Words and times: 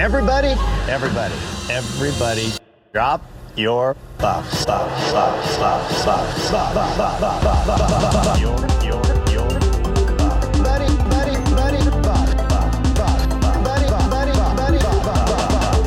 Everybody, 0.00 0.54
everybody, 0.88 1.34
everybody, 1.68 2.50
drop 2.94 3.20
your 3.54 3.94
buffs. 4.16 4.64
Buff, 4.64 4.88
buff, 5.12 5.58
buff, 5.60 6.00
buff, 6.06 6.96
buff, 6.96 6.96
buff, 6.96 7.20
buff, 7.20 7.44
buff, 7.44 7.66
buff, 7.66 8.12
buff. 8.24 8.40
Your, 8.40 8.56
your, 8.82 9.04
your 9.30 9.44
buff. 10.16 10.40
Buddy, 10.64 10.88
buddy, 11.04 11.36
buddy, 11.52 11.84
buff, 12.00 12.32
buff, 12.48 12.96
buff, 12.96 13.28
buff. 13.42 13.62
Buddy, 13.62 13.86
buff, 13.90 14.08
buddy, 14.10 14.32
buff, 14.32 14.56
buddy, 14.56 14.78
buff, 14.78 15.04
buff, 15.04 15.26
buff, 15.28 15.48
buff. 15.52 15.82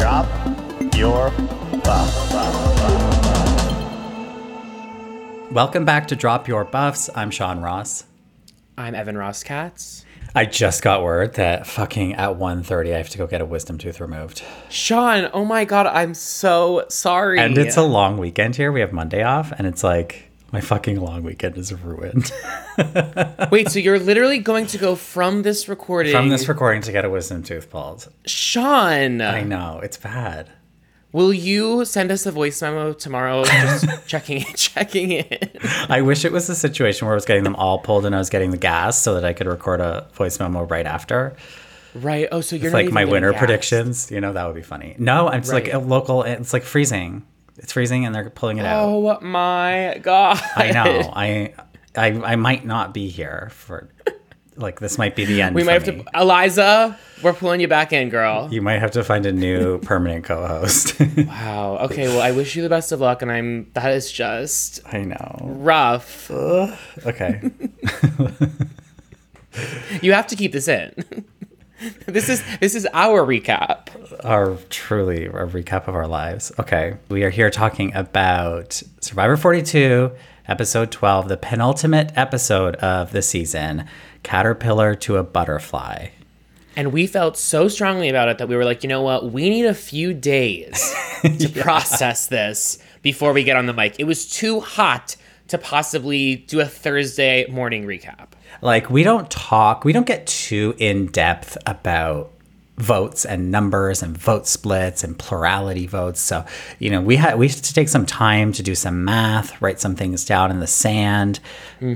Drop 0.00 0.26
your 0.96 1.30
buff, 1.84 2.32
buff, 2.32 2.32
buff. 2.32 2.92
Welcome 5.52 5.84
back 5.84 6.08
to 6.08 6.16
Drop 6.16 6.48
Your 6.48 6.64
Buffs. 6.64 7.08
I'm 7.14 7.30
Sean 7.30 7.60
Ross. 7.60 8.06
I'm 8.76 8.96
Evan 8.96 9.16
Ross 9.16 9.44
Katz. 9.44 10.04
I 10.38 10.44
just 10.44 10.82
got 10.82 11.02
word 11.02 11.34
that 11.34 11.66
fucking 11.66 12.14
at 12.14 12.38
1.30 12.38 12.94
I 12.94 12.98
have 12.98 13.08
to 13.08 13.18
go 13.18 13.26
get 13.26 13.40
a 13.40 13.44
wisdom 13.44 13.76
tooth 13.76 13.98
removed. 14.00 14.44
Sean, 14.68 15.28
oh 15.32 15.44
my 15.44 15.64
god, 15.64 15.88
I'm 15.88 16.14
so 16.14 16.86
sorry. 16.88 17.40
And 17.40 17.58
it's 17.58 17.76
a 17.76 17.82
long 17.82 18.18
weekend 18.18 18.54
here. 18.54 18.70
We 18.70 18.78
have 18.78 18.92
Monday 18.92 19.24
off, 19.24 19.50
and 19.58 19.66
it's 19.66 19.82
like 19.82 20.30
my 20.52 20.60
fucking 20.60 21.00
long 21.00 21.24
weekend 21.24 21.58
is 21.58 21.74
ruined. 21.74 22.30
Wait, 23.50 23.68
so 23.68 23.80
you're 23.80 23.98
literally 23.98 24.38
going 24.38 24.68
to 24.68 24.78
go 24.78 24.94
from 24.94 25.42
this 25.42 25.68
recording 25.68 26.12
From 26.12 26.28
this 26.28 26.48
recording 26.48 26.82
to 26.82 26.92
get 26.92 27.04
a 27.04 27.10
wisdom 27.10 27.42
tooth 27.42 27.68
pulled. 27.68 28.08
Sean, 28.24 29.20
I 29.20 29.42
know, 29.42 29.80
it's 29.82 29.96
bad. 29.96 30.52
Will 31.12 31.32
you 31.32 31.84
send 31.84 32.10
us 32.10 32.26
a 32.26 32.30
voice 32.30 32.60
memo 32.62 32.92
tomorrow 32.92 33.44
just 33.46 33.86
checking 34.06 34.42
it, 34.42 34.54
checking 34.56 35.12
in? 35.12 35.48
I 35.88 36.02
wish 36.02 36.24
it 36.24 36.32
was 36.32 36.48
a 36.48 36.54
situation 36.54 37.06
where 37.06 37.14
I 37.14 37.16
was 37.16 37.24
getting 37.24 37.44
them 37.44 37.56
all 37.56 37.78
pulled 37.78 38.04
and 38.06 38.14
I 38.14 38.18
was 38.18 38.30
getting 38.30 38.50
the 38.50 38.56
gas 38.56 39.00
so 39.00 39.14
that 39.14 39.24
I 39.24 39.32
could 39.32 39.46
record 39.46 39.80
a 39.80 40.08
voice 40.12 40.38
memo 40.38 40.64
right 40.64 40.86
after. 40.86 41.36
Right. 41.94 42.28
Oh, 42.30 42.40
so 42.40 42.56
you're 42.56 42.70
like 42.70 42.92
my 42.92 43.04
winter 43.04 43.32
gassed. 43.32 43.38
predictions. 43.38 44.10
You 44.10 44.20
know, 44.20 44.32
that 44.32 44.46
would 44.46 44.54
be 44.54 44.62
funny. 44.62 44.94
No, 44.98 45.28
it's 45.28 45.50
like 45.50 45.72
a 45.72 45.78
local, 45.78 46.22
it's 46.22 46.52
like 46.52 46.62
freezing. 46.62 47.26
It's 47.56 47.72
freezing 47.72 48.04
and 48.04 48.14
they're 48.14 48.30
pulling 48.30 48.58
it 48.58 48.66
out. 48.66 48.84
Oh 48.84 49.20
my 49.20 49.98
god. 50.02 50.40
I 50.54 50.70
know. 50.70 51.10
I, 51.12 51.54
I 51.96 52.06
I 52.32 52.36
might 52.36 52.64
not 52.64 52.94
be 52.94 53.08
here 53.08 53.48
for 53.52 53.88
like 54.58 54.80
this 54.80 54.98
might 54.98 55.16
be 55.16 55.24
the 55.24 55.40
end. 55.42 55.54
We 55.54 55.62
might 55.64 55.82
have 55.82 55.86
me. 55.86 56.02
to 56.02 56.20
Eliza, 56.20 56.98
we're 57.22 57.32
pulling 57.32 57.60
you 57.60 57.68
back 57.68 57.92
in, 57.92 58.08
girl. 58.10 58.48
You 58.50 58.60
might 58.62 58.78
have 58.80 58.90
to 58.92 59.04
find 59.04 59.24
a 59.26 59.32
new 59.32 59.78
permanent 59.82 60.24
co-host. 60.24 60.98
Wow. 61.16 61.78
Okay, 61.82 62.08
well 62.08 62.20
I 62.20 62.32
wish 62.32 62.54
you 62.56 62.62
the 62.62 62.68
best 62.68 62.92
of 62.92 63.00
luck 63.00 63.22
and 63.22 63.30
I'm 63.32 63.70
that 63.74 63.92
is 63.92 64.10
just 64.12 64.80
I 64.92 65.02
know. 65.02 65.38
rough. 65.42 66.30
Okay. 66.30 67.40
You 70.02 70.12
have 70.12 70.26
to 70.28 70.36
keep 70.36 70.52
this 70.52 70.68
in. 70.68 70.92
this 72.06 72.28
is 72.28 72.42
this 72.60 72.74
is 72.74 72.86
our 72.92 73.24
recap. 73.26 73.88
Our 74.24 74.56
truly 74.70 75.26
a 75.26 75.30
recap 75.30 75.88
of 75.88 75.94
our 75.94 76.06
lives. 76.06 76.52
Okay. 76.58 76.96
We 77.08 77.24
are 77.24 77.30
here 77.30 77.50
talking 77.50 77.92
about 77.94 78.80
Survivor 79.00 79.36
42, 79.36 80.12
episode 80.46 80.90
12, 80.92 81.28
the 81.28 81.36
penultimate 81.36 82.12
episode 82.16 82.76
of 82.76 83.12
the 83.12 83.22
season, 83.22 83.86
Caterpillar 84.22 84.94
to 84.96 85.16
a 85.16 85.22
Butterfly. 85.22 86.08
And 86.76 86.92
we 86.92 87.06
felt 87.06 87.36
so 87.36 87.66
strongly 87.68 88.08
about 88.08 88.28
it 88.28 88.38
that 88.38 88.48
we 88.48 88.54
were 88.54 88.64
like, 88.64 88.82
you 88.84 88.88
know 88.88 89.02
what? 89.02 89.32
We 89.32 89.48
need 89.50 89.64
a 89.64 89.74
few 89.74 90.14
days 90.14 90.94
to 91.22 91.48
process 91.48 92.28
this 92.28 92.78
before 93.02 93.32
we 93.32 93.42
get 93.42 93.56
on 93.56 93.66
the 93.66 93.72
mic. 93.72 93.96
It 93.98 94.04
was 94.04 94.30
too 94.30 94.60
hot 94.60 95.16
to 95.48 95.58
possibly 95.58 96.36
do 96.36 96.60
a 96.60 96.66
Thursday 96.66 97.46
morning 97.50 97.84
recap. 97.84 98.28
like 98.60 98.90
we 98.90 99.02
don't 99.02 99.30
talk 99.30 99.84
we 99.84 99.92
don't 99.92 100.06
get 100.06 100.26
too 100.26 100.74
in 100.78 101.06
depth 101.06 101.56
about 101.66 102.30
votes 102.76 103.24
and 103.24 103.50
numbers 103.50 104.02
and 104.02 104.16
vote 104.16 104.46
splits 104.46 105.02
and 105.02 105.18
plurality 105.18 105.86
votes 105.86 106.20
so 106.20 106.44
you 106.78 106.90
know 106.90 107.00
we 107.00 107.16
had 107.16 107.38
we 107.38 107.48
had 107.48 107.56
to 107.56 107.74
take 107.74 107.88
some 107.88 108.04
time 108.06 108.52
to 108.52 108.62
do 108.62 108.74
some 108.74 109.04
math 109.04 109.60
write 109.62 109.80
some 109.80 109.96
things 109.96 110.24
down 110.24 110.50
in 110.50 110.60
the 110.60 110.66
sand 110.66 111.40
uh, 111.82 111.86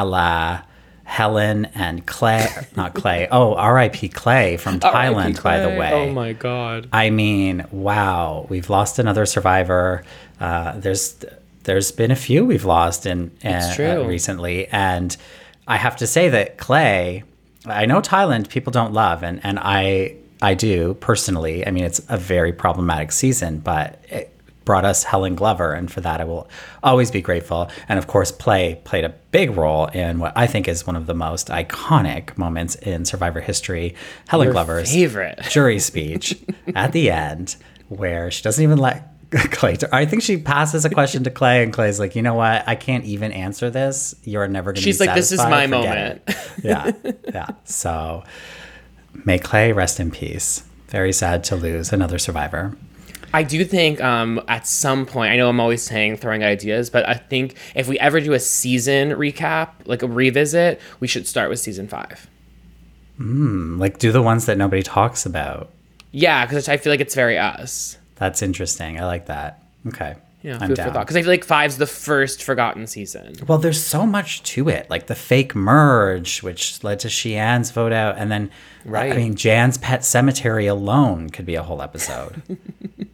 a 0.00 0.04
la 0.04 0.62
helen 1.06 1.66
and 1.74 2.04
clay 2.04 2.46
not 2.76 2.92
clay 2.92 3.28
oh 3.30 3.54
rip 3.72 3.94
clay 4.12 4.56
from 4.56 4.80
thailand 4.80 5.40
by 5.42 5.60
the 5.60 5.68
way 5.68 6.06
Oh 6.06 6.12
my 6.12 6.32
god. 6.32 6.88
I 6.92 7.10
mean, 7.10 7.64
wow, 7.70 8.46
we've 8.48 8.68
lost 8.70 8.98
another 8.98 9.26
survivor. 9.26 10.04
Uh, 10.40 10.78
there's 10.78 11.24
there's 11.64 11.90
been 11.90 12.10
a 12.10 12.16
few 12.16 12.44
we've 12.44 12.64
lost 12.64 13.06
in 13.06 13.30
uh, 13.44 13.74
uh, 13.78 14.04
recently, 14.06 14.66
and 14.68 15.16
I 15.66 15.76
have 15.76 15.96
to 15.96 16.06
say 16.06 16.28
that 16.28 16.58
Clay, 16.58 17.24
I 17.64 17.86
know 17.86 18.00
Thailand 18.00 18.48
people 18.48 18.70
don't 18.70 18.92
love, 18.92 19.22
and 19.22 19.40
and 19.42 19.58
I 19.60 20.16
I 20.42 20.54
do 20.54 20.94
personally. 20.94 21.66
I 21.66 21.70
mean, 21.70 21.84
it's 21.84 22.00
a 22.08 22.16
very 22.16 22.52
problematic 22.52 23.12
season, 23.12 23.58
but. 23.58 24.04
It, 24.08 24.32
brought 24.66 24.84
us 24.84 25.04
Helen 25.04 25.34
Glover, 25.34 25.72
and 25.72 25.90
for 25.90 26.02
that 26.02 26.20
I 26.20 26.24
will 26.24 26.46
always 26.82 27.10
be 27.10 27.22
grateful. 27.22 27.70
And 27.88 27.98
of 27.98 28.06
course, 28.06 28.30
Clay 28.30 28.78
played 28.84 29.04
a 29.04 29.14
big 29.30 29.56
role 29.56 29.86
in 29.86 30.18
what 30.18 30.34
I 30.36 30.46
think 30.46 30.68
is 30.68 30.86
one 30.86 30.96
of 30.96 31.06
the 31.06 31.14
most 31.14 31.48
iconic 31.48 32.36
moments 32.36 32.74
in 32.74 33.06
Survivor 33.06 33.40
history. 33.40 33.94
Helen 34.28 34.46
Your 34.46 34.52
Glover's 34.52 34.92
favorite. 34.92 35.40
jury 35.48 35.78
speech 35.78 36.36
at 36.74 36.92
the 36.92 37.10
end 37.10 37.56
where 37.88 38.30
she 38.30 38.42
doesn't 38.42 38.62
even 38.62 38.76
let 38.76 39.16
Clay. 39.30 39.76
I 39.92 40.04
think 40.04 40.22
she 40.22 40.36
passes 40.36 40.84
a 40.84 40.90
question 40.90 41.24
to 41.24 41.30
Clay, 41.30 41.62
and 41.62 41.72
Clay's 41.72 41.98
like, 41.98 42.14
"You 42.14 42.22
know 42.22 42.34
what? 42.34 42.66
I 42.68 42.74
can't 42.74 43.04
even 43.04 43.32
answer 43.32 43.70
this. 43.70 44.14
You're 44.24 44.46
never 44.48 44.72
going 44.72 44.82
to." 44.82 44.86
Be 44.86 44.92
satisfied 44.92 45.04
She's 45.04 45.06
like, 45.06 45.16
"This 45.16 45.32
is 45.32 45.38
my 45.38 45.66
it." 45.96 46.36
yeah, 46.62 47.12
yeah. 47.32 47.48
So 47.64 48.24
may 49.24 49.38
Clay 49.38 49.72
rest 49.72 49.98
in 49.98 50.10
peace. 50.10 50.62
Very 50.88 51.12
sad 51.12 51.42
to 51.44 51.56
lose 51.56 51.92
another 51.92 52.18
survivor. 52.18 52.76
I 53.32 53.42
do 53.42 53.64
think 53.64 54.00
um, 54.00 54.40
at 54.48 54.66
some 54.66 55.06
point, 55.06 55.32
I 55.32 55.36
know 55.36 55.48
I'm 55.48 55.60
always 55.60 55.82
saying 55.82 56.16
throwing 56.18 56.44
ideas, 56.44 56.90
but 56.90 57.08
I 57.08 57.14
think 57.14 57.56
if 57.74 57.88
we 57.88 57.98
ever 57.98 58.20
do 58.20 58.32
a 58.32 58.40
season 58.40 59.10
recap, 59.10 59.70
like 59.84 60.02
a 60.02 60.06
revisit, 60.06 60.80
we 61.00 61.06
should 61.06 61.26
start 61.26 61.50
with 61.50 61.58
season 61.58 61.88
five. 61.88 62.28
Like, 63.18 63.98
do 63.98 64.12
the 64.12 64.22
ones 64.22 64.46
that 64.46 64.58
nobody 64.58 64.82
talks 64.82 65.24
about. 65.26 65.70
Yeah, 66.12 66.44
because 66.44 66.68
I 66.68 66.76
feel 66.76 66.92
like 66.92 67.00
it's 67.00 67.14
very 67.14 67.38
us. 67.38 67.98
That's 68.16 68.42
interesting. 68.42 69.00
I 69.00 69.06
like 69.06 69.26
that. 69.26 69.62
Okay. 69.88 70.16
Yeah, 70.42 70.58
I'm 70.60 70.68
food 70.68 70.76
down. 70.76 70.88
for 70.88 70.94
thought. 70.94 71.06
Because 71.06 71.16
I 71.16 71.22
feel 71.22 71.30
like 71.30 71.44
five's 71.44 71.78
the 71.78 71.86
first 71.86 72.42
forgotten 72.42 72.86
season. 72.86 73.34
Well, 73.46 73.58
there's 73.58 73.82
so 73.82 74.06
much 74.06 74.42
to 74.44 74.68
it, 74.68 74.88
like 74.88 75.06
the 75.08 75.14
fake 75.14 75.54
merge, 75.54 76.42
which 76.42 76.84
led 76.84 77.00
to 77.00 77.08
Shii 77.08 77.34
Ann's 77.34 77.70
vote 77.70 77.92
out, 77.92 78.16
and 78.18 78.30
then 78.30 78.50
Right. 78.86 79.12
I 79.12 79.16
mean, 79.16 79.34
Jan's 79.34 79.78
pet 79.78 80.04
cemetery 80.04 80.66
alone 80.68 81.30
could 81.30 81.44
be 81.44 81.56
a 81.56 81.62
whole 81.62 81.82
episode. 81.82 82.40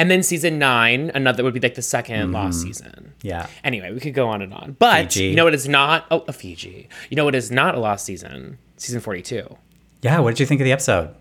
And 0.00 0.10
then 0.10 0.22
season 0.22 0.58
nine, 0.58 1.10
another 1.14 1.44
would 1.44 1.52
be 1.52 1.60
like 1.60 1.74
the 1.74 1.82
2nd 1.82 2.04
mm-hmm. 2.04 2.32
lost 2.32 2.62
season. 2.62 3.12
yeah, 3.20 3.48
Anyway, 3.62 3.92
we 3.92 4.00
could 4.00 4.14
go 4.14 4.28
on 4.28 4.40
and 4.40 4.54
on. 4.54 4.74
But 4.78 5.12
Fiji. 5.12 5.24
you 5.26 5.36
know 5.36 5.44
what 5.44 5.52
is 5.52 5.68
not? 5.68 6.06
Oh, 6.10 6.24
a 6.26 6.32
Fiji. 6.32 6.88
You 7.10 7.16
know 7.16 7.26
what 7.26 7.34
is 7.34 7.50
not 7.50 7.74
a 7.74 7.78
lost 7.78 8.06
season? 8.06 8.56
Season 8.78 9.02
42. 9.02 9.58
yeah. 10.00 10.18
What 10.20 10.30
did 10.30 10.40
you 10.40 10.46
think 10.46 10.62
of 10.62 10.64
the 10.64 10.72
episode? 10.72 11.14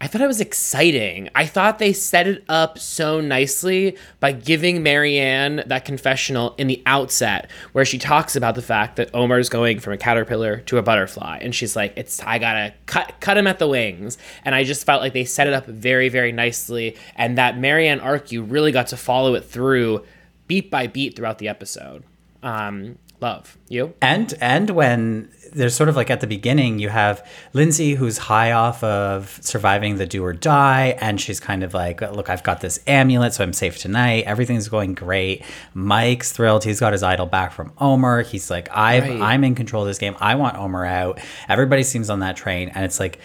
I 0.00 0.06
thought 0.06 0.20
it 0.20 0.28
was 0.28 0.40
exciting. 0.40 1.28
I 1.34 1.44
thought 1.44 1.80
they 1.80 1.92
set 1.92 2.28
it 2.28 2.44
up 2.48 2.78
so 2.78 3.20
nicely 3.20 3.96
by 4.20 4.30
giving 4.30 4.84
Maryanne 4.84 5.66
that 5.66 5.84
confessional 5.84 6.54
in 6.56 6.68
the 6.68 6.80
outset 6.86 7.50
where 7.72 7.84
she 7.84 7.98
talks 7.98 8.36
about 8.36 8.54
the 8.54 8.62
fact 8.62 8.94
that 8.96 9.12
Omar's 9.12 9.48
going 9.48 9.80
from 9.80 9.94
a 9.94 9.96
caterpillar 9.96 10.58
to 10.66 10.78
a 10.78 10.82
butterfly. 10.82 11.38
And 11.42 11.52
she's 11.52 11.74
like, 11.74 11.94
it's 11.96 12.22
I 12.22 12.38
gotta 12.38 12.74
cut 12.86 13.14
cut 13.18 13.36
him 13.36 13.48
at 13.48 13.58
the 13.58 13.66
wings. 13.66 14.18
And 14.44 14.54
I 14.54 14.62
just 14.62 14.86
felt 14.86 15.02
like 15.02 15.14
they 15.14 15.24
set 15.24 15.48
it 15.48 15.52
up 15.52 15.66
very, 15.66 16.08
very 16.08 16.30
nicely. 16.30 16.96
And 17.16 17.36
that 17.36 17.56
Maryanne 17.56 18.02
arc 18.02 18.30
you 18.30 18.44
really 18.44 18.70
got 18.70 18.86
to 18.88 18.96
follow 18.96 19.34
it 19.34 19.44
through 19.44 20.04
beat 20.46 20.70
by 20.70 20.86
beat 20.86 21.16
throughout 21.16 21.38
the 21.38 21.48
episode. 21.48 22.04
Um, 22.44 22.98
love. 23.20 23.56
You? 23.68 23.94
And 24.00 24.34
and 24.40 24.70
when 24.70 25.30
there's 25.52 25.74
sort 25.74 25.88
of 25.88 25.96
like 25.96 26.10
at 26.10 26.20
the 26.20 26.26
beginning, 26.26 26.78
you 26.78 26.88
have 26.88 27.26
Lindsay 27.52 27.94
who's 27.94 28.18
high 28.18 28.52
off 28.52 28.82
of 28.84 29.38
surviving 29.42 29.96
the 29.96 30.06
do 30.06 30.24
or 30.24 30.32
die, 30.32 30.96
and 31.00 31.20
she's 31.20 31.40
kind 31.40 31.62
of 31.62 31.74
like, 31.74 32.00
"Look, 32.00 32.30
I've 32.30 32.42
got 32.42 32.60
this 32.60 32.80
amulet, 32.86 33.34
so 33.34 33.44
I'm 33.44 33.52
safe 33.52 33.78
tonight. 33.78 34.24
Everything's 34.26 34.68
going 34.68 34.94
great." 34.94 35.44
Mike's 35.74 36.32
thrilled; 36.32 36.64
he's 36.64 36.80
got 36.80 36.92
his 36.92 37.02
idol 37.02 37.26
back 37.26 37.52
from 37.52 37.72
Omar. 37.78 38.22
He's 38.22 38.50
like, 38.50 38.68
"I've 38.76 39.04
Right. 39.04 39.20
I'm 39.20 39.44
in 39.44 39.54
control 39.54 39.82
of 39.82 39.88
this 39.88 39.98
game. 39.98 40.16
I 40.20 40.34
want 40.34 40.56
Omar 40.56 40.84
out." 40.84 41.20
Everybody 41.48 41.82
seems 41.82 42.10
on 42.10 42.20
that 42.20 42.36
train, 42.36 42.70
and 42.74 42.84
it's 42.84 43.00
like. 43.00 43.18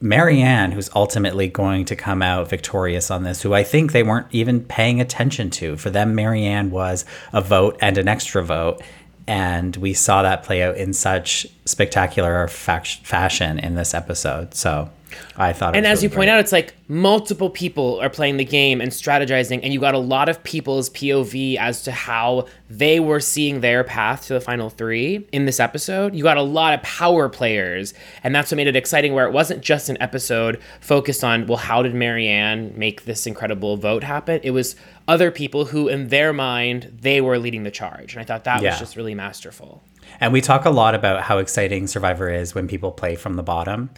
Maryanne, 0.00 0.72
who's 0.72 0.88
ultimately 0.94 1.48
going 1.48 1.84
to 1.86 1.96
come 1.96 2.22
out 2.22 2.48
victorious 2.48 3.10
on 3.10 3.24
this, 3.24 3.42
who 3.42 3.52
I 3.52 3.64
think 3.64 3.90
they 3.90 4.04
weren't 4.04 4.28
even 4.30 4.60
paying 4.60 5.00
attention 5.00 5.50
to. 5.50 5.76
For 5.76 5.90
them, 5.90 6.14
Maryanne 6.14 6.70
was 6.70 7.04
a 7.32 7.40
vote 7.40 7.76
and 7.80 7.98
an 7.98 8.06
extra 8.06 8.44
vote. 8.44 8.80
And 9.28 9.76
we 9.76 9.92
saw 9.92 10.22
that 10.22 10.42
play 10.42 10.62
out 10.62 10.78
in 10.78 10.94
such 10.94 11.46
spectacular 11.66 12.48
fac- 12.48 12.86
fashion 12.86 13.58
in 13.58 13.74
this 13.74 13.92
episode. 13.92 14.54
So 14.54 14.90
I 15.36 15.52
thought. 15.52 15.74
it 15.74 15.78
And 15.78 15.86
as 15.86 15.98
really 15.98 16.04
you 16.04 16.08
point 16.10 16.16
great. 16.16 16.28
out, 16.30 16.40
it's 16.40 16.52
like 16.52 16.74
multiple 16.88 17.50
people 17.50 18.00
are 18.00 18.10
playing 18.10 18.36
the 18.38 18.44
game 18.44 18.80
and 18.80 18.90
strategizing, 18.90 19.60
and 19.62 19.72
you 19.72 19.80
got 19.80 19.94
a 19.94 19.98
lot 19.98 20.28
of 20.28 20.42
people's 20.42 20.90
POV 20.90 21.56
as 21.56 21.82
to 21.84 21.92
how 21.92 22.46
they 22.70 23.00
were 23.00 23.20
seeing 23.20 23.60
their 23.60 23.84
path 23.84 24.26
to 24.26 24.34
the 24.34 24.40
final 24.40 24.70
three 24.70 25.26
in 25.32 25.44
this 25.46 25.60
episode. 25.60 26.14
You 26.14 26.22
got 26.22 26.36
a 26.36 26.42
lot 26.42 26.74
of 26.74 26.82
power 26.82 27.28
players, 27.28 27.94
and 28.24 28.34
that's 28.34 28.50
what 28.50 28.56
made 28.56 28.66
it 28.66 28.76
exciting. 28.76 29.12
Where 29.14 29.26
it 29.26 29.32
wasn't 29.32 29.62
just 29.62 29.88
an 29.88 29.96
episode 30.00 30.60
focused 30.80 31.22
on, 31.24 31.46
well, 31.46 31.58
how 31.58 31.82
did 31.82 31.94
Maryanne 31.94 32.76
make 32.76 33.04
this 33.04 33.26
incredible 33.26 33.76
vote 33.76 34.02
happen? 34.04 34.40
It 34.42 34.50
was 34.50 34.76
other 35.06 35.30
people 35.30 35.66
who, 35.66 35.88
in 35.88 36.08
their 36.08 36.32
mind, 36.32 36.98
they 37.00 37.20
were 37.20 37.38
leading 37.38 37.62
the 37.62 37.70
charge, 37.70 38.14
and 38.14 38.20
I 38.20 38.24
thought 38.24 38.44
that 38.44 38.62
Yeah. 38.62 38.70
was 38.70 38.78
just 38.78 38.96
really 38.96 39.14
masterful. 39.14 39.82
And 40.20 40.32
we 40.32 40.40
talk 40.40 40.64
a 40.64 40.70
lot 40.70 40.94
about 40.94 41.22
how 41.22 41.38
exciting 41.38 41.86
Survivor 41.86 42.30
is 42.30 42.54
when 42.54 42.66
people 42.66 42.90
play 42.90 43.14
from 43.14 43.34
the 43.34 43.42
bottom. 43.42 43.90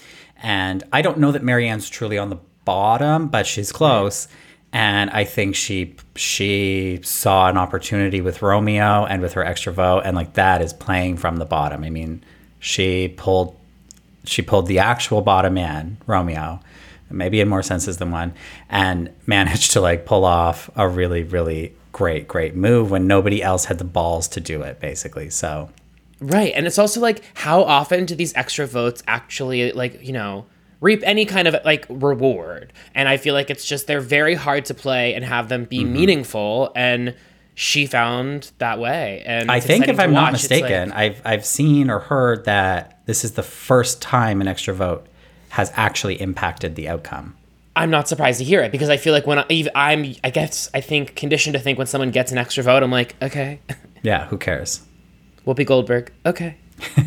And 0.43 0.83
I 0.93 1.03
don't 1.03 1.19
know 1.19 1.33
that 1.33 1.43
Maryanne's 1.43 1.89
truly 1.89 2.19
on 2.19 2.31
the 2.31 2.39
bottom, 2.65 3.29
but 3.29 3.47
she's 3.47 3.73
close. 3.73 4.29
And 4.73 5.11
I 5.11 5.25
think 5.25 5.57
she 5.57 5.97
she 6.15 7.01
saw 7.03 7.49
an 7.49 7.57
opportunity 7.57 8.21
with 8.21 8.41
Romeo 8.41 9.05
and 9.05 9.21
with 9.21 9.33
her 9.33 9.45
extra 9.45 9.73
vote, 9.73 10.03
and 10.05 10.15
like 10.15 10.35
that 10.35 10.63
is 10.63 10.73
playing 10.73 11.17
from 11.17 11.37
the 11.37 11.45
bottom. 11.45 11.83
I 11.83 11.91
mean, 11.91 12.23
she 12.61 13.09
pulled 13.09 13.57
she 14.25 14.43
pulled 14.43 14.67
the 14.67 14.79
actual 14.79 15.23
bottom 15.23 15.55
man, 15.55 15.97
Romeo, 16.07 16.61
maybe 17.11 17.41
in 17.41 17.49
more 17.49 17.63
senses 17.63 17.97
than 17.97 18.11
one, 18.13 18.33
and 18.69 19.11
managed 19.27 19.73
to 19.73 19.81
like 19.81 20.07
pull 20.07 20.25
off 20.25 20.71
a 20.77 20.89
really, 20.89 21.25
really 21.25 21.75
great, 21.93 22.29
great 22.29 22.55
move 22.55 22.91
when 22.91 23.07
nobody 23.07 23.43
else 23.43 23.65
had 23.65 23.79
the 23.79 23.85
balls 23.85 24.29
to 24.29 24.41
do 24.41 24.63
it, 24.63 24.79
basically. 24.81 25.31
So 25.31 25.71
Right. 26.21 26.53
And 26.55 26.67
it's 26.67 26.79
also 26.79 27.01
like 27.01 27.23
how 27.35 27.63
often 27.63 28.05
do 28.05 28.15
these 28.15 28.35
extra 28.35 28.67
votes 28.67 29.03
actually 29.07 29.73
like, 29.73 30.05
you 30.07 30.13
know, 30.13 30.47
reap 30.81 31.03
any 31.05 31.25
kind 31.25 31.49
of 31.49 31.57
like 31.65 31.87
reward? 31.89 32.73
And 32.95 33.09
I 33.09 33.17
feel 33.17 33.35
like 33.35 33.51
it's 33.51 33.65
just 33.67 33.87
they're 33.87 34.01
very 34.01 34.35
hard 34.35 34.67
to 34.67 34.75
play 34.75 35.15
and 35.15 35.25
have 35.25 35.49
them 35.49 35.65
be 35.65 35.79
Mm-hmm. 35.81 35.93
meaningful 35.93 36.73
and 36.77 37.15
she 37.55 37.85
found 37.87 38.53
that 38.59 38.79
way. 38.79 39.23
And 39.27 39.51
I 39.51 39.61
think 39.61 39.89
if 39.89 39.99
I'm 40.01 40.13
not 40.13 40.33
watch. 40.33 40.51
Like- 40.51 40.63
mistaken, 40.63 40.93
I've 40.93 41.21
I've 41.25 41.45
seen 41.45 41.91
or 41.91 41.99
heard 41.99 42.45
that 42.45 43.01
this 43.07 43.25
is 43.25 43.33
the 43.33 43.43
first 43.43 44.01
time 44.01 44.41
an 44.41 44.49
extra 44.49 44.73
vote 44.73 45.07
has 45.51 45.73
actually 45.75 46.21
impacted 46.21 46.77
the 46.77 46.89
outcome. 46.89 47.37
I'm 47.77 47.91
not 47.91 48.09
surprised 48.09 48.39
to 48.39 48.45
hear 48.45 48.63
it 48.63 48.73
because 48.73 48.89
I 48.89 48.97
feel 48.97 49.13
like 49.13 49.27
when 49.27 49.39
I, 49.39 49.67
I'm, 49.75 50.15
I 50.25 50.31
guess, 50.31 50.69
I 50.75 50.81
think 50.81 51.17
conditioned 51.17 51.55
to 51.55 51.61
think 51.61 51.79
when 51.79 51.87
someone 51.87 52.11
gets 52.11 52.31
an 52.33 52.39
extra 52.39 52.63
vote, 52.63 52.83
I'm 52.83 52.91
like, 52.91 53.15
okay, 53.23 53.61
Yeah, 54.03 54.27
who 54.27 54.39
cares? 54.39 54.81
Whoopi 55.50 55.67
Goldberg, 55.67 56.12
okay. 56.25 56.56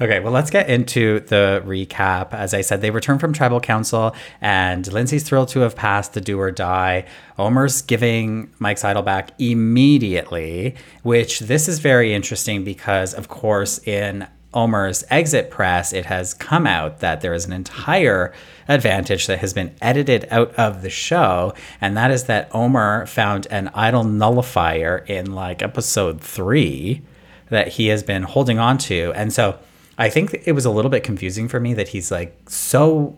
Okay, 0.00 0.18
well, 0.18 0.32
let's 0.32 0.50
get 0.50 0.68
into 0.68 1.20
the 1.20 1.62
recap. 1.64 2.34
As 2.34 2.52
I 2.52 2.62
said, 2.62 2.80
they 2.80 2.90
return 2.90 3.20
from 3.20 3.32
tribal 3.32 3.60
council, 3.60 4.14
and 4.40 4.92
Lindsay's 4.92 5.22
thrilled 5.22 5.50
to 5.50 5.60
have 5.60 5.76
passed 5.76 6.14
the 6.14 6.20
do 6.20 6.40
or 6.40 6.50
die. 6.50 7.06
Omar's 7.38 7.80
giving 7.80 8.52
Mike's 8.58 8.84
idol 8.84 9.02
back 9.02 9.30
immediately, 9.38 10.74
which 11.04 11.38
this 11.38 11.68
is 11.68 11.78
very 11.78 12.12
interesting 12.12 12.64
because, 12.64 13.14
of 13.14 13.28
course, 13.28 13.78
in 13.86 14.26
Omar's 14.52 15.04
exit 15.10 15.48
press, 15.48 15.92
it 15.92 16.06
has 16.06 16.34
come 16.34 16.66
out 16.66 16.98
that 16.98 17.20
there 17.20 17.32
is 17.32 17.46
an 17.46 17.52
entire 17.52 18.32
advantage 18.66 19.28
that 19.28 19.38
has 19.38 19.52
been 19.52 19.76
edited 19.80 20.26
out 20.32 20.52
of 20.56 20.82
the 20.82 20.90
show, 20.90 21.54
and 21.80 21.96
that 21.96 22.10
is 22.10 22.24
that 22.24 22.48
Omar 22.52 23.06
found 23.06 23.46
an 23.48 23.70
idol 23.74 24.02
nullifier 24.02 25.04
in 25.06 25.32
like 25.32 25.62
episode 25.62 26.20
three 26.20 27.02
that 27.50 27.68
he 27.68 27.88
has 27.88 28.02
been 28.02 28.22
holding 28.22 28.58
on 28.58 28.78
to. 28.78 29.12
And 29.14 29.32
so 29.32 29.58
I 29.98 30.10
think 30.10 30.42
it 30.44 30.52
was 30.52 30.64
a 30.64 30.70
little 30.70 30.90
bit 30.90 31.04
confusing 31.04 31.48
for 31.48 31.60
me 31.60 31.74
that 31.74 31.88
he's 31.88 32.10
like 32.10 32.38
so 32.48 33.16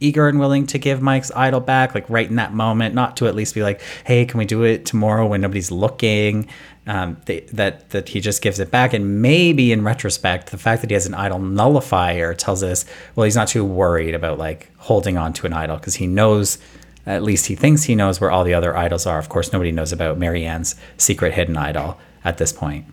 eager 0.00 0.28
and 0.28 0.38
willing 0.38 0.66
to 0.66 0.78
give 0.78 1.02
Mike's 1.02 1.32
idol 1.32 1.60
back, 1.60 1.94
like 1.94 2.08
right 2.08 2.28
in 2.28 2.36
that 2.36 2.54
moment, 2.54 2.94
not 2.94 3.16
to 3.16 3.26
at 3.26 3.34
least 3.34 3.54
be 3.54 3.62
like, 3.62 3.80
hey, 4.04 4.24
can 4.24 4.38
we 4.38 4.44
do 4.44 4.62
it 4.62 4.86
tomorrow 4.86 5.26
when 5.26 5.40
nobody's 5.40 5.70
looking? 5.70 6.48
Um, 6.86 7.18
they, 7.26 7.40
that 7.52 7.90
that 7.90 8.08
he 8.08 8.20
just 8.20 8.40
gives 8.40 8.58
it 8.60 8.70
back, 8.70 8.94
and 8.94 9.20
maybe 9.20 9.72
in 9.72 9.84
retrospect, 9.84 10.50
the 10.50 10.56
fact 10.56 10.80
that 10.80 10.88
he 10.88 10.94
has 10.94 11.04
an 11.04 11.12
idol 11.12 11.38
nullifier 11.38 12.32
tells 12.32 12.62
us, 12.62 12.86
well, 13.14 13.24
he's 13.24 13.36
not 13.36 13.48
too 13.48 13.62
worried 13.62 14.14
about 14.14 14.38
like 14.38 14.70
holding 14.78 15.18
on 15.18 15.34
to 15.34 15.46
an 15.46 15.52
idol 15.52 15.76
because 15.76 15.96
he 15.96 16.06
knows, 16.06 16.56
at 17.04 17.22
least 17.22 17.44
he 17.44 17.54
thinks 17.54 17.82
he 17.82 17.94
knows 17.94 18.22
where 18.22 18.30
all 18.30 18.42
the 18.42 18.54
other 18.54 18.74
idols 18.74 19.04
are. 19.04 19.18
Of 19.18 19.28
course, 19.28 19.52
nobody 19.52 19.70
knows 19.70 19.92
about 19.92 20.18
Maryanne's 20.18 20.76
secret 20.96 21.34
hidden 21.34 21.58
idol 21.58 21.98
at 22.24 22.38
this 22.38 22.54
point. 22.54 22.86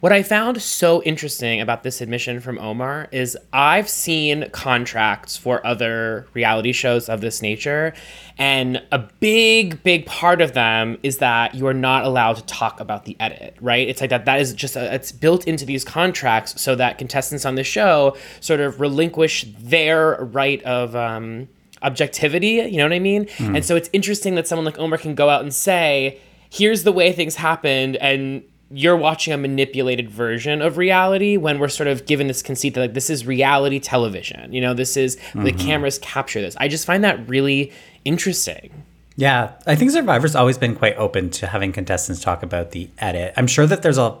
What 0.00 0.12
I 0.12 0.22
found 0.22 0.60
so 0.62 1.02
interesting 1.02 1.60
about 1.60 1.82
this 1.82 2.00
admission 2.00 2.40
from 2.40 2.58
Omar 2.58 3.08
is 3.12 3.36
I've 3.52 3.88
seen 3.88 4.48
contracts 4.50 5.36
for 5.36 5.66
other 5.66 6.26
reality 6.34 6.72
shows 6.72 7.08
of 7.08 7.20
this 7.20 7.42
nature, 7.42 7.94
and 8.38 8.82
a 8.92 8.98
big, 8.98 9.82
big 9.82 10.06
part 10.06 10.40
of 10.40 10.52
them 10.54 10.98
is 11.02 11.18
that 11.18 11.54
you 11.54 11.66
are 11.66 11.74
not 11.74 12.04
allowed 12.04 12.36
to 12.36 12.44
talk 12.44 12.80
about 12.80 13.04
the 13.04 13.16
edit, 13.20 13.56
right? 13.60 13.88
It's 13.88 14.00
like 14.00 14.10
that. 14.10 14.24
That 14.24 14.40
is 14.40 14.52
just 14.52 14.76
a, 14.76 14.94
it's 14.94 15.12
built 15.12 15.46
into 15.46 15.64
these 15.64 15.84
contracts 15.84 16.60
so 16.60 16.74
that 16.76 16.98
contestants 16.98 17.44
on 17.44 17.54
the 17.54 17.64
show 17.64 18.16
sort 18.40 18.60
of 18.60 18.80
relinquish 18.80 19.46
their 19.58 20.16
right 20.24 20.62
of. 20.62 20.94
Um, 20.96 21.48
objectivity 21.80 22.54
you 22.54 22.76
know 22.76 22.82
what 22.82 22.92
i 22.92 22.98
mean 22.98 23.28
and 23.38 23.64
so 23.64 23.76
it's 23.76 23.88
interesting 23.92 24.34
that 24.34 24.48
someone 24.48 24.64
like 24.64 24.76
omar 24.80 24.98
can 24.98 25.14
go 25.14 25.30
out 25.30 25.42
and 25.42 25.54
say 25.54 26.18
here's 26.50 26.82
the 26.82 26.90
way 26.90 27.12
things 27.12 27.36
happened 27.36 27.94
and 27.98 28.42
you're 28.70 28.96
watching 28.96 29.32
a 29.32 29.38
manipulated 29.38 30.10
version 30.10 30.60
of 30.60 30.76
reality 30.76 31.36
when 31.36 31.58
we're 31.58 31.68
sort 31.68 31.86
of 31.86 32.04
given 32.04 32.26
this 32.26 32.42
conceit 32.42 32.74
that 32.74 32.80
like 32.80 32.94
this 32.94 33.08
is 33.08 33.26
reality 33.26 33.80
television. 33.80 34.52
You 34.52 34.60
know 34.60 34.74
this 34.74 34.96
is 34.96 35.16
the 35.16 35.22
mm-hmm. 35.22 35.58
cameras 35.58 35.98
capture 35.98 36.40
this. 36.40 36.56
I 36.58 36.68
just 36.68 36.84
find 36.84 37.02
that 37.04 37.28
really 37.28 37.72
interesting. 38.04 38.84
Yeah, 39.16 39.54
I 39.66 39.74
think 39.74 39.90
Survivor's 39.90 40.36
always 40.36 40.58
been 40.58 40.76
quite 40.76 40.96
open 40.96 41.30
to 41.30 41.48
having 41.48 41.72
contestants 41.72 42.22
talk 42.22 42.44
about 42.44 42.70
the 42.70 42.88
edit. 42.98 43.34
I'm 43.36 43.48
sure 43.48 43.66
that 43.66 43.82
there's 43.82 43.98
a, 43.98 44.16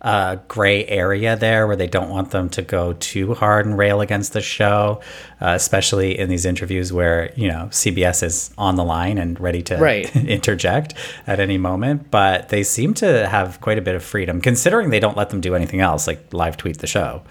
a 0.00 0.38
gray 0.46 0.86
area 0.86 1.34
there 1.34 1.66
where 1.66 1.74
they 1.74 1.88
don't 1.88 2.08
want 2.08 2.30
them 2.30 2.48
to 2.50 2.62
go 2.62 2.92
too 2.94 3.34
hard 3.34 3.66
and 3.66 3.76
rail 3.76 4.00
against 4.00 4.32
the 4.32 4.40
show, 4.40 5.00
uh, 5.40 5.48
especially 5.56 6.16
in 6.16 6.28
these 6.28 6.44
interviews 6.44 6.92
where, 6.92 7.32
you 7.34 7.48
know, 7.48 7.66
CBS 7.72 8.22
is 8.22 8.50
on 8.56 8.76
the 8.76 8.84
line 8.84 9.18
and 9.18 9.38
ready 9.40 9.60
to 9.62 9.76
Right. 9.76 10.14
interject 10.26 10.94
at 11.26 11.40
any 11.40 11.58
moment. 11.58 12.10
But 12.12 12.48
they 12.50 12.62
seem 12.62 12.94
to 12.94 13.26
have 13.28 13.60
quite 13.60 13.76
a 13.78 13.82
bit 13.82 13.96
of 13.96 14.04
freedom, 14.04 14.40
considering 14.40 14.90
they 14.90 15.00
don't 15.00 15.16
let 15.16 15.30
them 15.30 15.40
do 15.40 15.56
anything 15.56 15.80
else, 15.80 16.06
like 16.06 16.32
live 16.32 16.56
tweet 16.56 16.78
the 16.78 16.86
show. 16.86 17.22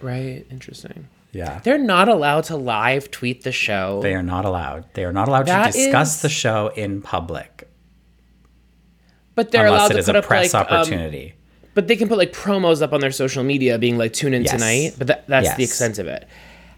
right 0.00 0.44
interesting 0.50 1.06
Yeah. 1.30 1.60
they're 1.62 1.78
not 1.78 2.08
allowed 2.08 2.44
to 2.44 2.56
live 2.56 3.12
tweet 3.12 3.44
the 3.44 3.52
show 3.52 4.00
They 4.02 4.14
are 4.14 4.22
not 4.24 4.44
allowed. 4.44 4.86
They 4.94 5.04
are 5.04 5.12
not 5.12 5.28
allowed 5.28 5.46
That 5.46 5.66
to 5.72 5.78
discuss 5.78 6.16
is- 6.16 6.22
the 6.22 6.28
show 6.28 6.72
in 6.74 7.00
public 7.00 7.68
but 9.36 9.50
they're 9.52 9.66
allowed 9.66 9.92
it 9.92 9.94
to 9.94 10.02
put 10.02 10.16
a 10.16 10.18
up 10.18 10.24
press 10.26 10.52
like 10.52 10.70
um, 10.70 10.76
opportunity. 10.78 11.34
But 11.74 11.88
they 11.88 11.96
can 11.96 12.08
put 12.08 12.18
like 12.18 12.32
promos 12.32 12.82
up 12.82 12.92
on 12.92 13.00
their 13.00 13.10
social 13.12 13.42
media 13.44 13.78
being 13.78 13.96
like, 13.98 14.12
tune 14.12 14.34
in 14.34 14.42
Yes. 14.42 14.52
tonight. 14.52 14.94
But 14.98 15.06
that, 15.06 15.26
that's 15.26 15.54
the 15.54 15.64
extent 15.64 15.98
of 15.98 16.06
it. 16.06 16.28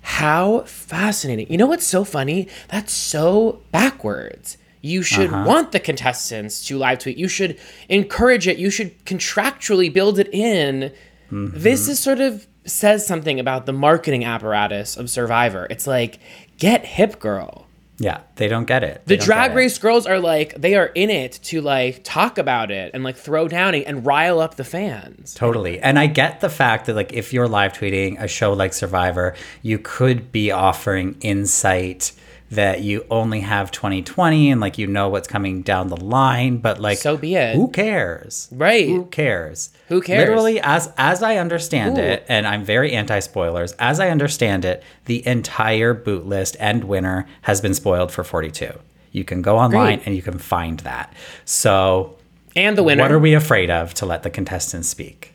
How 0.02 0.60
fascinating. 0.60 1.46
You 1.50 1.56
know 1.58 1.66
what's 1.66 1.86
so 1.86 2.04
funny? 2.04 2.48
That's 2.68 2.92
so 2.92 3.62
backwards. 3.72 4.58
You 4.82 5.02
should 5.02 5.32
Uh-huh. 5.32 5.44
want 5.46 5.72
the 5.72 5.80
contestants 5.80 6.64
to 6.66 6.76
live 6.76 6.98
tweet. 6.98 7.16
You 7.16 7.26
should 7.28 7.58
encourage 7.88 8.46
it. 8.46 8.58
You 8.58 8.68
should 8.70 9.02
contractually 9.06 9.92
build 9.92 10.18
it 10.18 10.28
in. 10.32 10.92
Mm-hmm. 11.32 11.48
This 11.58 11.88
is 11.88 11.98
sort 11.98 12.20
of 12.20 12.46
says 12.66 13.06
something 13.06 13.40
about 13.40 13.64
the 13.66 13.72
marketing 13.72 14.24
apparatus 14.24 14.96
of 14.96 15.08
Survivor. 15.10 15.66
It's 15.70 15.86
like, 15.86 16.18
get 16.58 16.84
hip, 16.84 17.18
girl. 17.18 17.66
Yeah, 17.98 18.20
they 18.36 18.48
don't 18.48 18.64
get 18.64 18.82
it. 18.82 19.02
The 19.04 19.10
They 19.10 19.16
don't 19.18 19.26
drag 19.26 19.54
race 19.54 19.78
girls 19.78 20.06
are 20.06 20.18
like 20.18 20.54
they 20.54 20.74
are 20.74 20.86
in 20.86 21.10
it 21.10 21.38
to 21.44 21.60
like 21.60 22.02
talk 22.02 22.38
about 22.38 22.70
it 22.70 22.90
and 22.92 23.04
like 23.04 23.16
throw 23.16 23.46
down 23.46 23.74
and 23.74 24.04
rile 24.04 24.40
up 24.40 24.56
the 24.56 24.64
fans. 24.64 25.34
Totally. 25.34 25.80
And 25.80 25.98
I 25.98 26.06
get 26.06 26.40
the 26.40 26.50
fact 26.50 26.86
that 26.86 26.94
like 26.94 27.12
if 27.12 27.32
you're 27.32 27.48
live 27.48 27.72
tweeting 27.72 28.20
a 28.20 28.26
show 28.26 28.52
like 28.52 28.72
Survivor, 28.72 29.34
you 29.62 29.78
could 29.78 30.32
be 30.32 30.50
offering 30.50 31.16
insight 31.20 32.12
that 32.54 32.82
you 32.82 33.04
only 33.10 33.40
have 33.40 33.70
2020 33.70 34.50
and 34.50 34.60
like 34.60 34.78
you 34.78 34.86
know 34.86 35.08
what's 35.08 35.28
coming 35.28 35.62
down 35.62 35.88
the 35.88 35.96
line, 35.96 36.58
but 36.58 36.80
like 36.80 36.98
So 36.98 37.16
be 37.16 37.34
it. 37.34 37.54
Who 37.54 37.68
cares? 37.68 38.48
Right. 38.50 38.88
Who 38.88 39.06
cares? 39.06 39.70
Who 39.88 40.00
cares? 40.00 40.20
Literally 40.28 40.60
as 40.60 40.92
as 40.96 41.22
I 41.22 41.36
understand 41.36 41.98
Ooh. 41.98 42.02
it, 42.02 42.24
and 42.28 42.46
I'm 42.46 42.64
very 42.64 42.92
anti-spoilers, 42.92 43.72
as 43.72 44.00
I 44.00 44.08
understand 44.10 44.64
it, 44.64 44.82
the 45.04 45.26
entire 45.26 45.94
boot 45.94 46.26
list 46.26 46.56
and 46.58 46.84
winner 46.84 47.26
has 47.42 47.60
been 47.60 47.74
spoiled 47.74 48.10
for 48.10 48.24
42. 48.24 48.72
You 49.12 49.24
can 49.24 49.42
go 49.42 49.58
online 49.58 49.98
Great. 49.98 50.06
and 50.06 50.16
you 50.16 50.22
can 50.22 50.38
find 50.38 50.80
that. 50.80 51.12
So 51.44 52.16
And 52.56 52.76
the 52.76 52.82
winner 52.82 53.02
what 53.04 53.12
are 53.12 53.18
we 53.18 53.34
afraid 53.34 53.70
of 53.70 53.94
to 53.94 54.06
let 54.06 54.22
the 54.22 54.30
contestants 54.30 54.88
speak? 54.88 55.32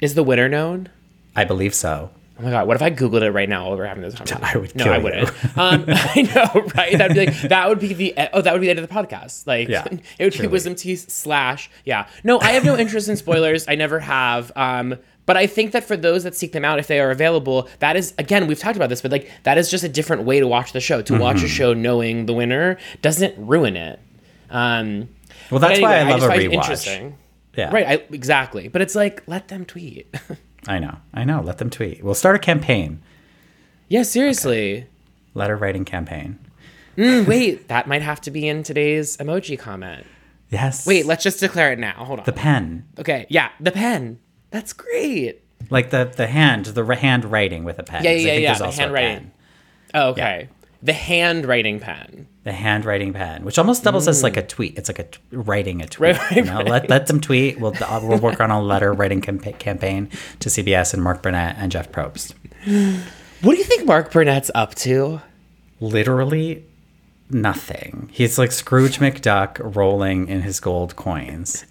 is 0.00 0.14
the 0.14 0.22
winner 0.22 0.48
known. 0.48 0.88
I 1.36 1.44
believe 1.44 1.74
so. 1.74 2.10
Oh 2.40 2.42
my 2.44 2.50
god! 2.50 2.66
What 2.66 2.74
if 2.76 2.82
I 2.82 2.90
googled 2.90 3.20
it 3.20 3.32
right 3.32 3.48
now 3.48 3.68
while 3.68 3.76
we're 3.76 3.84
having 3.84 4.02
this 4.02 4.14
conversation? 4.14 4.42
I 4.44 4.56
would 4.56 4.74
no, 4.74 4.84
I 4.90 4.96
wouldn't. 4.98 5.28
um, 5.58 5.84
I 5.88 6.22
know, 6.34 6.62
right? 6.74 6.96
That'd 6.96 7.14
be 7.14 7.26
like 7.26 7.40
that 7.50 7.68
would 7.68 7.78
be 7.78 7.92
the 7.92 8.14
oh 8.32 8.40
that 8.40 8.52
would 8.52 8.60
be 8.60 8.66
the 8.68 8.70
end 8.70 8.78
of 8.78 8.88
the 8.88 8.94
podcast. 8.94 9.46
Like 9.46 9.68
Yeah, 9.68 9.84
it 10.18 10.24
would 10.24 10.40
be 10.40 10.46
wisdom 10.46 10.74
teeth 10.74 11.10
slash 11.10 11.70
yeah. 11.84 12.08
No, 12.24 12.40
I 12.40 12.52
have 12.52 12.64
no 12.64 12.78
interest 12.78 13.08
in 13.08 13.16
spoilers. 13.16 13.68
I 13.68 13.74
never 13.74 14.00
have. 14.00 14.50
Um, 14.56 14.96
But 15.26 15.36
I 15.36 15.46
think 15.46 15.72
that 15.72 15.84
for 15.84 15.96
those 15.96 16.24
that 16.24 16.34
seek 16.34 16.52
them 16.52 16.64
out, 16.64 16.78
if 16.78 16.86
they 16.86 16.98
are 16.98 17.10
available, 17.10 17.68
that 17.80 17.94
is 17.96 18.14
again 18.16 18.46
we've 18.46 18.58
talked 18.58 18.76
about 18.76 18.88
this, 18.88 19.02
but 19.02 19.10
like 19.12 19.30
that 19.42 19.58
is 19.58 19.70
just 19.70 19.84
a 19.84 19.88
different 19.88 20.22
way 20.22 20.40
to 20.40 20.46
watch 20.46 20.72
the 20.72 20.80
show. 20.80 21.02
To 21.02 21.18
watch 21.18 21.36
Mm-hmm. 21.36 21.44
a 21.46 21.48
show 21.48 21.74
knowing 21.74 22.24
the 22.26 22.32
winner 22.32 22.78
doesn't 23.02 23.34
ruin 23.36 23.76
it. 23.76 24.00
Um, 24.48 25.08
Well, 25.50 25.60
that's 25.60 25.80
why 25.80 25.98
I 25.98 26.02
love 26.10 26.20
just 26.20 26.30
a 26.32 26.34
rewatch. 26.38 26.52
Interesting. 26.54 27.18
Yeah. 27.56 27.70
Right. 27.72 27.86
I, 27.86 27.92
exactly. 28.14 28.68
But 28.68 28.80
it's 28.80 28.94
like 28.94 29.22
let 29.26 29.48
them 29.48 29.64
tweet. 29.64 30.12
I 30.68 30.78
know. 30.78 30.96
I 31.14 31.24
know. 31.24 31.40
Let 31.40 31.58
them 31.58 31.70
tweet. 31.70 32.02
We'll 32.04 32.14
start 32.14 32.36
a 32.36 32.38
campaign. 32.38 33.02
yeah. 33.88 34.02
Seriously. 34.02 34.86
Letter 35.34 35.56
writing 35.56 35.84
campaign. 35.84 36.38
Mm, 36.96 37.26
wait, 37.26 37.68
that 37.68 37.86
might 37.86 38.02
have 38.02 38.20
to 38.22 38.30
be 38.30 38.48
in 38.48 38.62
today's 38.62 39.16
emoji 39.18 39.58
comment. 39.58 40.04
Yes. 40.50 40.86
Wait, 40.86 41.06
let's 41.06 41.22
just 41.22 41.38
declare 41.40 41.72
it 41.72 41.78
now. 41.78 41.92
Hold 42.04 42.18
on. 42.18 42.24
the 42.26 42.32
pen. 42.32 42.86
okay. 42.98 43.26
Yeah, 43.28 43.50
the 43.60 43.70
pen. 43.70 44.18
That's 44.50 44.72
great. 44.72 45.40
Like 45.70 45.90
the 45.90 46.12
the 46.14 46.26
hand, 46.26 46.66
the 46.66 46.84
hand 46.96 47.24
writing 47.24 47.62
with 47.64 47.78
a 47.78 47.84
pen. 47.84 48.02
Yeah, 48.02 48.10
I 48.10 48.14
yeah, 48.14 48.32
yeah, 48.34 48.58
the 48.58 48.70
handwriting. 48.70 49.30
Oh, 49.94 50.08
okay. 50.10 50.48
The 50.82 50.92
handwriting 50.92 51.80
pen. 51.80 52.26
The 52.44 52.52
handwriting 52.52 53.12
pen, 53.12 53.44
which 53.44 53.58
almost 53.58 53.84
doubles 53.84 54.08
as 54.08 54.22
like 54.22 54.36
a 54.36 54.46
tweet. 54.46 54.78
It's 54.78 54.88
like 54.88 54.98
a 54.98 55.04
t- 55.04 55.18
writing 55.30 55.82
a 55.82 55.86
tweet. 55.86 56.16
Right, 56.16 56.36
you 56.36 56.44
know? 56.44 56.60
Let 56.60 56.88
let 56.88 57.06
them 57.06 57.20
tweet. 57.20 57.60
We'll 57.60 57.74
uh, 57.82 58.00
we'll 58.02 58.18
work 58.18 58.40
on 58.40 58.50
a 58.50 58.62
letter 58.62 58.92
writing 58.92 59.20
campa- 59.20 59.58
campaign 59.58 60.08
to 60.38 60.48
CBS 60.48 60.94
and 60.94 61.02
Mark 61.02 61.22
Burnett 61.22 61.56
and 61.58 61.70
Jeff 61.70 61.92
Probst. 61.92 62.32
What 63.42 63.52
do 63.52 63.58
you 63.58 63.64
think 63.64 63.86
Mark 63.86 64.10
Burnett's 64.10 64.50
up 64.54 64.74
to? 64.76 65.20
Literally 65.80 66.64
nothing. 67.30 68.08
He's 68.12 68.38
like 68.38 68.52
Scrooge 68.52 68.98
McDuck 68.98 69.74
rolling 69.76 70.28
in 70.28 70.42
his 70.42 70.60
gold 70.60 70.96
coins 70.96 71.64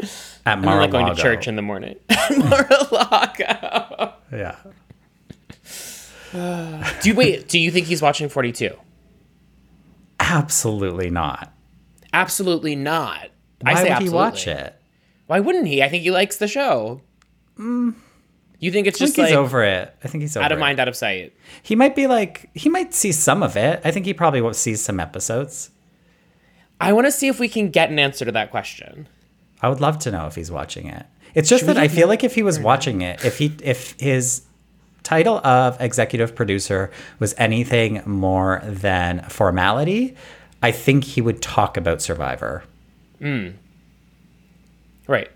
at 0.00 0.58
I'm 0.58 0.62
like 0.62 0.90
going 0.90 1.14
to 1.14 1.20
church 1.20 1.48
in 1.48 1.56
the 1.56 1.62
morning. 1.62 1.96
Mar-a-Lago. 2.38 4.14
Yeah. 4.32 4.56
Do 6.32 7.08
you 7.08 7.14
wait? 7.14 7.48
Do 7.48 7.58
you 7.58 7.70
think 7.70 7.86
he's 7.86 8.02
watching 8.02 8.28
Forty 8.28 8.52
Two? 8.52 8.76
Absolutely 10.20 11.10
not. 11.10 11.52
Absolutely 12.12 12.76
not. 12.76 13.30
Why 13.60 13.72
I 13.72 13.74
say 13.74 13.82
would 13.82 13.90
absolutely. 13.92 14.04
he 14.06 14.14
watch 14.14 14.46
it? 14.46 14.80
Why 15.26 15.40
wouldn't 15.40 15.66
he? 15.66 15.82
I 15.82 15.88
think 15.88 16.02
he 16.02 16.10
likes 16.10 16.36
the 16.36 16.48
show. 16.48 17.02
Mm. 17.58 17.94
You 18.60 18.72
think 18.72 18.86
it's 18.86 19.00
I 19.00 19.04
just 19.04 19.14
think 19.14 19.28
he's 19.28 19.36
over 19.36 19.62
it. 19.62 19.94
I 20.02 20.08
think 20.08 20.22
he's 20.22 20.36
over 20.36 20.44
out 20.44 20.52
of 20.52 20.58
it. 20.58 20.60
mind, 20.60 20.80
out 20.80 20.88
of 20.88 20.96
sight? 20.96 21.36
He 21.62 21.76
might 21.76 21.94
be 21.94 22.06
like 22.06 22.50
he 22.54 22.68
might 22.68 22.92
see 22.92 23.12
some 23.12 23.42
of 23.42 23.56
it. 23.56 23.80
I 23.84 23.90
think 23.90 24.06
he 24.06 24.14
probably 24.14 24.40
will 24.40 24.54
see 24.54 24.74
some 24.74 24.98
episodes. 24.98 25.70
I 26.80 26.92
want 26.92 27.06
to 27.06 27.12
see 27.12 27.28
if 27.28 27.40
we 27.40 27.48
can 27.48 27.70
get 27.70 27.90
an 27.90 27.98
answer 27.98 28.24
to 28.24 28.32
that 28.32 28.50
question. 28.50 29.08
I 29.60 29.68
would 29.68 29.80
love 29.80 29.98
to 30.00 30.10
know 30.10 30.26
if 30.26 30.34
he's 30.34 30.50
watching 30.50 30.86
it. 30.86 31.06
It's 31.34 31.48
just 31.48 31.60
Should 31.60 31.76
that 31.76 31.78
I 31.78 31.88
feel 31.88 32.08
like 32.08 32.24
if 32.24 32.34
he 32.34 32.42
was 32.42 32.58
watching 32.58 33.02
it, 33.02 33.24
if 33.24 33.38
he 33.38 33.56
if 33.62 33.98
his 34.00 34.42
title 35.08 35.38
of 35.38 35.80
executive 35.80 36.34
producer 36.34 36.90
was 37.18 37.34
anything 37.38 38.02
more 38.04 38.60
than 38.64 39.22
formality, 39.30 40.14
I 40.62 40.70
think 40.70 41.04
he 41.04 41.22
would 41.22 41.40
talk 41.40 41.76
about 41.78 42.02
Survivor 42.02 42.62
Right. 45.06 45.30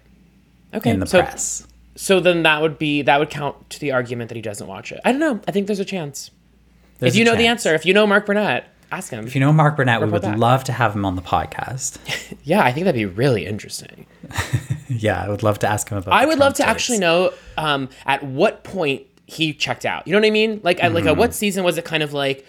Okay. 0.75 0.91
in 0.91 1.01
the 1.01 1.07
so, 1.07 1.23
press. 1.23 1.67
So 1.97 2.21
then 2.21 2.43
that 2.43 2.61
would 2.61 2.79
be 2.79 3.03
that 3.03 3.19
would 3.19 3.31
count 3.31 3.71
to 3.71 3.81
the 3.81 3.93
argument 3.93 4.29
that 4.29 4.37
he 4.37 4.43
doesn't 4.43 4.67
watch 4.67 4.93
it. 4.93 5.01
I 5.05 5.13
don't 5.13 5.21
know. 5.21 5.41
I 5.49 5.53
think 5.53 5.67
there's 5.67 5.81
a 5.81 5.85
chance. 5.85 6.31
There's 6.99 7.15
if 7.15 7.19
you 7.19 7.25
know 7.25 7.35
the 7.35 7.47
answer, 7.47 7.75
if 7.75 7.85
you 7.87 7.95
know 7.95 8.07
Mark 8.07 8.27
Burnett, 8.27 8.69
ask 8.91 9.11
him. 9.11 9.27
If 9.27 9.35
you 9.35 9.41
know 9.41 9.53
Mark 9.53 9.77
Burnett, 9.77 10.01
we 10.01 10.09
would 10.09 10.23
back. 10.23 10.39
love 10.39 10.65
to 10.65 10.73
have 10.73 10.95
him 10.95 11.05
on 11.05 11.17
the 11.17 11.23
podcast. 11.23 11.99
yeah, 12.45 12.63
I 12.63 12.73
think 12.73 12.85
that'd 12.85 12.99
be 12.99 13.07
really 13.07 13.47
interesting. 13.47 14.07
yeah, 14.89 15.23
I 15.23 15.29
would 15.29 15.43
love 15.43 15.59
to 15.61 15.69
ask 15.69 15.89
him 15.89 15.99
about. 15.99 16.13
I 16.13 16.27
would 16.27 16.39
love 16.39 16.55
to 16.55 16.67
actually 16.67 16.99
know 16.99 17.33
um, 17.57 17.89
at 18.07 18.23
what 18.23 18.65
point 18.65 19.07
he 19.33 19.53
checked 19.53 19.85
out. 19.85 20.07
You 20.07 20.13
know 20.13 20.21
what 20.21 20.27
I 20.27 20.31
mean? 20.31 20.61
Like, 20.63 20.83
at, 20.83 20.93
like 20.93 21.05
at 21.05 21.11
Mm-hmm. 21.13 21.19
what 21.21 21.35
season 21.35 21.65
was 21.65 21.79
it 21.79 21.85
kind 21.85 22.03
of 22.03 22.13
like, 22.13 22.47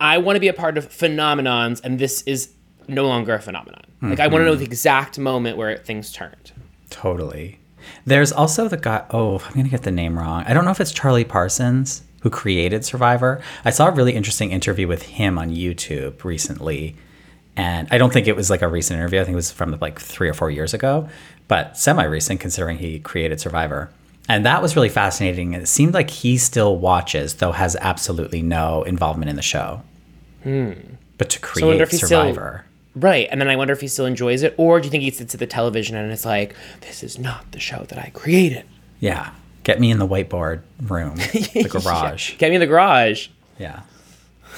I 0.00 0.18
want 0.18 0.36
to 0.36 0.40
be 0.40 0.48
a 0.48 0.52
part 0.52 0.76
of 0.78 0.88
phenomenons, 0.88 1.80
and 1.82 1.98
this 1.98 2.22
is 2.22 2.50
no 2.88 3.06
longer 3.06 3.34
a 3.34 3.40
phenomenon. 3.40 3.82
Like, 4.02 4.20
I 4.20 4.26
want 4.28 4.42
to 4.42 4.44
know 4.44 4.54
the 4.54 4.64
Mm-hmm. 4.64 4.72
exact 4.72 5.18
moment 5.18 5.56
where 5.56 5.76
things 5.78 6.12
turned. 6.12 6.52
Totally. 6.90 7.58
There's 8.04 8.32
also 8.32 8.68
the 8.68 8.76
guy. 8.76 9.04
Oh, 9.10 9.38
I'm 9.46 9.54
gonna 9.54 9.68
get 9.68 9.82
the 9.82 9.90
name 9.90 10.18
wrong. 10.18 10.44
I 10.46 10.52
don't 10.52 10.64
know 10.64 10.70
if 10.70 10.80
it's 10.80 10.92
Charlie 10.92 11.24
Parsons 11.24 12.02
who 12.20 12.30
created 12.30 12.84
Survivor. 12.84 13.40
I 13.64 13.70
saw 13.70 13.88
a 13.88 13.90
really 13.92 14.12
interesting 14.12 14.50
interview 14.50 14.88
with 14.88 15.02
him 15.02 15.38
on 15.38 15.50
YouTube 15.50 16.24
recently, 16.24 16.96
and 17.56 17.86
I 17.90 17.98
don't 17.98 18.12
think 18.12 18.26
it 18.26 18.34
was 18.36 18.50
like 18.50 18.62
a 18.62 18.68
recent 18.68 18.98
interview. 18.98 19.20
I 19.20 19.24
think 19.24 19.34
it 19.34 19.36
was 19.36 19.50
from 19.52 19.76
like 19.80 20.00
three 20.00 20.28
or 20.28 20.34
four 20.34 20.50
years 20.50 20.74
ago, 20.74 21.08
but 21.48 21.76
semi-recent 21.78 22.40
considering 22.40 22.78
he 22.78 22.98
created 22.98 23.40
Survivor. 23.40 23.90
And 24.28 24.44
that 24.44 24.60
was 24.62 24.74
really 24.76 24.88
fascinating. 24.88 25.52
It 25.54 25.68
seemed 25.68 25.94
like 25.94 26.10
he 26.10 26.36
still 26.38 26.76
watches, 26.76 27.34
though 27.34 27.52
has 27.52 27.76
absolutely 27.80 28.42
no 28.42 28.82
involvement 28.82 29.30
in 29.30 29.36
the 29.36 29.42
show. 29.42 29.82
But 30.42 30.50
to 30.50 30.50
Hmm. 30.50 30.50
I 30.58 30.68
wonder 30.70 31.36
create 31.38 31.80
if 31.82 31.90
he's 31.90 32.04
still- 32.04 32.20
Survivor. 32.22 32.64
Right. 32.94 33.28
And 33.30 33.40
then 33.40 33.48
I 33.48 33.56
wonder 33.56 33.72
if 33.74 33.80
he 33.82 33.88
still 33.88 34.06
enjoys 34.06 34.42
it, 34.42 34.54
or 34.56 34.80
do 34.80 34.86
you 34.86 34.90
think 34.90 35.02
he 35.02 35.10
sits 35.10 35.34
at 35.34 35.40
the 35.40 35.46
television 35.46 35.96
and 35.96 36.10
it's 36.10 36.24
like, 36.24 36.54
this 36.80 37.02
is 37.02 37.18
not 37.18 37.52
the 37.52 37.60
show 37.60 37.84
that 37.88 37.98
I 37.98 38.10
created? 38.14 38.64
Yeah. 39.00 39.30
Get 39.64 39.80
me 39.80 39.90
in 39.90 39.98
the 39.98 40.06
whiteboard 40.06 40.60
room, 40.82 41.16
the 41.32 41.68
garage. 41.68 42.36
Get 42.38 42.48
me 42.50 42.56
in 42.56 42.60
the 42.60 42.66
garage. 42.66 43.28
Yeah. 43.58 43.80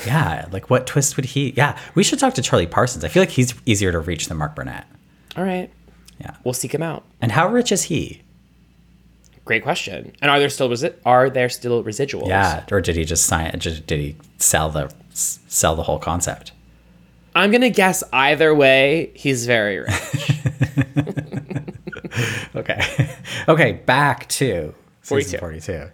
Yeah. 0.07 0.47
Like, 0.53 0.71
what 0.71 0.87
twist 0.87 1.17
would 1.17 1.25
he? 1.25 1.53
Yeah. 1.57 1.77
We 1.97 2.05
should 2.05 2.19
talk 2.21 2.35
to 2.35 2.43
Charlie 2.43 2.67
Parsons. 2.69 3.03
I 3.05 3.09
feel 3.09 3.23
like 3.23 3.31
he's 3.31 3.55
easier 3.67 3.91
to 3.91 3.99
reach 3.99 4.29
than 4.29 4.37
Mark 4.37 4.55
Burnett. 4.55 4.87
All 5.37 5.43
right. 5.45 5.71
Yeah. 6.21 6.37
We'll 6.45 6.55
seek 6.55 6.73
him 6.75 6.83
out. 6.83 7.05
And 7.21 7.33
how 7.33 7.49
rich 7.49 7.73
is 7.73 7.85
he? 7.85 8.23
Great 9.49 9.63
question. 9.63 10.13
And 10.21 10.31
are 10.31 10.39
there 10.39 10.51
still 10.51 10.69
resi- 10.69 10.93
are 11.07 11.31
there 11.31 11.49
still 11.49 11.83
residuals? 11.83 12.29
Yeah. 12.29 12.65
Or 12.71 12.83
did 12.83 12.97
he 12.97 13.07
just 13.07 13.25
sign? 13.25 13.59
Did 13.59 13.87
did 13.87 13.99
he 13.99 14.17
sell 14.37 14.69
the 14.69 14.93
sell 15.15 15.75
the 15.75 15.85
whole 15.85 15.99
concept? 15.99 16.53
I'm 17.35 17.51
gonna 17.51 17.71
guess 17.71 18.05
either 18.13 18.55
way, 18.55 19.11
he's 19.15 19.47
very 19.47 19.79
rich. 19.79 19.91
Okay. 22.57 22.81
okay. 23.49 23.73
Back 23.87 24.29
to 24.31 24.75
42. 25.03 25.39
42. 25.39 25.91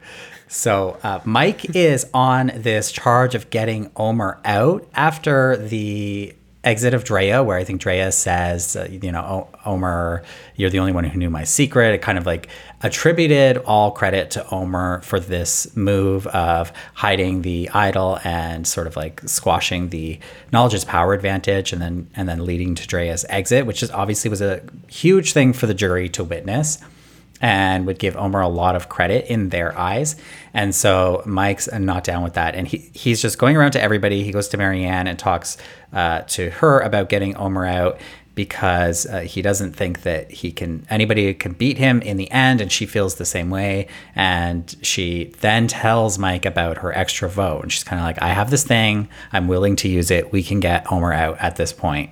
So 0.48 0.96
uh, 1.02 1.20
Mike 1.24 1.76
is 1.76 2.06
on 2.14 2.50
this 2.56 2.90
charge 2.90 3.34
of 3.34 3.50
getting 3.50 3.90
Omar 3.96 4.40
out 4.44 4.88
after 4.94 5.56
the 5.56 6.34
exit 6.64 6.94
of 6.94 7.04
Drea, 7.04 7.42
where 7.42 7.56
I 7.58 7.64
think 7.64 7.80
Drea 7.80 8.10
says, 8.10 8.74
uh, 8.76 8.88
you 8.90 9.12
know, 9.12 9.48
"O- 9.64 9.72
Omar, 9.72 10.22
you're 10.56 10.70
the 10.70 10.78
only 10.80 10.92
one 10.92 11.04
who 11.04 11.18
knew 11.18 11.30
my 11.30 11.44
secret. 11.44 11.94
It 11.94 12.02
kind 12.02 12.18
of 12.18 12.26
like 12.26 12.48
attributed 12.82 13.58
all 13.58 13.90
credit 13.90 14.30
to 14.32 14.46
Omar 14.50 15.00
for 15.02 15.18
this 15.20 15.74
move 15.76 16.26
of 16.28 16.72
hiding 16.94 17.42
the 17.42 17.70
idol 17.70 18.18
and 18.24 18.66
sort 18.66 18.86
of 18.86 18.96
like 18.96 19.20
squashing 19.26 19.88
the 19.90 20.18
knowledge 20.52 20.74
power 20.86 21.12
advantage, 21.14 21.72
and 21.72 21.80
then 21.80 22.08
and 22.16 22.28
then 22.28 22.44
leading 22.44 22.74
to 22.74 22.86
Drea's 22.86 23.24
exit, 23.28 23.66
which 23.66 23.82
is 23.82 23.90
obviously 23.90 24.28
was 24.30 24.40
a 24.42 24.60
huge 24.88 25.32
thing 25.32 25.52
for 25.52 25.66
the 25.66 25.74
jury 25.74 26.08
to 26.10 26.24
witness 26.24 26.78
and 27.44 27.86
would 27.86 27.98
give 27.98 28.16
Omar 28.16 28.40
a 28.40 28.48
lot 28.48 28.74
of 28.74 28.88
credit 28.88 29.26
in 29.26 29.50
their 29.50 29.78
eyes. 29.78 30.16
And 30.54 30.74
so 30.74 31.22
Mike's 31.26 31.70
not 31.70 32.02
down 32.02 32.22
with 32.22 32.32
that. 32.34 32.54
And 32.54 32.66
he, 32.66 32.78
he's 32.94 33.20
just 33.20 33.36
going 33.36 33.54
around 33.54 33.72
to 33.72 33.82
everybody. 33.82 34.24
He 34.24 34.32
goes 34.32 34.48
to 34.48 34.56
Maryanne 34.56 35.06
and 35.06 35.18
talks 35.18 35.58
uh, 35.92 36.22
to 36.28 36.48
her 36.48 36.80
about 36.80 37.10
getting 37.10 37.36
Omar 37.36 37.66
out 37.66 38.00
because 38.34 39.04
uh, 39.04 39.20
he 39.20 39.42
doesn't 39.42 39.74
think 39.74 40.04
that 40.04 40.30
he 40.30 40.50
can 40.50 40.86
anybody 40.88 41.34
can 41.34 41.52
beat 41.52 41.76
him 41.76 42.00
in 42.00 42.16
the 42.16 42.30
end 42.30 42.62
and 42.62 42.72
she 42.72 42.86
feels 42.86 43.16
the 43.16 43.26
same 43.26 43.50
way 43.50 43.86
and 44.16 44.74
she 44.82 45.32
then 45.40 45.68
tells 45.68 46.18
mike 46.18 46.44
about 46.44 46.78
her 46.78 46.92
extra 46.98 47.28
vote 47.28 47.62
and 47.62 47.70
she's 47.70 47.84
kind 47.84 48.00
of 48.00 48.04
like 48.04 48.20
i 48.20 48.30
have 48.30 48.50
this 48.50 48.64
thing 48.64 49.08
i'm 49.32 49.46
willing 49.46 49.76
to 49.76 49.88
use 49.88 50.10
it 50.10 50.32
we 50.32 50.42
can 50.42 50.58
get 50.58 50.90
omar 50.90 51.12
out 51.12 51.38
at 51.38 51.54
this 51.54 51.72
point 51.72 52.10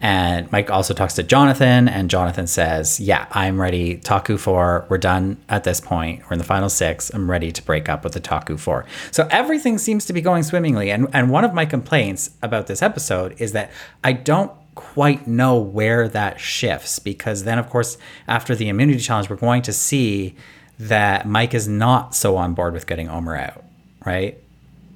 and 0.00 0.50
Mike 0.50 0.70
also 0.70 0.94
talks 0.94 1.14
to 1.14 1.22
Jonathan, 1.22 1.86
and 1.86 2.08
Jonathan 2.08 2.46
says, 2.46 2.98
Yeah, 2.98 3.26
I'm 3.32 3.60
ready. 3.60 3.98
Taku 3.98 4.38
4, 4.38 4.86
we're 4.88 4.98
done 4.98 5.36
at 5.48 5.64
this 5.64 5.80
point. 5.80 6.22
We're 6.22 6.34
in 6.34 6.38
the 6.38 6.44
final 6.44 6.70
six. 6.70 7.10
I'm 7.12 7.30
ready 7.30 7.52
to 7.52 7.62
break 7.62 7.88
up 7.88 8.02
with 8.02 8.14
the 8.14 8.20
Taku 8.20 8.56
4. 8.56 8.86
So 9.10 9.28
everything 9.30 9.76
seems 9.76 10.06
to 10.06 10.14
be 10.14 10.22
going 10.22 10.42
swimmingly. 10.42 10.90
And, 10.90 11.06
and 11.12 11.30
one 11.30 11.44
of 11.44 11.52
my 11.52 11.66
complaints 11.66 12.30
about 12.40 12.66
this 12.66 12.80
episode 12.80 13.38
is 13.38 13.52
that 13.52 13.70
I 14.02 14.12
don't 14.12 14.50
quite 14.74 15.26
know 15.26 15.58
where 15.58 16.08
that 16.08 16.40
shifts 16.40 16.98
because 16.98 17.44
then, 17.44 17.58
of 17.58 17.68
course, 17.68 17.98
after 18.26 18.54
the 18.54 18.70
immunity 18.70 19.00
challenge, 19.00 19.28
we're 19.28 19.36
going 19.36 19.62
to 19.62 19.72
see 19.72 20.34
that 20.78 21.28
Mike 21.28 21.52
is 21.52 21.68
not 21.68 22.14
so 22.14 22.36
on 22.36 22.54
board 22.54 22.72
with 22.72 22.86
getting 22.86 23.10
Omar 23.10 23.36
out, 23.36 23.64
right? 24.06 24.38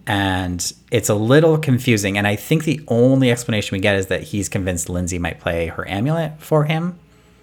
And 0.07 0.73
it's 0.91 1.09
a 1.09 1.15
little 1.15 1.59
confusing. 1.59 2.19
And 2.19 2.27
I 2.27 2.37
think 2.37 2.65
the 2.65 2.81
only 2.89 3.31
explanation 3.31 3.77
we 3.77 3.81
get 3.81 3.97
is 3.97 4.07
that 4.07 4.23
he's 4.23 4.49
convinced 4.49 4.89
Lindsay 4.89 5.19
might 5.19 5.41
play 5.41 5.69
her 5.69 5.89
amulet 5.89 6.41
for 6.41 6.65
him, 6.65 6.99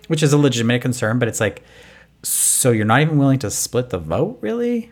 which 0.08 0.22
is 0.22 0.34
a 0.34 0.38
legitimate 0.38 0.82
concern. 0.82 1.20
But 1.20 1.28
it's 1.28 1.40
like, 1.40 1.64
so 2.24 2.72
you're 2.72 2.86
not 2.86 3.02
even 3.02 3.18
willing 3.18 3.40
to 3.40 3.50
split 3.50 3.90
the 3.90 3.98
vote, 3.98 4.38
really? 4.42 4.92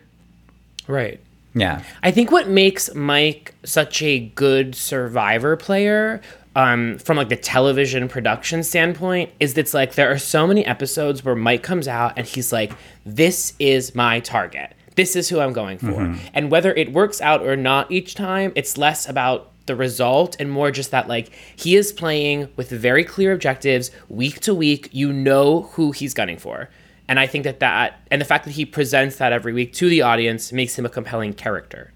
right. 0.86 1.20
Yeah. 1.54 1.82
I 2.02 2.12
think 2.12 2.30
what 2.30 2.48
makes 2.48 2.94
Mike 2.94 3.54
such 3.64 4.02
a 4.02 4.20
good 4.20 4.74
survivor 4.74 5.56
player 5.56 6.20
um, 6.54 6.98
from 6.98 7.16
like 7.16 7.28
the 7.28 7.36
television 7.36 8.08
production 8.08 8.62
standpoint 8.62 9.30
is 9.40 9.54
that 9.54 9.62
it's 9.62 9.74
like 9.74 9.94
there 9.94 10.10
are 10.10 10.18
so 10.18 10.46
many 10.46 10.64
episodes 10.64 11.24
where 11.24 11.34
Mike 11.34 11.62
comes 11.62 11.88
out 11.88 12.14
and 12.16 12.26
he's 12.26 12.52
like, 12.52 12.72
"This 13.04 13.54
is 13.58 13.94
my 13.94 14.20
target. 14.20 14.74
This 15.00 15.16
is 15.16 15.28
who 15.30 15.38
I'm 15.40 15.54
going 15.62 15.78
for." 15.78 15.98
And 16.34 16.50
whether 16.50 16.72
it 16.82 16.88
works 16.92 17.18
out 17.20 17.40
or 17.48 17.56
not 17.56 17.90
each 17.90 18.14
time, 18.14 18.52
it's 18.54 18.76
less 18.76 19.08
about 19.08 19.50
the 19.66 19.76
result 19.76 20.36
and 20.40 20.50
more 20.50 20.70
just 20.70 20.90
that 20.90 21.06
like 21.06 21.30
he 21.54 21.76
is 21.76 21.92
playing 21.92 22.48
with 22.56 22.70
very 22.70 23.04
clear 23.04 23.32
objectives 23.32 23.90
week 24.08 24.40
to 24.40 24.52
week. 24.54 24.88
You 24.92 25.12
know 25.12 25.62
who 25.74 25.92
he's 25.92 26.12
gunning 26.12 26.38
for. 26.38 26.68
And 27.08 27.18
I 27.18 27.26
think 27.26 27.44
that 27.44 27.60
that 27.60 28.00
and 28.10 28.20
the 28.20 28.24
fact 28.24 28.44
that 28.46 28.52
he 28.52 28.64
presents 28.64 29.16
that 29.16 29.32
every 29.32 29.52
week 29.52 29.72
to 29.74 29.88
the 29.88 30.02
audience 30.02 30.52
makes 30.52 30.78
him 30.78 30.84
a 30.84 30.88
compelling 30.88 31.32
character. 31.34 31.92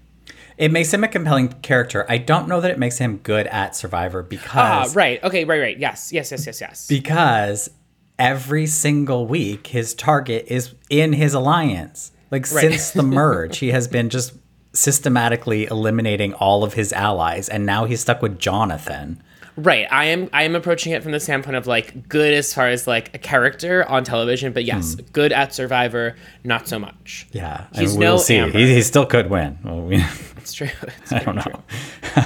It 0.57 0.71
makes 0.71 0.93
him 0.93 1.03
a 1.03 1.07
compelling 1.07 1.49
character. 1.61 2.05
I 2.07 2.17
don't 2.17 2.47
know 2.47 2.61
that 2.61 2.71
it 2.71 2.79
makes 2.79 2.97
him 2.97 3.17
good 3.17 3.47
at 3.47 3.75
Survivor 3.75 4.21
Ah, 4.21 4.29
because 4.29 4.95
right. 4.95 5.21
Okay, 5.23 5.43
right, 5.45 5.61
right. 5.61 5.77
Yes, 5.77 6.11
yes, 6.13 6.31
yes, 6.31 6.45
yes, 6.47 6.61
yes. 6.61 6.87
because 6.87 7.69
every 8.17 8.67
single 8.67 9.27
week 9.27 9.67
his 9.67 9.93
target 9.93 10.45
is 10.47 10.73
in 10.89 11.13
his 11.13 11.33
alliance. 11.33 12.11
Like 12.31 12.51
Right. 12.51 12.61
since 12.61 12.91
the 12.91 13.03
merge, 13.21 13.59
he 13.59 13.69
has 13.71 13.87
been 13.87 14.09
just 14.09 14.33
systematically 14.73 15.65
eliminating 15.65 16.33
all 16.33 16.63
of 16.63 16.73
his 16.73 16.91
allies, 16.93 17.49
and 17.49 17.65
now 17.65 17.85
he's 17.85 18.01
stuck 18.01 18.21
with 18.21 18.37
Jonathan. 18.39 19.21
Right. 19.57 19.87
I 19.89 20.05
am 20.05 20.29
I 20.33 20.43
am 20.43 20.53
approaching 20.53 20.91
it 20.91 21.01
from 21.01 21.13
the 21.13 21.19
standpoint 21.21 21.55
of 21.55 21.65
like 21.65 22.09
good 22.09 22.33
as 22.33 22.53
far 22.53 22.67
as 22.67 22.87
like 22.87 23.15
a 23.15 23.17
character 23.17 23.87
on 23.87 24.03
television, 24.03 24.51
but 24.51 24.65
yes, 24.65 24.95
good 25.13 25.31
at 25.31 25.53
Survivor, 25.53 26.17
not 26.43 26.67
so 26.67 26.77
much. 26.77 27.25
Yeah, 27.31 27.67
He's 27.73 27.91
and 27.93 27.99
we 27.99 28.05
no 28.05 28.11
will 28.13 28.19
see. 28.19 28.35
Amber. 28.35 28.57
He, 28.57 28.73
he 28.73 28.81
still 28.81 29.05
could 29.05 29.29
win. 29.29 29.57
Well, 29.63 29.79
we, 29.81 30.03
It's 30.37 30.51
true. 30.59 30.67
It's 31.01 31.13
I 31.13 31.19
don't 31.19 31.35
know. 31.37 31.63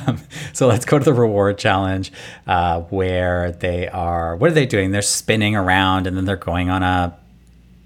Um, 0.06 0.20
so 0.54 0.68
let's 0.68 0.86
go 0.86 1.00
to 1.00 1.04
the 1.06 1.14
reward 1.16 1.58
challenge, 1.58 2.12
uh, 2.46 2.82
where 2.82 3.52
they 3.54 3.88
are. 3.88 4.36
What 4.36 4.52
are 4.52 4.54
they 4.54 4.68
doing? 4.68 4.92
They're 4.92 5.02
spinning 5.02 5.56
around, 5.56 6.06
and 6.06 6.16
then 6.16 6.26
they're 6.26 6.36
going 6.36 6.70
on 6.70 6.84
a 6.84 7.18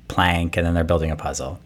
plank, 0.10 0.58
and 0.58 0.68
then 0.68 0.74
they're 0.74 0.84
building 0.84 1.12
a 1.12 1.16
puzzle. 1.16 1.60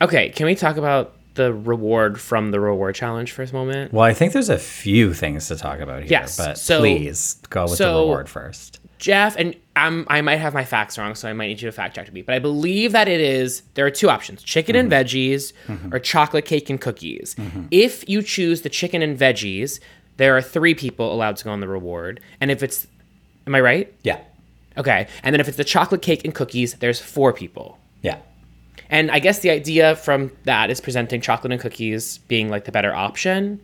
Okay, 0.00 0.30
can 0.30 0.46
we 0.46 0.54
talk 0.54 0.76
about 0.76 1.14
the 1.34 1.52
reward 1.52 2.20
from 2.20 2.50
the 2.50 2.60
reward 2.60 2.94
challenge 2.94 3.32
for 3.32 3.42
a 3.42 3.52
moment? 3.52 3.92
Well, 3.92 4.04
I 4.04 4.14
think 4.14 4.32
there's 4.32 4.48
a 4.48 4.58
few 4.58 5.14
things 5.14 5.48
to 5.48 5.56
talk 5.56 5.80
about 5.80 6.02
here, 6.02 6.10
Yes, 6.10 6.36
but 6.36 6.58
so- 6.58 6.80
please 6.80 7.34
go 7.50 7.64
with 7.64 7.78
the 7.78 7.86
reward 7.86 8.28
first. 8.28 8.80
Jeff, 8.98 9.34
and 9.36 9.56
I'm, 9.76 10.06
I 10.08 10.20
might 10.20 10.36
have 10.36 10.52
my 10.52 10.64
facts 10.64 10.98
wrong, 10.98 11.14
so 11.14 11.26
I 11.26 11.32
might 11.32 11.46
need 11.46 11.62
you 11.62 11.68
to 11.68 11.72
fact 11.72 11.94
check 11.94 12.12
me. 12.12 12.20
But 12.20 12.34
I 12.34 12.38
believe 12.38 12.92
that 12.92 13.08
it 13.08 13.20
is 13.20 13.62
there 13.72 13.86
are 13.86 13.90
two 13.90 14.10
options: 14.10 14.42
chicken 14.42 14.76
and 14.76 14.90
mm-hmm. 14.90 15.00
veggies, 15.00 15.54
mm-hmm. 15.66 15.94
or 15.94 15.98
chocolate 15.98 16.44
cake 16.44 16.68
and 16.68 16.78
cookies. 16.78 17.34
Mm-hmm. 17.36 17.62
If 17.70 18.06
you 18.08 18.22
choose 18.22 18.60
the 18.60 18.68
chicken 18.68 19.00
and 19.00 19.18
veggies, 19.18 19.80
there 20.18 20.36
are 20.36 20.42
three 20.42 20.74
people 20.74 21.14
allowed 21.14 21.38
to 21.38 21.44
go 21.44 21.50
on 21.50 21.60
the 21.60 21.68
reward, 21.68 22.20
and 22.42 22.50
if 22.50 22.62
it's, 22.62 22.86
am 23.46 23.54
I 23.54 23.60
right? 23.60 23.94
Yeah, 24.02 24.20
Okay, 24.76 25.08
and 25.22 25.34
then 25.34 25.40
if 25.40 25.48
it's 25.48 25.56
the 25.56 25.64
chocolate 25.64 26.02
cake 26.02 26.24
and 26.24 26.34
cookies, 26.34 26.74
there's 26.74 27.00
four 27.00 27.32
people. 27.32 27.78
yeah, 28.02 28.18
And 28.90 29.10
I 29.10 29.20
guess 29.20 29.38
the 29.38 29.50
idea 29.50 29.94
from 29.96 30.32
that 30.44 30.68
is 30.68 30.80
presenting 30.80 31.20
chocolate 31.20 31.52
and 31.52 31.60
cookies 31.60 32.18
being 32.28 32.50
like 32.50 32.64
the 32.64 32.72
better 32.72 32.92
option. 32.92 33.60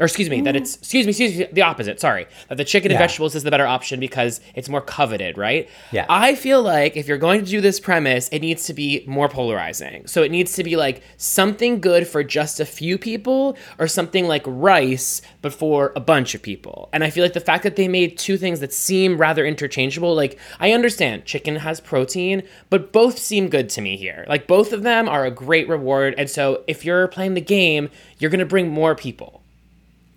Or 0.00 0.04
excuse 0.04 0.30
me, 0.30 0.40
that 0.42 0.54
mm. 0.54 0.58
it's 0.58 0.76
excuse 0.76 1.06
me, 1.06 1.10
excuse 1.10 1.38
me, 1.38 1.48
the 1.52 1.62
opposite. 1.62 2.00
Sorry, 2.00 2.26
that 2.48 2.56
the 2.56 2.64
chicken 2.64 2.90
and 2.90 2.98
Yeah. 2.98 3.06
vegetables 3.06 3.34
is 3.34 3.42
the 3.42 3.50
better 3.50 3.66
option 3.66 4.00
because 4.00 4.40
it's 4.54 4.68
more 4.68 4.80
coveted, 4.80 5.36
right? 5.36 5.68
Yeah. 5.92 6.06
I 6.08 6.34
feel 6.34 6.62
like 6.62 6.96
if 6.96 7.08
you're 7.08 7.18
going 7.18 7.44
to 7.44 7.50
do 7.50 7.60
this 7.60 7.80
premise, 7.80 8.28
it 8.28 8.40
needs 8.40 8.64
to 8.66 8.74
be 8.74 9.04
more 9.06 9.28
polarizing. 9.28 10.06
So 10.06 10.22
it 10.22 10.30
needs 10.30 10.52
to 10.54 10.64
be 10.64 10.76
like 10.76 11.02
something 11.16 11.80
good 11.80 12.06
for 12.06 12.22
just 12.22 12.60
a 12.60 12.64
few 12.64 12.98
people, 12.98 13.56
or 13.78 13.88
something 13.88 14.26
like 14.26 14.42
rice 14.46 15.22
but 15.42 15.52
for 15.52 15.92
a 15.96 16.00
bunch 16.00 16.34
of 16.34 16.42
people. 16.42 16.88
And 16.92 17.04
I 17.04 17.10
feel 17.10 17.24
like 17.24 17.32
the 17.32 17.40
fact 17.40 17.62
that 17.64 17.76
they 17.76 17.88
made 17.88 18.18
two 18.18 18.36
things 18.36 18.60
that 18.60 18.72
seem 18.72 19.18
rather 19.18 19.44
interchangeable, 19.46 20.14
like 20.14 20.38
I 20.60 20.72
understand 20.72 21.24
chicken 21.24 21.56
has 21.56 21.80
protein, 21.80 22.42
but 22.70 22.92
both 22.92 23.18
seem 23.18 23.48
good 23.48 23.68
to 23.70 23.80
me 23.80 23.96
here. 23.96 24.24
Like 24.28 24.46
both 24.46 24.72
of 24.72 24.82
them 24.82 25.08
are 25.08 25.24
a 25.24 25.30
great 25.30 25.68
reward, 25.68 26.14
and 26.18 26.28
so 26.28 26.64
if 26.66 26.84
you're 26.84 27.08
playing 27.08 27.34
the 27.34 27.40
game, 27.40 27.90
you're 28.18 28.30
gonna 28.30 28.44
bring 28.44 28.68
more 28.68 28.94
people. 28.94 29.42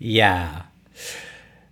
Yeah. 0.02 0.62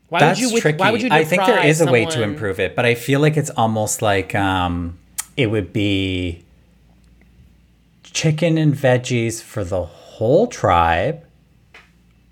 Why 0.09 0.21
That's 0.21 0.41
would 0.41 0.53
you? 0.53 0.61
tricky. 0.61 0.79
Why 0.79 0.91
would 0.91 1.03
you? 1.03 1.09
I 1.11 1.25
think 1.25 1.45
there 1.47 1.65
is 1.65 1.81
is 1.81 1.87
a 1.87 1.91
way 1.91 2.05
to 2.05 2.23
improve 2.23 2.59
it, 2.59 2.75
but 2.75 2.85
I 2.85 2.95
feel 2.95 3.21
like 3.21 3.37
it's 3.37 3.51
almost 3.51 4.03
like 4.03 4.35
um, 4.35 4.99
it 5.37 5.49
would 5.49 5.73
be 5.73 6.45
chicken 8.03 8.59
and 8.59 8.75
veggies 8.75 9.43
for 9.43 9.63
the 9.63 9.85
whole 9.85 10.47
tribe, 10.47 11.25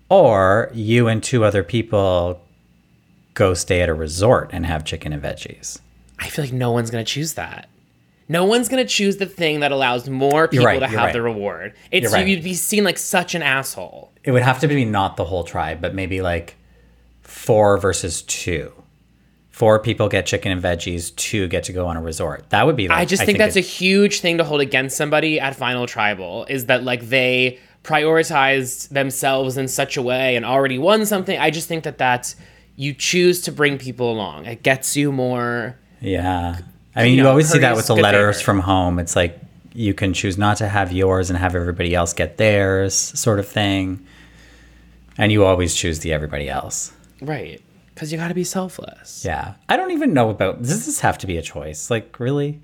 or 0.09 0.71
you 0.73 1.07
and 1.07 1.23
two 1.23 1.43
other 1.45 1.63
people 1.63 2.41
go 3.33 3.53
stay 3.53 3.81
at 3.81 3.87
a 3.87 3.93
resort 3.93 4.49
and 4.51 4.65
have 4.65 4.83
chicken 4.83 5.13
and 5.13 5.23
veggies. 5.23 5.79
I 6.19 6.27
feel 6.27 6.43
like 6.43 6.53
no 6.53 6.71
one's 6.71 6.91
gonna 6.91 7.05
choose 7.05 7.33
that. 7.35 7.69
No 8.29 8.45
one's 8.45 8.69
gonna 8.69 8.85
choose 8.85 9.17
the 9.17 9.25
thing 9.25 9.59
that 9.59 9.71
allows 9.71 10.07
more 10.07 10.47
people 10.47 10.65
right, 10.65 10.79
to 10.79 10.87
have 10.87 10.97
right. 10.97 11.13
the 11.13 11.21
reward. 11.21 11.73
It's 11.91 12.13
right. 12.13 12.25
you'd 12.27 12.43
be 12.43 12.53
seen 12.53 12.83
like 12.83 12.99
such 12.99 13.35
an 13.35 13.41
asshole. 13.41 14.13
It 14.23 14.31
would 14.31 14.43
have 14.43 14.59
to 14.59 14.67
be 14.67 14.85
not 14.85 15.17
the 15.17 15.25
whole 15.25 15.43
tribe, 15.43 15.81
but 15.81 15.95
maybe 15.95 16.21
like 16.21 16.55
four 17.21 17.77
versus 17.79 18.21
two. 18.21 18.71
Four 19.49 19.79
people 19.79 20.07
get 20.07 20.25
chicken 20.25 20.51
and 20.51 20.63
veggies, 20.63 21.13
two 21.15 21.47
get 21.47 21.65
to 21.65 21.73
go 21.73 21.87
on 21.87 21.97
a 21.97 22.01
resort. 22.01 22.49
That 22.51 22.65
would 22.65 22.77
be 22.77 22.87
like, 22.87 22.97
I 22.97 23.03
just 23.03 23.23
think, 23.23 23.39
that's 23.39 23.57
a 23.57 23.61
huge 23.61 24.21
thing 24.21 24.37
to 24.37 24.45
hold 24.45 24.61
against 24.61 24.95
somebody 24.95 25.37
at 25.39 25.55
Final 25.55 25.85
Tribal 25.85 26.45
is 26.47 26.67
that 26.67 26.83
like 26.83 27.09
they 27.09 27.59
prioritized 27.83 28.89
themselves 28.89 29.57
in 29.57 29.67
such 29.67 29.97
a 29.97 30.01
way 30.01 30.35
and 30.35 30.45
already 30.45 30.77
won 30.77 31.05
something. 31.05 31.37
I 31.37 31.49
just 31.49 31.67
think 31.67 31.83
that 31.83 31.97
that's 31.97 32.35
you 32.75 32.93
choose 32.93 33.41
to 33.41 33.51
bring 33.51 33.77
people 33.77 34.11
along. 34.11 34.45
It 34.45 34.63
gets 34.63 34.95
you 34.95 35.11
more. 35.11 35.77
Yeah. 35.99 36.59
I 36.95 37.03
mean, 37.03 37.11
you 37.11 37.17
you, 37.17 37.23
know, 37.23 37.29
always 37.29 37.49
see 37.49 37.59
that 37.59 37.75
with 37.75 37.87
the 37.87 37.95
letters 37.95 38.37
favor. 38.37 38.45
from 38.45 38.59
home. 38.61 38.99
It's 38.99 39.15
like 39.15 39.39
you 39.73 39.93
can 39.93 40.13
choose 40.13 40.37
not 40.37 40.57
to 40.57 40.67
have 40.67 40.91
yours 40.91 41.29
and 41.29 41.37
have 41.37 41.55
everybody 41.55 41.93
else 41.93 42.13
get 42.13 42.37
theirs, 42.37 42.95
sort 42.95 43.39
of 43.39 43.47
thing. 43.47 44.05
And 45.17 45.31
you 45.31 45.45
always 45.45 45.75
choose 45.75 45.99
the 45.99 46.13
everybody 46.13 46.49
else. 46.49 46.91
Right. 47.21 47.61
Because 47.93 48.11
you 48.11 48.17
got 48.17 48.29
to 48.29 48.33
be 48.33 48.43
selfless. 48.43 49.23
Yeah. 49.25 49.55
I 49.67 49.77
don't 49.77 49.91
even 49.91 50.13
know 50.13 50.29
about 50.29 50.59
does 50.59 50.85
this 50.85 51.01
have 51.01 51.17
to 51.19 51.27
be 51.27 51.37
a 51.37 51.41
choice? 51.41 51.91
Like, 51.91 52.19
really? 52.19 52.61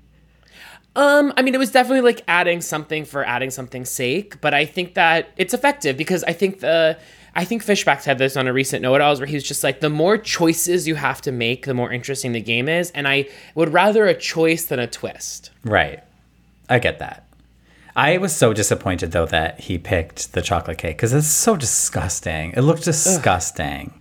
Um, 0.96 1.34
I 1.36 1.42
mean, 1.42 1.54
it 1.54 1.58
was 1.58 1.70
definitely 1.70 2.00
like 2.00 2.22
adding 2.26 2.62
something 2.62 3.04
for 3.04 3.22
adding 3.22 3.50
something's 3.50 3.90
sake, 3.90 4.40
but 4.40 4.54
I 4.54 4.64
think 4.64 4.94
that 4.94 5.28
it's 5.36 5.52
effective 5.52 5.98
because 5.98 6.24
I 6.24 6.32
think 6.32 6.60
the 6.60 6.98
I 7.36 7.44
think 7.44 7.62
Fishbach 7.64 8.02
had 8.04 8.16
this 8.18 8.36
on 8.36 8.46
a 8.48 8.52
recent 8.52 8.80
know-it-alls 8.82 9.20
where 9.20 9.26
he 9.26 9.34
was 9.36 9.44
just 9.44 9.62
like, 9.62 9.80
the 9.80 9.90
more 9.90 10.16
choices 10.16 10.88
you 10.88 10.94
have 10.94 11.20
to 11.22 11.30
make, 11.32 11.66
the 11.66 11.74
more 11.74 11.92
interesting 11.92 12.32
the 12.32 12.40
game 12.40 12.66
is, 12.68 12.90
and 12.92 13.06
I 13.06 13.28
would 13.54 13.72
rather 13.72 14.06
a 14.06 14.14
choice 14.14 14.64
than 14.64 14.78
a 14.78 14.86
twist. 14.86 15.50
Right. 15.62 16.02
I 16.70 16.78
get 16.78 16.98
that. 16.98 17.22
I 17.94 18.18
was 18.18 18.34
so 18.34 18.52
disappointed 18.52 19.12
though 19.12 19.26
that 19.26 19.60
he 19.60 19.78
picked 19.78 20.32
the 20.32 20.42
chocolate 20.42 20.78
cake 20.78 20.96
because 20.96 21.12
it's 21.14 21.26
so 21.28 21.56
disgusting. 21.56 22.52
It 22.56 22.60
looked 22.62 22.84
disgusting. 22.84 24.00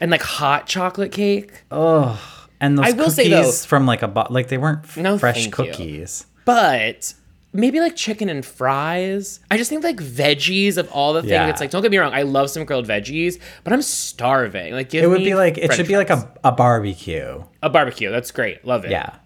And 0.00 0.10
like 0.10 0.22
hot 0.22 0.66
chocolate 0.66 1.12
cake, 1.12 1.62
Oh, 1.70 2.20
And 2.60 2.76
those 2.78 2.86
I 2.86 2.90
will 2.90 3.04
cookies 3.04 3.14
say, 3.14 3.28
though- 3.28 3.52
from 3.52 3.86
like 3.86 4.02
a 4.02 4.08
bo- 4.08 4.26
like 4.30 4.48
they 4.48 4.58
weren't 4.58 4.84
f- 4.84 4.96
No, 4.96 5.16
fresh 5.18 5.34
thank 5.46 5.46
you. 5.58 5.64
cookies. 5.64 6.26
but 6.44 7.14
maybe 7.56 7.80
like 7.80 7.96
chicken 7.96 8.28
and 8.28 8.44
fries. 8.44 9.40
I 9.50 9.56
just 9.56 9.70
think 9.70 9.82
like 9.82 9.96
veggies 9.96 10.76
of 10.76 10.90
all 10.92 11.12
the 11.12 11.22
things. 11.22 11.32
Yeah. 11.32 11.48
It's 11.48 11.60
like 11.60 11.70
don't 11.70 11.82
get 11.82 11.90
me 11.90 11.98
wrong, 11.98 12.12
I 12.12 12.22
love 12.22 12.50
some 12.50 12.64
grilled 12.64 12.86
veggies, 12.86 13.40
but 13.64 13.72
I'm 13.72 13.82
starving. 13.82 14.74
Like 14.74 14.90
give 14.90 15.04
It 15.04 15.08
would 15.08 15.18
be 15.18 15.34
like 15.34 15.58
it 15.58 15.72
should 15.72 15.88
be 15.88 15.96
like 15.96 16.10
a, 16.10 16.30
a 16.44 16.52
barbecue. 16.52 17.42
a 17.62 17.70
barbecue. 17.70 18.10
That's 18.10 18.30
great. 18.30 18.64
Love 18.64 18.84
it. 18.84 18.90
Yeah. 18.90 19.16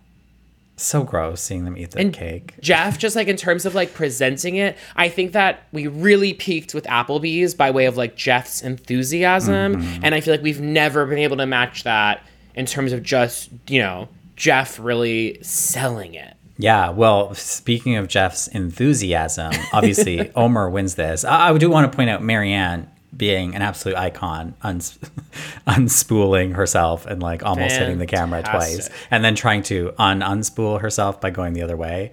So 0.76 1.04
gross 1.04 1.42
seeing 1.42 1.66
them 1.66 1.76
eat 1.76 1.90
the 1.90 1.98
And 1.98 2.12
cake. 2.12 2.54
Jeff, 2.60 2.96
just 2.96 3.14
like 3.14 3.28
in 3.28 3.36
terms 3.36 3.66
of 3.66 3.74
like 3.74 3.92
presenting 3.92 4.56
it, 4.56 4.78
I 4.96 5.10
think 5.10 5.32
that 5.32 5.64
we 5.72 5.86
really 5.88 6.32
peaked 6.32 6.72
with 6.72 6.84
Applebee's 6.84 7.54
by 7.54 7.70
way 7.70 7.84
of 7.84 7.98
like 7.98 8.16
Jeff's 8.16 8.62
enthusiasm. 8.62 9.74
Mm-hmm. 9.76 10.04
And 10.04 10.14
I 10.14 10.22
feel 10.22 10.32
like 10.32 10.42
we've 10.42 10.60
never 10.60 11.04
been 11.04 11.18
able 11.18 11.36
to 11.36 11.46
match 11.46 11.84
that 11.84 12.24
in 12.54 12.64
terms 12.64 12.92
of 12.92 13.02
just, 13.02 13.50
you 13.68 13.78
know, 13.78 14.08
Jeff 14.36 14.78
really 14.80 15.38
selling 15.42 16.14
it. 16.14 16.34
Yeah. 16.58 16.90
Well, 16.90 17.34
speaking 17.34 17.96
of 17.96 18.08
Jeff's 18.08 18.48
enthusiasm, 18.48 19.52
obviously 19.72 20.30
Omar 20.36 20.70
wins 20.70 20.94
this. 20.94 21.24
I, 21.24 21.48
I 21.50 21.58
do 21.58 21.70
want 21.70 21.90
to 21.90 21.96
point 21.96 22.10
out 22.10 22.20
Maryanne 22.22 22.86
being 23.16 23.54
an 23.54 23.62
absolute 23.62 23.96
icon, 23.96 24.54
uns- 24.62 24.98
unspooling 25.66 26.54
herself 26.54 27.06
and 27.06 27.22
like 27.22 27.42
almost 27.44 27.76
hitting 27.76 27.98
the 27.98 28.06
camera 28.06 28.42
twice, 28.42 28.88
and 29.10 29.24
then 29.24 29.34
trying 29.34 29.62
to 29.64 29.92
un 29.98 30.20
unspool 30.20 30.80
herself 30.80 31.20
by 31.20 31.30
going 31.30 31.52
the 31.54 31.62
other 31.62 31.76
way. 31.76 32.12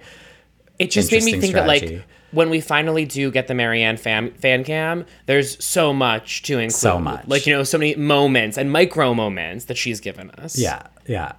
It 0.78 0.90
just 0.90 1.10
made 1.12 1.24
me 1.24 1.40
think 1.40 1.54
that 1.54 1.66
like 1.66 2.04
when 2.30 2.50
we 2.50 2.60
finally 2.60 3.04
do 3.04 3.30
get 3.30 3.46
the 3.48 3.54
Maryanne 3.54 3.98
fan, 3.98 4.32
fan 4.32 4.64
cam, 4.64 5.06
there's 5.26 5.62
so 5.64 5.92
much 5.92 6.42
to 6.42 6.54
include. 6.54 6.72
So 6.72 6.98
much. 6.98 7.26
Like, 7.26 7.46
you 7.46 7.54
know, 7.54 7.62
so 7.64 7.78
many 7.78 7.94
moments 7.94 8.58
and 8.58 8.70
micro 8.70 9.14
moments 9.14 9.66
that 9.66 9.76
she's 9.76 10.00
given 10.00 10.30
us. 10.32 10.58
Yeah, 10.58 10.86
yeah. 11.06 11.32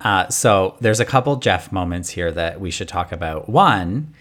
Uh, 0.00 0.28
so 0.28 0.76
there's 0.80 1.00
a 1.00 1.04
couple 1.04 1.36
Jeff 1.36 1.72
moments 1.72 2.10
here 2.10 2.30
that 2.32 2.60
we 2.60 2.70
should 2.70 2.88
talk 2.88 3.12
about. 3.12 3.48
One 3.48 4.12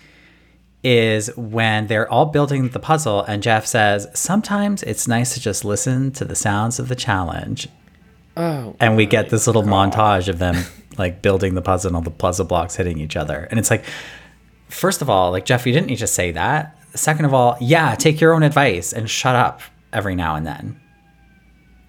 is 0.84 1.36
when 1.36 1.88
they're 1.88 2.10
all 2.10 2.28
building 2.28 2.70
the 2.70 2.80
puzzle, 2.80 3.24
and 3.24 3.42
Jeff 3.42 3.66
says, 3.66 4.08
Sometimes 4.14 4.84
it's 4.84 5.08
nice 5.08 5.34
to 5.34 5.40
just 5.40 5.66
listen 5.66 6.12
to 6.14 6.26
the 6.26 6.36
sounds 6.36 6.80
of 6.80 6.88
the 6.88 6.96
challenge. 6.96 7.68
Oh, 8.38 8.76
and 8.80 8.96
we 8.96 9.06
get 9.06 9.30
this 9.30 9.48
little 9.48 9.64
montage 9.64 10.28
of 10.28 10.40
them 10.40 10.56
like 10.98 11.22
building 11.22 11.56
the 11.56 11.62
puzzle 11.62 11.90
and 11.90 11.96
all 11.96 12.02
the 12.02 12.12
puzzle 12.12 12.46
blocks 12.46 12.76
hitting 12.76 13.00
each 13.00 13.16
other. 13.16 13.48
And 13.50 13.60
it's 13.60 13.72
like, 13.72 13.86
first 14.70 15.02
of 15.02 15.10
all, 15.10 15.32
like 15.32 15.46
Jeff, 15.46 15.66
you 15.66 15.74
didn't 15.74 15.88
need 15.88 16.00
to 16.00 16.08
say 16.08 16.32
that. 16.32 16.78
Second 16.94 17.26
of 17.26 17.34
all, 17.34 17.58
yeah, 17.60 17.96
take 17.96 18.22
your 18.22 18.34
own 18.34 18.44
advice 18.44 18.94
and 18.94 19.10
shut 19.10 19.36
up 19.36 19.62
every 19.92 20.16
now 20.16 20.36
and 20.36 20.46
then. 20.46 20.80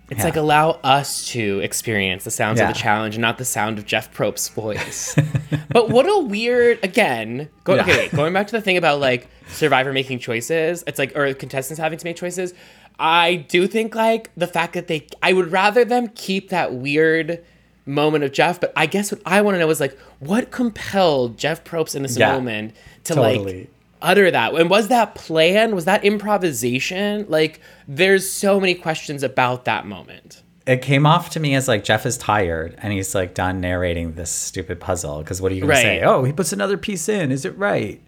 It's 0.08 0.18
Yeah. 0.20 0.24
like 0.26 0.36
allow 0.36 0.70
us 0.84 1.26
to 1.28 1.58
experience 1.60 2.22
the 2.24 2.30
sounds 2.30 2.58
Yeah. 2.60 2.68
of 2.68 2.74
the 2.74 2.80
challenge 2.80 3.16
and 3.16 3.22
not 3.22 3.38
the 3.38 3.44
sound 3.44 3.78
of 3.78 3.86
Jeff 3.86 4.14
Probst's 4.14 4.48
voice. 4.50 5.16
but 5.68 5.88
what 5.90 6.06
a 6.08 6.18
weird 6.20 6.78
again. 6.84 7.48
Go, 7.64 7.74
Yeah. 7.74 7.82
Okay, 7.82 7.96
wait, 7.98 8.12
going 8.14 8.32
back 8.32 8.46
to 8.46 8.52
the 8.52 8.60
thing 8.60 8.76
about 8.76 9.00
like 9.00 9.28
Survivor 9.48 9.92
making 9.92 10.18
choices. 10.20 10.84
It's 10.86 10.98
like 10.98 11.16
or 11.16 11.32
contestants 11.34 11.80
having 11.80 11.98
to 11.98 12.04
make 12.04 12.16
choices. 12.16 12.54
I 12.98 13.34
do 13.48 13.66
think 13.66 13.94
like 13.94 14.30
the 14.36 14.46
fact 14.46 14.72
that 14.74 14.86
they. 14.86 15.06
I 15.22 15.32
would 15.32 15.52
rather 15.52 15.84
them 15.84 16.08
keep 16.14 16.48
that 16.50 16.72
weird 16.74 17.44
moment 17.84 18.24
of 18.24 18.32
Jeff. 18.32 18.60
But 18.60 18.72
I 18.76 18.86
guess 18.86 19.12
what 19.12 19.20
I 19.26 19.42
want 19.42 19.54
to 19.56 19.58
know 19.58 19.70
is 19.70 19.80
like 19.80 19.96
what 20.20 20.50
compelled 20.50 21.36
Jeff 21.38 21.62
Probst 21.64 21.94
in 21.94 22.02
this 22.02 22.18
moment 22.18 22.74
to 23.04 23.14
totally. 23.14 23.58
like 23.60 23.70
utter 24.06 24.30
that 24.30 24.54
and 24.54 24.70
was 24.70 24.88
that 24.88 25.14
planned 25.14 25.74
was 25.74 25.84
that 25.84 26.02
improvisation 26.04 27.26
like 27.28 27.60
there's 27.88 28.30
so 28.30 28.58
many 28.60 28.74
questions 28.74 29.22
about 29.22 29.64
that 29.66 29.84
moment 29.86 30.42
It 30.66 30.80
came 30.82 31.06
off 31.06 31.30
to 31.30 31.40
me 31.40 31.54
as 31.54 31.68
like 31.68 31.84
Jeff 31.84 32.06
is 32.06 32.16
tired 32.16 32.74
and 32.78 32.92
he's 32.92 33.14
like 33.14 33.34
done 33.34 33.60
narrating 33.60 34.14
this 34.14 34.30
stupid 34.30 34.80
puzzle. 34.80 35.18
Because 35.18 35.40
what 35.40 35.52
are 35.52 35.54
you 35.54 35.60
going 35.62 35.70
Right. 35.70 35.82
say? 35.82 36.02
Oh, 36.02 36.24
he 36.24 36.32
puts 36.32 36.52
another 36.52 36.76
piece 36.76 37.08
in. 37.08 37.30
Is 37.30 37.44
it 37.44 37.56
right? 37.58 38.00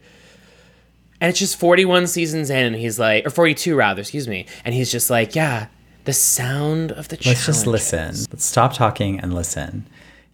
and 1.20 1.28
it's 1.30 1.38
just 1.40 1.58
41 1.58 2.06
seasons 2.06 2.48
in 2.48 2.64
and 2.66 2.76
he's 2.76 2.98
like 2.98 3.26
or 3.26 3.30
42 3.30 3.74
rather 3.76 4.00
excuse 4.00 4.28
me 4.28 4.46
and 4.64 4.72
he's 4.74 4.90
just 4.90 5.10
like 5.10 5.34
yeah 5.34 5.66
the 6.04 6.12
sound 6.12 6.90
of 6.92 7.08
the 7.08 7.16
Let's 7.26 7.44
just 7.46 7.66
listen. 7.66 8.14
Let's 8.32 8.44
stop 8.44 8.72
talking 8.72 9.20
and 9.20 9.34
listen. 9.34 9.86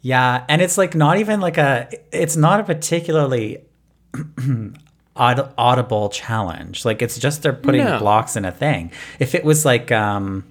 Yeah, 0.03 0.45
and 0.49 0.61
it's 0.63 0.77
like 0.79 0.95
not 0.95 1.19
even 1.19 1.41
like 1.41 1.57
a. 1.59 1.89
It's 2.13 2.37
not 2.37 2.61
a 2.61 2.65
particularly 2.65 3.59
aud- 5.17 5.53
audible 5.57 6.09
challenge. 6.09 6.85
Like 6.85 7.03
it's 7.03 7.19
just 7.19 7.43
they're 7.43 7.53
putting 7.53 7.85
No. 7.85 7.99
blocks 7.99 8.37
in 8.37 8.45
a 8.45 8.53
thing. 8.53 8.91
If 9.19 9.35
it 9.35 9.45
was 9.45 9.65
like, 9.65 9.91
um, 9.93 10.45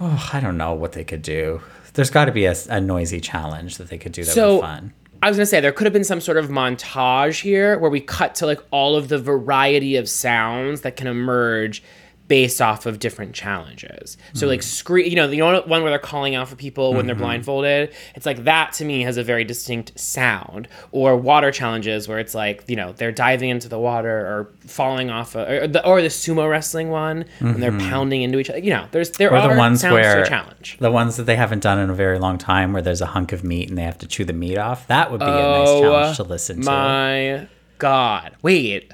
oh, 0.00 0.30
I 0.32 0.40
don't 0.40 0.56
know 0.56 0.74
what 0.74 0.92
they 0.92 1.04
could 1.04 1.22
do. 1.22 1.60
There's 1.94 2.10
got 2.10 2.26
to 2.26 2.32
be 2.32 2.44
a, 2.44 2.54
a 2.68 2.80
noisy 2.80 3.20
challenge 3.20 3.78
that 3.78 3.88
they 3.88 3.98
could 3.98 4.12
do 4.12 4.24
that 4.24 4.36
would 4.36 4.56
be 4.56 4.60
fun. 4.60 4.92
I 5.22 5.28
was 5.28 5.38
gonna 5.38 5.46
say 5.46 5.60
there 5.62 5.72
could 5.72 5.86
have 5.86 5.94
been 5.94 6.04
some 6.04 6.20
sort 6.20 6.36
of 6.36 6.48
montage 6.50 7.40
here 7.40 7.78
where 7.78 7.90
we 7.90 8.00
cut 8.00 8.34
to 8.36 8.46
like 8.46 8.60
all 8.70 8.96
of 8.96 9.08
the 9.08 9.18
variety 9.18 9.96
of 9.96 10.08
sounds 10.10 10.82
that 10.82 10.96
can 10.96 11.06
emerge 11.06 11.82
based 12.28 12.60
off 12.60 12.86
of 12.86 12.98
different 12.98 13.34
challenges. 13.34 14.16
So 14.34 14.46
like 14.46 14.60
hmm. 14.60 14.64
scream, 14.64 15.06
you 15.06 15.16
know, 15.16 15.28
the 15.28 15.42
one 15.42 15.82
where 15.82 15.90
they're 15.90 15.98
calling 15.98 16.34
out 16.34 16.48
for 16.48 16.56
people 16.56 16.94
when 16.94 17.06
they're 17.06 17.14
mm-hmm. 17.14 17.24
blindfolded. 17.24 17.94
It's 18.14 18.26
like 18.26 18.44
that 18.44 18.72
to 18.74 18.84
me 18.84 19.02
has 19.02 19.16
a 19.16 19.22
very 19.22 19.44
distinct 19.44 19.98
sound. 19.98 20.68
Or 20.92 21.16
water 21.16 21.50
challenges 21.52 22.08
where 22.08 22.18
it's 22.18 22.34
like 22.34 22.64
you 22.66 22.76
know 22.76 22.92
they're 22.92 23.12
diving 23.12 23.50
into 23.50 23.68
the 23.68 23.78
water 23.78 24.18
or 24.18 24.50
falling 24.60 25.10
off, 25.10 25.34
a, 25.34 25.64
or, 25.64 25.68
the, 25.68 25.86
or 25.86 26.02
the 26.02 26.08
sumo 26.08 26.48
wrestling 26.50 26.90
one 26.90 27.24
when 27.38 27.60
they're 27.60 27.70
mm-hmm. 27.70 27.88
pounding 27.88 28.22
into 28.22 28.38
each 28.38 28.50
other. 28.50 28.58
You 28.58 28.70
know, 28.70 28.88
there's 28.90 29.10
there 29.12 29.32
Or 29.32 29.36
are 29.36 29.52
the 29.52 29.58
ones 29.58 29.80
sounds 29.80 29.92
to 29.92 29.94
where 29.94 30.22
a 30.22 30.28
challenge. 30.28 30.76
the 30.80 30.90
ones 30.90 31.16
that 31.16 31.24
they 31.24 31.36
haven't 31.36 31.62
done 31.62 31.78
in 31.78 31.90
a 31.90 31.94
very 31.94 32.18
long 32.18 32.38
time, 32.38 32.72
where 32.72 32.82
there's 32.82 33.00
a 33.00 33.06
hunk 33.06 33.32
of 33.32 33.44
meat 33.44 33.68
and 33.68 33.78
they 33.78 33.82
have 33.82 33.98
to 33.98 34.06
chew 34.06 34.24
the 34.24 34.32
meat 34.32 34.58
off. 34.58 34.86
That 34.88 35.10
would 35.10 35.20
be 35.20 35.26
a 35.26 35.28
nice 35.28 35.68
Oh, 35.68 35.82
challenge 35.82 36.16
to 36.16 36.22
listen 36.24 36.60
to. 36.62 36.66
My 36.66 37.48
God. 37.78 38.36
Wait. 38.42 38.92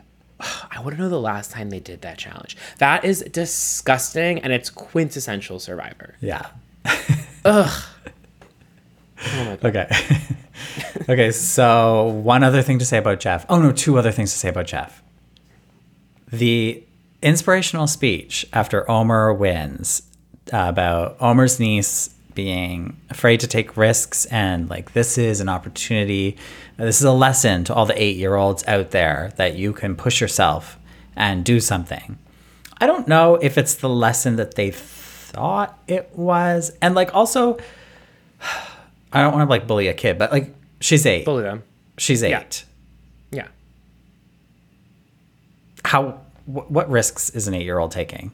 I 0.70 0.80
want 0.80 0.96
to 0.96 1.02
know 1.02 1.08
the 1.08 1.20
last 1.20 1.50
time 1.50 1.70
they 1.70 1.80
did 1.80 2.02
that 2.02 2.18
challenge. 2.18 2.56
That 2.78 3.04
is 3.04 3.22
disgusting 3.30 4.40
and 4.40 4.52
it's 4.52 4.70
quintessential 4.70 5.58
Survivor. 5.58 6.16
Yeah. 6.20 6.46
Ugh. 7.44 7.84
Oh 9.24 9.44
my 9.44 9.56
God. 9.56 9.64
Okay. 9.64 9.88
okay, 11.08 11.30
so 11.30 12.06
one 12.08 12.42
other 12.42 12.62
thing 12.62 12.78
to 12.78 12.84
say 12.84 12.98
about 12.98 13.20
Jeff. 13.20 13.46
Oh 13.48 13.60
no, 13.60 13.72
two 13.72 13.98
other 13.98 14.12
things 14.12 14.32
to 14.32 14.38
say 14.38 14.48
about 14.48 14.66
Jeff. 14.66 15.02
The 16.32 16.82
inspirational 17.22 17.86
speech 17.86 18.46
after 18.52 18.90
Omar 18.90 19.32
wins 19.34 20.02
uh, 20.52 20.66
about 20.68 21.16
Omar's 21.20 21.60
niece 21.60 22.14
being 22.34 22.96
afraid 23.10 23.40
to 23.40 23.46
take 23.46 23.76
risks 23.76 24.24
and 24.26 24.68
like 24.70 24.92
this 24.92 25.18
is 25.18 25.40
an 25.40 25.48
opportunity. 25.48 26.36
This 26.76 26.98
is 27.00 27.04
a 27.04 27.12
lesson 27.12 27.64
to 27.64 27.74
all 27.74 27.86
the 27.86 27.94
8-year-olds 27.94 28.64
out 28.66 28.90
there 28.90 29.32
that 29.36 29.56
you 29.56 29.72
can 29.72 29.94
push 29.96 30.20
yourself 30.20 30.78
and 31.14 31.44
do 31.44 31.60
something. 31.60 32.18
I 32.80 32.86
don't 32.86 33.06
know 33.06 33.36
if 33.36 33.58
it's 33.58 33.74
the 33.74 33.88
lesson 33.88 34.36
that 34.36 34.54
they 34.54 34.70
thought 34.70 35.78
it 35.86 36.10
was. 36.14 36.72
And 36.80 36.94
like 36.94 37.14
also 37.14 37.58
I 39.12 39.20
don't 39.22 39.32
want 39.34 39.46
to 39.46 39.50
like 39.50 39.66
bully 39.66 39.88
a 39.88 39.94
kid, 39.94 40.18
but 40.18 40.32
like 40.32 40.54
she's 40.80 41.04
eight. 41.06 41.24
Bully 41.24 41.42
them. 41.42 41.62
She's 41.98 42.22
eight. 42.22 42.30
Yeah. 43.30 43.42
Yeah. 43.42 43.48
How? 45.84 46.20
Wh- 46.46 46.70
what 46.70 46.90
risks 46.90 47.30
is 47.30 47.46
an 47.48 47.54
eight-year-old 47.54 47.92
taking? 47.92 48.32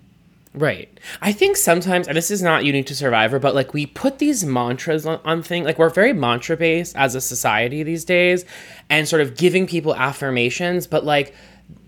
Right. 0.58 0.88
I 1.22 1.30
think 1.32 1.56
sometimes, 1.56 2.08
and 2.08 2.16
this 2.16 2.32
is 2.32 2.42
not 2.42 2.64
unique 2.64 2.86
to 2.86 2.94
Survivor, 2.94 3.38
but 3.38 3.54
like 3.54 3.72
we 3.74 3.86
put 3.86 4.18
these 4.18 4.44
mantras 4.44 5.06
on, 5.06 5.20
on 5.24 5.42
things, 5.42 5.66
like 5.66 5.78
we're 5.78 5.88
very 5.88 6.12
mantra 6.12 6.56
based 6.56 6.96
as 6.96 7.14
a 7.14 7.20
society 7.20 7.84
these 7.84 8.04
days, 8.04 8.44
and 8.90 9.06
sort 9.06 9.22
of 9.22 9.36
giving 9.36 9.68
people 9.68 9.94
affirmations, 9.94 10.88
but 10.88 11.04
like 11.04 11.32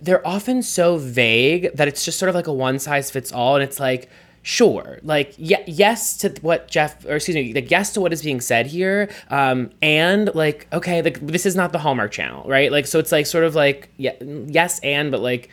they're 0.01 0.25
often 0.27 0.63
so 0.63 0.99
vague 0.99 1.71
that 1.75 1.89
it's 1.89 2.05
just 2.05 2.19
sort 2.19 2.29
of 2.29 2.35
like 2.35 2.47
a 2.47 2.53
one 2.53 2.79
size 2.79 3.11
fits 3.11 3.33
all. 3.33 3.57
And 3.57 3.65
it's 3.65 3.81
like, 3.81 4.09
sure, 4.43 4.99
like, 5.03 5.35
ye- 5.37 5.65
yes 5.67 6.17
to 6.19 6.33
what 6.43 6.69
Jeff, 6.69 7.05
or 7.07 7.17
excuse 7.17 7.35
me, 7.35 7.53
like, 7.53 7.71
yes 7.71 7.93
to 7.95 8.01
what 8.01 8.13
is 8.13 8.23
being 8.23 8.41
said 8.41 8.67
here. 8.67 9.11
Um, 9.31 9.71
and 9.83 10.33
like, 10.35 10.69
okay, 10.73 11.03
like, 11.03 11.19
this 11.27 11.45
is 11.45 11.57
not 11.57 11.73
the 11.73 11.79
Hallmark 11.79 12.13
channel, 12.13 12.49
right? 12.49 12.71
Like, 12.71 12.87
so 12.87 12.99
it's 12.99 13.11
like 13.11 13.27
sort 13.27 13.45
of 13.45 13.55
like, 13.55 13.89
yeah, 13.97 14.15
yes, 14.21 14.79
and, 14.81 15.11
but 15.11 15.21
like, 15.21 15.51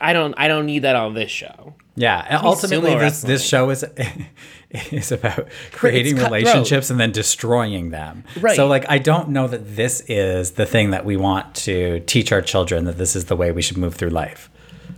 I 0.00 0.12
don't, 0.12 0.34
I 0.36 0.48
don't 0.48 0.66
need 0.66 0.80
that 0.80 0.96
on 0.96 1.14
this 1.14 1.30
show. 1.30 1.74
Yeah, 1.98 2.24
and 2.28 2.46
ultimately, 2.46 2.94
this 2.94 3.22
this 3.22 3.44
show 3.44 3.70
is 3.70 3.84
is 4.70 5.10
about 5.10 5.48
creating 5.72 6.16
relationships 6.16 6.90
and 6.90 7.00
then 7.00 7.10
destroying 7.10 7.90
them. 7.90 8.22
Right. 8.40 8.54
So, 8.54 8.68
like, 8.68 8.84
I 8.88 8.98
don't 8.98 9.30
know 9.30 9.48
that 9.48 9.74
this 9.76 10.02
is 10.02 10.52
the 10.52 10.64
thing 10.64 10.90
that 10.90 11.04
we 11.04 11.16
want 11.16 11.56
to 11.56 11.98
teach 12.00 12.30
our 12.30 12.40
children 12.40 12.84
that 12.84 12.98
this 12.98 13.16
is 13.16 13.24
the 13.24 13.34
way 13.34 13.50
we 13.50 13.62
should 13.62 13.78
move 13.78 13.96
through 13.96 14.10
life. 14.10 14.48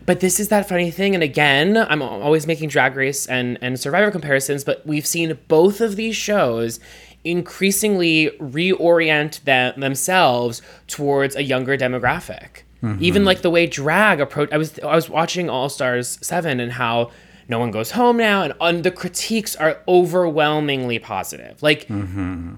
But 0.04 0.20
this 0.20 0.38
is 0.38 0.48
that 0.48 0.68
funny 0.68 0.90
thing, 0.90 1.14
and 1.14 1.24
again, 1.24 1.76
I'm 1.76 2.02
always 2.02 2.46
making 2.46 2.68
Drag 2.68 2.94
Race 2.96 3.26
and 3.26 3.58
and 3.62 3.80
Survivor 3.80 4.10
comparisons, 4.10 4.62
but 4.62 4.86
we've 4.86 5.06
seen 5.06 5.38
both 5.48 5.80
of 5.80 5.96
these 5.96 6.16
shows 6.16 6.80
increasingly 7.24 8.30
reorient 8.40 9.42
them, 9.44 9.78
themselves 9.80 10.60
towards 10.86 11.34
a 11.36 11.42
younger 11.42 11.78
demographic. 11.78 12.62
Even 13.00 13.24
like 13.24 13.42
the 13.42 13.50
way 13.50 13.66
drag 13.66 14.20
approach. 14.20 14.50
I 14.52 14.56
was 14.56 14.78
I 14.80 14.94
was 14.94 15.08
watching 15.10 15.50
All 15.50 15.68
Stars 15.68 16.18
Seven 16.22 16.60
and 16.60 16.72
how 16.72 17.10
no 17.48 17.58
one 17.58 17.72
goes 17.72 17.90
home 17.90 18.16
now, 18.16 18.42
and 18.44 18.54
on 18.60 18.82
the 18.82 18.92
critiques 18.92 19.56
are 19.56 19.78
overwhelmingly 19.88 21.00
positive. 21.00 21.60
Like 21.64 21.88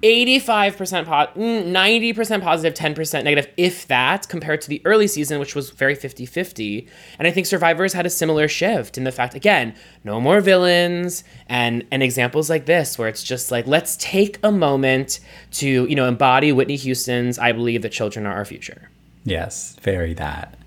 85% 0.03 1.07
po- 1.07 1.41
mm, 1.41 1.73
90% 1.73 2.43
positive 2.43 2.75
10% 2.75 3.25
negative 3.25 3.51
if 3.57 3.87
that 3.89 4.29
compared 4.29 4.61
to 4.61 4.69
the 4.69 4.83
early 4.85 5.07
season 5.07 5.41
which 5.41 5.55
was 5.55 5.71
very 5.71 5.97
50-50 5.97 6.87
and 7.19 7.27
i 7.29 7.31
think 7.31 7.47
survivors 7.47 7.93
had 7.93 8.05
a 8.07 8.11
similar 8.11 8.49
shift 8.49 8.99
in 8.99 9.05
the 9.05 9.13
fact 9.13 9.35
again 9.35 9.75
no 10.05 10.21
more 10.21 10.41
villains 10.41 11.25
and 11.49 11.85
and 11.91 12.03
examples 12.03 12.51
like 12.51 12.67
this 12.67 12.99
where 12.99 13.09
it's 13.09 13.23
just 13.23 13.51
like 13.51 13.67
let's 13.67 13.97
take 13.97 14.39
a 14.43 14.53
moment 14.53 15.21
to 15.53 15.87
you 15.87 15.95
know 15.95 16.07
embody 16.07 16.53
whitney 16.53 16.77
houston's 16.77 17.39
i 17.39 17.53
believe 17.53 17.83
that 17.83 17.93
children 17.93 18.27
are 18.27 18.35
our 18.35 18.45
future 18.45 18.91
Yes, 19.25 19.77
very 19.83 20.15
that. 20.15 20.59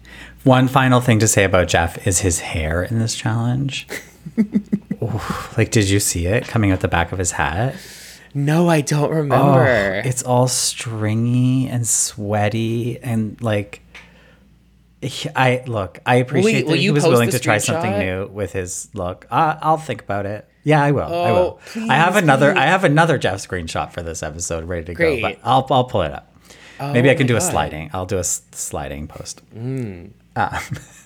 One 0.44 0.68
final 0.68 1.02
thing 1.02 1.20
to 1.20 1.28
say 1.28 1.44
about 1.44 1.68
Jeff 1.68 2.06
is 2.08 2.20
his 2.20 2.40
hair 2.40 2.84
in 2.84 3.00
this 3.00 3.16
challenge. 3.16 3.88
Ooh, 5.02 5.20
like, 5.58 5.72
did 5.72 5.90
you 5.90 6.00
see 6.00 6.28
it 6.28 6.48
coming 6.48 6.72
out 6.72 6.80
the 6.82 6.88
back 6.88 7.12
of 7.12 7.20
his 7.20 7.32
hat? 7.32 7.76
no 8.38 8.68
i 8.68 8.82
don't 8.82 9.12
Oh, 9.12 9.16
remember 9.16 10.02
it's 10.04 10.22
all 10.22 10.50
stringy 10.50 11.70
and 11.70 11.88
sweaty 11.88 13.00
and 13.02 13.42
like. 13.42 13.82
I 15.36 15.64
look. 15.68 16.00
I 16.06 16.16
appreciate 16.16 16.66
will 16.66 16.72
that 16.72 16.80
he 16.80 16.90
was 16.90 17.04
willing 17.04 17.30
to 17.30 17.40
try 17.40 17.60
something 17.60 18.00
new 18.00 18.28
with 18.28 18.52
his 18.54 18.90
look. 18.94 19.28
I, 19.30 19.58
I'll 19.62 19.78
think 19.78 20.02
about 20.02 20.26
it. 20.26 20.50
Yeah, 20.64 20.82
I 20.84 20.92
will. 20.92 21.04
I 21.04 21.30
oh, 21.30 21.34
will. 21.34 21.60
Oh, 21.76 21.88
I 21.90 21.96
have 21.96 22.16
another. 22.16 22.54
please. 22.54 22.60
I 22.60 22.66
have 22.66 22.84
another 22.84 23.18
Jeff 23.20 23.38
screenshot 23.38 23.92
for 23.94 24.02
this 24.02 24.24
episode 24.24 24.64
ready 24.66 24.86
to 24.86 24.94
Great. 24.96 25.22
go. 25.22 25.30
But 25.30 25.40
I'll 25.44 25.68
I'll 25.70 25.84
pull 25.84 26.02
it 26.02 26.12
up. 26.12 26.35
Maybe 26.80 27.10
Oh 27.10 27.12
I 27.12 27.16
can 27.16 27.26
my 27.26 27.28
do 27.28 27.36
a 27.38 27.42
sliding. 27.42 27.90
I'll 27.94 28.06
do 28.06 28.18
a 28.18 28.24
sliding 28.24 29.08
post. 29.08 29.42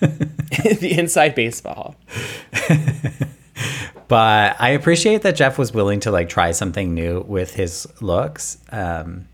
the 0.00 0.94
inside 0.98 1.34
baseball 1.34 1.94
But 4.08 4.56
I 4.58 4.70
appreciate 4.70 5.22
that 5.22 5.36
Jeff 5.36 5.56
was 5.56 5.72
willing 5.72 6.00
to 6.00 6.10
like 6.10 6.28
try 6.28 6.50
something 6.50 6.94
new 6.94 7.20
with 7.20 7.54
his 7.54 7.86
looks. 8.00 8.58
Um, 8.72 9.28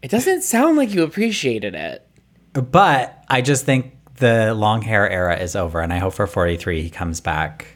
it 0.00 0.10
doesn't 0.10 0.42
sound 0.42 0.78
like 0.78 0.94
you 0.94 1.02
appreciated 1.02 1.74
it 1.74 2.06
but 2.54 3.24
I 3.28 3.40
just 3.40 3.64
think 3.64 3.94
the 4.16 4.54
long 4.54 4.82
hair 4.82 5.08
era 5.08 5.38
is 5.38 5.56
over, 5.56 5.80
and 5.80 5.92
I 5.92 5.98
hope 5.98 6.14
for 6.14 6.26
43 6.26 6.82
he 6.82 6.90
comes 6.90 7.20
back 7.20 7.66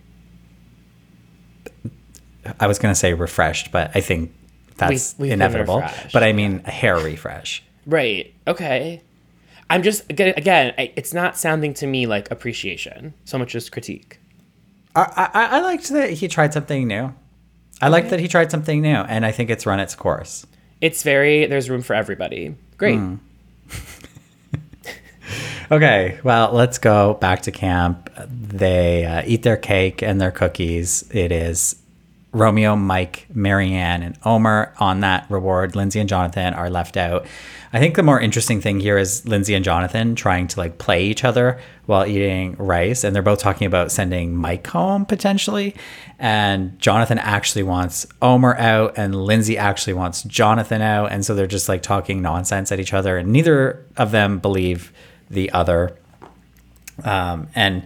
I 2.60 2.66
was 2.66 2.78
going 2.78 2.92
to 2.92 2.98
say 2.98 3.12
refreshed, 3.14 3.72
but 3.72 3.90
I 3.94 4.00
think 4.00 4.32
that's 4.76 5.16
we've 5.18 5.32
inevitable. 5.32 5.82
But 6.12 6.22
I 6.22 6.32
mean 6.32 6.62
a 6.64 6.70
hair 6.70 6.96
refresh. 6.96 7.62
Right. 7.86 8.34
Okay. 8.46 9.02
I'm 9.68 9.82
just 9.82 10.08
again, 10.10 10.74
it's 10.78 11.12
not 11.12 11.36
sounding 11.36 11.74
to 11.74 11.86
me 11.86 12.06
like 12.06 12.30
appreciation 12.30 13.14
so 13.24 13.38
much 13.38 13.54
as 13.54 13.68
critique. 13.68 14.20
I, 14.94 15.28
I, 15.34 15.46
I 15.58 15.60
liked 15.60 15.88
that 15.90 16.10
he 16.10 16.28
tried 16.28 16.52
something 16.52 16.86
new. 16.86 17.12
I 17.82 17.88
liked 17.88 18.10
that 18.10 18.20
he 18.20 18.28
tried 18.28 18.50
something 18.50 18.80
new, 18.80 18.88
and 18.94 19.26
I 19.26 19.32
think 19.32 19.50
it's 19.50 19.66
run 19.66 19.80
its 19.80 19.94
course. 19.94 20.46
It's 20.80 21.02
very 21.02 21.46
there's 21.46 21.68
room 21.68 21.82
for 21.82 21.94
everybody. 21.94 22.54
Great. 22.76 22.98
Hmm. 22.98 23.16
Okay, 25.70 26.20
well, 26.22 26.52
let's 26.52 26.78
go 26.78 27.14
back 27.14 27.42
to 27.42 27.50
camp. 27.50 28.08
They 28.28 29.04
uh, 29.04 29.22
eat 29.26 29.42
their 29.42 29.56
cake 29.56 30.00
and 30.00 30.20
their 30.20 30.30
cookies. 30.30 31.04
It 31.10 31.32
is 31.32 31.74
Romeo, 32.32 32.76
Mike, 32.76 33.26
Maryanne, 33.34 34.02
and 34.02 34.16
Omar 34.24 34.72
on 34.78 35.00
that 35.00 35.28
reward. 35.28 35.74
Lindsay 35.74 35.98
and 35.98 36.08
Jonathan 36.08 36.54
are 36.54 36.70
left 36.70 36.96
out. 36.96 37.26
I 37.76 37.78
think 37.78 37.94
the 37.94 38.02
more 38.02 38.18
interesting 38.18 38.62
thing 38.62 38.80
here 38.80 38.96
is 38.96 39.26
Lindsay 39.26 39.54
and 39.54 39.62
Jonathan 39.62 40.14
trying 40.14 40.48
to 40.48 40.58
like 40.58 40.78
play 40.78 41.04
each 41.04 41.24
other 41.24 41.60
while 41.84 42.06
eating 42.06 42.56
rice, 42.56 43.04
and 43.04 43.14
they're 43.14 43.22
both 43.22 43.38
talking 43.38 43.66
about 43.66 43.92
sending 43.92 44.34
Mike 44.34 44.66
home 44.66 45.04
potentially. 45.04 45.76
And 46.18 46.78
Jonathan 46.78 47.18
actually 47.18 47.64
wants 47.64 48.06
Omar 48.22 48.56
out, 48.56 48.94
and 48.96 49.14
Lindsay 49.14 49.58
actually 49.58 49.92
wants 49.92 50.22
Jonathan 50.22 50.80
out, 50.80 51.12
and 51.12 51.22
so 51.22 51.34
they're 51.34 51.46
just 51.46 51.68
like 51.68 51.82
talking 51.82 52.22
nonsense 52.22 52.72
at 52.72 52.80
each 52.80 52.94
other, 52.94 53.18
and 53.18 53.30
neither 53.30 53.84
of 53.98 54.10
them 54.10 54.38
believe 54.38 54.90
the 55.28 55.50
other. 55.50 55.98
Um, 57.04 57.48
and 57.54 57.82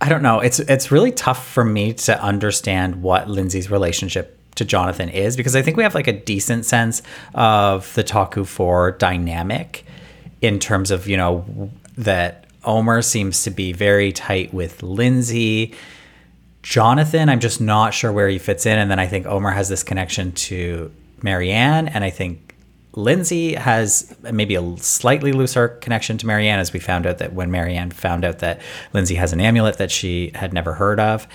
I 0.00 0.08
don't 0.08 0.22
know. 0.22 0.40
It's 0.40 0.58
it's 0.58 0.90
really 0.90 1.12
tough 1.12 1.46
for 1.46 1.64
me 1.66 1.92
to 1.92 2.18
understand 2.18 3.02
what 3.02 3.28
Lindsay's 3.28 3.70
relationship 3.70 4.39
to 4.60 4.64
Jonathan 4.66 5.08
is 5.08 5.36
because 5.36 5.56
I 5.56 5.62
think 5.62 5.78
we 5.78 5.82
have 5.82 5.94
like 5.94 6.06
a 6.06 6.12
decent 6.12 6.66
sense 6.66 7.02
of 7.34 7.92
the 7.94 8.04
Taku 8.04 8.44
Four 8.44 8.92
dynamic 8.92 9.86
in 10.42 10.58
terms 10.58 10.90
of 10.90 11.08
you 11.08 11.16
know 11.16 11.70
that 11.96 12.44
Omar 12.64 13.00
seems 13.02 13.42
to 13.44 13.50
be 13.50 13.72
very 13.72 14.12
tight 14.12 14.52
with 14.52 14.82
Lindsay. 14.82 15.74
Jonathan, 16.62 17.30
I'm 17.30 17.40
just 17.40 17.58
not 17.58 17.94
sure 17.94 18.12
where 18.12 18.28
he 18.28 18.38
fits 18.38 18.66
in, 18.66 18.78
and 18.78 18.90
then 18.90 18.98
I 18.98 19.06
think 19.06 19.26
Omar 19.26 19.52
has 19.52 19.70
this 19.70 19.82
connection 19.82 20.32
to 20.32 20.92
Maryanne, 21.22 21.90
and 21.92 22.04
I 22.04 22.10
think 22.10 22.54
Lindsay 22.92 23.54
has 23.54 24.14
maybe 24.30 24.56
a 24.56 24.76
slightly 24.76 25.32
looser 25.32 25.68
connection 25.68 26.18
to 26.18 26.26
Maryanne, 26.26 26.58
as 26.58 26.74
we 26.74 26.80
found 26.80 27.06
out 27.06 27.16
that 27.18 27.32
when 27.32 27.50
Maryanne 27.50 27.92
found 27.94 28.26
out 28.26 28.40
that 28.40 28.60
Lindsay 28.92 29.14
has 29.14 29.32
an 29.32 29.40
amulet 29.40 29.78
that 29.78 29.90
she 29.90 30.32
had 30.34 30.52
never 30.52 30.74
heard 30.74 31.00
of. 31.00 31.26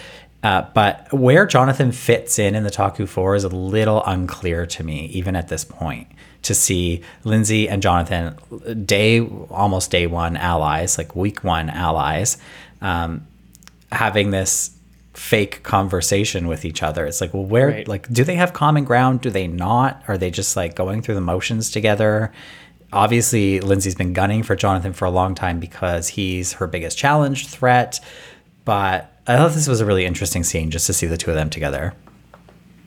Uh, 0.45 0.61
but 0.75 1.11
where 1.11 1.47
Jonathan 1.47 1.91
fits 1.91 2.37
in 2.37 2.53
in 2.53 2.63
the 2.63 2.69
Taku 2.69 3.07
Four 3.07 3.33
is 3.33 3.43
a 3.43 3.49
little 3.49 4.03
unclear 4.05 4.67
to 4.67 4.83
me, 4.83 5.05
even 5.07 5.35
at 5.35 5.47
this 5.47 5.65
point. 5.65 6.07
To 6.43 6.53
see 6.53 7.01
Lindsay 7.23 7.67
and 7.67 7.81
Jonathan, 7.81 8.37
day 8.85 9.21
almost 9.49 9.89
day 9.89 10.05
one 10.05 10.37
allies, 10.37 10.99
like 10.99 11.15
week 11.15 11.43
one 11.43 11.71
allies, 11.71 12.37
um, 12.79 13.25
having 13.91 14.29
this 14.29 14.69
fake 15.15 15.63
conversation 15.63 16.47
with 16.47 16.63
each 16.63 16.83
other. 16.83 17.07
It's 17.07 17.21
like, 17.21 17.33
well, 17.33 17.45
where, 17.45 17.69
Right. 17.69 17.87
like, 17.87 18.07
do 18.13 18.23
they 18.23 18.35
have 18.35 18.53
common 18.53 18.83
ground? 18.83 19.21
Do 19.21 19.31
they 19.31 19.47
not? 19.47 20.03
Are 20.07 20.17
they 20.19 20.29
just 20.29 20.55
like 20.55 20.75
going 20.75 21.01
through 21.01 21.15
the 21.15 21.21
motions 21.21 21.71
together? 21.71 22.31
Obviously, 22.93 23.59
Lindsay's 23.61 23.95
been 23.95 24.13
gunning 24.13 24.43
for 24.43 24.55
Jonathan 24.55 24.93
for 24.93 25.05
a 25.05 25.09
long 25.09 25.33
time 25.33 25.59
because 25.59 26.09
he's 26.09 26.53
her 26.53 26.67
biggest 26.67 26.97
challenge 26.99 27.47
threat. 27.47 27.99
But 28.65 29.11
I 29.27 29.37
thought 29.37 29.53
this 29.53 29.67
was 29.67 29.79
a 29.79 29.85
really 29.85 30.05
interesting 30.05 30.43
scene 30.43 30.71
just 30.71 30.87
to 30.87 30.93
see 30.93 31.07
the 31.07 31.17
two 31.17 31.31
of 31.31 31.35
them 31.35 31.49
together. 31.49 31.93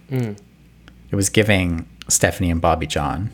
Hmm. 0.08 0.32
It 1.10 1.16
was 1.16 1.30
giving 1.30 1.88
Stephanie 2.08 2.50
and 2.50 2.60
Bobby 2.60 2.86
Jon. 2.86 3.30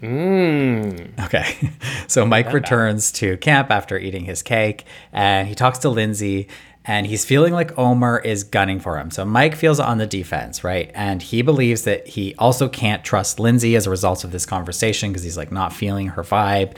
Hmm. 0.00 0.90
Okay. 1.20 1.70
So 2.08 2.24
Mike 2.24 2.52
returns 2.52 3.10
to 3.12 3.36
camp 3.38 3.72
after 3.72 3.98
eating 3.98 4.24
his 4.26 4.40
cake 4.40 4.84
and 5.12 5.48
he 5.48 5.56
talks 5.56 5.78
to 5.80 5.88
Lindsay 5.88 6.46
and 6.84 7.04
he's 7.04 7.24
feeling 7.24 7.52
like 7.52 7.76
Omar 7.76 8.20
is 8.20 8.44
gunning 8.44 8.78
for 8.78 8.96
him. 8.96 9.10
So 9.10 9.24
Mike 9.24 9.56
feels 9.56 9.80
on 9.80 9.98
the 9.98 10.06
defense, 10.06 10.62
right? 10.62 10.92
And 10.94 11.20
he 11.20 11.42
believes 11.42 11.82
that 11.82 12.06
he 12.06 12.36
also 12.36 12.68
can't 12.68 13.04
trust 13.04 13.40
Lindsay 13.40 13.74
as 13.74 13.88
a 13.88 13.90
result 13.90 14.22
of 14.22 14.30
this 14.30 14.46
conversation 14.46 15.10
because 15.10 15.24
he's 15.24 15.36
like 15.36 15.50
not 15.50 15.72
feeling 15.72 16.06
her 16.08 16.22
vibe 16.22 16.76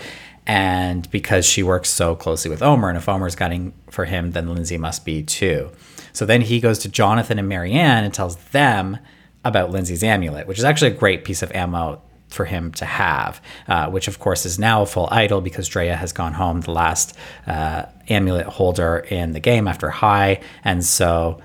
and 0.49 1.09
because 1.11 1.45
she 1.45 1.63
works 1.63 1.91
so 1.91 2.17
closely 2.17 2.51
with 2.51 2.63
Omar. 2.63 2.89
And 2.89 2.97
if 2.97 3.09
Omar's 3.09 3.37
gunning 3.37 3.75
for 3.91 4.07
him, 4.07 4.33
then 4.33 4.49
Lindsay 4.49 4.79
must 4.79 5.05
be 5.05 5.23
too. 5.23 5.71
So 6.15 6.25
then 6.25 6.41
he 6.41 6.59
goes 6.59 6.79
to 6.81 6.89
Jonathan 6.89 7.39
and 7.39 7.49
Maryanne 7.49 8.03
and 8.03 8.13
tells 8.13 8.37
them 8.37 8.99
about 9.45 9.71
Lindsay's 9.71 10.03
amulet, 10.03 10.49
which 10.49 10.59
is 10.59 10.65
actually 10.65 10.93
a 10.93 10.95
great 10.95 11.25
piece 11.25 11.43
of 11.43 11.53
ammo 11.53 12.01
for 12.29 12.47
him 12.47 12.73
to 12.73 12.85
have, 12.85 13.41
uh, 13.69 13.89
which 13.91 14.09
of 14.09 14.19
course 14.19 14.45
is 14.45 14.59
now 14.59 14.83
a 14.83 14.87
full 14.87 15.09
idol 15.11 15.41
because 15.41 15.69
Drea 15.69 15.97
has 15.97 16.13
gone 16.13 16.33
home, 16.33 16.63
the 16.63 16.73
last 16.73 17.17
uh, 17.47 17.85
amulet 18.09 18.47
holder 18.47 18.99
in 19.11 19.33
the 19.33 19.41
game 19.41 19.69
after 19.69 19.91
Hai, 19.91 20.41
and 20.65 20.85
so 20.85 21.41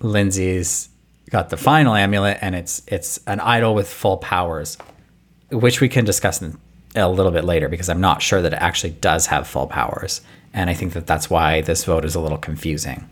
Lindsay's 0.00 0.88
got 1.30 1.50
the 1.50 1.56
final 1.56 1.94
amulet, 1.94 2.38
and 2.40 2.54
it's 2.54 2.82
it's 2.88 3.20
an 3.26 3.38
idol 3.40 3.74
with 3.74 3.88
full 3.88 4.16
powers, 4.16 4.76
which 5.50 5.80
we 5.80 5.88
can 5.88 6.04
discuss 6.04 6.42
in 6.42 6.58
a 6.96 7.08
little 7.08 7.32
bit 7.32 7.44
later 7.44 7.68
because 7.68 7.88
I'm 7.88 8.00
not 8.00 8.22
sure 8.22 8.42
that 8.42 8.52
it 8.52 8.60
actually 8.60 8.90
does 8.90 9.26
have 9.26 9.46
full 9.46 9.66
powers, 9.66 10.20
and 10.52 10.70
I 10.70 10.74
think 10.74 10.92
that 10.94 11.06
that's 11.06 11.28
why 11.28 11.60
this 11.60 11.84
vote 11.84 12.04
is 12.04 12.14
a 12.14 12.20
little 12.20 12.38
confusing. 12.38 13.08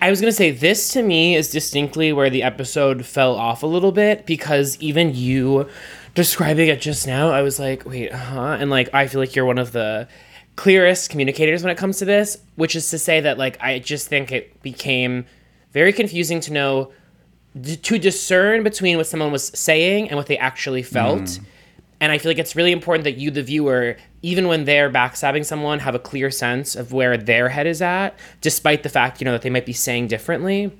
I 0.00 0.10
was 0.10 0.20
gonna 0.20 0.32
say 0.32 0.50
this 0.50 0.92
to 0.92 1.02
me 1.02 1.34
is 1.34 1.50
distinctly 1.50 2.12
where 2.12 2.30
the 2.30 2.42
episode 2.42 3.06
fell 3.06 3.34
off 3.34 3.62
a 3.62 3.66
little 3.66 3.92
bit 3.92 4.26
because 4.26 4.76
even 4.80 5.14
you 5.14 5.68
describing 6.14 6.68
it 6.68 6.80
just 6.80 7.06
now, 7.06 7.30
I 7.30 7.42
was 7.42 7.58
like, 7.58 7.86
wait, 7.86 8.12
huh? 8.12 8.56
And 8.60 8.70
like, 8.70 8.92
I 8.92 9.06
feel 9.06 9.20
like 9.20 9.34
you're 9.34 9.46
one 9.46 9.58
of 9.58 9.72
the 9.72 10.08
clearest 10.56 11.10
communicators 11.10 11.62
when 11.62 11.70
it 11.70 11.78
comes 11.78 11.98
to 11.98 12.04
this, 12.04 12.38
which 12.56 12.76
is 12.76 12.90
to 12.90 12.98
say 12.98 13.20
that 13.20 13.38
like 13.38 13.56
I 13.60 13.78
just 13.78 14.08
think 14.08 14.30
it 14.32 14.62
became 14.62 15.24
very 15.72 15.92
confusing 15.92 16.40
to 16.40 16.52
know 16.52 16.92
to 17.54 17.98
discern 17.98 18.62
between 18.62 18.96
what 18.96 19.06
someone 19.06 19.30
was 19.30 19.48
saying 19.48 20.08
and 20.08 20.16
what 20.16 20.26
they 20.26 20.38
actually 20.38 20.82
felt. 20.82 21.22
Mm. 21.22 21.44
And 22.02 22.10
I 22.10 22.18
feel 22.18 22.30
like 22.30 22.38
it's 22.40 22.56
really 22.56 22.72
important 22.72 23.04
that 23.04 23.16
you, 23.16 23.30
the 23.30 23.44
viewer, 23.44 23.96
even 24.22 24.48
when 24.48 24.64
they're 24.64 24.90
backstabbing 24.90 25.46
someone, 25.46 25.78
have 25.78 25.94
a 25.94 26.00
clear 26.00 26.32
sense 26.32 26.74
of 26.74 26.92
where 26.92 27.16
their 27.16 27.48
head 27.48 27.68
is 27.68 27.80
at, 27.80 28.18
despite 28.40 28.82
the 28.82 28.88
fact, 28.88 29.20
you 29.20 29.24
know, 29.24 29.30
that 29.30 29.42
they 29.42 29.50
might 29.50 29.64
be 29.64 29.72
saying 29.72 30.08
differently. 30.08 30.76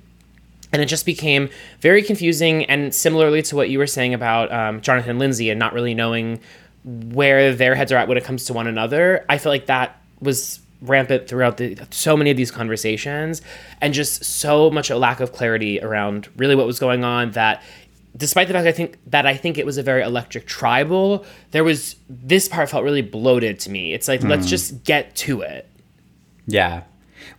And 0.73 0.81
it 0.81 0.87
just 0.87 1.05
became 1.05 1.49
very 1.79 2.03
confusing. 2.03 2.65
And 2.65 2.93
similarly 2.93 3.41
to 3.43 3.55
what 3.55 3.69
you 3.69 3.79
were 3.79 3.87
saying 3.87 4.13
about 4.13 4.51
um, 4.51 4.81
Jonathan 4.81 5.17
Lindsay 5.17 5.49
and 5.49 5.57
not 5.57 5.71
really 5.71 5.93
knowing 5.93 6.41
where 6.83 7.55
their 7.55 7.73
heads 7.73 7.93
are 7.93 7.95
at 7.95 8.09
when 8.09 8.17
it 8.17 8.25
comes 8.25 8.43
to 8.45 8.53
one 8.53 8.67
another, 8.67 9.25
I 9.29 9.37
feel 9.37 9.53
like 9.53 9.67
that 9.67 10.01
was 10.19 10.59
rampant 10.81 11.29
throughout 11.29 11.55
the 11.55 11.77
so 11.91 12.17
many 12.17 12.29
of 12.29 12.35
these 12.35 12.51
conversations 12.51 13.41
and 13.79 13.93
just 13.93 14.25
so 14.25 14.69
much 14.69 14.89
a 14.89 14.97
lack 14.97 15.21
of 15.21 15.31
clarity 15.31 15.79
around 15.81 16.27
really 16.35 16.55
what 16.55 16.67
was 16.67 16.77
going 16.77 17.05
on 17.05 17.31
that 17.31 17.63
despite 18.15 18.47
the 18.47 18.53
fact 18.53 18.67
I 18.67 18.71
think 18.71 18.97
that 19.07 19.25
I 19.25 19.35
think 19.35 19.57
it 19.57 19.65
was 19.65 19.77
a 19.77 19.83
very 19.83 20.03
electric 20.03 20.45
tribal, 20.45 21.25
there 21.51 21.63
was 21.63 21.95
this 22.09 22.47
part 22.47 22.69
felt 22.69 22.83
really 22.83 23.01
bloated 23.01 23.59
to 23.61 23.69
me. 23.69 23.93
It's 23.93 24.07
like 24.07 24.23
let's 24.23 24.45
hmm. 24.45 24.49
just 24.49 24.83
get 24.83 25.15
to 25.17 25.41
it. 25.41 25.69
Yeah. 26.45 26.83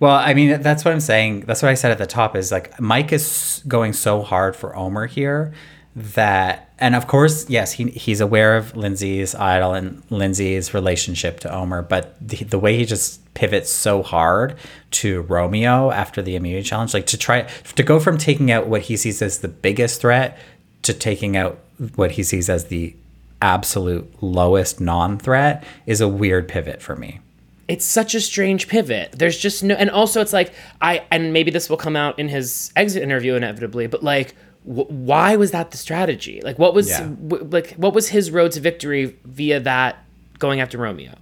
Well, 0.01 0.17
I 0.17 0.35
mean, 0.35 0.63
that's 0.63 0.85
what 0.85 0.93
I'm 0.93 1.01
saying. 1.01 1.43
That's 1.43 1.63
what 1.63 1.71
I 1.71 1.75
said 1.75 1.91
at 1.91 1.99
the 1.99 2.07
top 2.07 2.35
is 2.35 2.51
like 2.51 2.81
Mike 2.81 3.13
is 3.13 3.63
going 3.69 3.93
so 3.93 4.23
hard 4.23 4.57
for 4.57 4.75
Omar 4.75 5.07
here 5.07 5.53
that, 5.97 6.73
and 6.79 6.97
of 6.97 7.07
course, 7.07 7.49
yes, 7.49 7.73
he, 7.73 7.91
he's 7.91 8.21
aware 8.21 8.57
of 8.57 8.77
Lindsay's 8.77 9.35
idol 9.35 9.75
and 9.75 10.03
Lindsay's 10.11 10.75
relationship 10.75 11.39
to 11.41 11.55
Omar, 11.55 11.83
but 11.83 12.17
the, 12.21 12.43
the 12.45 12.59
way 12.59 12.77
he 12.77 12.85
just 12.85 13.33
pivots 13.35 13.71
so 13.71 14.03
hard 14.03 14.57
to 14.91 15.23
Romeo 15.23 15.91
after 15.91 16.21
the 16.21 16.35
immunity 16.35 16.65
challenge, 16.65 16.95
like 16.95 17.07
to 17.07 17.19
try 17.19 17.43
to 17.43 17.83
go 17.83 18.01
from 18.01 18.19
taking 18.19 18.51
out 18.51 18.67
what 18.67 18.83
he 18.83 18.97
sees 18.97 19.23
as 19.23 19.39
the 19.39 19.49
biggest 19.49 20.01
threat 20.01 20.39
to 20.85 20.95
taking 20.95 21.37
out 21.37 21.59
what 21.97 22.13
he 22.13 22.23
sees 22.23 22.49
as 22.49 22.67
the 22.67 22.95
absolute 23.43 24.11
lowest 24.23 24.81
non 24.81 25.19
threat 25.19 25.65
is 25.87 26.01
a 26.01 26.09
weird 26.09 26.49
pivot 26.49 26.81
for 26.81 26.97
me. 26.97 27.21
It's 27.69 27.85
such 27.85 28.15
a 28.15 28.21
strange 28.21 28.69
pivot. 28.69 29.13
There's 29.13 29.39
just 29.39 29.63
no, 29.65 29.75
and 29.75 29.91
also 29.91 30.21
it's 30.21 30.33
like 30.33 30.53
I, 30.81 31.03
and 31.11 31.33
maybe 31.33 31.51
this 31.51 31.69
will 31.71 31.77
come 31.77 31.97
out 31.97 32.19
in 32.19 32.29
his 32.29 32.73
exit 32.77 33.03
interview 33.03 33.35
inevitably, 33.35 33.87
but 33.87 34.03
like, 34.03 34.35
wh- 34.65 34.89
why 34.91 35.37
was 35.37 35.51
that 35.53 35.71
the 35.71 35.77
strategy? 35.79 36.41
Like, 36.45 36.59
what 36.59 36.75
was 36.75 36.89
Yeah. 36.91 37.01
w- 37.27 37.45
like, 37.51 37.73
what 37.73 37.95
was 37.95 38.09
his 38.09 38.31
road 38.31 38.53
to 38.53 38.61
victory 38.61 39.17
via 39.25 39.61
that 39.61 39.97
going 40.39 40.61
after 40.61 40.77
Romeo? 40.79 41.15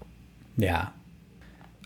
Yeah. 0.57 0.89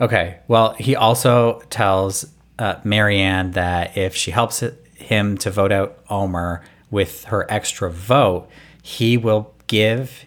Okay. 0.00 0.38
Well, 0.48 0.72
he 0.74 0.96
also 0.96 1.60
tells 1.70 2.26
uh, 2.58 2.76
Maryanne 2.84 3.52
that 3.52 3.96
if 3.96 4.14
she 4.16 4.30
helps 4.30 4.62
him 4.94 5.36
to 5.38 5.50
vote 5.50 5.72
out 5.72 5.98
Omar 6.08 6.62
with 6.90 7.24
her 7.24 7.46
extra 7.50 7.90
vote, 7.90 8.48
he 8.82 9.16
will 9.16 9.54
give 9.66 10.26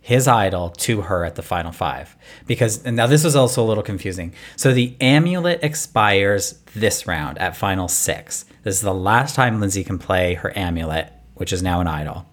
his 0.00 0.26
idol 0.26 0.70
to 0.70 1.02
her 1.02 1.22
at 1.24 1.34
the 1.34 1.42
final 1.42 1.70
five. 1.70 2.16
Because 2.46 2.82
and 2.84 2.96
now 2.96 3.06
this 3.06 3.24
was 3.24 3.36
also 3.36 3.62
a 3.62 3.66
little 3.66 3.82
confusing. 3.82 4.32
So 4.56 4.72
the 4.72 4.96
amulet 5.02 5.60
expires 5.62 6.60
this 6.74 7.06
round 7.06 7.36
at 7.36 7.56
final 7.56 7.88
six. 7.88 8.46
This 8.62 8.76
is 8.76 8.80
the 8.80 8.94
last 8.94 9.34
time 9.34 9.60
Lindsay 9.60 9.84
can 9.84 9.98
play 9.98 10.32
her 10.34 10.56
amulet, 10.56 11.12
which 11.34 11.52
is 11.52 11.62
now 11.62 11.82
an 11.82 11.86
idol. 11.86 12.24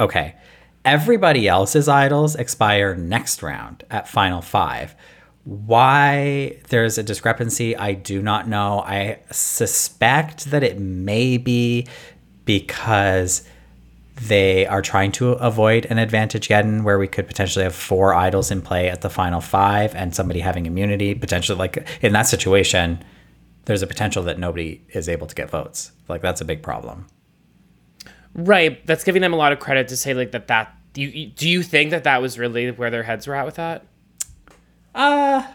Okay. 0.00 0.34
Everybody 0.84 1.46
else's 1.48 1.88
idols 1.88 2.34
expire 2.34 2.96
next 2.96 3.42
round 3.42 3.84
at 3.90 4.08
final 4.08 4.42
five. 4.42 4.96
Why 5.44 6.58
there's 6.68 6.98
a 6.98 7.02
discrepancy, 7.02 7.76
I 7.76 7.92
do 7.92 8.22
not 8.22 8.48
know. 8.48 8.80
I 8.80 9.20
suspect 9.30 10.46
that 10.46 10.62
it 10.64 10.80
may 10.80 11.36
be 11.38 11.86
because 12.44 13.46
they 14.16 14.66
are 14.66 14.80
trying 14.80 15.10
to 15.12 15.32
avoid 15.32 15.86
an 15.86 15.98
advantage 15.98 16.48
Geddon 16.48 16.84
where 16.84 16.98
we 16.98 17.08
could 17.08 17.26
potentially 17.26 17.64
have 17.64 17.74
four 17.74 18.14
idols 18.14 18.50
in 18.50 18.62
play 18.62 18.88
at 18.88 19.00
the 19.00 19.10
final 19.10 19.40
five 19.40 19.94
and 19.94 20.14
somebody 20.14 20.40
having 20.40 20.66
immunity. 20.66 21.14
Potentially, 21.14 21.58
like 21.58 21.86
in 22.00 22.12
that 22.12 22.22
situation, 22.22 23.02
there's 23.64 23.82
a 23.82 23.86
potential 23.86 24.22
that 24.24 24.38
nobody 24.38 24.80
is 24.90 25.08
able 25.08 25.26
to 25.26 25.34
get 25.34 25.50
votes. 25.50 25.90
Like 26.08 26.22
that's 26.22 26.40
a 26.40 26.44
big 26.44 26.62
problem. 26.62 27.06
Right. 28.34 28.84
That's 28.86 29.04
giving 29.04 29.22
them 29.22 29.32
a 29.32 29.36
lot 29.36 29.52
of 29.52 29.58
credit 29.58 29.88
to 29.88 29.96
say 29.96 30.14
like 30.14 30.32
that. 30.32 30.48
That 30.48 30.74
do 30.92 31.02
you 31.02 31.26
do 31.26 31.48
you 31.48 31.62
think 31.62 31.90
that 31.90 32.04
that 32.04 32.22
was 32.22 32.38
really 32.38 32.70
where 32.70 32.90
their 32.90 33.02
heads 33.02 33.26
were 33.26 33.34
at 33.34 33.46
with 33.46 33.56
that? 33.56 33.84
Uh 34.94 35.46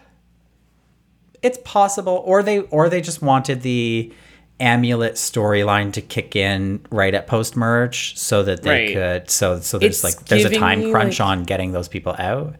it's 1.41 1.59
possible, 1.63 2.21
or 2.25 2.43
they 2.43 2.59
or 2.59 2.89
they 2.89 2.99
just 3.01 3.21
wanted 3.21 3.61
the 3.61 4.13
amulet 4.59 5.13
storyline 5.15 5.93
to 5.93 6.01
kick 6.01 6.35
in 6.35 6.79
right 6.91 7.13
at 7.13 7.27
post 7.27 7.55
merge 7.55 8.17
so 8.17 8.43
that 8.43 8.61
they 8.63 8.69
Right. 8.69 8.93
could 8.93 9.29
so 9.29 9.59
so 9.59 9.77
there's 9.79 10.03
It's 10.03 10.03
like 10.03 10.25
there's 10.27 10.45
a 10.45 10.49
time 10.49 10.91
crunch 10.91 11.19
like- 11.19 11.27
on 11.29 11.43
getting 11.43 11.71
those 11.71 11.87
people 11.87 12.15
out. 12.19 12.55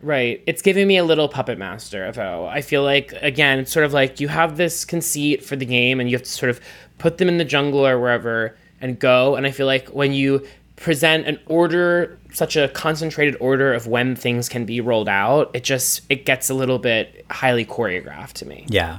Right. 0.00 0.42
It's 0.46 0.62
giving 0.62 0.86
me 0.86 0.96
a 0.96 1.04
little 1.04 1.28
puppet 1.28 1.58
master 1.58 2.12
though. 2.12 2.46
I 2.46 2.60
feel 2.60 2.82
like 2.84 3.12
again, 3.20 3.58
it's 3.60 3.72
sort 3.72 3.84
of 3.84 3.92
like 3.92 4.20
you 4.20 4.28
have 4.28 4.56
this 4.56 4.84
conceit 4.84 5.44
for 5.44 5.56
the 5.56 5.64
game 5.66 5.98
and 6.00 6.08
you 6.08 6.16
have 6.16 6.22
to 6.22 6.30
sort 6.30 6.50
of 6.50 6.60
put 6.98 7.18
them 7.18 7.28
in 7.28 7.38
the 7.38 7.44
jungle 7.44 7.84
or 7.86 7.98
wherever 7.98 8.56
and 8.80 8.98
go. 8.98 9.34
And 9.34 9.44
I 9.46 9.50
feel 9.50 9.66
like 9.66 9.88
when 9.88 10.12
you 10.12 10.46
present 10.76 11.26
an 11.26 11.40
order, 11.46 12.16
such 12.32 12.54
a 12.56 12.68
concentrated 12.68 13.36
order 13.40 13.74
of 13.74 13.88
when 13.88 14.14
things 14.14 14.48
can 14.48 14.64
be 14.64 14.80
rolled 14.80 15.08
out, 15.08 15.50
it 15.52 15.64
just 15.64 16.02
it 16.08 16.24
gets 16.24 16.48
a 16.48 16.54
little 16.54 16.78
bit 16.78 17.24
highly 17.30 17.64
choreographed 17.64 18.34
to 18.34 18.46
me. 18.46 18.66
Yeah. 18.68 18.98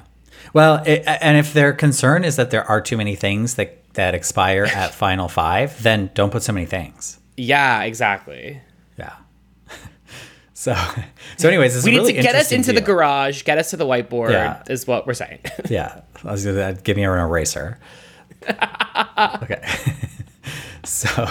Well, 0.54 0.82
it, 0.86 1.04
and 1.06 1.38
if 1.38 1.54
their 1.54 1.74
concern 1.74 2.24
is 2.24 2.36
that 2.38 2.50
there 2.52 2.64
are 2.66 2.82
too 2.82 2.98
many 2.98 3.16
things 3.16 3.56
that 3.56 3.76
that 3.94 4.14
expire 4.16 4.66
at 4.74 4.94
final 4.94 5.28
five, 5.28 5.82
then 5.84 6.10
don't 6.14 6.32
put 6.32 6.44
so 6.44 6.54
many 6.54 6.66
things. 6.66 7.20
Yeah, 7.38 7.84
exactly. 7.84 8.62
Yeah. 8.98 9.14
So, 10.54 10.76
so 11.38 11.48
anyways, 11.48 11.74
this 11.74 11.86
We 11.86 11.92
is 11.92 11.94
need 11.94 12.02
really 12.02 12.14
to 12.16 12.22
get 12.22 12.36
us 12.36 12.52
into 12.52 12.74
the 12.74 12.82
garage, 12.82 13.44
get 13.44 13.58
us 13.58 13.70
to 13.70 13.78
the 13.78 13.86
whiteboard 13.86 14.32
Yeah. 14.32 14.62
is 14.68 14.86
what 14.86 15.08
we're 15.08 15.14
saying. 15.14 15.40
Yeah, 15.70 16.02
I 16.26 16.32
was 16.34 16.44
gonna 16.44 16.74
give 16.84 16.98
me 16.98 17.04
an 17.06 17.12
eraser. 17.18 17.80
okay. 18.46 19.62
so, 20.84 21.30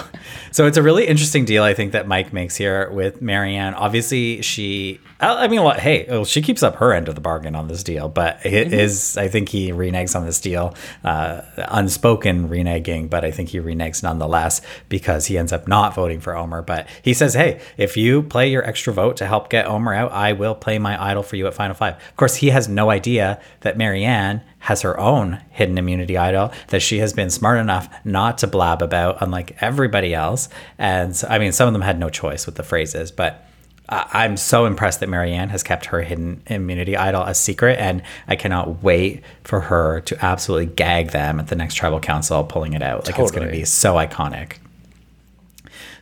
so 0.51 0.65
it's 0.65 0.77
a 0.77 0.81
really 0.81 1.05
interesting 1.05 1.45
deal 1.45 1.61
I 1.63 1.75
think 1.75 1.91
that 1.91 2.07
Mike 2.07 2.33
makes 2.33 2.55
here 2.55 2.89
with 2.89 3.21
Maryanne. 3.21 3.75
Obviously, 3.75 4.41
she. 4.41 4.99
I 5.19 5.45
I 5.45 5.47
mean, 5.47 5.63
what? 5.63 5.79
Hey, 5.79 6.05
well, 6.09 6.25
she 6.25 6.41
keeps 6.41 6.63
up 6.63 6.75
her 6.75 6.93
end 6.93 7.07
of 7.07 7.15
the 7.15 7.21
bargain 7.21 7.55
on 7.55 7.67
this 7.67 7.83
deal, 7.83 8.09
but 8.09 8.45
is 8.45 9.17
I 9.17 9.27
think 9.27 9.49
he 9.49 9.71
reneges 9.71 10.15
on 10.15 10.25
this 10.25 10.39
deal, 10.39 10.75
uh, 11.03 11.41
unspoken 11.57 12.49
reneging, 12.49 13.09
but 13.09 13.25
I 13.25 13.31
think 13.31 13.49
he 13.49 13.59
reneges 13.59 14.03
nonetheless 14.03 14.61
because 14.87 15.27
he 15.27 15.37
ends 15.37 15.51
up 15.51 15.67
not 15.67 15.93
voting 15.93 16.19
for 16.19 16.35
Omar. 16.35 16.61
But 16.61 16.87
he 17.01 17.13
says, 17.13 17.33
"Hey, 17.33 17.59
if 17.77 17.97
you 17.97 18.23
play 18.23 18.49
your 18.49 18.65
extra 18.65 18.93
vote 18.93 19.17
to 19.17 19.27
help 19.27 19.49
get 19.49 19.65
Omar 19.65 19.93
out, 19.93 20.11
I 20.11 20.33
will 20.33 20.55
play 20.55 20.79
my 20.79 21.01
idol 21.01 21.23
for 21.23 21.35
you 21.35 21.47
at 21.47 21.53
Final 21.53 21.75
Five. 21.75 21.95
Of 21.95 22.15
course, 22.15 22.35
he 22.35 22.49
has 22.49 22.67
no 22.67 22.89
idea 22.89 23.39
that 23.61 23.77
Maryanne 23.77 24.41
has 24.59 24.81
her 24.81 24.99
own 24.99 25.41
hidden 25.51 25.77
immunity 25.77 26.17
idol 26.17 26.51
that 26.67 26.81
she 26.81 26.99
has 26.99 27.13
been 27.13 27.29
smart 27.29 27.59
enough 27.59 27.89
not 28.03 28.37
to 28.39 28.47
blab 28.47 28.81
about, 28.81 29.21
unlike 29.21 29.57
everybody 29.61 30.13
else. 30.13 30.49
And 30.77 31.19
I 31.29 31.39
mean, 31.39 31.51
some 31.51 31.67
of 31.67 31.73
them 31.73 31.81
had 31.81 31.97
no 31.99 32.09
choice 32.09 32.45
with 32.45 32.55
the 32.55 32.63
phrases, 32.63 33.11
but 33.11 33.45
I'm 33.91 34.37
so 34.37 34.65
impressed 34.65 34.99
that 34.99 35.09
Maryanne 35.09 35.49
has 35.49 35.63
kept 35.63 35.87
her 35.87 36.01
hidden 36.01 36.43
immunity 36.45 36.95
idol 36.95 37.23
a 37.23 37.33
secret, 37.33 37.79
and 37.79 38.03
I 38.27 38.35
cannot 38.35 38.83
wait 38.83 39.23
for 39.43 39.61
her 39.61 40.01
to 40.01 40.25
absolutely 40.25 40.67
gag 40.67 41.09
them 41.09 41.39
at 41.39 41.47
the 41.47 41.55
next 41.55 41.73
tribal 41.73 41.99
council, 41.99 42.43
pulling 42.43 42.73
it 42.73 42.83
out. 42.83 43.07
Like 43.07 43.17
it's 43.17 43.31
going 43.31 43.47
to 43.47 43.51
be 43.51 43.65
so 43.65 43.95
iconic. 43.95 44.57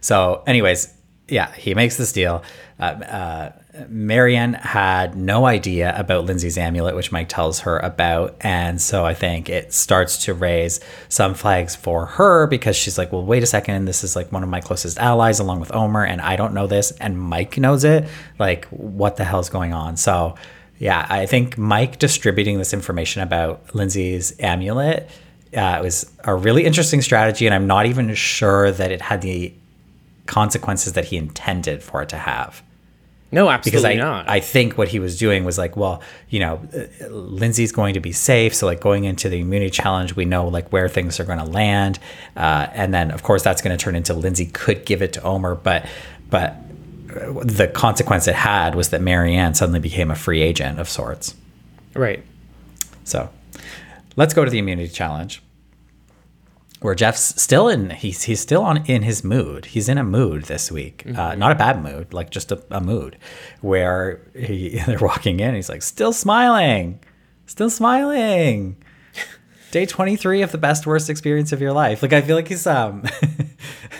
So, 0.01 0.43
anyways, 0.45 0.93
yeah, 1.29 1.51
he 1.53 1.73
makes 1.75 1.95
this 1.95 2.11
deal. 2.11 2.43
Uh, 2.79 2.83
uh, 2.83 3.51
Maryanne 3.89 4.53
had 4.53 5.15
no 5.15 5.45
idea 5.45 5.93
about 5.97 6.25
Lindsay's 6.25 6.57
amulet, 6.57 6.95
which 6.95 7.11
Mike 7.11 7.29
tells 7.29 7.61
her 7.61 7.79
about. 7.79 8.35
And 8.41 8.81
so 8.81 9.05
I 9.05 9.13
think 9.13 9.49
it 9.49 9.73
starts 9.73 10.25
to 10.25 10.33
raise 10.33 10.79
some 11.09 11.33
flags 11.33 11.75
for 11.75 12.05
her 12.05 12.47
because 12.47 12.75
she's 12.75 12.97
like, 12.97 13.11
well, 13.11 13.23
wait 13.23 13.43
a 13.43 13.45
second. 13.45 13.85
This 13.85 14.03
is 14.03 14.15
like 14.15 14.31
one 14.31 14.43
of 14.43 14.49
my 14.49 14.61
closest 14.61 14.97
allies 14.97 15.39
along 15.39 15.59
with 15.59 15.73
Omar, 15.73 16.05
and 16.05 16.21
I 16.21 16.35
don't 16.35 16.53
know 16.53 16.67
this. 16.67 16.91
And 16.91 17.19
Mike 17.19 17.57
knows 17.57 17.83
it. 17.83 18.07
Like, 18.39 18.65
what 18.65 19.17
the 19.17 19.23
hell's 19.23 19.49
going 19.49 19.73
on? 19.73 19.97
So, 19.97 20.35
yeah, 20.79 21.05
I 21.09 21.25
think 21.25 21.57
Mike 21.57 21.99
distributing 21.99 22.57
this 22.57 22.73
information 22.73 23.21
about 23.21 23.73
Lindsay's 23.73 24.37
amulet 24.39 25.09
uh, 25.55 25.79
was 25.81 26.11
a 26.23 26.35
really 26.35 26.65
interesting 26.65 27.01
strategy. 27.01 27.45
And 27.45 27.55
I'm 27.55 27.67
not 27.67 27.85
even 27.85 28.13
sure 28.15 28.71
that 28.71 28.91
it 28.91 29.01
had 29.01 29.21
the 29.21 29.53
consequences 30.25 30.93
that 30.93 31.05
he 31.05 31.17
intended 31.17 31.81
for 31.81 32.01
it 32.01 32.09
to 32.09 32.17
have 32.17 32.61
No, 33.29 33.45
because 33.45 33.83
absolutely 33.83 34.01
I, 34.01 34.05
not. 34.05 34.29
I 34.29 34.39
think 34.39 34.77
what 34.77 34.87
he 34.87 34.99
was 34.99 35.17
doing 35.17 35.43
was 35.43 35.57
like, 35.57 35.75
well, 35.75 36.01
you 36.29 36.39
know, 36.39 36.61
uh, 36.73 37.07
Lindsay's 37.07 37.73
going 37.73 37.93
to 37.95 37.99
be 37.99 38.13
safe. 38.13 38.55
So 38.55 38.65
like 38.65 38.79
going 38.79 39.03
into 39.03 39.27
the 39.27 39.41
immunity 39.41 39.69
challenge, 39.69 40.15
we 40.15 40.23
know 40.23 40.47
like 40.47 40.69
where 40.71 40.87
things 40.87 41.19
are 41.19 41.25
going 41.25 41.39
to 41.39 41.45
land. 41.45 41.99
Uh, 42.37 42.67
and 42.71 42.93
then 42.93 43.11
of 43.11 43.23
course 43.23 43.43
that's 43.43 43.61
going 43.61 43.77
to 43.77 43.83
turn 43.83 43.95
into 43.95 44.13
Lindsay 44.13 44.45
could 44.45 44.85
give 44.85 45.01
it 45.01 45.13
to 45.13 45.21
Omar, 45.23 45.55
but, 45.55 45.85
but 46.29 46.55
uh, 47.09 47.43
the 47.43 47.67
consequence 47.67 48.27
it 48.29 48.35
had 48.35 48.75
was 48.75 48.89
that 48.89 49.01
Maryanne 49.01 49.55
suddenly 49.55 49.81
became 49.81 50.09
a 50.09 50.15
free 50.15 50.41
agent 50.41 50.79
of 50.79 50.87
sorts. 50.87 51.35
right. 51.95 52.23
So 53.03 53.29
let's 54.15 54.33
go 54.33 54.43
to 54.45 54.51
the 54.51 54.59
immunity 54.59 54.89
challenge. 54.89 55.41
Where 56.81 56.93
Jeff's 56.93 57.41
still 57.41 57.67
in, 57.69 57.89
he's 57.89 58.23
he's 58.23 58.39
still 58.39 58.61
on 58.61 58.85
in 58.85 59.01
his 59.01 59.23
mood. 59.23 59.65
He's 59.65 59.89
in 59.89 59.97
a 59.97 60.03
mood 60.03 60.43
this 60.43 60.71
week, 60.71 61.03
uh, 61.17 61.33
not 61.33 61.51
a 61.51 61.55
bad 61.55 61.81
mood, 61.81 62.13
like 62.13 62.29
just 62.29 62.51
a, 62.51 62.63
a 62.69 62.79
mood, 62.79 63.17
where 63.61 64.21
he, 64.35 64.77
they're 64.85 64.99
walking 64.99 65.39
in. 65.39 65.55
He's 65.55 65.69
like, 65.69 65.81
still 65.81 66.13
smiling, 66.13 66.99
still 67.47 67.71
smiling. 67.71 68.77
Day 69.71 69.87
twenty 69.87 70.15
three 70.15 70.43
of 70.43 70.51
the 70.51 70.59
best 70.59 70.85
worst 70.85 71.09
experience 71.09 71.51
of 71.51 71.61
your 71.61 71.73
life. 71.73 72.03
Like 72.03 72.13
I 72.13 72.21
feel 72.21 72.35
like 72.35 72.47
he's 72.47 72.67
um, 72.67 73.03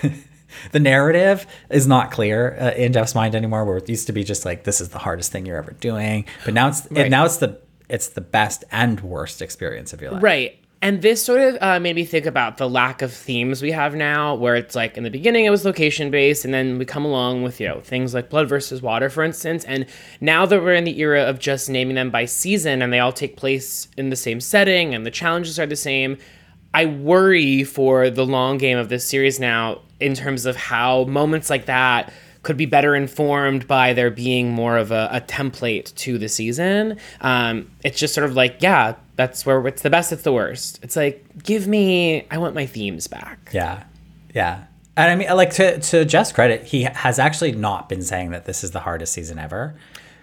the 0.72 0.80
narrative 0.80 1.46
is 1.70 1.86
not 1.86 2.10
clear 2.10 2.56
uh, 2.60 2.70
in 2.72 2.92
Jeff's 2.92 3.14
mind 3.14 3.34
anymore. 3.34 3.64
Where 3.64 3.78
it 3.78 3.88
used 3.88 4.06
to 4.06 4.12
be 4.12 4.22
just 4.24 4.44
like 4.44 4.64
this 4.64 4.80
is 4.80 4.90
the 4.90 4.98
hardest 4.98 5.32
thing 5.32 5.46
you're 5.46 5.58
ever 5.58 5.72
doing, 5.72 6.26
but 6.44 6.54
now 6.54 6.68
it's 6.68 6.86
Right. 6.90 7.10
now 7.10 7.24
it's 7.24 7.38
the 7.38 7.60
it's 7.88 8.08
the 8.08 8.20
best 8.20 8.64
and 8.70 9.00
worst 9.00 9.42
experience 9.42 9.92
of 9.92 10.00
your 10.00 10.12
life. 10.12 10.22
Right. 10.22 10.64
And 10.80 11.02
this 11.02 11.20
sort 11.20 11.40
of 11.40 11.58
uh, 11.60 11.80
made 11.80 11.96
me 11.96 12.04
think 12.04 12.24
about 12.24 12.56
the 12.56 12.68
lack 12.68 13.02
of 13.02 13.12
themes 13.12 13.62
we 13.62 13.72
have 13.72 13.96
now, 13.96 14.36
where 14.36 14.54
it's 14.54 14.76
like 14.76 14.96
in 14.96 15.02
the 15.02 15.10
beginning 15.10 15.44
it 15.44 15.50
was 15.50 15.64
location 15.64 16.10
based, 16.10 16.44
and 16.44 16.54
then 16.54 16.78
we 16.78 16.84
come 16.84 17.04
along 17.04 17.42
with, 17.42 17.58
you 17.58 17.66
know, 17.66 17.80
things 17.80 18.14
like 18.14 18.30
Blood 18.30 18.48
versus 18.48 18.80
Water, 18.80 19.10
for 19.10 19.24
instance. 19.24 19.64
And 19.64 19.86
now 20.20 20.46
that 20.46 20.62
we're 20.62 20.74
in 20.74 20.84
the 20.84 21.00
era 21.00 21.22
of 21.22 21.40
just 21.40 21.68
naming 21.68 21.96
them 21.96 22.10
by 22.10 22.26
season 22.26 22.80
and 22.80 22.92
they 22.92 23.00
all 23.00 23.12
take 23.12 23.36
place 23.36 23.88
in 23.96 24.10
the 24.10 24.16
same 24.16 24.40
setting 24.40 24.94
and 24.94 25.04
the 25.04 25.10
challenges 25.10 25.58
are 25.58 25.66
the 25.66 25.74
same, 25.74 26.16
I 26.72 26.86
worry 26.86 27.64
for 27.64 28.08
the 28.08 28.24
long 28.24 28.56
game 28.56 28.78
of 28.78 28.88
this 28.88 29.04
series 29.04 29.40
now 29.40 29.80
in 29.98 30.14
terms 30.14 30.46
of 30.46 30.54
how 30.54 31.04
moments 31.04 31.50
like 31.50 31.66
that 31.66 32.12
could 32.48 32.56
be 32.56 32.64
better 32.64 32.94
informed 32.94 33.66
by 33.66 33.92
there 33.92 34.10
being 34.10 34.50
more 34.50 34.78
of 34.78 34.90
a, 34.90 35.10
a 35.12 35.20
template 35.20 35.94
to 35.96 36.16
the 36.16 36.30
season. 36.30 36.96
Um, 37.20 37.70
it's 37.84 37.98
just 37.98 38.14
sort 38.14 38.24
of 38.24 38.36
like, 38.36 38.56
yeah, 38.60 38.94
that's 39.16 39.44
where 39.44 39.66
it's 39.66 39.82
the 39.82 39.90
best, 39.90 40.12
it's 40.12 40.22
the 40.22 40.32
worst. 40.32 40.80
It's 40.82 40.96
like, 40.96 41.26
give 41.42 41.68
me, 41.68 42.26
I 42.30 42.38
want 42.38 42.54
my 42.54 42.64
themes 42.64 43.06
back. 43.06 43.50
Yeah, 43.52 43.84
yeah. 44.34 44.64
And 44.96 45.10
I 45.10 45.14
mean, 45.14 45.28
like 45.36 45.50
to 45.56 45.78
to 45.78 46.06
Jeff's 46.06 46.32
credit, 46.32 46.64
he 46.64 46.84
has 46.84 47.18
actually 47.18 47.52
not 47.52 47.86
been 47.86 48.00
saying 48.00 48.30
that 48.30 48.46
this 48.46 48.64
is 48.64 48.70
the 48.70 48.80
hardest 48.80 49.12
season 49.12 49.38
ever. 49.38 49.74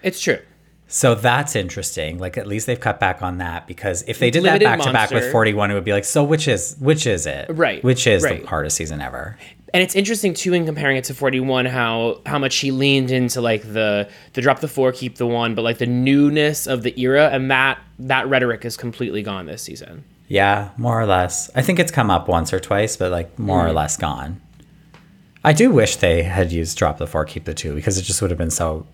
It's 0.02 0.20
true. 0.20 0.40
So 0.88 1.14
that's 1.14 1.56
interesting. 1.56 2.18
Like 2.18 2.40
at 2.40 2.48
least 2.48 2.66
they've 2.66 2.80
cut 2.80 3.00
back 3.00 3.22
on 3.22 3.38
that 3.38 3.68
because 3.68 4.04
if 4.08 4.18
they 4.18 4.32
did 4.32 4.42
Limited 4.42 4.66
that 4.66 4.80
back 4.80 4.88
to 4.88 4.94
back 4.94 5.12
with 5.12 5.32
41, 5.32 5.70
it 5.70 5.74
would 5.76 5.84
be 5.84 5.94
like, 5.94 6.06
so 6.06 6.24
which 6.24 6.48
is 6.48 6.76
which 6.80 7.06
is 7.06 7.28
it? 7.28 7.48
Right, 7.50 7.84
Which 7.84 8.08
is 8.08 8.24
right. 8.24 8.42
the 8.42 8.48
hardest 8.48 8.78
season 8.78 9.00
ever? 9.00 9.38
And 9.74 9.84
it's 9.84 9.96
interesting 9.96 10.34
too 10.34 10.54
in 10.54 10.66
comparing 10.66 10.98
it 10.98 11.04
to 11.06 11.14
41 11.14 11.66
how 11.66 12.22
how 12.26 12.40
much 12.40 12.56
he 12.58 12.72
leaned 12.72 13.12
into 13.12 13.42
like 13.42 13.62
the 13.64 14.10
the 14.34 14.42
drop 14.42 14.60
the 14.60 14.68
four 14.68 14.92
keep 14.92 15.18
the 15.18 15.28
one 15.28 15.56
but 15.56 15.64
like 15.64 15.80
the 15.80 15.86
newness 15.86 16.68
of 16.68 16.84
the 16.84 17.00
era 17.00 17.30
and 17.32 17.52
that 17.52 17.80
that 18.00 18.28
rhetoric 18.28 18.64
is 18.66 18.78
completely 18.78 19.22
gone 19.24 19.46
this 19.46 19.62
season 19.64 20.04
Yeah, 20.28 20.70
more 20.78 21.00
or 21.00 21.06
less. 21.06 21.50
I 21.56 21.62
think 21.62 21.80
it's 21.80 21.92
come 21.92 22.10
up 22.10 22.28
once 22.28 22.52
or 22.54 22.60
twice, 22.60 22.98
but 22.98 23.12
like 23.12 23.38
more 23.38 23.62
or 23.62 23.68
mm-hmm. 23.68 23.78
less 23.78 23.98
gone. 23.98 24.42
I 25.44 25.54
do 25.54 25.72
wish 25.72 25.98
they 25.98 26.24
had 26.24 26.52
used 26.52 26.78
drop 26.78 26.98
the 26.98 27.06
four, 27.06 27.26
keep 27.26 27.46
the 27.46 27.54
two 27.54 27.76
because 27.76 27.98
it 27.98 28.02
just 28.02 28.22
would 28.22 28.32
have 28.32 28.38
been 28.38 28.52
so 28.52 28.88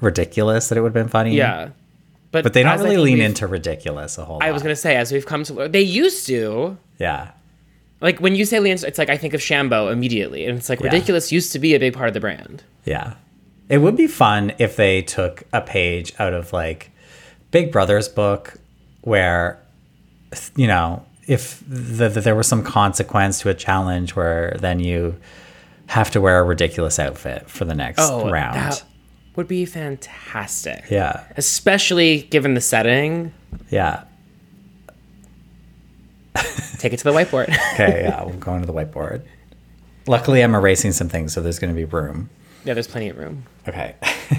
ridiculous 0.00 0.68
that 0.68 0.78
it 0.78 0.80
would 0.80 0.88
have 0.88 1.04
been 1.04 1.08
funny. 1.08 1.36
yeah 1.36 1.70
But 2.30 2.44
but 2.44 2.54
they 2.54 2.62
don't 2.62 2.80
really 2.80 2.96
lean 2.96 3.20
into 3.20 3.46
ridiculous 3.46 4.16
a 4.16 4.24
whole 4.24 4.36
lot. 4.36 4.44
I 4.44 4.52
was 4.52 4.62
gonna 4.62 4.76
say, 4.76 4.96
as 4.96 5.12
we've 5.12 5.26
come 5.26 5.44
to, 5.44 5.68
they 5.68 5.82
used 5.82 6.26
to. 6.28 6.78
Yeah. 6.98 7.32
Like 8.00 8.20
when 8.20 8.34
you 8.34 8.44
say 8.44 8.58
Leanne, 8.58 8.84
it's 8.84 8.98
like 8.98 9.10
I 9.10 9.16
think 9.16 9.34
of 9.34 9.40
Shambo 9.40 9.92
immediately, 9.92 10.46
and 10.46 10.56
it's 10.56 10.68
like 10.68 10.80
ridiculous 10.80 11.32
used 11.32 11.52
to 11.52 11.58
be 11.58 11.74
a 11.74 11.80
big 11.80 11.94
part 11.94 12.08
of 12.08 12.14
the 12.14 12.20
brand. 12.20 12.62
Yeah. 12.84 13.14
It 13.68 13.78
would 13.78 13.96
be 13.96 14.06
fun 14.06 14.52
if 14.58 14.76
they 14.76 15.02
took 15.02 15.42
a 15.52 15.60
page 15.60 16.12
out 16.18 16.32
of 16.32 16.52
like 16.52 16.90
Big 17.50 17.70
Brother's 17.70 18.08
book 18.08 18.54
where, 19.02 19.58
you 20.56 20.66
know, 20.66 21.04
if 21.26 21.62
the, 21.68 22.08
the, 22.08 22.20
there 22.20 22.34
was 22.34 22.46
some 22.46 22.62
consequence 22.62 23.40
to 23.40 23.50
a 23.50 23.54
challenge 23.54 24.16
where 24.16 24.56
then 24.60 24.80
you 24.80 25.18
have 25.86 26.10
to 26.12 26.20
wear 26.20 26.38
a 26.38 26.42
ridiculous 26.42 26.98
outfit 26.98 27.48
for 27.50 27.64
the 27.64 27.74
next 27.74 28.00
oh, 28.00 28.30
round. 28.30 28.56
Oh, 28.56 28.60
that 28.60 28.84
would 29.36 29.48
be 29.48 29.66
fantastic. 29.66 30.84
Yeah. 30.90 31.24
Especially 31.36 32.22
given 32.22 32.54
the 32.54 32.60
setting. 32.60 33.32
Yeah. 33.70 34.04
Take 36.78 36.92
it 36.92 36.98
to 36.98 37.04
the 37.04 37.12
whiteboard. 37.12 37.48
Okay. 37.74 38.02
Yeah. 38.04 38.24
We're 38.24 38.32
going 38.34 38.60
to 38.60 38.66
the 38.66 38.72
whiteboard. 38.72 39.22
Luckily, 40.06 40.42
I'm 40.42 40.54
erasing 40.54 40.92
some 40.92 41.08
things, 41.08 41.32
so 41.32 41.40
there's 41.40 41.58
going 41.58 41.72
to 41.72 41.76
be 41.76 41.84
room. 41.84 42.30
yeah, 42.64 42.74
there's 42.74 42.86
plenty 42.88 43.08
of 43.08 43.18
room. 43.18 43.44
Okay. 43.68 43.94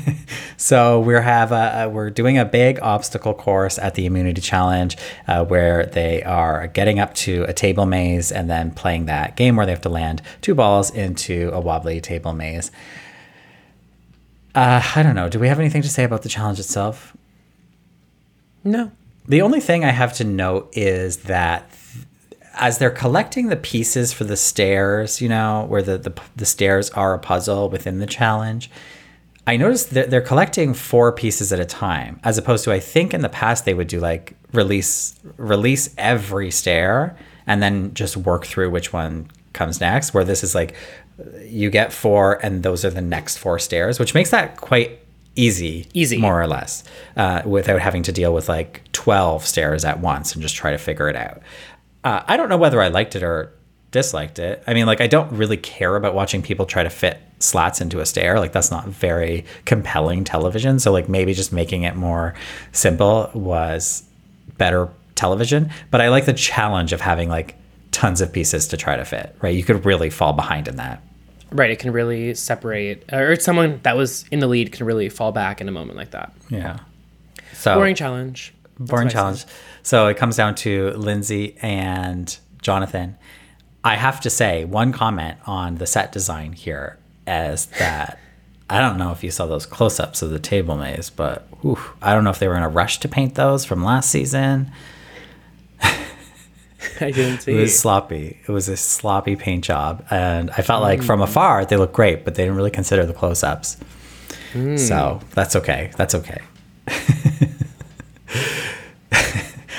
so 0.58 1.00
we 1.00 1.14
have 1.14 1.52
a, 1.52 1.88
we're 1.90 2.10
doing 2.10 2.38
a 2.38 2.46
big 2.46 2.80
obstacle 2.82 3.34
course 3.34 3.78
at 3.78 3.94
the 3.96 4.06
Immunity 4.06 4.42
Challenge 4.42 4.98
uh, 5.28 5.46
where 5.46 5.86
they 5.86 6.24
are 6.24 6.68
getting 6.68 7.00
up 7.00 7.14
to 7.16 7.44
a 7.44 7.54
table 7.54 7.86
maze 7.86 8.32
and 8.32 8.50
then 8.50 8.72
playing 8.72 9.06
that 9.06 9.36
game 9.36 9.56
where 9.56 9.66
they 9.66 9.72
have 9.72 9.82
to 9.82 9.90
land 9.90 10.22
two 10.42 10.56
balls 10.56 10.90
into 10.92 11.50
a 11.54 11.60
wobbly 11.60 12.02
table 12.02 12.34
maze. 12.34 12.72
Uh, 14.56 14.82
I 14.96 15.04
don't 15.04 15.16
know. 15.16 15.30
Do 15.30 15.40
we 15.40 15.48
have 15.48 15.60
anything 15.60 15.84
to 15.84 15.90
say 15.90 16.04
about 16.04 16.24
the 16.24 16.30
challenge 16.30 16.60
itself? 16.60 17.16
No. 18.64 18.92
The 19.28 19.42
only 19.42 19.60
thing 19.60 19.86
I 19.86 19.92
have 19.92 20.14
to 20.14 20.24
note 20.24 20.70
is 20.76 21.18
that 21.18 21.72
as 22.56 22.78
they're 22.78 22.90
collecting 22.90 23.48
the 23.48 23.56
pieces 23.56 24.12
for 24.12 24.24
the 24.26 24.36
stairs, 24.36 25.22
you 25.22 25.30
know, 25.30 25.66
where 25.70 25.82
the, 25.82 25.98
the, 25.98 26.14
the 26.36 26.46
stairs 26.46 26.90
are 26.92 27.14
a 27.14 27.20
puzzle 27.20 27.70
within 27.70 28.00
the 28.00 28.06
challenge, 28.06 28.70
I 29.48 29.58
noticed 29.58 29.92
that 29.92 30.10
they're 30.10 30.22
collecting 30.22 30.74
four 30.74 31.12
pieces 31.12 31.52
at 31.52 31.60
a 31.60 31.66
time, 31.66 32.20
as 32.24 32.38
opposed 32.38 32.64
to 32.66 32.72
I 32.72 32.80
think 32.80 33.14
in 33.14 33.22
the 33.22 33.30
past 33.30 33.66
they 33.66 33.74
would 33.74 33.88
do 33.88 34.00
like 34.00 34.36
release 34.54 35.20
release 35.38 35.94
every 35.98 36.52
stair 36.52 37.18
and 37.48 37.62
then 37.64 37.94
just 37.94 38.16
work 38.16 38.46
through 38.46 38.70
which 38.70 38.94
one 38.94 39.32
comes 39.54 39.80
next. 39.80 40.14
Where 40.14 40.24
this 40.24 40.44
is 40.44 40.54
like 40.54 40.76
you 41.44 41.70
get 41.70 41.92
four 41.92 42.44
and 42.46 42.62
those 42.62 42.86
are 42.86 42.90
the 42.92 43.02
next 43.02 43.38
four 43.38 43.58
stairs, 43.58 44.00
which 44.00 44.14
makes 44.14 44.30
that 44.30 44.58
quite 44.58 45.00
easy, 45.40 45.88
Easy. 45.94 46.18
more 46.18 46.42
or 46.42 46.48
less, 46.48 46.84
uh, 47.16 47.42
without 47.46 47.80
having 47.80 48.04
to 48.04 48.12
deal 48.12 48.34
with 48.34 48.50
like 48.50 48.84
twelve 48.92 49.46
stairs 49.46 49.86
at 49.86 50.00
once 50.00 50.34
and 50.34 50.42
just 50.42 50.56
try 50.56 50.72
to 50.72 50.78
figure 50.78 51.10
it 51.10 51.16
out. 51.16 51.42
Uh, 52.04 52.22
I 52.28 52.38
don't 52.38 52.50
know 52.50 52.58
whether 52.58 52.82
I 52.82 52.88
liked 52.90 53.16
it 53.16 53.24
or 53.24 53.52
disliked 53.92 54.40
it. 54.40 54.64
I 54.68 54.74
mean, 54.74 54.86
like, 54.86 55.02
I 55.02 55.08
don't 55.08 55.32
really 55.32 55.58
care 55.58 55.96
about 55.96 56.14
watching 56.14 56.42
people 56.42 56.66
try 56.66 56.84
to 56.84 56.90
fit 56.90 57.18
slats 57.40 57.82
into 57.82 58.00
a 58.00 58.06
stair. 58.06 58.40
Like, 58.40 58.52
that's 58.54 58.70
not 58.72 58.88
very 58.88 59.46
compelling 59.66 60.24
television. 60.24 60.78
So, 60.80 60.92
like, 60.92 61.10
maybe 61.10 61.34
just 61.34 61.52
making 61.52 61.84
it 61.84 61.96
more 61.96 62.36
simple 62.72 63.32
was 63.34 64.04
better 64.58 64.90
television. 65.16 65.72
But 65.92 66.02
I 66.02 66.10
like 66.10 66.26
the 66.26 66.34
challenge 66.34 66.94
of 66.94 67.02
having 67.02 67.30
like 67.30 67.56
tons 67.92 68.22
of 68.22 68.32
pieces 68.32 68.68
to 68.70 68.78
try 68.78 68.96
to 68.96 69.04
fit, 69.06 69.36
right? 69.42 69.56
You 69.56 69.64
could 69.64 69.86
really 69.86 70.10
fall 70.10 70.34
behind 70.34 70.68
in 70.68 70.76
that. 70.78 71.02
Right. 71.52 71.72
It 71.72 71.80
can 71.80 71.92
really 71.92 72.36
separate, 72.36 73.12
or 73.12 73.36
someone 73.38 73.80
that 73.84 73.98
was 73.98 74.26
in 74.32 74.40
the 74.40 74.48
lead 74.48 74.72
can 74.72 74.86
really 74.86 75.10
fall 75.10 75.32
back 75.32 75.62
in 75.62 75.68
a 75.68 75.72
moment 75.72 75.98
like 75.98 76.12
that. 76.12 76.34
Yeah. 76.50 76.80
So, 77.54 77.76
Boring 77.76 77.96
challenge. 77.96 78.54
Boring 78.80 79.10
challenge. 79.10 79.46
So 79.84 80.08
it 80.08 80.18
comes 80.18 80.38
down 80.38 80.56
to 80.56 80.92
Lindsay 80.92 81.58
and 81.62 82.38
Jonathan. 82.62 83.18
I 83.84 83.96
have 83.96 84.22
to 84.22 84.30
say 84.30 84.66
one 84.66 84.92
comment 84.94 85.38
on 85.46 85.76
the 85.76 85.88
set 85.88 86.12
design 86.12 86.54
here 86.54 86.98
is 87.28 87.66
that 87.80 88.20
I 88.70 88.80
don't 88.80 88.98
know 88.98 89.12
if 89.12 89.24
you 89.24 89.32
saw 89.32 89.48
those 89.48 89.66
close-ups 89.66 90.22
of 90.22 90.30
the 90.30 90.38
table 90.38 90.78
maze, 90.78 91.10
but 91.10 91.48
whew, 91.62 91.80
I 92.04 92.14
don't 92.14 92.24
know 92.24 92.30
if 92.30 92.38
they 92.38 92.48
were 92.48 92.56
in 92.56 92.62
a 92.62 92.70
rush 92.70 93.00
to 93.00 93.08
paint 93.08 93.34
those 93.34 93.66
from 93.66 93.84
last 93.84 94.12
season. 94.12 94.72
I 97.02 97.12
didn't 97.12 97.42
see. 97.42 97.52
It 97.54 97.60
was 97.62 97.78
sloppy. 97.78 98.40
It 98.48 98.52
was 98.52 98.70
a 98.70 98.78
sloppy 98.78 99.36
paint 99.36 99.64
job, 99.64 100.06
and 100.10 100.50
I 100.52 100.62
felt 100.62 100.82
like 100.82 101.04
from 101.04 101.22
afar 101.22 101.66
they 101.66 101.76
looked 101.78 101.94
great, 101.94 102.24
but 102.26 102.36
they 102.36 102.44
didn't 102.44 102.56
really 102.58 102.72
consider 102.72 103.06
the 103.06 103.14
close-ups. 103.14 103.78
So 104.78 105.20
that's 105.32 105.56
okay. 105.56 105.92
That's 105.96 106.16
okay. 106.16 106.42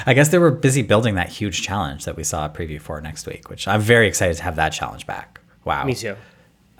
I 0.07 0.15
guess 0.15 0.29
they 0.29 0.39
were 0.39 0.51
busy 0.51 0.83
building 0.83 1.17
that 1.17 1.29
huge 1.29 1.63
challenge 1.63 2.05
that 2.05 2.17
we 2.17 2.25
saw 2.25 2.47
a 2.47 2.49
preview 2.49 2.81
for 2.81 3.01
next 3.01 3.27
week, 3.27 3.51
which 3.51 3.67
I'm 3.69 3.81
very 3.81 4.07
excited 4.09 4.37
to 4.39 4.43
have 4.45 4.57
that 4.57 4.71
challenge 4.71 5.07
back. 5.07 5.41
Wow. 5.65 5.85
Me 5.85 5.95
too. 5.95 6.17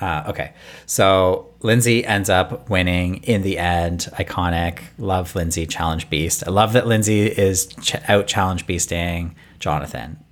Uh, 0.01 0.25
okay. 0.29 0.53
So 0.87 1.51
Lindsay 1.61 2.05
ends 2.05 2.31
up 2.31 2.71
winning 2.71 3.17
in 3.25 3.43
the 3.43 3.59
end. 3.59 4.09
Iconic. 4.15 4.81
Love 4.99 5.35
Lindsay 5.35 5.67
challenge 5.67 6.09
beast. 6.09 6.43
I 6.47 6.51
love 6.51 6.73
that 6.73 6.87
Lindsay 6.87 7.27
is 7.27 7.67
ch- 7.83 7.97
out 8.09 8.27
challenge 8.27 8.67
beasting 8.67 9.35
Jonathan. 9.61 10.25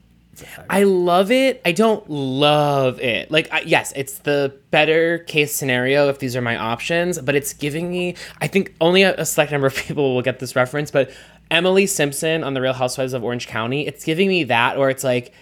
I 0.68 0.85
love 0.85 1.31
it. 1.31 1.61
I 1.64 1.72
don't 1.72 2.09
love 2.09 3.01
it. 3.01 3.31
Like, 3.31 3.53
I, 3.53 3.61
yes, 3.61 3.93
it's 3.97 4.18
the 4.18 4.57
better 4.70 5.18
case 5.20 5.55
scenario 5.55 6.09
if 6.09 6.18
these 6.18 6.37
are 6.37 6.41
my 6.41 6.57
options, 6.57 7.18
but 7.20 7.35
it's 7.35 7.53
giving 7.53 7.91
me, 7.91 8.14
I 8.41 8.47
think 8.47 8.74
only 8.81 9.03
a, 9.03 9.14
a 9.16 9.26
select 9.26 9.53
number 9.53 9.66
of 9.66 9.74
people 9.87 10.14
will 10.14 10.22
get 10.22 10.39
this 10.39 10.55
reference, 10.57 10.91
but 10.91 11.11
Emily 11.51 11.87
Simpson 11.87 12.45
on 12.45 12.55
The 12.55 12.61
Real 12.61 12.72
Housewives 12.72 13.14
of 13.14 13.24
Orange 13.24 13.47
County, 13.47 13.87
it's 13.87 14.05
giving 14.05 14.29
me 14.29 14.45
that, 14.45 14.76
or 14.76 14.91
it's 14.91 15.05
like, 15.05 15.33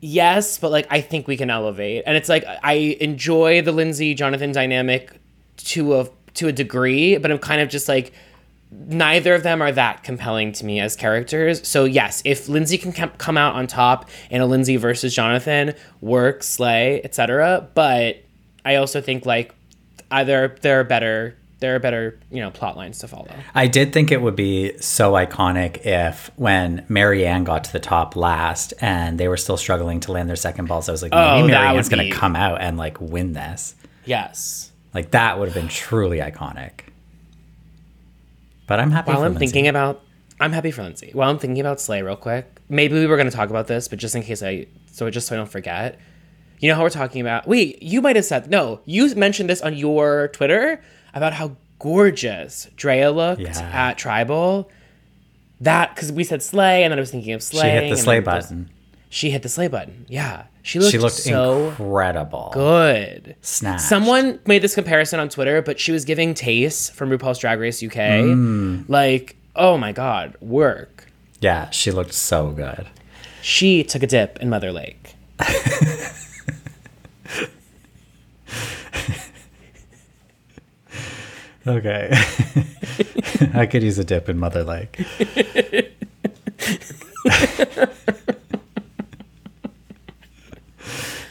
yes, 0.00 0.58
but 0.58 0.70
like, 0.70 0.86
I 0.90 1.00
think 1.00 1.26
we 1.26 1.36
can 1.36 1.50
elevate. 1.50 2.04
And 2.06 2.16
it's 2.16 2.28
like, 2.28 2.44
I 2.62 2.96
enjoy 3.00 3.62
the 3.62 3.72
Lindsay 3.72 4.14
Jonathan 4.14 4.52
dynamic 4.52 5.18
to 5.56 6.00
a, 6.00 6.08
to 6.34 6.48
a 6.48 6.52
degree, 6.52 7.16
but 7.16 7.30
I'm 7.30 7.38
kind 7.38 7.60
of 7.60 7.68
just 7.68 7.88
like, 7.88 8.12
neither 8.70 9.34
of 9.34 9.42
them 9.42 9.62
are 9.62 9.72
that 9.72 10.02
compelling 10.02 10.52
to 10.52 10.64
me 10.64 10.80
as 10.80 10.96
characters. 10.96 11.66
So 11.66 11.84
yes, 11.84 12.22
if 12.24 12.48
Lindsay 12.48 12.78
can 12.78 12.92
com- 12.92 13.12
come 13.18 13.36
out 13.36 13.54
on 13.54 13.66
top 13.66 14.08
in 14.30 14.40
a 14.40 14.46
Lindsay 14.46 14.76
versus 14.76 15.14
Jonathan, 15.14 15.74
work, 16.00 16.42
slay, 16.42 17.00
etc. 17.04 17.68
But 17.74 18.22
I 18.64 18.76
also 18.76 19.00
think 19.00 19.24
like 19.26 19.54
either 20.10 20.56
there 20.62 20.80
are 20.80 20.84
better 20.84 21.36
there 21.58 21.74
are 21.74 21.78
better 21.78 22.18
you 22.30 22.40
know 22.42 22.50
plot 22.50 22.76
lines 22.76 22.98
to 22.98 23.08
follow. 23.08 23.28
I 23.54 23.66
did 23.66 23.92
think 23.92 24.12
it 24.12 24.20
would 24.20 24.36
be 24.36 24.76
so 24.78 25.12
iconic 25.12 25.86
if 25.86 26.30
when 26.36 26.84
Maryanne 26.88 27.44
got 27.44 27.64
to 27.64 27.72
the 27.72 27.80
top 27.80 28.14
last 28.14 28.74
and 28.80 29.18
they 29.18 29.26
were 29.28 29.38
still 29.38 29.56
struggling 29.56 30.00
to 30.00 30.12
land 30.12 30.28
their 30.28 30.36
second 30.36 30.66
balls, 30.66 30.88
I 30.88 30.92
was 30.92 31.02
like, 31.02 31.12
Oh, 31.14 31.40
maybe 31.40 31.52
that 31.52 31.62
Maryanne's 31.72 31.88
would 31.88 31.96
going 31.96 32.06
be- 32.08 32.12
to 32.12 32.16
come 32.18 32.36
out 32.36 32.60
and 32.60 32.76
like 32.76 33.00
win 33.00 33.32
this. 33.32 33.74
Yes. 34.04 34.70
Like 34.92 35.12
that 35.12 35.38
would 35.38 35.46
have 35.48 35.54
been 35.54 35.68
truly 35.68 36.18
iconic. 36.18 36.80
But 38.66 38.80
I'm 38.80 38.90
happy 38.90 39.08
While 39.10 39.20
for 39.20 39.26
I'm 39.26 39.32
Lindsay. 39.34 39.46
thinking 39.46 39.68
about 39.68 40.02
I'm 40.40 40.52
happy 40.52 40.70
for 40.70 40.82
Lindsay. 40.82 41.10
While 41.12 41.30
I'm 41.30 41.38
thinking 41.38 41.60
about 41.60 41.80
Slay 41.80 42.02
real 42.02 42.16
quick, 42.16 42.60
maybe 42.68 42.94
we 42.94 43.06
were 43.06 43.16
gonna 43.16 43.30
talk 43.30 43.48
about 43.50 43.66
this, 43.68 43.88
but 43.88 43.98
just 43.98 44.14
in 44.14 44.22
case 44.22 44.42
I 44.42 44.66
so 44.92 45.08
just 45.10 45.26
so 45.28 45.34
I 45.34 45.38
don't 45.38 45.50
forget. 45.50 45.98
You 46.58 46.70
know 46.70 46.74
how 46.76 46.82
we're 46.82 46.90
talking 46.90 47.20
about 47.20 47.46
wait, 47.46 47.82
you 47.82 48.00
might 48.02 48.16
have 48.16 48.24
said 48.24 48.50
no, 48.50 48.80
you 48.84 49.14
mentioned 49.14 49.48
this 49.48 49.60
on 49.62 49.74
your 49.76 50.28
Twitter 50.28 50.82
about 51.14 51.32
how 51.34 51.56
gorgeous 51.78 52.68
Drea 52.76 53.10
looked 53.10 53.40
Yeah. 53.42 53.58
at 53.72 53.98
Tribal. 53.98 54.70
That 55.60 55.94
because 55.94 56.12
we 56.12 56.24
said 56.24 56.42
Slay, 56.42 56.82
and 56.84 56.90
then 56.92 56.98
I 56.98 57.00
was 57.00 57.10
thinking 57.10 57.32
of 57.32 57.42
Slay. 57.42 57.62
she 57.62 57.68
hit 57.86 57.90
the 57.90 57.96
sleigh 57.96 58.20
button. 58.20 58.68
She 59.08 59.30
hit 59.30 59.42
the 59.42 59.48
sleigh 59.48 59.68
button. 59.68 60.04
Yeah. 60.08 60.44
She 60.62 60.80
looked, 60.80 60.90
She 60.92 60.98
looked 60.98 61.14
so 61.14 61.68
incredible. 61.68 62.50
good. 62.52 63.36
Snatched. 63.40 63.82
Someone 63.82 64.40
made 64.46 64.62
this 64.62 64.74
comparison 64.74 65.20
on 65.20 65.28
Twitter, 65.28 65.62
but 65.62 65.78
she 65.78 65.92
was 65.92 66.04
giving 66.04 66.34
Tayce 66.34 66.90
from 66.90 67.10
RuPaul's 67.10 67.38
Drag 67.38 67.60
Race 67.60 67.82
UK. 67.82 67.92
Mm. 67.94 68.84
Like, 68.88 69.36
oh 69.54 69.78
my 69.78 69.92
God, 69.92 70.36
work. 70.40 71.06
Yeah, 71.40 71.70
she 71.70 71.92
looked 71.92 72.14
so 72.14 72.50
good. 72.50 72.88
She 73.42 73.84
took 73.84 74.02
a 74.02 74.06
dip 74.08 74.38
in 74.40 74.50
Mother 74.50 74.72
Lake. 74.72 75.14
Okay. 81.66 82.10
I 83.54 83.66
could 83.66 83.82
use 83.82 83.98
a 83.98 84.04
dip 84.04 84.28
in 84.28 84.38
Mother 84.38 84.62
Lake. 84.62 85.04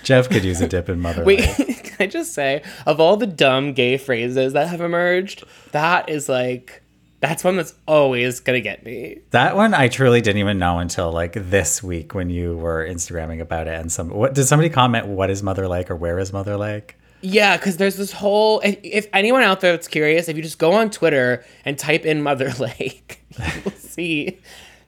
Jeff 0.06 0.30
could 0.30 0.46
use 0.46 0.62
a 0.62 0.68
dip 0.68 0.88
in 0.88 1.02
Mother 1.02 1.24
Wait, 1.26 1.40
Lake. 1.60 1.84
can 1.84 1.96
I 2.00 2.08
just 2.08 2.34
say, 2.34 2.64
of 2.86 3.00
all 3.00 3.18
the 3.18 3.28
dumb 3.28 3.74
gay 3.74 3.98
phrases 3.98 4.54
that 4.54 4.70
have 4.70 4.80
emerged, 4.80 5.44
that 5.72 6.08
is 6.08 6.30
like, 6.30 6.84
that's 7.22 7.44
one 7.44 7.56
that's 7.56 7.74
always 7.88 8.40
gonna 8.40 8.62
get 8.62 8.86
me. 8.86 9.20
That 9.32 9.56
one 9.56 9.74
I 9.74 9.88
truly 9.88 10.22
didn't 10.22 10.40
even 10.40 10.60
know 10.60 10.78
until 10.78 11.12
like 11.12 11.34
this 11.34 11.82
week 11.82 12.14
when 12.14 12.30
you 12.30 12.56
were 12.56 12.88
Instagramming 12.88 13.42
about 13.42 13.68
it. 13.68 13.80
And 13.80 13.92
some 13.92 14.12
what 14.12 14.36
did 14.36 14.46
somebody 14.46 14.70
comment? 14.70 15.08
What 15.08 15.32
is 15.32 15.42
Mother 15.42 15.68
Lake 15.68 15.90
or 15.90 15.96
where 15.96 16.20
is 16.20 16.32
Mother 16.32 16.56
Lake? 16.56 16.98
Yeah, 17.22 17.58
because 17.58 17.78
there's 17.78 17.96
this 17.96 18.12
whole. 18.12 18.60
If, 18.60 18.78
if 18.84 19.08
anyone 19.12 19.42
out 19.42 19.62
there 19.62 19.72
that's 19.72 19.88
curious, 19.88 20.30
if 20.30 20.38
you 20.38 20.44
just 20.44 20.60
go 20.60 20.74
on 20.74 20.92
Twitter 20.92 21.44
and 21.64 21.80
type 21.80 22.06
in 22.06 22.22
Mother 22.22 22.52
Lake, 22.60 23.26
you 23.40 23.62
will 23.64 23.72
see 23.72 24.40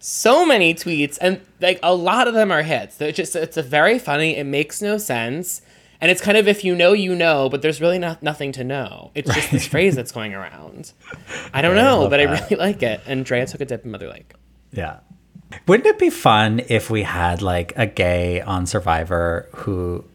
so 0.07 0.45
many 0.45 0.73
tweets, 0.73 1.17
and 1.19 1.41
like 1.59 1.79
a 1.83 1.93
lot 1.93 2.29
of 2.29 2.33
them 2.33 2.49
are 2.49 2.63
hits. 2.63 2.95
They're 2.95 3.11
just 3.11 3.35
it's 3.35 3.57
a 3.57 3.61
very 3.61 3.99
funny. 3.99 4.37
It 4.37 4.45
makes 4.45 4.81
no 4.81 4.97
sense, 4.97 5.61
and 5.99 6.09
it's 6.09 6.21
kind 6.21 6.37
of 6.37 6.47
if 6.47 6.63
you 6.63 6.75
know, 6.75 6.93
you 6.93 7.13
know, 7.13 7.49
but 7.49 7.61
there's 7.61 7.81
really 7.81 7.99
not 7.99 8.23
nothing 8.23 8.53
to 8.53 8.63
know. 8.63 9.11
It's 9.15 9.33
just 9.33 9.51
this 9.51 9.67
phrase 9.67 9.97
that's 9.97 10.13
going 10.13 10.33
around. 10.33 10.93
I 11.53 11.61
don't 11.61 11.77
I 11.77 11.81
know, 11.81 11.99
love 12.01 12.09
but 12.09 12.21
I 12.21 12.23
really 12.23 12.55
like 12.57 12.81
it. 12.83 13.01
And 13.05 13.25
Drea 13.25 13.45
took 13.45 13.59
a 13.59 13.65
dip 13.65 13.83
in 13.83 13.91
Mother 13.91 14.07
Lake. 14.07 14.33
Yeah. 14.71 14.99
Wouldn't 15.67 15.87
it 15.87 15.99
be 15.99 16.09
fun 16.09 16.61
if 16.69 16.89
we 16.89 17.03
had 17.03 17.41
like 17.41 17.73
a 17.75 17.85
gay 17.85 18.39
on 18.39 18.65
Survivor 18.65 19.49
who 19.55 20.05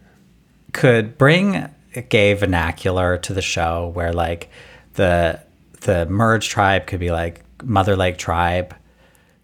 could 0.73 1.19
bring 1.19 1.69
a 1.95 2.01
gay 2.01 2.33
vernacular 2.33 3.19
to 3.19 3.35
the 3.35 3.43
show 3.43 3.89
where 3.89 4.15
like 4.15 4.49
the 4.95 5.39
the 5.83 6.07
merge 6.07 6.49
tribe 6.49 6.87
could 6.87 7.01
be 7.01 7.11
like 7.11 7.43
Mother 7.63 7.95
Lake 7.95 8.17
tribe. 8.17 8.75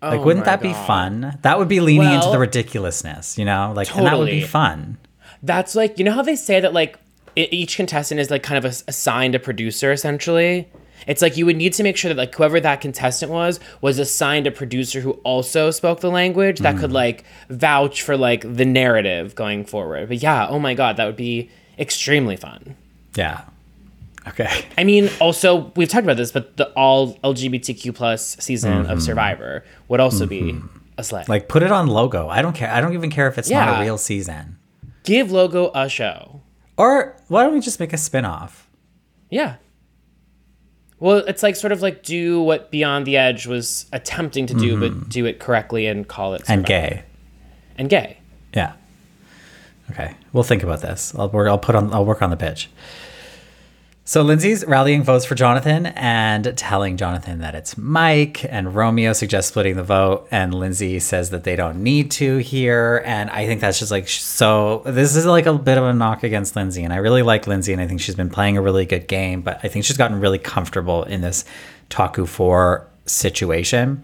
Like 0.01 0.21
Oh 0.21 0.25
wouldn't 0.25 0.47
my 0.47 0.57
that 0.57 0.63
be 0.63 0.73
fun? 0.73 1.39
That 1.43 1.59
would 1.59 1.69
be 1.69 1.81
leaning 1.81 2.13
into 2.13 2.31
the 2.31 2.39
ridiculousness, 2.39 3.37
you 3.37 3.45
know? 3.45 3.73
Like 3.75 3.95
and 3.97 4.07
that 4.07 4.19
would 4.19 4.27
be 4.27 4.43
fun. 4.43 4.99
That's 5.43 5.75
like 5.75 5.99
you 5.99 6.05
know 6.05 6.13
how 6.13 6.23
they 6.23 6.37
say 6.37 6.61
that 6.61 6.73
like 6.73 6.99
each 7.37 7.77
contestant 7.77 8.21
is 8.21 8.31
like 8.31 8.43
kind 8.43 8.65
of 8.65 8.65
a, 8.65 8.75
assigned 8.89 9.35
a 9.35 9.39
producer 9.39 9.93
essentially. 9.93 10.69
It's 11.07 11.23
like 11.23 11.37
you 11.37 11.47
would 11.47 11.57
need 11.57 11.73
to 11.75 11.83
make 11.83 11.97
sure 11.97 12.09
that 12.09 12.17
like 12.17 12.35
whoever 12.35 12.61
that 12.61 12.81
contestant 12.81 13.33
was 13.33 13.61
was 13.81 13.99
assigned 13.99 14.47
a 14.47 14.51
producer 14.51 15.01
who 15.01 15.13
also 15.25 15.71
spoke 15.71 16.01
the 16.01 16.11
language 16.11 16.59
that 16.61 16.77
could 16.77 16.91
mm. 16.91 16.95
like 16.95 17.25
vouch 17.49 18.03
for 18.03 18.17
like 18.17 18.43
the 18.43 18.65
narrative 18.65 19.35
going 19.35 19.65
forward. 19.65 20.09
But 20.09 20.23
yeah, 20.23 20.49
oh 20.49 20.59
my 20.59 20.75
god, 20.75 20.97
that 20.97 21.07
would 21.07 21.17
be 21.17 21.51
extremely 21.79 22.37
fun. 22.37 22.77
Yeah. 23.15 23.45
Okay. 24.27 24.65
I 24.77 24.85
mean, 24.85 25.09
also 25.21 25.73
we've 25.77 25.89
talked 25.89 26.05
about 26.05 26.17
this, 26.17 26.33
but 26.33 26.57
the 26.57 26.71
all 26.73 27.15
LGBTQ 27.19 27.95
plus 27.95 28.37
season 28.41 28.83
Mm-hmm. 28.83 28.91
of 28.93 29.03
Survivor 29.03 29.65
would 29.89 30.01
also 30.01 30.27
be 30.27 30.61
a 30.99 31.05
slay. 31.05 31.25
Like 31.29 31.49
put 31.49 31.63
it 31.63 31.71
on 31.73 31.87
logo. 31.87 32.29
I 32.29 32.43
don't 32.43 32.55
care. 32.55 32.71
I 32.71 32.81
don't 32.81 32.95
even 32.95 33.11
care 33.11 33.29
if 33.29 33.39
it's 33.39 33.49
not 33.51 33.79
a 33.79 33.83
real 33.83 33.97
season. 33.99 34.59
Give 35.05 35.31
logo 35.33 35.71
a 35.75 35.89
show. 35.89 36.43
Or 36.77 37.17
why 37.29 37.45
don't 37.45 37.55
we 37.55 37.61
just 37.61 37.81
make 37.81 37.93
a 37.93 37.97
spin-off? 37.97 38.69
Yeah. 39.31 39.57
Well, 41.01 41.19
it's 41.19 41.43
like 41.43 41.55
sort 41.57 41.73
of 41.73 41.81
like 41.81 42.03
do 42.03 42.43
what 42.43 42.71
Beyond 42.71 43.07
the 43.07 43.17
Edge 43.17 43.47
was 43.47 43.87
attempting 43.93 44.47
to 44.49 44.55
do, 44.55 44.79
but 44.79 45.09
do 45.09 45.27
it 45.27 45.39
correctly 45.39 45.87
and 45.87 46.07
call 46.07 46.35
it 46.35 46.43
Mm-hmm. 46.43 46.53
And 46.53 46.67
gay. 46.67 47.03
and 47.77 47.89
gay. 47.89 48.19
Yeah. 48.55 48.73
Okay. 49.91 50.15
We'll 50.33 50.43
think 50.43 50.63
about 50.63 50.81
this. 50.83 51.15
I'll 51.15 51.29
work, 51.31 51.49
I'll 51.49 51.59
put 51.59 51.75
on 51.77 51.93
I'll 51.95 52.05
work 52.05 52.21
on 52.21 52.31
the 52.31 52.37
pitch. 52.37 52.69
So 54.09 54.23
Lindsay's 54.23 54.65
rallying 54.65 55.03
votes 55.03 55.27
for 55.27 55.35
Jonathan 55.35 55.85
and 55.85 56.57
telling 56.57 56.97
Jonathan 56.97 57.41
that 57.41 57.55
it's 57.55 57.77
Mike 57.77 58.43
and 58.43 58.75
Romeo 58.75 59.13
suggests 59.13 59.51
splitting 59.51 59.77
the 59.77 59.83
vote 59.83 60.27
and 60.31 60.55
Lindsay 60.55 60.99
says 60.99 61.29
that 61.29 61.45
they 61.45 61.57
don't 61.57 61.83
need 61.83 62.11
to 62.13 62.39
here 62.39 63.03
and 63.05 63.29
I 63.29 63.45
think 63.45 63.61
that's 63.61 63.79
just 63.79 63.91
like 63.91 64.09
so 64.09 64.81
this 64.87 65.15
is 65.15 65.27
like 65.27 65.45
a 65.45 65.53
bit 65.53 65.77
of 65.77 65.85
a 65.85 65.93
knock 65.93 66.23
against 66.23 66.57
Lindsay 66.57 66.85
and 66.85 66.93
I 66.95 66.97
really 66.97 67.21
like 67.21 67.47
Lindsay 67.47 67.75
and 67.75 67.83
I 67.83 67.87
think 67.87 68.01
she's 68.01 68.15
been 68.15 68.31
playing 68.31 68.57
a 68.57 68.63
really 68.63 68.87
good 68.87 69.09
game 69.09 69.43
but 69.43 69.61
I 69.63 69.69
think 69.69 69.85
she's 69.85 69.99
gotten 69.99 70.19
really 70.21 70.39
comfortable 70.39 71.03
in 71.03 71.21
this 71.21 71.45
Taku 71.91 72.25
4 72.25 72.89
situation 73.05 74.03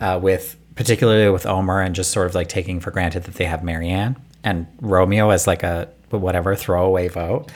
uh, 0.00 0.18
with 0.20 0.56
particularly 0.74 1.30
with 1.30 1.46
Omar 1.46 1.80
and 1.80 1.94
just 1.94 2.10
sort 2.10 2.26
of 2.26 2.34
like 2.34 2.48
taking 2.48 2.80
for 2.80 2.90
granted 2.90 3.22
that 3.22 3.34
they 3.36 3.44
have 3.44 3.60
Maryanne 3.60 4.16
and 4.42 4.66
Romeo 4.80 5.30
as 5.30 5.46
like 5.46 5.62
a 5.62 5.88
whatever 6.10 6.56
throwaway 6.56 7.06
vote. 7.06 7.52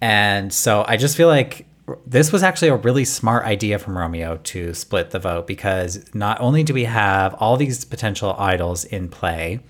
And 0.00 0.52
so 0.52 0.84
I 0.88 0.96
just 0.96 1.16
feel 1.16 1.28
like 1.28 1.66
this 2.06 2.32
was 2.32 2.42
actually 2.42 2.68
a 2.68 2.76
really 2.76 3.04
smart 3.04 3.44
idea 3.44 3.78
from 3.78 3.98
Romeo 3.98 4.38
to 4.44 4.72
split 4.74 5.10
the 5.10 5.18
vote 5.18 5.46
because 5.46 6.04
not 6.14 6.40
only 6.40 6.62
do 6.62 6.72
we 6.72 6.84
have 6.84 7.34
all 7.34 7.56
these 7.56 7.84
potential 7.84 8.34
idols 8.38 8.84
in 8.84 9.08
play, 9.08 9.60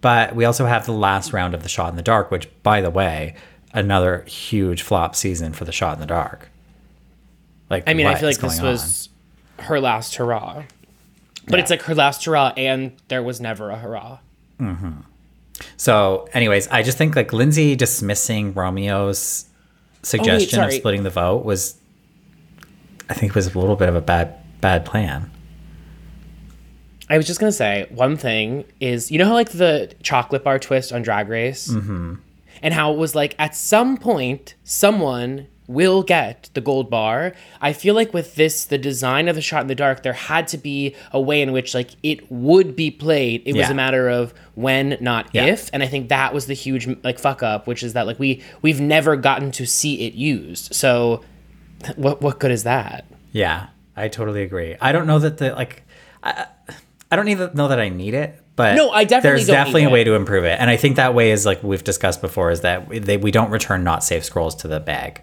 but 0.00 0.34
we 0.36 0.44
also 0.44 0.66
have 0.66 0.84
the 0.86 0.92
last 0.92 1.32
round 1.32 1.54
of 1.54 1.62
the 1.62 1.68
shot 1.68 1.90
in 1.90 1.96
the 1.96 2.02
dark, 2.02 2.30
which 2.30 2.48
by 2.62 2.80
the 2.80 2.90
way, 2.90 3.34
another 3.72 4.22
huge 4.28 4.82
flop 4.82 5.16
season 5.16 5.52
for 5.52 5.64
the 5.64 5.72
shot 5.72 5.94
in 5.94 6.00
the 6.00 6.06
dark. 6.06 6.50
Like 7.70 7.84
I 7.88 7.94
mean, 7.94 8.06
I 8.06 8.16
feel 8.16 8.28
like 8.28 8.38
this 8.38 8.58
going 8.58 8.66
on? 8.66 8.72
was 8.72 9.08
her 9.60 9.80
last 9.80 10.14
hurrah. 10.16 10.64
But 11.46 11.56
Yeah. 11.56 11.60
it's 11.62 11.70
like 11.70 11.82
her 11.82 11.94
last 11.94 12.24
hurrah, 12.24 12.52
and 12.56 12.92
there 13.08 13.22
was 13.22 13.40
never 13.40 13.70
a 13.70 13.76
hurrah. 13.76 14.18
Mm-hmm. 14.60 14.90
So, 15.76 16.28
anyways, 16.34 16.68
I 16.68 16.82
just 16.82 16.98
think 16.98 17.16
like 17.16 17.32
Lindsay 17.32 17.74
dismissing 17.76 18.52
Romeo's 18.52 19.46
suggestion 20.02 20.62
of 20.62 20.72
splitting 20.72 21.02
the 21.02 21.10
vote 21.10 21.44
was, 21.44 21.78
I 23.08 23.14
think, 23.14 23.34
was 23.34 23.54
a 23.54 23.58
little 23.58 23.76
bit 23.76 23.88
of 23.88 23.96
a 23.96 24.00
bad 24.00 24.36
bad 24.60 24.84
plan. 24.84 25.30
I 27.08 27.16
was 27.16 27.26
just 27.26 27.40
gonna 27.40 27.52
say 27.52 27.86
one 27.90 28.16
thing 28.16 28.64
is 28.80 29.10
you 29.10 29.18
know 29.18 29.26
how 29.26 29.34
like 29.34 29.50
the 29.50 29.92
chocolate 30.02 30.44
bar 30.44 30.58
twist 30.58 30.92
on 30.92 31.02
Drag 31.02 31.28
Race, 31.28 31.68
mm-hmm. 31.68 32.14
and 32.62 32.74
how 32.74 32.92
it 32.92 32.96
was 32.96 33.14
like 33.14 33.34
at 33.38 33.54
some 33.54 33.96
point 33.96 34.54
someone 34.64 35.46
will 35.72 36.02
get 36.02 36.50
the 36.54 36.60
gold 36.60 36.90
bar. 36.90 37.32
I 37.60 37.72
feel 37.72 37.94
like 37.94 38.12
with 38.14 38.34
this, 38.34 38.64
the 38.66 38.78
design 38.78 39.28
of 39.28 39.34
the 39.36 39.42
shot 39.42 39.62
in 39.62 39.66
the 39.68 39.74
dark, 39.74 40.02
there 40.02 40.12
had 40.12 40.46
to 40.48 40.58
be 40.58 40.94
a 41.12 41.20
way 41.20 41.42
in 41.42 41.52
which 41.52 41.74
like 41.74 41.90
it 42.02 42.30
would 42.30 42.76
be 42.76 42.90
played. 42.90 43.42
It 43.46 43.54
was 43.56 43.70
a 43.70 43.74
matter 43.74 44.08
of 44.08 44.32
when, 44.54 44.96
not 45.00 45.28
Yeah. 45.32 45.46
if, 45.46 45.70
and 45.72 45.82
I 45.82 45.86
think 45.86 46.08
that 46.10 46.34
was 46.34 46.46
the 46.46 46.54
huge 46.54 46.88
like 47.02 47.18
fuck 47.18 47.42
up, 47.42 47.66
which 47.66 47.82
is 47.82 47.94
that 47.94 48.06
like 48.06 48.18
we 48.18 48.42
we've 48.62 48.80
never 48.80 49.16
gotten 49.16 49.50
to 49.52 49.66
see 49.66 50.06
it 50.06 50.14
used. 50.14 50.74
So, 50.74 51.22
what 51.96 52.20
what 52.22 52.38
good 52.38 52.50
is 52.50 52.64
that? 52.64 53.06
Yeah, 53.32 53.68
I 53.96 54.08
totally 54.08 54.42
agree. 54.42 54.76
I 54.80 54.92
don't 54.92 55.06
know 55.06 55.18
that 55.18 55.38
the 55.38 55.54
like, 55.54 55.82
I, 56.22 56.46
I 57.10 57.16
don't 57.16 57.28
even 57.28 57.50
know 57.54 57.68
that 57.68 57.80
I 57.80 57.88
need 57.88 58.14
it, 58.14 58.38
but 58.56 58.74
No, 58.76 58.90
I 58.90 59.04
definitely 59.04 59.38
there's 59.38 59.46
definitely 59.46 59.84
a 59.84 59.90
way 59.90 60.02
it. 60.02 60.04
to 60.04 60.14
improve 60.14 60.44
it, 60.44 60.58
and 60.60 60.68
I 60.68 60.76
think 60.76 60.96
that 60.96 61.14
way 61.14 61.30
is 61.30 61.46
like 61.46 61.62
we've 61.62 61.82
discussed 61.84 62.20
before 62.20 62.50
is 62.50 62.60
that 62.60 62.88
they, 62.90 63.16
we 63.16 63.30
don't 63.30 63.50
return 63.50 63.84
not 63.84 64.04
safe 64.04 64.24
scrolls 64.24 64.54
to 64.56 64.68
the 64.68 64.80
bag. 64.80 65.22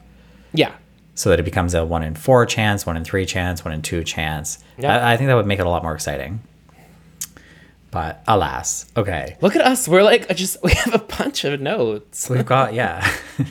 Yeah. 0.54 0.74
So 1.16 1.30
that 1.30 1.40
it 1.40 1.44
becomes 1.44 1.74
a 1.74 1.84
one 1.86 2.02
in 2.04 2.16
four 2.16 2.46
chance, 2.46 2.86
one 2.86 2.96
in 2.98 3.04
three 3.04 3.26
chance, 3.26 3.66
one 3.66 3.74
in 3.74 3.82
two 3.82 4.04
chance. 4.04 4.60
Yeah. 4.78 4.98
I, 5.06 5.14
I 5.14 5.18
think 5.18 5.28
that 5.28 5.36
would 5.36 5.46
make 5.48 5.60
it 5.60 5.66
a 5.66 5.70
lot 5.70 5.84
more 5.84 5.94
exciting. 5.94 6.42
But 7.92 8.24
alas, 8.28 8.86
okay. 8.96 9.36
Look 9.42 9.56
at 9.56 9.64
us. 9.64 9.88
We're 9.88 10.04
like 10.04 10.34
just 10.36 10.58
we 10.64 10.72
have 10.74 10.94
a 10.94 11.00
bunch 11.00 11.44
of 11.44 11.60
notes. 11.60 12.30
We've 12.30 12.46
got 12.46 12.74
yeah. 12.74 13.10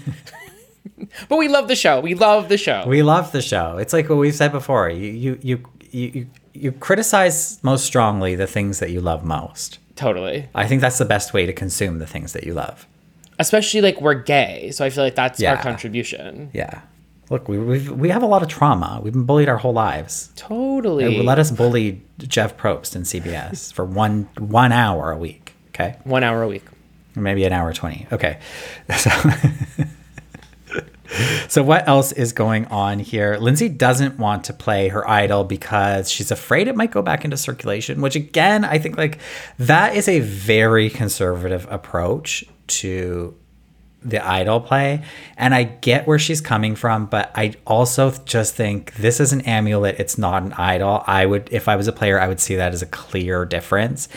But 1.28 1.36
we 1.38 1.49
love 1.49 1.68
the 1.68 1.76
show. 1.76 2.01
We 2.01 2.14
love 2.14 2.49
the 2.49 2.59
show. 2.59 2.84
we 2.86 3.03
love 3.03 3.30
the 3.32 3.42
show. 3.42 3.78
It's 3.78 3.92
like 3.92 4.09
what 4.09 4.18
we've 4.18 4.34
said 4.34 4.53
before. 4.53 4.90
You 4.90 5.12
you 5.12 5.38
you 5.42 5.64
you 5.90 6.11
you, 6.14 6.26
you 6.55 6.72
criticize 6.72 7.62
most 7.62 7.84
strongly 7.84 8.34
the 8.34 8.46
things 8.46 8.78
that 8.80 8.90
you 8.90 9.01
love 9.01 9.24
most. 9.24 9.78
totally. 9.96 10.49
I 10.55 10.66
think 10.66 10.80
that's 10.80 10.99
the 10.99 11.05
best 11.05 11.32
way 11.32 11.46
to 11.46 11.53
consume 11.53 11.99
the 11.99 12.07
things 12.07 12.32
that 12.32 12.44
you 12.44 12.55
love. 12.55 12.86
Especially 13.39 13.80
like 13.80 14.01
we're 14.01 14.14
gay, 14.14 14.70
so 14.72 14.84
I 14.84 14.91
feel 14.91 15.05
like 15.05 15.14
that's 15.14 15.43
our 15.43 15.57
contribution. 15.57 16.51
Yeah. 16.53 16.82
Look, 17.30 17.47
we 17.49 17.59
we've, 17.59 17.91
we 17.91 18.09
have 18.09 18.22
a 18.22 18.26
lot 18.26 18.43
of 18.43 18.49
trauma. 18.49 19.01
We've 19.03 19.12
been 19.12 19.24
bullied 19.24 19.49
our 19.49 19.59
whole 19.59 19.74
lives. 19.74 20.32
Totally. 20.34 21.18
Uh, 21.20 21.22
let 21.22 21.39
us 21.39 21.51
bully 21.51 22.03
Jeff 22.18 22.57
Probst 22.57 22.97
in 22.97 23.03
CBS 23.03 23.72
for 23.72 23.84
one 23.84 24.28
one 24.39 24.72
hour 24.72 25.11
a 25.12 25.18
week. 25.18 25.55
Okay. 25.68 25.97
One 26.05 26.24
hour 26.24 26.43
a 26.43 26.49
week. 26.49 26.64
or 27.16 27.20
maybe 27.22 27.45
an 27.45 27.53
hour 27.53 27.72
20 27.72 28.07
okay 28.12 28.39
so, 28.97 29.11
so 31.49 31.62
what 31.62 31.89
else 31.89 32.12
is 32.12 32.32
going 32.32 32.66
on 32.66 32.99
here 32.99 33.36
lindsay 33.36 33.68
doesn't 33.68 34.18
want 34.18 34.45
to 34.45 34.53
play 34.53 34.89
her 34.89 35.09
idol 35.09 35.43
because 35.45 36.11
she's 36.11 36.30
afraid 36.30 36.68
it 36.68 36.76
might 36.76 36.91
go 36.91 37.01
back 37.03 37.24
into 37.24 37.36
circulation 37.36 38.01
which 38.01 38.14
again 38.14 38.64
i 38.64 38.78
think 38.78 38.97
like 38.99 39.18
that 39.59 39.97
is 39.97 40.07
a 40.09 40.20
very 40.20 40.91
conservative 40.91 41.66
approach 41.70 42.45
to 42.69 43.35
the 44.03 44.25
idol 44.25 44.61
play. 44.61 45.03
And 45.37 45.55
i 45.55 45.64
get 45.64 46.07
where 46.07 46.19
she's 46.19 46.41
coming 46.41 46.77
from 46.77 47.07
but 47.07 47.33
i 47.35 47.55
also 47.66 48.12
just 48.25 48.55
think 48.55 48.95
this 48.95 49.21
is 49.21 49.33
an 49.33 49.41
amulet. 49.43 49.97
It's 49.99 50.16
not 50.16 50.43
an 50.43 50.53
idol. 50.53 51.03
I 51.07 51.27
would 51.27 51.49
if 51.51 51.69
i 51.69 51.77
was 51.77 51.89
a 51.89 51.93
player 51.93 52.21
i 52.21 52.29
would 52.29 52.41
see 52.41 52.57
that 52.57 52.73
as 52.73 52.83
a 52.83 52.87
clear 52.87 53.45
difference. 53.45 54.09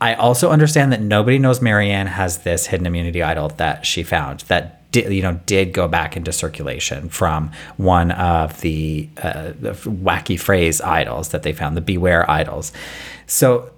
I 0.00 0.14
also 0.14 0.50
understand 0.50 0.92
that 0.92 1.00
nobody 1.00 1.38
knows 1.38 1.60
maryanne 1.60 2.06
has 2.06 2.38
this 2.38 2.66
hidden 2.66 2.86
immunity 2.86 3.22
idol 3.22 3.48
that 3.48 3.84
she 3.84 4.02
found 4.02 4.40
that 4.40 4.76
did, 4.92 5.12
you 5.12 5.22
know 5.22 5.40
did 5.46 5.72
go 5.72 5.88
back 5.88 6.16
into 6.16 6.32
circulation 6.32 7.08
from 7.08 7.50
one 7.76 8.12
of 8.12 8.60
the, 8.60 9.08
uh, 9.22 9.52
the 9.58 9.72
wacky 9.72 10.38
phrase 10.38 10.80
idols 10.80 11.30
that 11.30 11.42
they 11.42 11.52
found 11.52 11.76
the 11.76 11.80
beware 11.80 12.28
idols. 12.30 12.72
So 13.26 13.70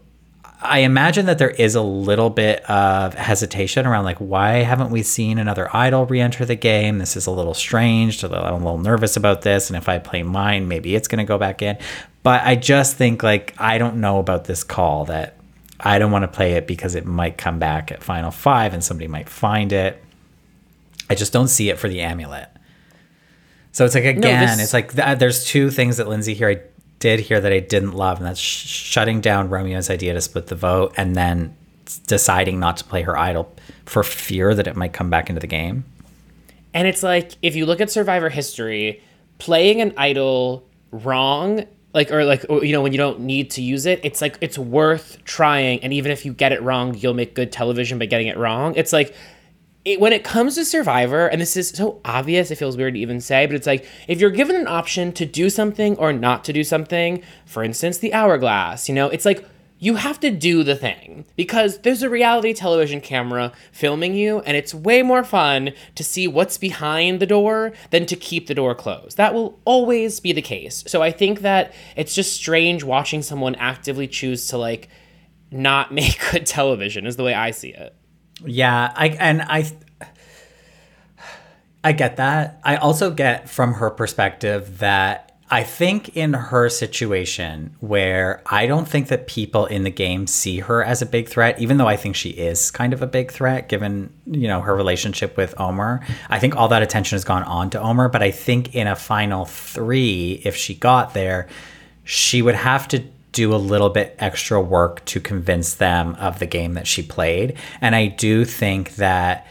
I 0.60 0.80
imagine 0.80 1.26
that 1.26 1.38
there 1.38 1.50
is 1.50 1.76
a 1.76 1.82
little 1.82 2.30
bit 2.30 2.68
of 2.68 3.14
hesitation 3.14 3.86
around 3.86 4.04
like 4.04 4.18
why 4.18 4.54
haven't 4.64 4.90
we 4.90 5.02
seen 5.04 5.38
another 5.38 5.68
idol 5.74 6.04
re-enter 6.06 6.44
the 6.44 6.56
game? 6.56 6.98
This 6.98 7.16
is 7.16 7.26
a 7.26 7.30
little 7.30 7.54
strange. 7.54 8.24
I'm 8.24 8.32
a 8.32 8.52
little 8.52 8.78
nervous 8.78 9.16
about 9.16 9.42
this, 9.42 9.70
and 9.70 9.76
if 9.76 9.88
I 9.88 9.98
play 9.98 10.24
mine, 10.24 10.66
maybe 10.66 10.96
it's 10.96 11.06
going 11.06 11.18
to 11.20 11.24
go 11.24 11.38
back 11.38 11.62
in. 11.62 11.78
But 12.24 12.42
I 12.44 12.56
just 12.56 12.96
think 12.96 13.22
like 13.22 13.54
I 13.58 13.78
don't 13.78 14.00
know 14.00 14.18
about 14.18 14.46
this 14.46 14.64
call 14.64 15.04
that 15.04 15.36
I 15.78 16.00
don't 16.00 16.10
want 16.10 16.24
to 16.24 16.28
play 16.28 16.54
it 16.54 16.66
because 16.66 16.96
it 16.96 17.06
might 17.06 17.38
come 17.38 17.60
back 17.60 17.92
at 17.92 18.02
final 18.02 18.32
five 18.32 18.74
and 18.74 18.82
somebody 18.82 19.06
might 19.06 19.28
find 19.28 19.72
it. 19.72 20.02
I 21.08 21.14
just 21.14 21.32
don't 21.32 21.48
see 21.48 21.70
it 21.70 21.78
for 21.78 21.88
the 21.88 22.00
amulet. 22.00 22.48
So 23.70 23.84
it's 23.84 23.94
like 23.94 24.04
again, 24.04 24.40
this- 24.40 24.64
it's 24.64 24.72
like 24.74 24.92
th- 24.94 25.18
there's 25.18 25.44
two 25.44 25.70
things 25.70 25.98
that 25.98 26.08
Lindsay 26.08 26.34
here 26.34 26.48
I 26.48 26.60
did 26.98 27.20
hear 27.20 27.40
that 27.40 27.52
I 27.52 27.60
didn't 27.60 27.92
love, 27.92 28.18
and 28.18 28.26
that's 28.26 28.40
sh- 28.40 28.66
shutting 28.66 29.20
down 29.20 29.48
Romeo's 29.48 29.90
idea 29.90 30.14
to 30.14 30.20
split 30.20 30.48
the 30.48 30.54
vote 30.54 30.94
and 30.96 31.14
then 31.14 31.56
deciding 32.06 32.60
not 32.60 32.76
to 32.78 32.84
play 32.84 33.02
her 33.02 33.16
idol 33.16 33.54
for 33.86 34.02
fear 34.02 34.54
that 34.54 34.66
it 34.66 34.76
might 34.76 34.92
come 34.92 35.10
back 35.10 35.28
into 35.28 35.40
the 35.40 35.46
game. 35.46 35.84
And 36.74 36.86
it's 36.86 37.02
like 37.02 37.32
if 37.42 37.56
you 37.56 37.66
look 37.66 37.80
at 37.80 37.90
Survivor 37.90 38.28
history, 38.28 39.02
playing 39.38 39.80
an 39.80 39.94
idol 39.96 40.66
wrong, 40.90 41.64
like 41.94 42.10
or 42.10 42.24
like 42.24 42.44
or, 42.48 42.64
you 42.64 42.72
know 42.72 42.82
when 42.82 42.92
you 42.92 42.98
don't 42.98 43.20
need 43.20 43.50
to 43.52 43.62
use 43.62 43.86
it, 43.86 44.00
it's 44.02 44.20
like 44.20 44.36
it's 44.40 44.58
worth 44.58 45.24
trying. 45.24 45.82
And 45.82 45.92
even 45.92 46.12
if 46.12 46.26
you 46.26 46.32
get 46.32 46.52
it 46.52 46.62
wrong, 46.62 46.94
you'll 46.94 47.14
make 47.14 47.34
good 47.34 47.50
television 47.50 47.98
by 47.98 48.06
getting 48.06 48.26
it 48.26 48.36
wrong. 48.36 48.74
It's 48.76 48.92
like 48.92 49.14
it, 49.88 50.00
when 50.00 50.12
it 50.12 50.22
comes 50.22 50.54
to 50.56 50.64
Survivor, 50.64 51.26
and 51.26 51.40
this 51.40 51.56
is 51.56 51.70
so 51.70 52.00
obvious, 52.04 52.50
it 52.50 52.56
feels 52.56 52.76
weird 52.76 52.94
to 52.94 53.00
even 53.00 53.20
say, 53.20 53.46
but 53.46 53.54
it's 53.56 53.66
like 53.66 53.86
if 54.06 54.20
you're 54.20 54.30
given 54.30 54.54
an 54.54 54.68
option 54.68 55.12
to 55.12 55.24
do 55.24 55.48
something 55.48 55.96
or 55.96 56.12
not 56.12 56.44
to 56.44 56.52
do 56.52 56.62
something, 56.62 57.22
for 57.46 57.64
instance, 57.64 57.98
the 57.98 58.12
hourglass, 58.12 58.88
you 58.88 58.94
know, 58.94 59.08
it's 59.08 59.24
like 59.24 59.46
you 59.78 59.94
have 59.94 60.20
to 60.20 60.30
do 60.30 60.62
the 60.62 60.74
thing 60.74 61.24
because 61.36 61.78
there's 61.78 62.02
a 62.02 62.10
reality 62.10 62.52
television 62.52 63.00
camera 63.00 63.52
filming 63.72 64.12
you, 64.12 64.40
and 64.40 64.56
it's 64.56 64.74
way 64.74 65.02
more 65.02 65.24
fun 65.24 65.72
to 65.94 66.04
see 66.04 66.28
what's 66.28 66.58
behind 66.58 67.20
the 67.20 67.26
door 67.26 67.72
than 67.90 68.04
to 68.06 68.16
keep 68.16 68.46
the 68.46 68.54
door 68.54 68.74
closed. 68.74 69.16
That 69.16 69.32
will 69.32 69.58
always 69.64 70.20
be 70.20 70.32
the 70.32 70.42
case. 70.42 70.84
So 70.86 71.00
I 71.00 71.12
think 71.12 71.40
that 71.40 71.72
it's 71.96 72.14
just 72.14 72.34
strange 72.34 72.84
watching 72.84 73.22
someone 73.22 73.54
actively 73.54 74.06
choose 74.06 74.46
to 74.48 74.58
like 74.58 74.88
not 75.50 75.92
make 75.94 76.18
good 76.30 76.44
television, 76.44 77.06
is 77.06 77.16
the 77.16 77.24
way 77.24 77.32
I 77.32 77.52
see 77.52 77.70
it. 77.70 77.94
Yeah, 78.44 78.92
I 78.94 79.08
and 79.08 79.42
I 79.42 79.70
I 81.82 81.92
get 81.92 82.16
that. 82.16 82.60
I 82.64 82.76
also 82.76 83.10
get 83.10 83.48
from 83.48 83.74
her 83.74 83.90
perspective 83.90 84.78
that 84.78 85.28
I 85.50 85.62
think 85.62 86.14
in 86.16 86.34
her 86.34 86.68
situation 86.68 87.74
where 87.80 88.42
I 88.44 88.66
don't 88.66 88.86
think 88.86 89.08
that 89.08 89.26
people 89.26 89.64
in 89.64 89.84
the 89.84 89.90
game 89.90 90.26
see 90.26 90.58
her 90.58 90.84
as 90.84 91.00
a 91.00 91.06
big 91.06 91.28
threat, 91.28 91.58
even 91.58 91.78
though 91.78 91.86
I 91.86 91.96
think 91.96 92.16
she 92.16 92.30
is 92.30 92.70
kind 92.70 92.92
of 92.92 93.00
a 93.00 93.06
big 93.06 93.32
threat 93.32 93.68
given, 93.68 94.12
you 94.26 94.46
know, 94.48 94.60
her 94.60 94.76
relationship 94.76 95.38
with 95.38 95.54
Omar. 95.58 96.06
I 96.28 96.38
think 96.38 96.56
all 96.56 96.68
that 96.68 96.82
attention 96.82 97.16
has 97.16 97.24
gone 97.24 97.44
on 97.44 97.70
to 97.70 97.80
Omar, 97.80 98.10
but 98.10 98.22
I 98.22 98.30
think 98.30 98.74
in 98.74 98.86
a 98.86 98.96
final 98.96 99.46
3 99.46 100.42
if 100.44 100.54
she 100.54 100.74
got 100.74 101.14
there, 101.14 101.48
she 102.04 102.42
would 102.42 102.54
have 102.54 102.86
to 102.88 103.02
do 103.32 103.54
a 103.54 103.56
little 103.56 103.90
bit 103.90 104.16
extra 104.18 104.60
work 104.60 105.04
to 105.06 105.20
convince 105.20 105.74
them 105.74 106.14
of 106.16 106.38
the 106.38 106.46
game 106.46 106.74
that 106.74 106.86
she 106.86 107.02
played. 107.02 107.56
And 107.80 107.94
I 107.94 108.06
do 108.06 108.44
think 108.44 108.96
that 108.96 109.46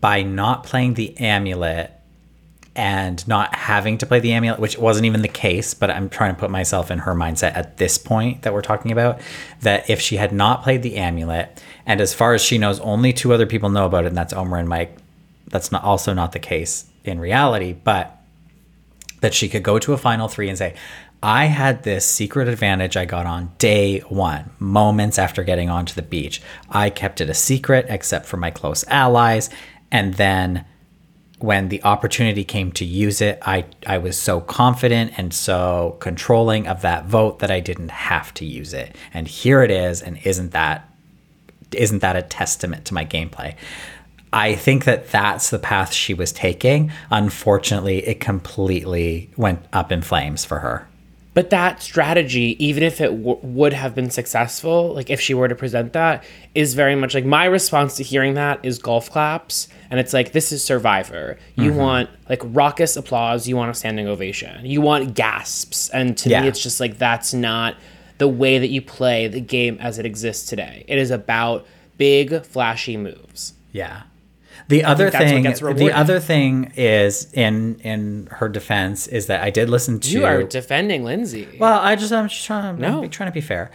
by 0.00 0.22
not 0.22 0.64
playing 0.64 0.94
the 0.94 1.16
amulet 1.18 1.92
and 2.74 3.26
not 3.26 3.54
having 3.56 3.98
to 3.98 4.06
play 4.06 4.20
the 4.20 4.32
amulet, 4.32 4.60
which 4.60 4.78
wasn't 4.78 5.04
even 5.04 5.20
the 5.22 5.28
case, 5.28 5.74
but 5.74 5.90
I'm 5.90 6.08
trying 6.08 6.34
to 6.34 6.40
put 6.40 6.50
myself 6.50 6.92
in 6.92 7.00
her 7.00 7.14
mindset 7.14 7.56
at 7.56 7.76
this 7.76 7.98
point 7.98 8.42
that 8.42 8.54
we're 8.54 8.62
talking 8.62 8.92
about, 8.92 9.20
that 9.62 9.90
if 9.90 10.00
she 10.00 10.16
had 10.16 10.32
not 10.32 10.62
played 10.62 10.82
the 10.82 10.96
amulet, 10.96 11.60
and 11.84 12.00
as 12.00 12.14
far 12.14 12.34
as 12.34 12.42
she 12.42 12.56
knows, 12.56 12.78
only 12.80 13.12
two 13.12 13.32
other 13.32 13.46
people 13.46 13.68
know 13.68 13.84
about 13.84 14.04
it, 14.04 14.08
and 14.08 14.16
that's 14.16 14.32
Omar 14.32 14.60
and 14.60 14.68
Mike, 14.68 14.96
that's 15.48 15.72
not 15.72 15.82
also 15.82 16.14
not 16.14 16.30
the 16.30 16.38
case 16.38 16.86
in 17.04 17.18
reality, 17.18 17.72
but 17.72 18.14
that 19.22 19.34
she 19.34 19.48
could 19.48 19.64
go 19.64 19.80
to 19.80 19.92
a 19.92 19.98
final 19.98 20.28
three 20.28 20.48
and 20.48 20.56
say, 20.56 20.74
I 21.22 21.46
had 21.46 21.82
this 21.82 22.04
secret 22.04 22.46
advantage 22.46 22.96
I 22.96 23.04
got 23.04 23.26
on 23.26 23.52
day 23.58 24.00
one, 24.00 24.50
moments 24.60 25.18
after 25.18 25.42
getting 25.42 25.68
onto 25.68 25.94
the 25.94 26.02
beach. 26.02 26.40
I 26.70 26.90
kept 26.90 27.20
it 27.20 27.28
a 27.28 27.34
secret 27.34 27.86
except 27.88 28.26
for 28.26 28.36
my 28.36 28.50
close 28.50 28.84
allies. 28.86 29.50
And 29.90 30.14
then 30.14 30.64
when 31.40 31.68
the 31.68 31.82
opportunity 31.82 32.44
came 32.44 32.70
to 32.72 32.84
use 32.84 33.20
it, 33.20 33.40
I, 33.42 33.64
I 33.86 33.98
was 33.98 34.16
so 34.16 34.40
confident 34.40 35.18
and 35.18 35.34
so 35.34 35.96
controlling 36.00 36.68
of 36.68 36.82
that 36.82 37.06
vote 37.06 37.40
that 37.40 37.50
I 37.50 37.60
didn't 37.60 37.90
have 37.90 38.32
to 38.34 38.44
use 38.44 38.72
it. 38.72 38.94
And 39.12 39.26
here 39.26 39.62
it 39.62 39.70
is, 39.70 40.02
and 40.02 40.18
isn't 40.24 40.52
that 40.52 40.84
isn't 41.72 41.98
that 41.98 42.16
a 42.16 42.22
testament 42.22 42.86
to 42.86 42.94
my 42.94 43.04
gameplay? 43.04 43.54
I 44.32 44.54
think 44.54 44.84
that 44.84 45.10
that's 45.10 45.50
the 45.50 45.58
path 45.58 45.92
she 45.92 46.14
was 46.14 46.32
taking. 46.32 46.90
Unfortunately, 47.10 47.98
it 48.06 48.20
completely 48.20 49.30
went 49.36 49.66
up 49.72 49.92
in 49.92 50.00
flames 50.00 50.46
for 50.46 50.60
her. 50.60 50.88
But 51.34 51.50
that 51.50 51.80
strategy, 51.82 52.56
even 52.64 52.82
if 52.82 53.00
it 53.00 53.10
w- 53.10 53.38
would 53.42 53.72
have 53.72 53.94
been 53.94 54.10
successful, 54.10 54.92
like 54.94 55.08
if 55.08 55.20
she 55.20 55.34
were 55.34 55.46
to 55.46 55.54
present 55.54 55.92
that, 55.92 56.24
is 56.54 56.74
very 56.74 56.96
much 56.96 57.14
like 57.14 57.24
my 57.24 57.44
response 57.44 57.96
to 57.96 58.02
hearing 58.02 58.34
that 58.34 58.58
is 58.64 58.78
golf 58.78 59.10
claps. 59.10 59.68
And 59.90 60.00
it's 60.00 60.12
like, 60.12 60.32
this 60.32 60.50
is 60.52 60.64
Survivor. 60.64 61.38
You 61.54 61.70
Mm-hmm. 61.70 61.78
want 61.78 62.10
like 62.28 62.40
raucous 62.44 62.96
applause, 62.96 63.46
you 63.46 63.56
want 63.56 63.70
a 63.70 63.74
standing 63.74 64.08
ovation, 64.08 64.64
you 64.66 64.80
want 64.80 65.14
gasps. 65.14 65.88
And 65.90 66.16
to 66.18 66.28
Yeah. 66.28 66.42
me, 66.42 66.48
it's 66.48 66.62
just 66.62 66.80
like, 66.80 66.98
that's 66.98 67.32
not 67.32 67.76
the 68.18 68.28
way 68.28 68.58
that 68.58 68.68
you 68.68 68.82
play 68.82 69.28
the 69.28 69.40
game 69.40 69.78
as 69.80 69.98
it 70.00 70.06
exists 70.06 70.48
today. 70.48 70.84
It 70.88 70.98
is 70.98 71.10
about 71.12 71.66
big, 71.98 72.44
flashy 72.44 72.96
moves. 72.96 73.52
Yeah. 73.70 74.02
The 74.68 74.84
other 74.84 75.10
that's 75.10 75.14
what 75.24 75.28
thing, 75.28 75.42
gets 75.44 75.60
the 75.60 75.92
other 75.92 76.20
thing 76.20 76.72
is 76.76 77.32
in 77.32 77.80
in 77.80 78.28
her 78.32 78.48
defense 78.48 79.06
is 79.06 79.26
that 79.26 79.42
I 79.42 79.48
did 79.50 79.70
listen 79.70 79.98
to. 80.00 80.10
You 80.10 80.26
are 80.26 80.42
defending 80.42 81.04
Lindsay. 81.04 81.48
well, 81.58 81.78
I 81.80 81.96
just 81.96 82.12
I'm 82.12 82.28
just 82.28 82.44
trying 82.44 82.76
to 82.76 82.80
No. 82.82 83.00
be 83.00 83.08
trying 83.08 83.28
to 83.30 83.34
be 83.34 83.40
fair. 83.40 83.70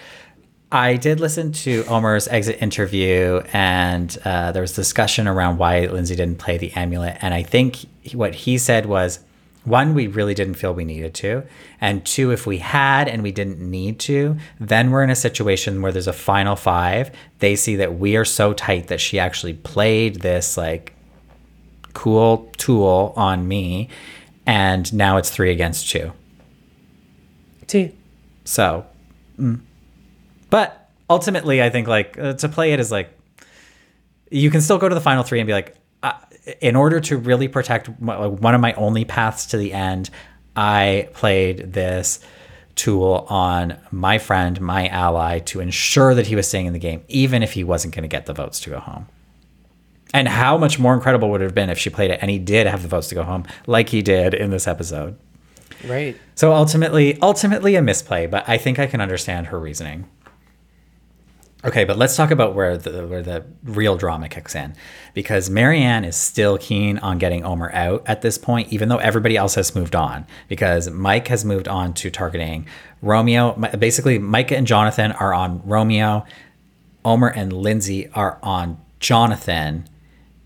I 0.71 0.95
did 0.95 1.19
listen 1.19 1.51
to 1.51 1.83
Omar's 1.85 2.27
exit 2.27 2.59
interview, 2.61 3.41
and 3.53 4.15
uh, 4.25 4.51
there 4.53 4.61
was 4.63 4.73
discussion 4.73 5.27
around 5.27 5.57
why 5.59 5.85
Lindsay 5.85 6.15
didn't 6.15 6.39
play 6.39 6.57
the 6.57 6.71
amulet. 6.73 7.17
And 7.21 7.31
I 7.33 7.43
think 7.43 7.75
he- 8.01 8.17
what 8.17 8.33
he 8.33 8.57
said 8.57 8.87
was, 8.87 9.19
one, 9.65 9.93
we 9.93 10.07
really 10.07 10.33
didn't 10.33 10.55
feel 10.55 10.73
we 10.73 10.83
needed 10.83 11.13
to, 11.15 11.43
and 11.79 12.05
two, 12.05 12.31
if 12.31 12.45
we 12.45 12.57
had 12.57 13.07
and 13.07 13.23
we 13.23 13.31
didn't 13.31 13.59
need 13.59 13.99
to, 14.01 14.37
then 14.59 14.91
we're 14.91 15.03
in 15.03 15.09
a 15.09 15.15
situation 15.15 15.81
where 15.81 15.91
there's 15.91 16.07
a 16.07 16.13
final 16.13 16.55
five. 16.55 17.11
They 17.39 17.55
see 17.55 17.77
that 17.77 17.97
we 17.97 18.17
are 18.17 18.25
so 18.25 18.53
tight 18.53 18.87
that 18.87 18.99
she 18.99 19.19
actually 19.19 19.53
played 19.53 20.21
this 20.21 20.57
like 20.57 20.93
cool 21.93 22.51
tool 22.57 23.13
on 23.15 23.47
me, 23.47 23.89
and 24.45 24.91
now 24.93 25.17
it's 25.17 25.29
three 25.29 25.51
against 25.51 25.89
two. 25.89 26.11
T. 27.67 27.93
So, 28.43 28.85
mm. 29.39 29.61
but 30.49 30.89
ultimately, 31.09 31.63
I 31.63 31.69
think 31.69 31.87
like 31.87 32.19
uh, 32.19 32.33
to 32.33 32.49
play 32.49 32.73
it 32.73 32.81
is 32.81 32.91
like 32.91 33.17
you 34.29 34.49
can 34.49 34.61
still 34.61 34.77
go 34.77 34.89
to 34.89 34.95
the 34.95 35.01
final 35.01 35.23
three 35.23 35.39
and 35.39 35.47
be 35.47 35.53
like, 35.53 35.75
in 36.61 36.75
order 36.75 36.99
to 36.99 37.17
really 37.17 37.47
protect 37.47 37.89
like, 38.01 38.31
one 38.31 38.55
of 38.55 38.61
my 38.61 38.73
only 38.73 39.05
paths 39.05 39.47
to 39.47 39.57
the 39.57 39.73
end, 39.73 40.09
I 40.55 41.09
played 41.13 41.73
this 41.73 42.19
tool 42.75 43.25
on 43.29 43.77
my 43.91 44.17
friend, 44.17 44.59
my 44.59 44.87
ally, 44.87 45.39
to 45.39 45.59
ensure 45.59 46.13
that 46.15 46.27
he 46.27 46.35
was 46.35 46.47
staying 46.47 46.65
in 46.65 46.73
the 46.73 46.79
game, 46.79 47.03
even 47.07 47.43
if 47.43 47.53
he 47.53 47.63
wasn't 47.63 47.93
going 47.93 48.03
to 48.03 48.07
get 48.07 48.25
the 48.25 48.33
votes 48.33 48.59
to 48.61 48.69
go 48.69 48.79
home. 48.79 49.07
And 50.13 50.27
how 50.27 50.57
much 50.57 50.77
more 50.77 50.93
incredible 50.93 51.29
would 51.31 51.41
it 51.41 51.45
have 51.45 51.55
been 51.55 51.69
if 51.69 51.79
she 51.79 51.89
played 51.89 52.11
it 52.11 52.19
and 52.21 52.29
he 52.29 52.37
did 52.39 52.67
have 52.67 52.83
the 52.83 52.87
votes 52.87 53.07
to 53.09 53.15
go 53.15 53.23
home, 53.23 53.45
like 53.65 53.89
he 53.89 54.01
did 54.01 54.33
in 54.33 54.51
this 54.51 54.67
episode? 54.67 55.17
Right. 55.85 56.15
So 56.35 56.53
ultimately, 56.53 57.19
ultimately 57.21 57.75
a 57.75 57.81
misplay, 57.81 58.27
but 58.27 58.47
I 58.47 58.57
think 58.57 58.79
I 58.79 58.85
can 58.85 59.01
understand 59.01 59.47
her 59.47 59.59
reasoning. 59.59 60.07
Okay, 61.65 61.85
but 61.85 61.97
let's 61.97 62.17
talk 62.17 62.29
about 62.29 62.55
where 62.55 62.77
the 62.77 63.07
where 63.07 63.21
the 63.21 63.45
real 63.63 63.95
drama 63.95 64.27
kicks 64.27 64.53
in, 64.53 64.75
because 65.13 65.49
Maryanne 65.49 66.05
is 66.05 66.17
still 66.17 66.57
keen 66.57 66.97
on 66.97 67.17
getting 67.17 67.45
Omar 67.45 67.71
out 67.73 68.03
at 68.05 68.21
this 68.21 68.37
point, 68.37 68.73
even 68.73 68.89
though 68.89 68.97
everybody 68.97 69.37
else 69.37 69.55
has 69.55 69.73
moved 69.73 69.95
on. 69.95 70.25
Because 70.49 70.89
Mike 70.89 71.29
has 71.29 71.45
moved 71.45 71.69
on 71.69 71.93
to 71.95 72.11
targeting 72.11 72.67
Romeo. 73.01 73.53
Basically, 73.77 74.19
Mike 74.19 74.51
and 74.51 74.67
Jonathan 74.67 75.13
are 75.13 75.33
on 75.33 75.61
Romeo. 75.63 76.25
Omar 77.05 77.29
and 77.33 77.53
Lindsay 77.53 78.09
are 78.09 78.39
on 78.43 78.77
Jonathan, 78.99 79.87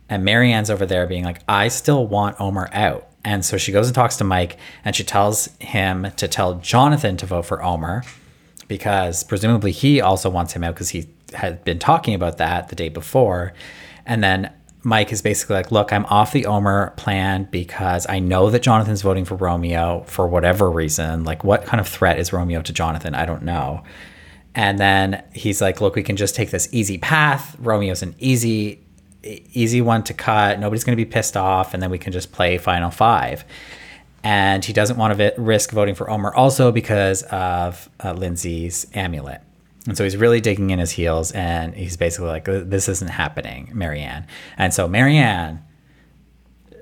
and 0.09 0.23
Maryanne's 0.23 0.69
over 0.69 0.85
there 0.85 1.07
being 1.07 1.23
like, 1.23 1.41
I 1.47 1.69
still 1.69 2.05
want 2.05 2.39
Omar 2.39 2.69
out. 2.73 3.07
And 3.23 3.43
so 3.43 3.57
she 3.57 3.71
goes 3.71 3.87
and 3.87 3.95
talks 3.95 4.17
to 4.17 4.23
Mike 4.23 4.57
and 4.85 4.95
she 4.95 5.03
tells 5.03 5.49
him 5.59 6.11
to 6.15 6.29
tell 6.29 6.55
Jonathan 6.55 7.17
to 7.17 7.25
vote 7.25 7.45
for 7.45 7.61
Omar 7.61 8.05
because 8.67 9.23
presumably 9.23 9.71
he 9.71 10.01
also 10.01 10.29
wants 10.29 10.53
him 10.53 10.63
out 10.63 10.75
because 10.75 10.89
he 10.89 11.07
had 11.33 11.63
been 11.63 11.79
talking 11.79 12.13
about 12.13 12.37
that 12.37 12.69
the 12.69 12.75
day 12.75 12.89
before. 12.89 13.53
And 14.05 14.23
then 14.23 14.51
Mike 14.83 15.11
is 15.11 15.21
basically 15.21 15.55
like, 15.55 15.71
Look, 15.71 15.91
I'm 15.91 16.05
off 16.05 16.31
the 16.31 16.45
Omar 16.45 16.91
plan 16.91 17.47
because 17.51 18.05
I 18.07 18.19
know 18.19 18.49
that 18.49 18.61
Jonathan's 18.61 19.01
voting 19.01 19.25
for 19.25 19.35
Romeo 19.35 20.03
for 20.07 20.27
whatever 20.27 20.69
reason. 20.69 21.23
Like, 21.23 21.43
what 21.43 21.65
kind 21.65 21.81
of 21.81 21.87
threat 21.87 22.19
is 22.19 22.31
Romeo 22.31 22.61
to 22.61 22.73
Jonathan? 22.73 23.13
I 23.13 23.25
don't 23.25 23.43
know. 23.43 23.83
And 24.55 24.79
then 24.79 25.23
he's 25.33 25.61
like, 25.61 25.81
look, 25.81 25.95
we 25.95 26.03
can 26.03 26.15
just 26.15 26.35
take 26.35 26.49
this 26.49 26.67
easy 26.71 26.97
path. 26.97 27.55
Romeo's 27.59 28.01
an 28.01 28.15
easy, 28.17 28.83
easy 29.23 29.81
one 29.81 30.03
to 30.05 30.15
cut. 30.15 30.59
Nobody's 30.59 30.83
going 30.83 30.97
to 30.97 31.03
be 31.03 31.09
pissed 31.09 31.37
off. 31.37 31.75
And 31.75 31.83
then 31.83 31.91
we 31.91 31.99
can 31.99 32.11
just 32.11 32.31
play 32.31 32.57
final 32.57 32.89
five. 32.89 33.45
And 34.27 34.65
he 34.65 34.73
doesn't 34.73 34.97
want 34.97 35.17
to 35.17 35.33
risk 35.37 35.71
voting 35.71 35.95
for 35.95 36.09
Omar 36.09 36.35
also 36.35 36.69
because 36.69 37.23
of 37.23 37.89
uh, 38.03 38.11
Lindsay's 38.11 38.85
amulet. 38.93 39.41
And 39.87 39.95
so 39.95 40.03
he's 40.03 40.17
really 40.17 40.41
digging 40.41 40.69
in 40.69 40.79
his 40.79 40.91
heels 40.91 41.31
and 41.31 41.73
he's 41.73 41.95
basically 41.95 42.27
like, 42.27 42.43
this 42.43 42.89
isn't 42.89 43.07
happening, 43.07 43.71
Maryanne. 43.73 44.25
And 44.57 44.73
so 44.73 44.89
Maryanne 44.89 45.61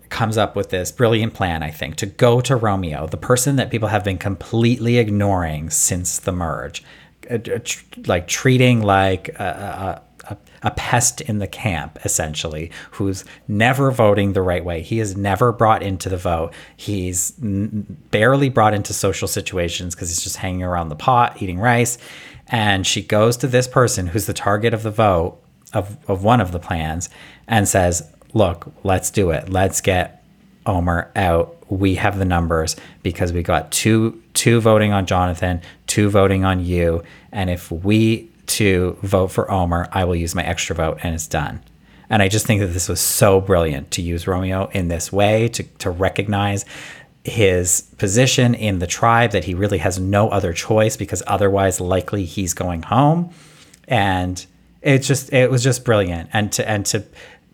comes 0.09 0.39
up 0.39 0.55
with 0.55 0.71
this 0.71 0.91
brilliant 0.91 1.35
plan, 1.35 1.61
I 1.61 1.69
think, 1.69 1.97
to 1.97 2.07
go 2.07 2.41
to 2.41 2.55
Romeo, 2.55 3.05
the 3.05 3.15
person 3.17 3.57
that 3.57 3.69
people 3.69 3.89
have 3.89 4.03
been 4.03 4.17
completely 4.17 4.97
ignoring 4.97 5.69
since 5.69 6.17
the 6.17 6.31
merge, 6.31 6.83
uh, 7.29 7.37
like 8.07 8.27
treating 8.27 8.81
like 8.81 9.29
a, 9.37 10.01
a, 10.65 10.71
pest 10.71 11.21
in 11.21 11.39
the 11.39 11.47
camp, 11.47 11.97
essentially, 12.03 12.71
who's 12.91 13.23
never 13.47 13.91
voting 13.91 14.33
the 14.33 14.41
right 14.41 14.65
way. 14.65 14.81
He 14.81 14.99
is 14.99 15.15
never 15.15 15.51
brought 15.51 15.81
into 15.81 16.09
the 16.09 16.17
vote. 16.17 16.53
He's 16.75 17.33
n- 17.41 17.97
barely 18.11 18.49
brought 18.49 18.73
into 18.73 18.93
social 18.93 19.27
situations 19.27 19.95
because 19.95 20.09
he's 20.09 20.23
just 20.23 20.37
hanging 20.37 20.63
around 20.63 20.89
the 20.89 20.95
pot, 20.95 21.41
eating 21.41 21.59
rice. 21.59 21.97
And 22.47 22.85
she 22.85 23.01
goes 23.01 23.37
to 23.37 23.47
this 23.47 23.67
person 23.67 24.07
who's 24.07 24.25
the 24.25 24.33
target 24.33 24.73
of 24.73 24.83
the 24.83 24.91
vote 24.91 25.41
of, 25.73 25.97
of 26.09 26.23
one 26.23 26.41
of 26.41 26.51
the 26.51 26.59
plans 26.59 27.09
and 27.47 27.67
says, 27.67 28.11
Look, 28.33 28.71
let's 28.83 29.11
do 29.11 29.29
it. 29.29 29.47
Let's 29.47 29.79
get 29.79 30.23
Omar 30.65 31.09
out. 31.15 31.55
We 31.69 31.95
have 31.95 32.19
the 32.19 32.25
numbers 32.25 32.75
because 33.01 33.31
we 33.31 33.43
got 33.43 33.71
two 33.71 34.21
two 34.33 34.59
voting 34.59 34.91
on 34.91 35.05
Jonathan, 35.05 35.61
two 35.87 36.09
voting 36.09 36.43
on 36.43 36.63
you, 36.63 37.01
and 37.31 37.49
if 37.49 37.71
we 37.71 38.29
two 38.47 38.97
vote 39.01 39.27
for 39.27 39.49
Omar. 39.49 39.89
I 39.91 40.05
will 40.05 40.15
use 40.15 40.35
my 40.35 40.43
extra 40.43 40.75
vote 40.75 40.99
and 41.03 41.13
it's 41.13 41.27
done. 41.27 41.61
And 42.09 42.21
I 42.21 42.27
just 42.27 42.45
think 42.45 42.61
that 42.61 42.67
this 42.67 42.87
was 42.87 42.99
so 42.99 43.41
brilliant 43.41 43.91
to 43.91 44.01
use 44.01 44.27
Romeo 44.27 44.69
in 44.73 44.87
this 44.87 45.11
way 45.11 45.47
to 45.49 45.63
to 45.63 45.89
recognize 45.89 46.65
his 47.23 47.81
position 47.97 48.53
in 48.53 48.77
the 48.77 48.85
tribe 48.85 49.31
that 49.31 49.45
he 49.45 49.55
really 49.55 49.79
has 49.79 49.99
no 49.99 50.29
other 50.29 50.53
choice 50.53 50.95
because 50.95 51.23
otherwise 51.25 51.81
likely 51.81 52.23
he's 52.23 52.53
going 52.53 52.83
home 52.83 53.31
and 53.87 54.45
it's 54.83 55.07
just 55.07 55.33
it 55.33 55.49
was 55.49 55.63
just 55.63 55.83
brilliant 55.83 56.29
and 56.33 56.51
to 56.51 56.69
and 56.69 56.85
to 56.85 57.03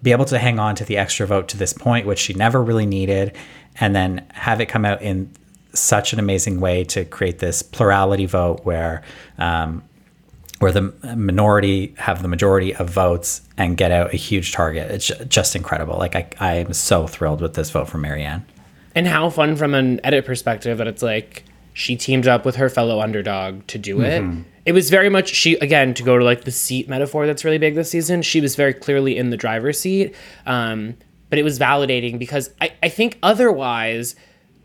be 0.03 0.11
able 0.11 0.25
to 0.25 0.39
hang 0.39 0.59
on 0.59 0.75
to 0.75 0.85
the 0.85 0.97
extra 0.97 1.27
vote 1.27 1.47
to 1.49 1.57
this 1.57 1.73
point, 1.73 2.07
which 2.07 2.19
she 2.19 2.33
never 2.33 2.63
really 2.63 2.85
needed, 2.85 3.35
and 3.79 3.95
then 3.95 4.25
have 4.33 4.59
it 4.59 4.65
come 4.65 4.83
out 4.83 5.01
in 5.01 5.31
such 5.73 6.11
an 6.11 6.19
amazing 6.19 6.59
way 6.59 6.83
to 6.83 7.05
create 7.05 7.39
this 7.39 7.61
plurality 7.61 8.25
vote 8.25 8.61
where 8.65 9.03
um, 9.37 9.83
where 10.61 10.71
the 10.71 10.93
minority 11.15 11.93
have 11.97 12.21
the 12.21 12.27
majority 12.27 12.75
of 12.75 12.87
votes 12.87 13.41
and 13.57 13.77
get 13.77 13.91
out 13.91 14.13
a 14.13 14.17
huge 14.17 14.51
target. 14.51 14.91
It's 14.91 15.11
just 15.27 15.55
incredible. 15.55 15.97
Like 15.97 16.15
I, 16.15 16.29
I 16.39 16.53
am 16.55 16.73
so 16.73 17.07
thrilled 17.07 17.41
with 17.41 17.55
this 17.55 17.71
vote 17.71 17.89
from 17.89 18.03
Maryanne. 18.03 18.43
And 18.93 19.07
how 19.07 19.29
fun 19.31 19.55
from 19.55 19.73
an 19.73 19.99
edit 20.03 20.25
perspective 20.25 20.77
that 20.77 20.87
it's 20.87 21.01
like 21.01 21.45
she 21.73 21.95
teamed 21.95 22.27
up 22.27 22.45
with 22.45 22.57
her 22.57 22.69
fellow 22.69 23.01
underdog 23.01 23.65
to 23.67 23.79
do 23.79 24.01
it. 24.01 24.21
Mm-hmm. 24.21 24.41
It 24.65 24.73
was 24.73 24.91
very 24.91 25.09
much 25.09 25.29
she 25.29 25.55
again 25.55 25.95
to 25.95 26.03
go 26.03 26.19
to 26.19 26.23
like 26.23 26.43
the 26.43 26.51
seat 26.51 26.87
metaphor 26.87 27.25
that's 27.25 27.43
really 27.43 27.57
big 27.57 27.73
this 27.73 27.89
season. 27.89 28.21
She 28.21 28.39
was 28.39 28.55
very 28.55 28.73
clearly 28.73 29.17
in 29.17 29.31
the 29.31 29.37
driver's 29.37 29.79
seat, 29.79 30.13
um, 30.45 30.95
but 31.31 31.39
it 31.39 31.43
was 31.43 31.57
validating 31.57 32.19
because 32.19 32.51
I, 32.61 32.73
I 32.83 32.89
think 32.89 33.17
otherwise 33.23 34.15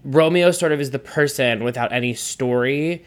Romeo 0.04 0.50
sort 0.50 0.72
of 0.72 0.80
is 0.80 0.90
the 0.90 0.98
person 0.98 1.64
without 1.64 1.92
any 1.92 2.12
story 2.12 3.04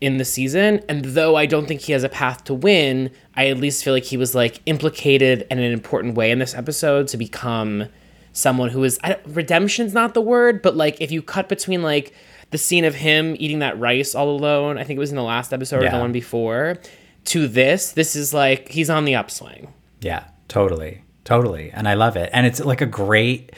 in 0.00 0.18
the 0.18 0.24
season. 0.24 0.82
And 0.88 1.04
though 1.04 1.36
I 1.36 1.46
don't 1.46 1.66
think 1.66 1.82
he 1.82 1.92
has 1.92 2.04
a 2.04 2.08
path 2.08 2.44
to 2.44 2.54
win, 2.54 3.10
I 3.34 3.48
at 3.48 3.58
least 3.58 3.82
feel 3.82 3.94
like 3.94 4.04
he 4.04 4.16
was 4.16 4.34
like 4.34 4.60
implicated 4.66 5.46
in 5.50 5.58
an 5.58 5.72
important 5.72 6.14
way 6.14 6.30
in 6.30 6.38
this 6.38 6.54
episode 6.54 7.08
to 7.08 7.16
become 7.16 7.88
someone 8.32 8.68
who 8.68 8.84
is 8.84 8.98
redemption's 9.26 9.94
not 9.94 10.14
the 10.14 10.20
word, 10.20 10.60
but 10.60 10.76
like 10.76 11.00
if 11.00 11.10
you 11.10 11.22
cut 11.22 11.48
between 11.48 11.82
like 11.82 12.12
the 12.50 12.58
scene 12.58 12.84
of 12.84 12.94
him 12.94 13.34
eating 13.38 13.60
that 13.60 13.78
rice 13.78 14.14
all 14.14 14.28
alone, 14.28 14.78
I 14.78 14.84
think 14.84 14.98
it 14.98 15.00
was 15.00 15.10
in 15.10 15.16
the 15.16 15.22
last 15.22 15.52
episode 15.52 15.82
yeah. 15.82 15.88
or 15.88 15.92
the 15.92 15.98
one 15.98 16.12
before, 16.12 16.78
to 17.26 17.48
this, 17.48 17.92
this 17.92 18.14
is 18.14 18.34
like 18.34 18.68
he's 18.68 18.90
on 18.90 19.04
the 19.04 19.14
upswing. 19.14 19.72
Yeah, 20.00 20.24
totally. 20.48 21.02
Totally. 21.24 21.72
And 21.72 21.88
I 21.88 21.94
love 21.94 22.16
it. 22.16 22.30
And 22.32 22.46
it's 22.46 22.60
like 22.60 22.80
a 22.80 22.86
great, 22.86 23.52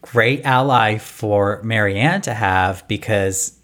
great 0.00 0.44
ally 0.44 0.98
for 0.98 1.60
Maryanne 1.64 2.22
to 2.22 2.34
have 2.34 2.86
because 2.86 3.58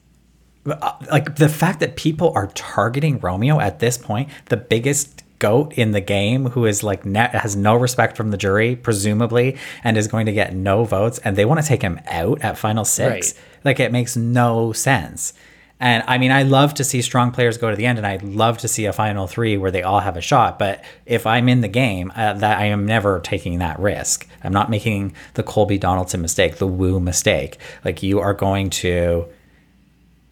like 1.11 1.37
the 1.37 1.49
fact 1.49 1.81
that 1.81 1.97
people 1.97 2.33
are 2.35 2.49
targeting 2.49 3.19
Romeo 3.19 3.61
at 3.61 3.79
this 3.79 3.97
point, 3.97 4.29
the 4.47 4.57
biggest 4.57 5.23
goat 5.39 5.73
in 5.75 5.91
the 5.91 6.01
game 6.01 6.47
who 6.47 6.65
is 6.65 6.83
like 6.83 7.05
has 7.05 7.57
no 7.57 7.77
respect 7.77 8.17
from 8.17 8.31
the 8.31 8.37
jury 8.39 8.75
presumably 8.75 9.57
and 9.85 9.97
is 9.97 10.09
going 10.09 10.27
to 10.27 10.33
get 10.33 10.55
no 10.55 10.85
votes 10.85 11.19
and 11.19 11.37
they 11.37 11.45
want 11.45 11.61
to 11.61 11.67
take 11.67 11.83
him 11.83 12.01
out 12.07 12.41
at 12.41 12.57
final 12.57 12.87
6 12.87 13.11
right. 13.11 13.43
Like 13.65 13.81
it 13.81 13.93
makes 13.93 14.17
no 14.17 14.73
sense. 14.73 15.35
And 15.79 16.03
I 16.07 16.17
mean, 16.17 16.31
I 16.31 16.43
love 16.43 16.73
to 16.75 16.85
see 16.85 17.03
strong 17.03 17.33
players 17.33 17.59
go 17.59 17.69
to 17.69 17.77
the 17.77 17.85
end, 17.85 17.99
and 17.99 18.07
I'd 18.07 18.23
love 18.23 18.59
to 18.59 18.69
see 18.69 18.87
a 18.87 18.93
final 18.93 19.27
three 19.27 19.59
where 19.59 19.71
they 19.71 19.83
all 19.83 20.01
have 20.01 20.17
a 20.17 20.23
shot. 20.23 20.59
But 20.59 20.83
if 21.05 21.27
I'm 21.27 21.51
in 21.51 21.61
the 21.61 21.69
game, 21.69 22.11
uh, 22.17 22.33
that 22.35 22.59
I 22.59 22.67
am 22.67 22.87
never 22.87 23.21
taking 23.21 23.59
that 23.59 23.79
risk. 23.79 24.27
I'm 24.43 24.55
not 24.55 24.71
making 24.71 25.15
the 25.35 25.43
Colby 25.43 25.77
Donaldson 25.77 26.23
mistake, 26.23 26.57
the 26.57 26.67
Woo 26.67 26.99
mistake. 26.99 27.59
Like 27.85 28.03
you 28.03 28.21
are 28.21 28.33
going 28.33 28.71
to 28.71 29.27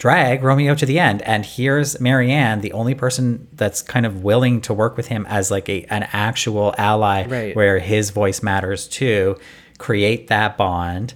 drag 0.04 0.42
Romeo 0.42 0.74
to 0.74 0.84
the 0.84 0.98
end, 0.98 1.22
and 1.22 1.46
here's 1.46 1.96
Maryanne, 1.96 2.60
the 2.60 2.72
only 2.72 2.94
person 2.94 3.48
that's 3.54 3.80
kind 3.80 4.04
of 4.04 4.22
willing 4.22 4.60
to 4.60 4.74
work 4.74 4.98
with 4.98 5.06
him 5.06 5.24
as 5.30 5.50
like 5.50 5.66
a 5.70 5.84
an 5.84 6.02
actual 6.12 6.74
ally, 6.76 7.24
right. 7.26 7.56
where 7.56 7.78
his 7.78 8.10
voice 8.10 8.42
matters 8.42 8.86
too. 8.86 9.34
Create 9.78 10.28
that 10.28 10.58
bond 10.58 11.14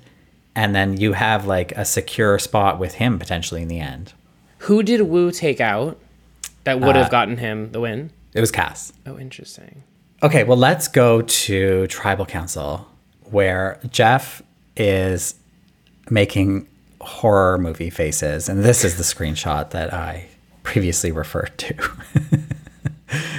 and 0.54 0.74
then 0.74 0.96
you 0.96 1.12
have 1.12 1.46
like 1.46 1.72
a 1.72 1.84
secure 1.84 2.38
spot 2.38 2.78
with 2.78 2.94
him 2.94 3.18
potentially 3.18 3.60
in 3.60 3.68
the 3.68 3.78
end. 3.78 4.14
Who 4.60 4.82
did 4.82 5.02
Woo 5.02 5.32
take 5.32 5.60
out 5.60 5.98
that 6.64 6.80
would 6.80 6.96
have 6.96 7.08
uh, 7.08 7.10
gotten 7.10 7.36
him 7.36 7.72
the 7.72 7.80
win? 7.80 8.10
It 8.32 8.40
was 8.40 8.50
Kass. 8.50 8.94
Oh, 9.06 9.18
interesting. 9.18 9.82
Okay, 10.22 10.44
well, 10.44 10.56
let's 10.56 10.88
go 10.88 11.20
to 11.20 11.86
Tribal 11.88 12.24
Council, 12.24 12.88
where 13.24 13.80
Jeff 13.90 14.40
is 14.78 15.34
making 16.08 16.67
horror 17.00 17.58
movie 17.58 17.90
faces, 17.90 18.48
and 18.48 18.62
this 18.62 18.84
is 18.84 18.96
the 18.96 19.02
screenshot 19.02 19.70
that 19.70 19.92
I 19.92 20.28
previously 20.62 21.12
referred 21.12 21.56
to. 21.58 21.74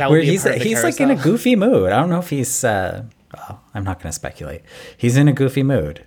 where 0.10 0.22
he's 0.22 0.44
he's 0.44 0.84
like 0.84 1.00
in 1.00 1.12
a 1.12 1.16
goofy 1.16 1.56
mood. 1.56 1.92
I 1.92 2.00
don't 2.00 2.10
know 2.10 2.20
if 2.20 2.30
he's. 2.30 2.64
Uh, 2.64 3.06
well, 3.36 3.62
I'm 3.74 3.84
not 3.84 4.00
going 4.00 4.10
to 4.10 4.16
speculate. 4.16 4.62
He's 4.98 5.18
in 5.18 5.28
a 5.28 5.34
goofy 5.34 5.64
mood. 5.64 6.04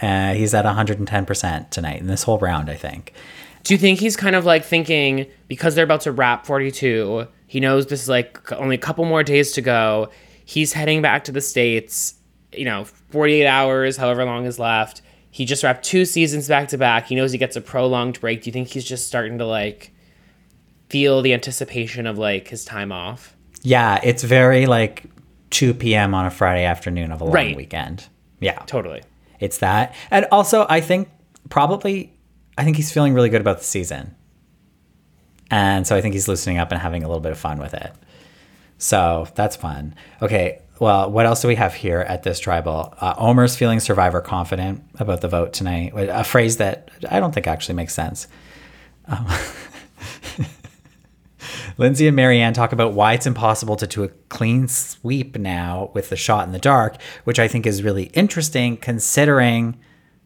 Uh, 0.00 0.34
he's 0.34 0.52
at 0.54 0.64
110% 0.64 1.70
tonight 1.70 2.00
in 2.00 2.08
this 2.08 2.24
whole 2.24 2.38
round, 2.38 2.68
I 2.68 2.74
think. 2.74 3.12
Do 3.62 3.72
you 3.72 3.78
think 3.78 4.00
he's 4.00 4.16
kind 4.16 4.36
of 4.36 4.44
like 4.44 4.64
thinking 4.64 5.26
because 5.48 5.74
they're 5.74 5.84
about 5.84 6.02
to 6.02 6.12
wrap 6.12 6.44
42, 6.46 7.26
he 7.46 7.60
knows 7.60 7.86
this 7.86 8.02
is 8.02 8.08
like 8.08 8.52
only 8.52 8.74
a 8.74 8.78
couple 8.78 9.04
more 9.04 9.22
days 9.22 9.52
to 9.52 9.62
go. 9.62 10.10
He's 10.44 10.72
heading 10.72 11.00
back 11.00 11.24
to 11.24 11.32
the 11.32 11.40
States, 11.40 12.14
you 12.52 12.64
know, 12.64 12.84
48 12.84 13.46
hours, 13.46 13.96
however 13.96 14.24
long 14.24 14.44
is 14.44 14.58
left. 14.58 15.00
He 15.34 15.44
just 15.44 15.64
wrapped 15.64 15.84
two 15.84 16.04
seasons 16.04 16.46
back 16.46 16.68
to 16.68 16.78
back. 16.78 17.08
He 17.08 17.16
knows 17.16 17.32
he 17.32 17.38
gets 17.38 17.56
a 17.56 17.60
prolonged 17.60 18.20
break. 18.20 18.42
Do 18.42 18.48
you 18.48 18.52
think 18.52 18.68
he's 18.68 18.84
just 18.84 19.08
starting 19.08 19.38
to 19.38 19.46
like 19.46 19.92
feel 20.88 21.22
the 21.22 21.34
anticipation 21.34 22.06
of 22.06 22.18
like 22.18 22.48
his 22.48 22.64
time 22.64 22.92
off? 22.92 23.36
Yeah, 23.62 23.98
it's 24.04 24.22
very 24.22 24.66
like 24.66 25.04
2 25.50 25.74
p.m. 25.74 26.14
on 26.14 26.26
a 26.26 26.30
Friday 26.30 26.64
afternoon 26.64 27.10
of 27.10 27.20
a 27.20 27.24
long 27.24 27.34
right. 27.34 27.56
weekend. 27.56 28.06
Yeah. 28.38 28.60
Totally 28.66 29.02
it's 29.44 29.58
that. 29.58 29.94
And 30.10 30.26
also, 30.32 30.66
I 30.68 30.80
think 30.80 31.08
probably, 31.50 32.12
I 32.56 32.64
think 32.64 32.76
he's 32.76 32.90
feeling 32.90 33.14
really 33.14 33.28
good 33.28 33.40
about 33.40 33.58
the 33.58 33.64
season. 33.64 34.14
And 35.50 35.86
so 35.86 35.94
I 35.94 36.00
think 36.00 36.14
he's 36.14 36.28
loosening 36.28 36.58
up 36.58 36.72
and 36.72 36.80
having 36.80 37.04
a 37.04 37.06
little 37.06 37.20
bit 37.20 37.32
of 37.32 37.38
fun 37.38 37.58
with 37.58 37.74
it. 37.74 37.92
So 38.78 39.28
that's 39.34 39.54
fun. 39.54 39.94
Okay. 40.22 40.62
Well, 40.80 41.10
what 41.10 41.24
else 41.24 41.42
do 41.42 41.48
we 41.48 41.54
have 41.54 41.74
here 41.74 42.00
at 42.00 42.24
this 42.24 42.40
tribal? 42.40 42.94
Uh, 43.00 43.14
Omar's 43.16 43.54
feeling 43.54 43.78
survivor 43.78 44.20
confident 44.20 44.82
about 44.98 45.20
the 45.20 45.28
vote 45.28 45.52
tonight. 45.52 45.92
A 45.94 46.24
phrase 46.24 46.56
that 46.56 46.90
I 47.08 47.20
don't 47.20 47.32
think 47.32 47.46
actually 47.46 47.76
makes 47.76 47.94
sense. 47.94 48.26
Um, 49.06 49.26
Lindsay 51.78 52.06
and 52.06 52.16
Marianne 52.16 52.54
talk 52.54 52.72
about 52.72 52.92
why 52.92 53.12
it's 53.14 53.26
impossible 53.26 53.76
to 53.76 53.86
do 53.86 54.04
a 54.04 54.08
clean 54.28 54.66
sweep 54.68 55.36
now 55.38 55.90
with 55.94 56.08
the 56.08 56.16
shot 56.16 56.46
in 56.46 56.52
the 56.52 56.58
dark, 56.58 56.96
which 57.24 57.38
I 57.38 57.48
think 57.48 57.66
is 57.66 57.82
really 57.82 58.04
interesting 58.14 58.76
considering 58.76 59.78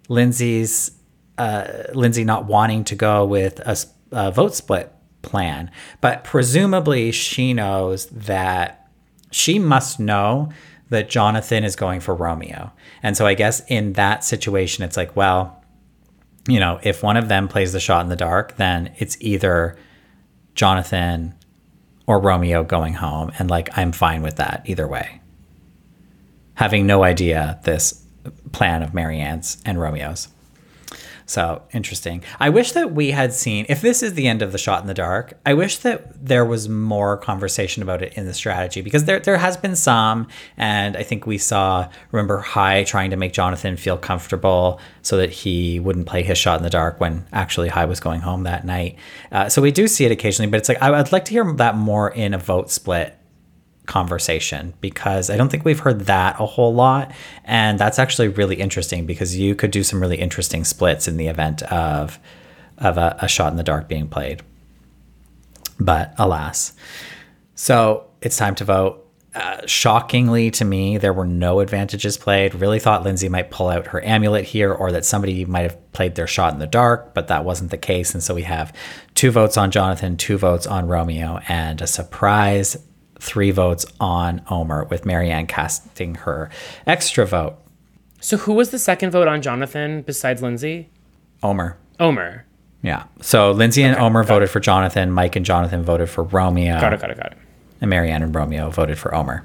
Lindsay's 0.09 0.93
uh, 1.37 1.85
Lindsay 1.95 2.25
not 2.25 2.47
wanting 2.47 2.85
to 2.85 2.95
go 2.95 3.25
with 3.25 3.61
a, 3.61 3.77
a 4.13 4.31
vote 4.31 4.55
split 4.55 4.93
plan. 5.23 5.71
But 6.01 6.25
presumably 6.25 7.13
she 7.13 7.55
knows 7.55 8.07
that 8.07 8.88
she 9.31 9.59
must 9.59 10.01
know 10.01 10.51
that 10.91 11.11
Jonathan 11.11 11.65
is 11.65 11.77
going 11.77 12.01
for 12.01 12.15
Romeo. 12.15 12.73
And 13.03 13.17
so 13.17 13.27
I 13.27 13.35
guess 13.35 13.63
in 13.69 13.93
that 13.95 14.25
situation, 14.25 14.85
it's 14.85 14.97
like, 14.97 15.15
well, 15.15 15.63
you 16.49 16.59
know, 16.59 16.81
if 16.83 17.03
one 17.03 17.17
of 17.17 17.29
them 17.29 17.47
plays 17.47 17.73
the 17.73 17.81
shot 17.81 18.03
in 18.03 18.09
the 18.09 18.17
dark, 18.17 18.57
then 18.57 18.95
it's 18.97 19.17
either 19.21 19.77
Jonathan 20.55 21.35
or 22.07 22.19
Romeo 22.19 22.65
going 22.65 22.95
home. 22.95 23.31
And 23.39 23.51
like, 23.51 23.69
I'm 23.77 23.93
fine 23.93 24.23
with 24.23 24.37
that 24.37 24.63
either 24.65 24.89
way. 24.89 25.21
Having 26.55 26.87
no 26.87 27.05
idea 27.05 27.61
this 27.65 28.03
plan 28.53 28.83
of 28.83 28.95
Maryanne's 28.95 29.63
and 29.67 29.79
Romeo's. 29.79 30.29
So 31.29 31.61
interesting. 31.75 32.25
I 32.41 32.49
wish 32.49 32.73
that 32.73 32.93
we 32.93 33.11
had 33.11 33.35
seen, 33.35 33.67
if 33.69 33.83
this 33.83 34.03
is 34.03 34.15
the 34.15 34.27
end 34.27 34.41
of 34.41 34.51
the 34.51 34.57
shot 34.57 34.81
in 34.81 34.87
the 34.87 34.95
dark, 34.95 35.35
I 35.45 35.53
wish 35.53 35.77
that 35.79 36.25
there 36.27 36.43
was 36.43 36.71
more 36.71 37.19
conversation 37.19 37.83
about 37.83 38.01
it 38.01 38.15
in 38.15 38.25
the 38.25 38.33
strategy 38.33 38.81
because 38.81 39.05
there, 39.05 39.21
there 39.21 39.37
has 39.37 39.55
been 39.59 39.77
some. 39.77 40.29
And 40.57 40.97
I 40.97 41.03
think 41.03 41.27
we 41.27 41.37
saw, 41.37 41.91
remember, 42.13 42.39
Hai 42.39 42.83
trying 42.85 43.11
to 43.11 43.17
make 43.17 43.35
Jonathan 43.35 43.77
feel 43.77 43.99
comfortable 43.99 44.81
so 45.03 45.19
that 45.19 45.29
he 45.29 45.79
wouldn't 45.79 46.07
play 46.07 46.23
his 46.23 46.39
shot 46.39 46.61
in 46.61 46.65
the 46.65 46.71
dark 46.71 46.99
when 46.99 47.27
actually 47.31 47.69
Hai 47.69 47.85
was 47.85 48.01
going 48.01 48.23
home 48.23 48.45
that 48.45 48.65
night. 48.65 48.97
Uh, 49.31 49.51
so 49.51 49.61
we 49.61 49.71
do 49.71 49.87
see 49.87 50.07
it 50.07 50.11
occasionally, 50.11 50.51
but 50.51 50.57
it's 50.57 50.71
like, 50.71 50.83
I, 50.83 50.99
I'd 50.99 51.13
like 51.13 51.27
to 51.27 51.33
hear 51.33 51.53
that 51.53 51.77
more 51.77 52.11
in 52.11 52.33
a 52.33 52.39
vote 52.39 52.71
split 52.71 53.18
conversation 53.89 54.75
because 54.81 55.31
I 55.31 55.37
don't 55.37 55.49
think 55.49 55.65
we've 55.65 55.81
heard 55.81 56.03
that 56.03 56.37
a 56.39 56.47
whole 56.47 56.73
lot. 56.73 57.11
And 57.45 57.79
that's 57.79 57.99
actually 57.99 58.29
really 58.29 58.57
interesting 58.57 59.07
because 59.07 59.37
you 59.37 59.57
could 59.57 59.73
do 59.73 59.83
some 59.83 60.01
really 60.01 60.19
interesting 60.19 60.65
splits 60.65 61.09
in 61.09 61.17
the 61.17 61.27
event 61.27 61.63
of 61.65 62.21
of 62.79 62.97
a, 62.97 63.17
a 63.21 63.27
shot 63.27 63.51
in 63.51 63.57
the 63.57 63.65
dark 63.65 63.89
being 63.89 64.07
played. 64.07 64.43
But 65.81 66.15
alas. 66.17 66.75
So 67.57 68.07
it's 68.21 68.37
time 68.37 68.55
to 68.57 68.65
vote. 68.65 69.05
Uh, 69.35 69.65
shockingly 69.67 70.51
to 70.51 70.65
me, 70.65 70.97
there 70.97 71.13
were 71.13 71.27
no 71.27 71.61
advantages 71.61 72.17
played. 72.17 72.55
Really 72.55 72.79
thought 72.79 73.05
Lindsay 73.05 73.29
might 73.29 73.51
pull 73.51 73.69
out 73.69 73.89
her 73.89 74.05
amulet 74.05 74.45
here 74.45 74.73
or 74.73 74.91
that 74.93 75.05
somebody 75.05 75.45
might 75.45 75.63
have 75.63 75.93
played 75.93 76.15
their 76.15 76.27
shot 76.27 76.53
in 76.53 76.59
the 76.61 76.67
dark, 76.67 77.15
but 77.15 77.29
that 77.29 77.45
wasn't 77.45 77.71
the 77.71 77.77
case. 77.77 78.15
And 78.15 78.23
so 78.23 78.35
we 78.35 78.43
have 78.43 78.75
two 79.15 79.31
votes 79.31 79.57
on 79.57 79.71
Jonathan, 79.71 80.17
two 80.17 80.39
votes 80.39 80.67
on 80.67 80.89
Romeo, 80.89 81.41
and 81.49 81.81
a 81.81 81.87
surprise 81.87 82.77
three 83.21 83.51
votes 83.51 83.85
on 84.01 84.43
Omar, 84.51 84.85
with 84.85 85.05
Maryanne 85.05 85.47
casting 85.49 86.15
her 86.17 86.51
extra 86.87 87.27
vote. 87.27 87.57
So 88.21 88.37
who 88.37 88.53
was 88.55 88.71
the 88.71 88.79
second 88.79 89.11
vote 89.11 89.29
on 89.29 89.43
Jonathan 89.43 90.03
besides 90.03 90.43
Lindsay? 90.43 90.89
Omar. 91.43 91.77
Omar. 92.01 92.45
Yeah. 92.83 93.05
So 93.21 93.51
Lindsay 93.53 93.83
and 93.83 93.97
Omar 93.97 94.25
voted 94.25 94.51
for 94.51 94.61
Jonathan. 94.61 95.11
Mike 95.11 95.37
and 95.37 95.45
Jonathan 95.47 95.83
voted 95.83 96.09
for 96.09 96.25
Romeo. 96.25 96.81
Got 96.81 96.93
it, 96.95 97.01
got 97.01 97.11
it, 97.11 97.17
got 97.17 97.33
it. 97.33 97.39
And 97.81 97.91
Maryanne 97.91 98.23
and 98.23 98.35
Romeo 98.35 98.71
voted 98.71 98.99
for 98.99 99.15
Omar. 99.15 99.45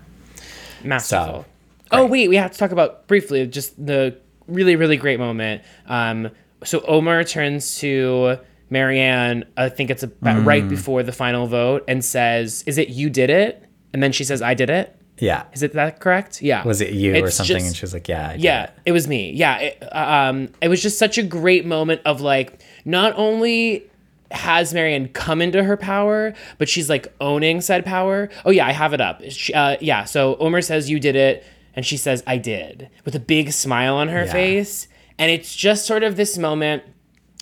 Masterful. 0.84 1.46
oh, 1.92 2.06
wait, 2.06 2.28
we 2.30 2.36
have 2.36 2.52
to 2.52 2.58
talk 2.58 2.72
about 2.72 3.08
briefly 3.08 3.46
just 3.48 3.84
the 3.84 4.18
really, 4.48 4.76
really 4.76 4.98
great 4.98 5.20
moment. 5.20 5.62
Um, 5.88 6.30
so 6.64 6.82
Omar 6.82 7.24
turns 7.24 7.78
to 7.80 8.38
Maryanne. 8.72 9.44
I 9.56 9.70
think 9.70 9.90
it's 9.90 10.04
about 10.04 10.38
Mm. 10.38 10.46
right 10.46 10.68
before 10.68 11.04
the 11.04 11.12
final 11.12 11.48
vote, 11.48 11.84
and 11.88 12.04
says, 12.04 12.64
Is 12.68 12.78
it 12.78 12.90
you 12.90 13.10
did 13.10 13.30
it? 13.30 13.63
And 13.94 14.02
then 14.02 14.12
she 14.12 14.24
says, 14.24 14.42
I 14.42 14.54
did 14.54 14.70
it. 14.70 14.96
Yeah. 15.20 15.44
Is 15.54 15.62
it 15.64 15.74
that 15.74 16.00
correct? 16.00 16.42
Yeah. 16.42 16.64
Was 16.66 16.82
it 16.82 16.92
you 16.94 17.16
or 17.24 17.30
something? 17.30 17.56
just- 17.58 17.66
and 17.68 17.76
she 17.76 17.82
was 17.84 17.94
like, 17.94 18.08
yeah. 18.08 18.30
I 18.30 18.32
did 18.34 18.42
yeah, 18.44 18.64
it. 18.64 18.72
it 18.88 18.92
was 18.92 19.08
me. 19.08 19.32
Yeah, 19.32 19.58
it, 19.60 19.96
um, 19.96 20.50
it 20.62 20.68
was 20.70 20.82
just 20.82 20.98
such 20.98 21.18
a 21.18 21.24
great 21.24 21.66
moment 21.66 22.02
of 22.06 22.20
like 22.20 22.62
not 22.84 23.14
only 23.16 23.84
has 24.32 24.74
Maryanne 24.74 25.14
come 25.14 25.42
into 25.42 25.64
her 25.64 25.78
power, 25.78 26.34
but 26.58 26.68
she's 26.68 26.90
like 26.90 27.14
owning 27.22 27.62
said 27.62 27.86
power. 27.86 28.30
Oh 28.44 28.50
yeah, 28.50 28.66
I 28.66 28.72
have 28.72 28.94
it 28.94 29.00
up. 29.02 29.22
She, 29.30 29.54
uh, 29.54 29.78
yeah, 29.80 30.06
so 30.06 30.36
Omar 30.38 30.62
says 30.62 30.90
you 30.90 31.00
did 31.00 31.16
it, 31.16 31.46
and 31.76 31.86
she 31.86 31.96
says 31.98 32.24
I 32.26 32.38
did 32.38 32.90
with 33.06 33.14
a 33.14 33.20
big 33.20 33.52
smile 33.52 33.96
on 33.96 34.08
her 34.08 34.26
Yeah. 34.26 34.32
face, 34.32 34.88
and 35.20 35.30
it's 35.30 35.56
just 35.56 35.86
sort 35.86 36.02
of 36.02 36.16
this 36.16 36.38
moment. 36.40 36.82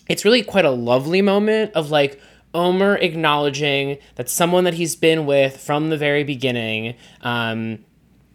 It's 0.10 0.26
really 0.26 0.44
quite 0.44 0.66
a 0.66 0.72
lovely 0.72 1.22
moment 1.22 1.72
of 1.76 1.90
like 1.90 2.20
Omar 2.54 2.98
acknowledging 2.98 3.98
that 4.16 4.30
someone 4.30 4.64
that 4.66 4.74
he's 4.74 4.96
been 4.96 5.26
with 5.26 5.58
from 5.58 5.90
the 5.90 5.98
very 5.98 6.24
beginning. 6.24 6.96
Um, 7.22 7.80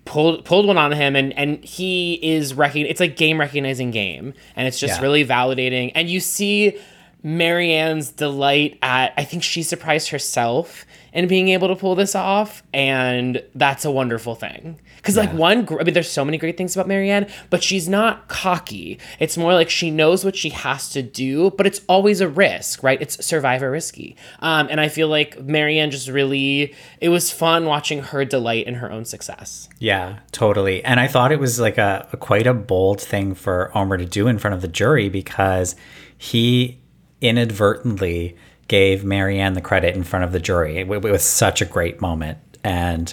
pulled 0.04 0.44
pulled 0.44 0.66
one 0.68 0.78
on 0.78 0.92
him 0.92 1.16
and 1.16 1.36
and 1.36 1.64
he 1.64 2.14
is 2.22 2.52
recogn 2.52 2.88
it's 2.88 3.00
like 3.00 3.16
game 3.16 3.40
recognizing 3.40 3.90
game 3.90 4.34
and 4.54 4.68
it's 4.68 4.78
just 4.78 4.98
Yeah. 4.98 5.02
really 5.02 5.24
validating 5.24 5.90
and 5.96 6.08
you 6.08 6.20
see 6.20 6.78
Maryanne's 7.24 8.10
delight 8.10 8.78
at 8.82 9.12
I 9.16 9.24
think 9.24 9.42
she 9.42 9.64
surprised 9.64 10.10
herself 10.10 10.86
in 11.12 11.26
being 11.26 11.48
able 11.48 11.66
to 11.66 11.74
pull 11.74 11.96
this 11.96 12.14
off 12.14 12.62
and 12.72 13.42
that's 13.56 13.84
a 13.84 13.90
wonderful 13.90 14.36
thing 14.36 14.78
cuz 15.06 15.16
like 15.16 15.32
one 15.32 15.66
I 15.80 15.84
mean 15.84 15.94
there's 15.94 16.10
so 16.10 16.24
many 16.24 16.38
great 16.38 16.56
things 16.56 16.76
about 16.76 16.88
Maryanne 16.88 17.30
but 17.50 17.62
she's 17.62 17.88
not 17.88 18.28
cocky 18.28 18.98
it's 19.18 19.36
more 19.36 19.54
like 19.54 19.70
she 19.70 19.90
knows 19.90 20.24
what 20.24 20.36
she 20.36 20.50
has 20.50 20.90
to 20.90 21.02
do 21.02 21.50
but 21.50 21.66
it's 21.66 21.80
always 21.88 22.20
a 22.20 22.28
risk 22.28 22.82
right 22.82 23.00
it's 23.00 23.24
survivor 23.24 23.70
risky 23.70 24.16
um, 24.40 24.68
and 24.70 24.80
I 24.80 24.88
feel 24.88 25.08
like 25.08 25.38
Maryanne 25.38 25.90
just 25.90 26.08
really 26.08 26.74
it 27.00 27.08
was 27.08 27.30
fun 27.30 27.64
watching 27.64 28.02
her 28.02 28.24
delight 28.24 28.66
in 28.66 28.74
her 28.74 28.90
own 28.90 29.04
success 29.04 29.68
Yeah, 29.78 30.20
totally. 30.32 30.84
And 30.84 30.98
I 31.00 31.06
thought 31.06 31.32
it 31.32 31.40
was 31.40 31.60
like 31.60 31.78
a, 31.78 32.08
a 32.12 32.16
quite 32.16 32.46
a 32.46 32.54
bold 32.54 33.00
thing 33.00 33.34
for 33.34 33.70
Omar 33.76 33.96
to 33.98 34.04
do 34.04 34.26
in 34.28 34.38
front 34.38 34.54
of 34.54 34.62
the 34.62 34.68
jury 34.68 35.08
because 35.08 35.76
he 36.16 36.80
inadvertently 37.20 38.36
gave 38.68 39.02
Maryanne 39.02 39.54
the 39.54 39.60
credit 39.60 39.94
in 39.94 40.02
front 40.02 40.24
of 40.24 40.32
the 40.32 40.40
jury. 40.40 40.78
It, 40.78 40.90
it 40.90 41.02
was 41.02 41.24
such 41.24 41.60
a 41.60 41.64
great 41.64 42.00
moment. 42.00 42.38
And 42.64 43.12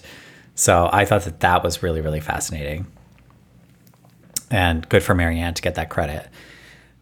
so 0.55 0.89
I 0.91 1.05
thought 1.05 1.23
that 1.23 1.39
that 1.41 1.63
was 1.63 1.81
really, 1.83 2.01
really 2.01 2.19
fascinating. 2.19 2.87
And 4.51 4.87
good 4.89 5.03
for 5.03 5.15
Maryanne 5.15 5.55
to 5.55 5.61
get 5.61 5.75
that 5.75 5.89
credit. 5.89 6.27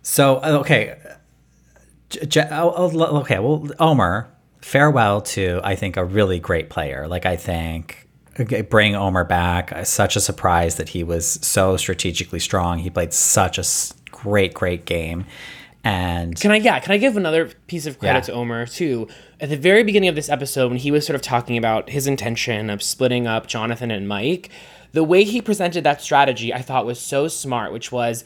So, 0.04 0.40
okay. 0.42 0.98
J- 2.10 2.26
J- 2.26 2.48
oh, 2.52 2.74
oh, 2.76 3.18
okay, 3.22 3.40
well, 3.40 3.68
Omar, 3.80 4.30
farewell 4.62 5.22
to, 5.22 5.60
I 5.64 5.76
think, 5.76 5.98
a 5.98 6.06
really 6.06 6.40
great 6.40 6.70
player. 6.70 7.08
Like, 7.08 7.26
I 7.26 7.36
think 7.36 8.08
bring 8.70 8.96
Omar 8.96 9.26
back. 9.26 9.74
uh, 9.74 9.84
Such 9.84 10.16
a 10.16 10.22
surprise 10.22 10.76
that 10.76 10.90
he 10.90 11.04
was 11.04 11.28
so 11.46 11.76
strategically 11.78 12.40
strong. 12.40 12.80
He 12.80 12.90
played 12.90 13.14
such 13.14 13.58
a 13.58 13.64
great, 14.12 14.54
great 14.54 14.86
game. 14.86 15.26
And 15.84 16.40
Can 16.40 16.52
I 16.52 16.58
yeah, 16.58 16.80
can 16.80 16.92
I 16.92 16.98
give 16.98 17.18
another 17.18 17.48
piece 17.68 17.86
of 17.88 17.98
credit 17.98 18.20
Yeah. 18.20 18.22
to 18.22 18.34
Omar 18.34 18.66
too? 18.68 19.08
At 19.40 19.50
the 19.50 19.58
very 19.58 19.84
beginning 19.84 20.10
of 20.10 20.16
this 20.16 20.30
episode 20.30 20.70
when 20.70 20.78
he 20.78 20.92
was 20.92 21.06
sort 21.06 21.16
of 21.16 21.22
talking 21.24 21.58
about 21.58 21.90
his 21.90 22.06
intention 22.06 22.70
of 22.70 22.84
splitting 22.84 23.26
up 23.26 23.48
Jonathan 23.48 23.90
and 23.90 24.08
Mike, 24.08 24.50
the 24.92 25.04
way 25.04 25.24
he 25.24 25.42
presented 25.42 25.84
that 25.84 26.02
strategy 26.02 26.54
I 26.54 26.62
thought 26.62 26.86
was 26.86 27.00
so 27.00 27.28
smart, 27.28 27.74
which 27.74 27.92
was 27.92 28.24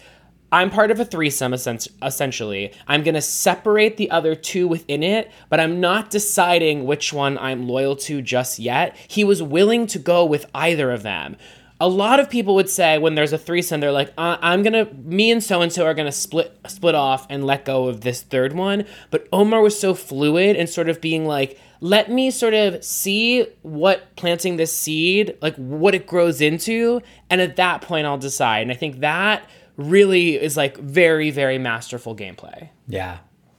I'm 0.52 0.70
part 0.70 0.92
of 0.92 1.00
a 1.00 1.06
threesome 1.06 1.54
essen- 1.54 1.80
essentially. 2.04 2.72
I'm 2.88 3.04
going 3.04 3.16
to 3.16 3.22
separate 3.22 3.98
the 3.98 4.12
other 4.12 4.36
two 4.36 4.68
within 4.68 5.02
it, 5.04 5.32
but 5.50 5.60
I'm 5.60 5.80
not 5.82 6.10
deciding 6.10 6.86
which 6.86 7.12
one 7.12 7.38
I'm 7.38 7.68
loyal 7.68 7.96
to 7.98 8.22
just 8.22 8.60
yet. 8.60 8.96
He 9.08 9.24
was 9.24 9.42
willing 9.42 9.88
to 9.88 10.00
go 10.00 10.24
with 10.26 10.46
either 10.54 10.92
of 10.92 11.04
them 11.04 11.36
a 11.80 11.90
lot 11.90 12.20
of 12.20 12.30
people 12.30 12.56
would 12.56 12.70
say 12.70 12.98
when 12.98 13.16
there's 13.16 13.34
a 13.34 13.38
threesome, 13.38 13.82
they're 13.82 13.92
like, 13.92 14.14
uh, 14.18 14.38
"I'm 14.42 14.64
gonna, 14.64 14.86
me 14.94 15.32
and 15.32 15.44
so 15.44 15.62
and 15.62 15.72
so 15.72 15.86
are 15.86 15.94
gonna 15.94 16.12
split 16.12 16.58
split 16.68 16.96
off 16.96 17.28
and 17.30 17.46
let 17.46 17.66
go 17.66 17.88
of 17.88 18.02
this 18.02 18.22
third 18.22 18.54
one." 18.54 18.86
But 19.12 19.28
Omar 19.34 19.62
was 19.62 19.78
so 19.78 19.94
fluid 19.94 20.56
and 20.56 20.70
sort 20.70 20.88
of 20.88 21.02
being 21.02 21.26
like, 21.26 21.60
"Let 21.82 22.10
me 22.10 22.32
sort 22.32 22.54
of 22.54 22.84
see 22.84 23.46
what 23.62 24.16
planting 24.16 24.56
this 24.56 24.76
seed, 24.76 25.36
like 25.42 25.56
what 25.58 25.94
it 25.94 26.08
grows 26.08 26.40
into, 26.40 27.02
and 27.30 27.42
at 27.42 27.58
that 27.58 27.82
point 27.82 28.06
I'll 28.08 28.18
decide." 28.18 28.62
And 28.62 28.72
I 28.72 28.76
think 28.76 29.02
that 29.02 29.50
really 29.76 30.36
is 30.42 30.56
like 30.56 30.78
very 30.78 31.30
very 31.30 31.58
masterful 31.58 32.16
gameplay. 32.16 32.70
Yeah, 32.88 33.18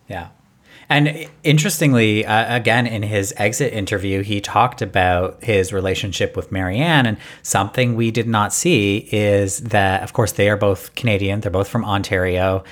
yeah. 0.08 0.28
And 0.88 1.28
interestingly, 1.42 2.24
uh, 2.24 2.54
again, 2.54 2.86
in 2.86 3.02
his 3.02 3.34
exit 3.36 3.72
interview, 3.72 4.22
he 4.22 4.40
talked 4.40 4.82
about 4.82 5.42
his 5.42 5.72
relationship 5.72 6.36
with 6.36 6.50
Maryanne. 6.50 7.06
And 7.06 7.18
something 7.42 7.96
we 7.96 8.10
did 8.10 8.28
not 8.28 8.52
see 8.52 9.08
is 9.10 9.58
that, 9.58 10.02
of 10.02 10.12
course, 10.12 10.32
they 10.32 10.48
are 10.48 10.56
both 10.56 10.94
Canadian, 10.94 11.40
they're 11.40 11.50
both 11.50 11.68
from 11.68 11.84
Ontario, 11.84 12.62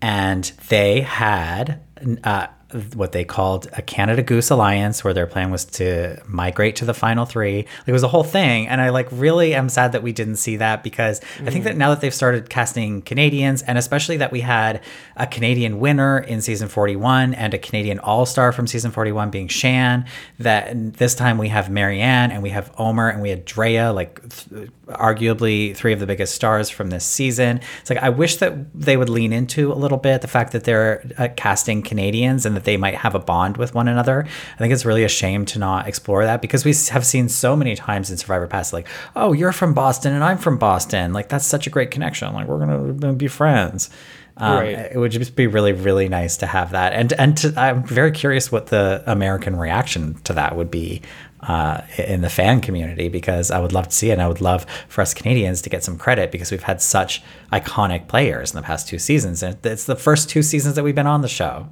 and 0.00 0.44
they 0.68 1.00
had. 1.00 1.80
Uh, 2.22 2.46
what 2.94 3.12
they 3.12 3.24
called 3.24 3.68
a 3.74 3.82
Canada 3.82 4.22
Goose 4.22 4.50
Alliance, 4.50 5.04
where 5.04 5.14
their 5.14 5.26
plan 5.26 5.50
was 5.50 5.64
to 5.64 6.20
migrate 6.26 6.76
to 6.76 6.84
the 6.84 6.94
final 6.94 7.24
three. 7.24 7.58
Like, 7.58 7.88
it 7.88 7.92
was 7.92 8.02
a 8.02 8.08
whole 8.08 8.24
thing. 8.24 8.66
And 8.66 8.80
I 8.80 8.90
like 8.90 9.08
really 9.12 9.54
am 9.54 9.68
sad 9.68 9.92
that 9.92 10.02
we 10.02 10.12
didn't 10.12 10.36
see 10.36 10.56
that 10.56 10.82
because 10.82 11.20
I 11.40 11.50
think 11.50 11.64
that 11.64 11.76
now 11.76 11.90
that 11.90 12.00
they've 12.00 12.14
started 12.14 12.50
casting 12.50 13.02
Canadians, 13.02 13.62
and 13.62 13.78
especially 13.78 14.16
that 14.18 14.32
we 14.32 14.40
had 14.40 14.80
a 15.16 15.26
Canadian 15.26 15.78
winner 15.78 16.18
in 16.18 16.40
season 16.40 16.68
41 16.68 17.34
and 17.34 17.54
a 17.54 17.58
Canadian 17.58 17.98
All 18.00 18.26
Star 18.26 18.50
from 18.50 18.66
season 18.66 18.90
41 18.90 19.30
being 19.30 19.48
Shan, 19.48 20.06
that 20.38 20.94
this 20.94 21.14
time 21.14 21.38
we 21.38 21.48
have 21.48 21.66
Maryanne 21.66 22.30
and 22.30 22.42
we 22.42 22.50
have 22.50 22.72
Omar 22.78 23.10
and 23.10 23.22
we 23.22 23.30
had 23.30 23.44
Drea, 23.44 23.92
like 23.92 24.20
th- 24.28 24.70
arguably 24.88 25.74
three 25.76 25.92
of 25.92 26.00
the 26.00 26.06
biggest 26.06 26.34
stars 26.34 26.68
from 26.68 26.90
this 26.90 27.04
season. 27.04 27.60
It's 27.80 27.90
like 27.90 28.00
I 28.00 28.08
wish 28.08 28.36
that 28.36 28.54
they 28.74 28.96
would 28.96 29.08
lean 29.08 29.32
into 29.32 29.72
a 29.72 29.74
little 29.74 29.98
bit 29.98 30.20
the 30.20 30.28
fact 30.28 30.52
that 30.52 30.64
they're 30.64 31.04
uh, 31.18 31.28
casting 31.36 31.82
Canadians 31.82 32.44
and 32.44 32.56
that 32.56 32.63
they 32.64 32.76
might 32.76 32.96
have 32.96 33.14
a 33.14 33.18
bond 33.18 33.56
with 33.56 33.74
one 33.74 33.88
another. 33.88 34.26
I 34.54 34.58
think 34.58 34.72
it's 34.72 34.84
really 34.84 35.04
a 35.04 35.08
shame 35.08 35.44
to 35.46 35.58
not 35.58 35.88
explore 35.88 36.24
that 36.24 36.42
because 36.42 36.64
we 36.64 36.74
have 36.90 37.06
seen 37.06 37.28
so 37.28 37.56
many 37.56 37.76
times 37.76 38.10
in 38.10 38.16
Survivor 38.16 38.46
Past, 38.46 38.72
like, 38.72 38.88
oh, 39.16 39.32
you're 39.32 39.52
from 39.52 39.74
Boston 39.74 40.12
and 40.12 40.24
I'm 40.24 40.38
from 40.38 40.58
Boston. 40.58 41.12
Like, 41.12 41.28
that's 41.28 41.46
such 41.46 41.66
a 41.66 41.70
great 41.70 41.90
connection. 41.90 42.32
Like, 42.32 42.46
we're 42.46 42.64
going 42.64 43.00
to 43.00 43.12
be 43.12 43.28
friends. 43.28 43.90
Um, 44.36 44.58
Right. 44.58 44.78
It 44.92 44.98
would 44.98 45.12
just 45.12 45.36
be 45.36 45.46
really, 45.46 45.72
really 45.72 46.08
nice 46.08 46.36
to 46.38 46.46
have 46.46 46.72
that. 46.72 46.92
And, 46.92 47.12
and 47.12 47.36
to, 47.38 47.54
I'm 47.56 47.84
very 47.84 48.10
curious 48.10 48.50
what 48.50 48.66
the 48.66 49.02
American 49.06 49.56
reaction 49.56 50.14
to 50.24 50.32
that 50.32 50.56
would 50.56 50.70
be 50.70 51.02
uh, 51.40 51.82
in 51.98 52.22
the 52.22 52.30
fan 52.30 52.60
community 52.60 53.08
because 53.08 53.50
I 53.50 53.60
would 53.60 53.72
love 53.72 53.88
to 53.88 53.94
see 53.94 54.10
it. 54.10 54.14
And 54.14 54.22
I 54.22 54.28
would 54.28 54.40
love 54.40 54.66
for 54.88 55.02
us 55.02 55.14
Canadians 55.14 55.62
to 55.62 55.70
get 55.70 55.84
some 55.84 55.96
credit 55.98 56.32
because 56.32 56.50
we've 56.50 56.62
had 56.62 56.80
such 56.80 57.22
iconic 57.52 58.08
players 58.08 58.52
in 58.52 58.56
the 58.56 58.62
past 58.62 58.88
two 58.88 58.98
seasons. 58.98 59.42
And 59.42 59.56
it's 59.64 59.84
the 59.84 59.96
first 59.96 60.28
two 60.28 60.42
seasons 60.42 60.74
that 60.74 60.82
we've 60.82 60.94
been 60.94 61.06
on 61.06 61.20
the 61.20 61.28
show. 61.28 61.68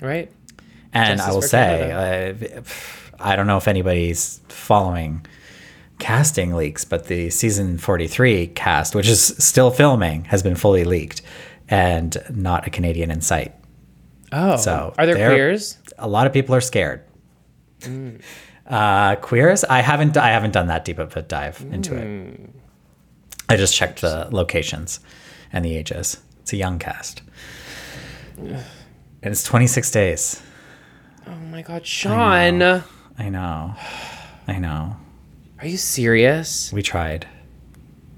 Right. 0.00 0.30
And 0.92 1.18
Justice 1.18 1.30
I 1.30 1.34
will 1.34 1.42
say, 1.42 1.92
uh, 2.56 2.62
I 3.18 3.36
don't 3.36 3.46
know 3.46 3.56
if 3.56 3.68
anybody's 3.68 4.40
following 4.48 5.24
casting 5.98 6.54
leaks, 6.54 6.84
but 6.84 7.06
the 7.06 7.30
season 7.30 7.78
43 7.78 8.48
cast, 8.48 8.94
which 8.94 9.06
is 9.06 9.22
still 9.38 9.70
filming, 9.70 10.24
has 10.24 10.42
been 10.42 10.56
fully 10.56 10.84
leaked 10.84 11.22
and 11.68 12.16
not 12.30 12.66
a 12.66 12.70
Canadian 12.70 13.10
in 13.10 13.20
sight. 13.20 13.54
Oh. 14.32 14.56
So 14.56 14.94
are 14.98 15.06
there 15.06 15.14
queers? 15.14 15.78
A 15.98 16.08
lot 16.08 16.26
of 16.26 16.32
people 16.32 16.54
are 16.54 16.60
scared. 16.60 17.02
Uh, 18.66 19.16
queers? 19.16 19.64
I 19.64 19.80
haven't. 19.80 20.16
I 20.16 20.28
haven't 20.28 20.52
done 20.52 20.68
that 20.68 20.84
deep 20.84 20.98
of 20.98 21.16
a 21.16 21.22
dive 21.22 21.64
into 21.72 21.96
it. 21.96 22.50
I 23.48 23.56
just 23.56 23.74
checked 23.74 24.00
the 24.00 24.28
locations 24.30 25.00
and 25.52 25.64
the 25.64 25.76
ages. 25.76 26.18
It's 26.40 26.52
a 26.52 26.56
young 26.56 26.78
cast, 26.78 27.22
and 29.22 29.32
it's 29.32 29.42
26 29.44 29.90
days. 29.90 30.42
Oh 31.26 31.34
my 31.50 31.62
god, 31.62 31.86
Sean. 31.86 32.12
I 33.18 33.28
know. 33.28 33.74
I 34.48 34.58
know. 34.58 34.96
Are 35.60 35.66
you 35.66 35.76
serious? 35.76 36.72
We 36.72 36.82
tried. 36.82 37.26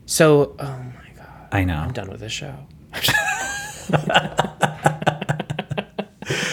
So, 0.06 0.54
oh 0.58 0.64
my 0.64 1.10
god, 1.16 1.48
I 1.50 1.64
know. 1.64 1.76
I'm 1.76 1.92
done 1.92 2.10
with 2.10 2.20
this 2.20 2.32
show. 2.32 2.54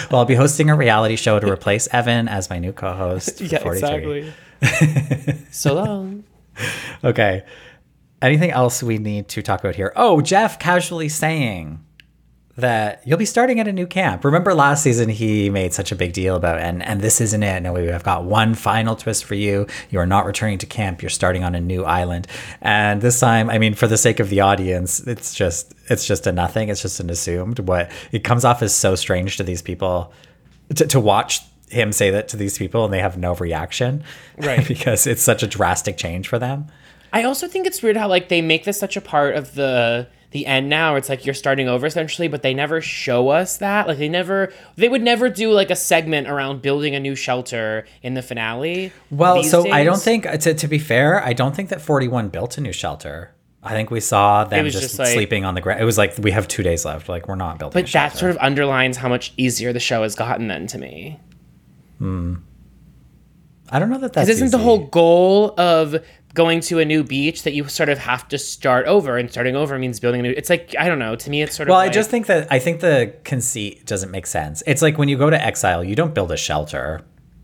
Well, 0.09 0.21
I'll 0.21 0.25
be 0.25 0.33
hosting 0.35 0.71
a 0.71 0.75
reality 0.75 1.15
show 1.15 1.39
to 1.39 1.47
replace 1.47 1.87
Evan 1.91 2.27
as 2.27 2.49
my 2.49 2.57
new 2.57 2.73
co-host. 2.73 3.39
for 3.39 3.59
43. 3.79 4.33
so 5.51 5.75
long. 5.75 6.23
Okay. 7.03 7.43
Anything 8.21 8.49
else 8.49 8.81
we 8.81 8.97
need 8.97 9.27
to 9.29 9.43
talk 9.43 9.59
about 9.59 9.75
here? 9.75 9.93
Oh, 9.95 10.19
Jeff 10.21 10.57
casually 10.57 11.09
saying 11.09 11.85
that 12.59 13.01
you'll 13.05 13.17
be 13.17 13.25
starting 13.25 13.59
at 13.59 13.67
a 13.67 13.73
new 13.73 13.87
camp. 13.87 14.23
Remember 14.23 14.53
last 14.53 14.83
season 14.83 15.09
he 15.09 15.49
made 15.49 15.73
such 15.73 15.91
a 15.91 15.95
big 15.95 16.13
deal 16.13 16.35
about 16.35 16.59
and 16.59 16.83
and 16.83 17.01
this 17.01 17.19
isn't 17.19 17.43
it. 17.43 17.61
No, 17.61 17.73
we 17.73 17.87
have 17.87 18.03
got 18.03 18.23
one 18.23 18.53
final 18.55 18.95
twist 18.95 19.25
for 19.25 19.35
you. 19.35 19.67
You 19.89 19.99
are 19.99 20.05
not 20.05 20.25
returning 20.25 20.57
to 20.59 20.65
camp. 20.65 21.01
You're 21.01 21.09
starting 21.09 21.43
on 21.43 21.55
a 21.55 21.59
new 21.59 21.83
island. 21.83 22.27
And 22.61 23.01
this 23.01 23.19
time, 23.19 23.49
I 23.49 23.57
mean, 23.57 23.73
for 23.73 23.87
the 23.87 23.97
sake 23.97 24.19
of 24.19 24.29
the 24.29 24.41
audience, 24.41 24.99
it's 25.01 25.33
just 25.33 25.73
it's 25.89 26.05
just 26.05 26.27
a 26.27 26.31
nothing. 26.31 26.69
It's 26.69 26.81
just 26.81 26.99
an 26.99 27.09
assumed. 27.09 27.59
What 27.59 27.91
it 28.11 28.23
comes 28.23 28.45
off 28.45 28.61
as 28.61 28.75
so 28.75 28.95
strange 28.95 29.37
to 29.37 29.43
these 29.43 29.61
people 29.61 30.13
to, 30.75 30.85
to 30.87 30.99
watch 30.99 31.41
him 31.69 31.91
say 31.91 32.09
that 32.09 32.27
to 32.29 32.37
these 32.37 32.57
people 32.57 32.83
and 32.83 32.93
they 32.93 32.99
have 32.99 33.17
no 33.17 33.35
reaction. 33.35 34.03
Right. 34.37 34.67
because 34.67 35.07
it's 35.07 35.21
such 35.21 35.43
a 35.43 35.47
drastic 35.47 35.97
change 35.97 36.27
for 36.27 36.39
them. 36.39 36.67
I 37.11 37.23
also 37.23 37.47
think 37.47 37.67
it's 37.67 37.81
weird 37.81 37.97
how 37.97 38.07
like 38.07 38.29
they 38.29 38.41
make 38.41 38.63
this 38.63 38.79
such 38.79 38.97
a 38.97 39.01
part 39.01 39.35
of 39.35 39.55
the 39.55 40.07
the 40.31 40.45
end 40.45 40.69
now. 40.69 40.95
It's 40.95 41.09
like 41.09 41.25
you're 41.25 41.33
starting 41.33 41.67
over 41.67 41.87
essentially, 41.87 42.27
but 42.27 42.41
they 42.41 42.53
never 42.53 42.81
show 42.81 43.29
us 43.29 43.57
that. 43.57 43.87
Like 43.87 43.97
they 43.97 44.09
never 44.09 44.53
they 44.75 44.87
would 44.89 45.01
never 45.01 45.29
do 45.29 45.51
like 45.51 45.71
a 45.71 45.75
segment 45.75 46.27
around 46.27 46.61
building 46.61 46.95
a 46.95 46.99
new 46.99 47.15
shelter 47.15 47.85
in 48.03 48.13
the 48.13 48.21
finale. 48.21 48.93
Well, 49.09 49.43
so 49.43 49.69
I 49.71 49.83
don't 49.83 50.01
think 50.01 50.29
to, 50.29 50.53
to 50.53 50.67
be 50.67 50.79
fair, 50.79 51.23
I 51.23 51.33
don't 51.33 51.55
think 51.55 51.69
that 51.69 51.81
41 51.81 52.29
built 52.29 52.57
a 52.57 52.61
new 52.61 52.73
shelter. 52.73 53.33
I 53.61 53.71
think 53.71 53.91
we 53.91 53.99
saw 53.99 54.45
them 54.45 54.65
just, 54.69 54.79
just 54.81 54.99
like- 54.99 55.09
sleeping 55.09 55.43
on 55.43 55.53
the 55.53 55.61
ground. 55.61 55.81
It 55.81 55.85
was 55.85 55.97
like 55.97 56.17
we 56.17 56.31
have 56.31 56.47
two 56.47 56.63
days 56.63 56.85
left. 56.85 57.09
Like 57.09 57.27
we're 57.27 57.35
not 57.35 57.59
building. 57.59 57.81
But 57.81 57.91
that 57.91 58.15
sort 58.15 58.31
of 58.31 58.37
underlines 58.37 58.97
how 58.97 59.09
much 59.09 59.33
easier 59.35 59.73
the 59.73 59.79
show 59.79 60.03
has 60.03 60.15
gotten 60.15 60.47
then 60.47 60.67
to 60.67 60.77
me. 60.77 61.19
Hmm. 61.97 62.35
I 63.71 63.79
don't 63.79 63.89
know 63.89 63.99
that 63.99 64.13
that's. 64.13 64.27
Because 64.27 64.41
isn't 64.41 64.51
the 64.51 64.63
whole 64.63 64.87
goal 64.87 65.53
of 65.59 66.03
going 66.33 66.59
to 66.61 66.79
a 66.79 66.85
new 66.85 67.03
beach 67.03 67.43
that 67.43 67.53
you 67.53 67.67
sort 67.67 67.89
of 67.89 67.97
have 67.97 68.27
to 68.27 68.37
start 68.37 68.85
over 68.85 69.17
and 69.17 69.31
starting 69.31 69.55
over 69.55 69.77
means 69.79 69.99
building 69.99 70.19
a 70.19 70.23
new 70.23 70.33
it's 70.35 70.49
like 70.49 70.75
I 70.79 70.87
don't 70.87 70.99
know, 70.99 71.15
to 71.15 71.29
me 71.29 71.41
it's 71.41 71.55
sort 71.55 71.67
of 71.67 71.71
Well, 71.71 71.81
of 71.81 71.87
I 71.87 71.89
just 71.89 72.09
think 72.09 72.27
that 72.27 72.47
I 72.51 72.59
think 72.59 72.81
the 72.81 73.13
conceit 73.23 73.85
doesn't 73.85 74.11
make 74.11 74.27
sense. 74.27 74.61
It's 74.67 74.81
like 74.81 74.97
when 74.97 75.09
you 75.09 75.17
go 75.17 75.29
to 75.29 75.41
exile, 75.43 75.83
you 75.83 75.95
don't 75.95 76.13
build 76.13 76.31
a 76.31 76.37
shelter. 76.37 77.01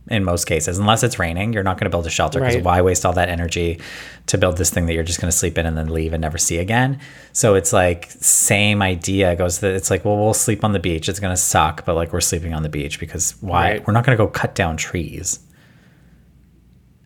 In 0.08 0.24
most 0.24 0.46
cases, 0.46 0.78
unless 0.78 1.02
it's 1.02 1.18
raining, 1.18 1.52
you're 1.52 1.64
not 1.64 1.80
going 1.80 1.86
to 1.86 1.90
build 1.90 2.06
a 2.06 2.12
shelter 2.12 2.40
because 2.40 2.58
Right. 2.58 2.64
why 2.64 2.82
waste 2.84 3.08
all 3.08 3.14
that 3.14 3.28
energy 3.28 3.80
to 4.28 4.38
build 4.38 4.56
this 4.58 4.70
thing 4.70 4.86
that 4.86 4.94
you're 4.94 5.02
just 5.04 5.20
going 5.20 5.32
to 5.32 5.36
sleep 5.36 5.58
in 5.58 5.66
and 5.66 5.76
then 5.76 5.88
leave 5.90 6.14
and 6.14 6.22
never 6.22 6.38
see 6.38 6.60
again? 6.60 7.00
So 7.34 7.56
it's 7.56 7.74
like 7.74 8.12
same 8.20 8.84
idea 8.84 9.36
goes 9.36 9.62
that 9.62 9.74
it's 9.74 9.90
like, 9.90 10.06
well, 10.06 10.16
we'll 10.16 10.36
sleep 10.36 10.64
on 10.64 10.74
the 10.74 10.80
beach. 10.80 11.10
It's 11.10 11.20
going 11.20 11.34
to 11.34 11.42
suck, 11.42 11.86
but 11.86 11.96
like 11.96 12.14
we're 12.14 12.22
sleeping 12.22 12.54
on 12.54 12.62
the 12.62 12.70
beach 12.70 13.00
because 13.00 13.32
why? 13.42 13.72
Right. 13.72 13.88
We're 13.88 13.94
not 13.94 14.06
going 14.06 14.16
to 14.16 14.24
go 14.24 14.30
cut 14.30 14.54
down 14.54 14.78
trees. 14.78 15.40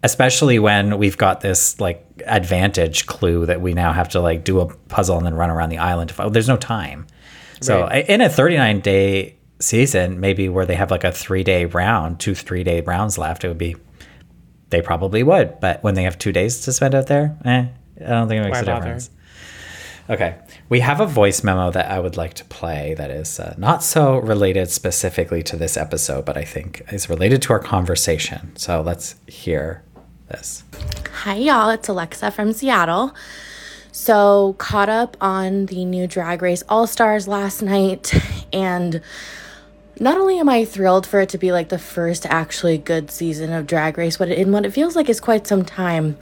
Especially 0.03 0.59
when 0.59 0.97
we've 0.97 1.17
got 1.17 1.41
this 1.41 1.79
like 1.79 2.05
advantage 2.25 3.05
clue 3.05 3.45
that 3.45 3.59
we 3.61 3.73
now 3.73 3.91
have 3.91 4.07
to 4.09 4.19
like 4.21 4.43
do 4.43 4.59
a 4.61 4.73
puzzle 4.87 5.17
and 5.17 5.25
then 5.25 5.33
run 5.33 5.49
around 5.49 5.69
the 5.69 5.77
island. 5.77 6.09
To 6.09 6.15
find, 6.15 6.33
there's 6.33 6.47
no 6.47 6.57
time. 6.57 7.05
So 7.61 7.81
Right. 7.81 8.07
in 8.07 8.21
a 8.21 8.29
39 8.29 8.79
day 8.79 9.35
season, 9.59 10.19
maybe 10.21 10.47
where 10.47 10.65
they 10.65 10.75
have 10.75 10.89
like 10.91 11.03
a 11.03 11.11
three 11.11 11.43
day 11.43 11.65
round, 11.65 12.19
two 12.19 12.33
three 12.33 12.63
day 12.63 12.79
rounds 12.81 13.17
left, 13.17 13.43
it 13.43 13.49
would 13.49 13.57
be. 13.57 13.75
They 14.69 14.81
probably 14.81 15.23
would, 15.23 15.59
but 15.59 15.83
when 15.83 15.95
they 15.95 16.03
have 16.03 16.17
two 16.19 16.31
days 16.31 16.61
to 16.61 16.71
spend 16.71 16.93
out 16.93 17.07
there, 17.07 17.35
eh, 17.43 17.65
I 17.99 18.09
don't 18.09 18.27
think 18.27 18.39
it 18.39 18.43
makes 18.45 18.57
Why 18.57 18.61
a 18.61 18.65
bother? 18.65 18.81
difference. 18.85 19.09
Okay, 20.11 20.35
we 20.69 20.79
have 20.79 20.99
a 21.01 21.05
voice 21.05 21.43
memo 21.43 21.69
that 21.71 21.89
I 21.91 21.99
would 21.99 22.17
like 22.17 22.33
to 22.35 22.45
play 22.45 22.93
that 22.95 23.11
is 23.11 23.39
uh, 23.39 23.53
not 23.57 23.83
so 23.83 24.17
related 24.17 24.69
specifically 24.69 25.43
to 25.43 25.55
this 25.57 25.75
episode, 25.77 26.23
but 26.25 26.37
I 26.37 26.43
think 26.43 26.83
is 26.91 27.09
related 27.09 27.41
to 27.43 27.53
our 27.53 27.59
conversation. 27.59 28.55
So 28.55 28.81
let's 28.81 29.15
hear 29.27 29.83
this. 30.30 30.63
Hi, 31.23 31.36
y'all. 31.36 31.69
It's 31.69 31.89
Alexa 31.89 32.32
from 32.32 32.53
Seattle. 32.53 33.13
So, 33.91 34.55
caught 34.57 34.88
up 34.88 35.17
on 35.19 35.65
the 35.65 35.84
new 35.84 36.07
Drag 36.07 36.41
Race 36.41 36.63
All 36.69 36.88
Stars 36.88 37.27
last 37.27 37.61
night, 37.61 38.13
and 38.53 39.01
not 39.99 40.17
only 40.17 40.39
am 40.39 40.47
I 40.47 40.63
thrilled 40.63 41.05
for 41.05 41.19
it 41.19 41.30
to 41.30 41.38
be 41.38 41.51
like 41.51 41.69
the 41.69 41.80
first 41.80 42.25
actually 42.25 42.77
good 42.77 43.11
season 43.11 43.51
of 43.51 43.67
Drag 43.67 43.97
Race, 43.97 44.17
but 44.17 44.30
in 44.30 44.51
what 44.51 44.65
it 44.65 44.71
feels 44.71 44.95
like 44.95 45.09
is 45.09 45.19
quite 45.19 45.47
some 45.47 45.65
time, 45.65 46.17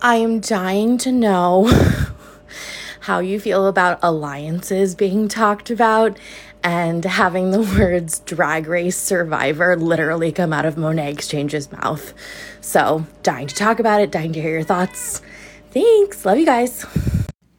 I 0.00 0.16
am 0.16 0.40
dying 0.40 0.96
to 0.98 1.12
know 1.12 1.70
how 3.00 3.18
you 3.18 3.38
feel 3.38 3.66
about 3.66 3.98
alliances 4.02 4.94
being 4.94 5.28
talked 5.28 5.68
about 5.68 6.18
and 6.64 7.04
having 7.04 7.50
the 7.50 7.60
words 7.78 8.20
drag 8.20 8.66
race 8.66 8.96
survivor 8.96 9.76
literally 9.76 10.32
come 10.32 10.52
out 10.52 10.64
of 10.64 10.74
Monét 10.74 11.12
X 11.12 11.28
Change's 11.28 11.70
mouth. 11.70 12.14
So, 12.60 13.06
dying 13.22 13.46
to 13.46 13.54
talk 13.54 13.78
about 13.78 14.00
it, 14.00 14.10
dying 14.10 14.32
to 14.32 14.40
hear 14.40 14.52
your 14.52 14.64
thoughts. 14.64 15.22
Thanks. 15.70 16.24
Love 16.24 16.38
you 16.38 16.46
guys. 16.46 16.84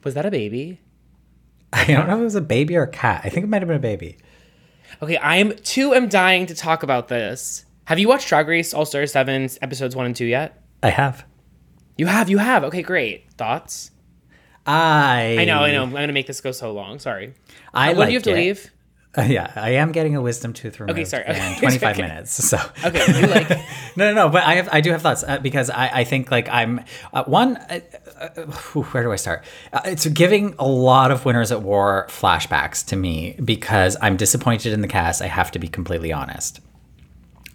Was 0.03 0.15
that 0.15 0.25
a 0.25 0.31
baby? 0.31 0.81
I 1.71 1.85
don't 1.85 2.07
know 2.07 2.15
if 2.15 2.21
it 2.21 2.23
was 2.23 2.35
a 2.35 2.41
baby 2.41 2.75
or 2.75 2.83
a 2.83 2.87
cat. 2.87 3.21
I 3.23 3.29
think 3.29 3.43
it 3.43 3.47
might 3.47 3.61
have 3.61 3.67
been 3.67 3.77
a 3.77 3.79
baby. 3.79 4.17
Okay, 5.01 5.17
I 5.17 5.37
am 5.37 5.55
too 5.57 5.93
am 5.93 6.07
dying 6.07 6.45
to 6.47 6.55
talk 6.55 6.83
about 6.83 7.07
this. 7.07 7.65
Have 7.85 7.99
you 7.99 8.07
watched 8.07 8.29
Drag 8.29 8.47
Race 8.47 8.73
All 8.73 8.85
Star 8.85 9.05
7 9.05 9.49
episodes 9.61 9.95
1 9.95 10.05
and 10.05 10.15
2 10.15 10.25
yet? 10.25 10.63
I 10.81 10.89
have. 10.89 11.25
You 11.97 12.07
have, 12.07 12.29
you 12.29 12.37
have. 12.37 12.63
Okay, 12.65 12.81
great. 12.81 13.31
Thoughts? 13.33 13.91
I 14.65 15.37
I 15.39 15.45
know, 15.45 15.59
I 15.59 15.71
know. 15.71 15.83
I'm 15.83 15.91
going 15.91 16.07
to 16.07 16.13
make 16.13 16.27
this 16.27 16.41
go 16.41 16.51
so 16.51 16.71
long. 16.73 16.99
Sorry. 16.99 17.33
I 17.73 17.93
when 17.93 18.07
do 18.07 18.13
you 18.13 18.17
have 18.17 18.23
to 18.23 18.31
it. 18.31 18.35
leave? 18.35 18.71
Uh, 19.17 19.21
yeah, 19.27 19.51
I 19.55 19.71
am 19.71 19.91
getting 19.91 20.15
a 20.15 20.21
wisdom 20.21 20.53
tooth 20.53 20.79
removed. 20.79 21.07
sorry. 21.07 21.23
in 21.25 21.31
Okay. 21.35 21.59
25 21.59 21.91
Okay. 21.95 22.01
minutes. 22.01 22.31
So 22.43 22.57
Okay, 22.83 23.03
you 23.21 23.27
like 23.27 23.49
no, 23.95 24.11
no, 24.11 24.13
no. 24.13 24.29
But 24.29 24.43
I 24.43 24.55
have, 24.55 24.69
I 24.71 24.81
do 24.81 24.91
have 24.91 25.01
thoughts 25.01 25.23
uh, 25.27 25.39
because 25.39 25.69
I, 25.69 25.87
I 25.99 26.03
think 26.03 26.31
like 26.31 26.49
I'm 26.49 26.81
uh, 27.13 27.23
one. 27.25 27.57
Uh, 27.57 27.79
uh, 28.19 28.29
where 28.91 29.03
do 29.03 29.11
I 29.11 29.15
start? 29.17 29.43
Uh, 29.73 29.81
it's 29.85 30.05
giving 30.07 30.55
a 30.59 30.65
lot 30.67 31.11
of 31.11 31.25
Winners 31.25 31.51
at 31.51 31.61
War 31.61 32.07
flashbacks 32.09 32.85
to 32.87 32.95
me 32.95 33.35
because 33.43 33.97
I'm 34.01 34.17
disappointed 34.17 34.73
in 34.73 34.81
the 34.81 34.87
cast. 34.87 35.21
I 35.21 35.27
have 35.27 35.51
to 35.51 35.59
be 35.59 35.67
completely 35.67 36.13
honest. 36.13 36.59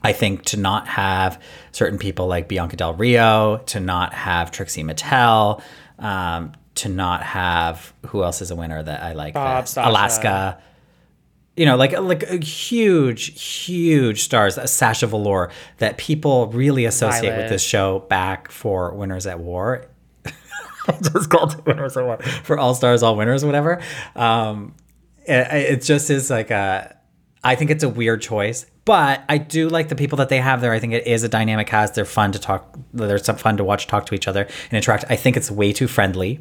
I 0.03 0.13
think 0.13 0.45
to 0.47 0.57
not 0.57 0.89
have 0.89 1.41
certain 1.73 1.99
people 1.99 2.27
like 2.27 2.49
Bianca 2.49 2.77
Del 2.77 2.95
Rio, 2.95 3.59
to 3.67 3.81
not 3.81 4.15
have 4.15 4.51
Trixie 4.51 4.83
Mattel, 4.83 5.63
um, 5.99 6.53
to 6.77 6.89
not 6.89 7.23
have 7.23 7.93
who 8.07 8.23
else 8.25 8.41
is 8.41 8.51
a 8.51 8.57
winner 8.57 8.83
that 8.83 9.03
I 9.03 9.13
like? 9.13 9.35
Bob. 9.35 9.67
Alaska 9.77 10.59
you 11.61 11.67
know, 11.67 11.77
like 11.77 11.93
like 11.93 12.23
a 12.23 12.39
huge, 12.39 13.39
huge 13.39 14.23
stars, 14.23 14.57
uh, 14.57 14.67
Sasha 14.67 15.07
Velour, 15.07 15.51
that 15.77 15.99
people 15.99 16.47
really 16.47 16.87
associate 16.87 17.33
Violet. 17.33 17.43
with 17.43 17.51
this 17.51 17.63
show 17.63 17.99
back 17.99 18.51
for 18.51 18.95
Winners 18.95 19.27
at 19.27 19.41
War. 19.41 19.85
Just 21.03 21.29
called 21.29 21.53
it 21.59 21.67
Winners 21.67 21.99
at 21.99 22.07
War 22.07 22.17
for 22.45 22.59
All 22.59 22.75
Stars, 22.75 23.03
All 23.03 23.15
Winners, 23.15 23.45
whatever. 23.45 23.79
Um, 24.17 24.75
it, 25.27 25.53
it 25.53 25.83
just 25.83 26.09
is 26.09 26.31
like 26.31 26.51
a. 26.51 26.97
I 27.45 27.57
think 27.57 27.71
it's 27.71 27.85
a 27.85 27.91
weird 27.91 28.23
choice, 28.23 28.65
but 28.87 29.23
I 29.29 29.37
do 29.37 29.69
like 29.69 29.91
the 29.91 29.97
people 29.97 30.17
that 30.17 30.31
they 30.31 30.39
have 30.39 30.63
there. 30.63 30.73
I 30.73 30.79
think 30.79 30.95
it 30.95 31.07
is 31.07 31.25
a 31.25 31.29
dynamic 31.29 31.67
cast. 31.67 31.95
They're 31.95 32.07
fun 32.07 32.33
to 32.33 32.39
talk. 32.39 32.79
They're 32.95 33.19
fun 33.19 33.59
to 33.59 33.65
watch, 33.65 33.87
talk 33.87 34.07
to 34.07 34.15
each 34.15 34.27
other, 34.27 34.45
and 34.45 34.73
interact. 34.73 35.05
I 35.11 35.17
think 35.17 35.37
it's 35.37 35.51
way 35.51 35.75
too 35.75 35.89
friendly. 35.89 36.41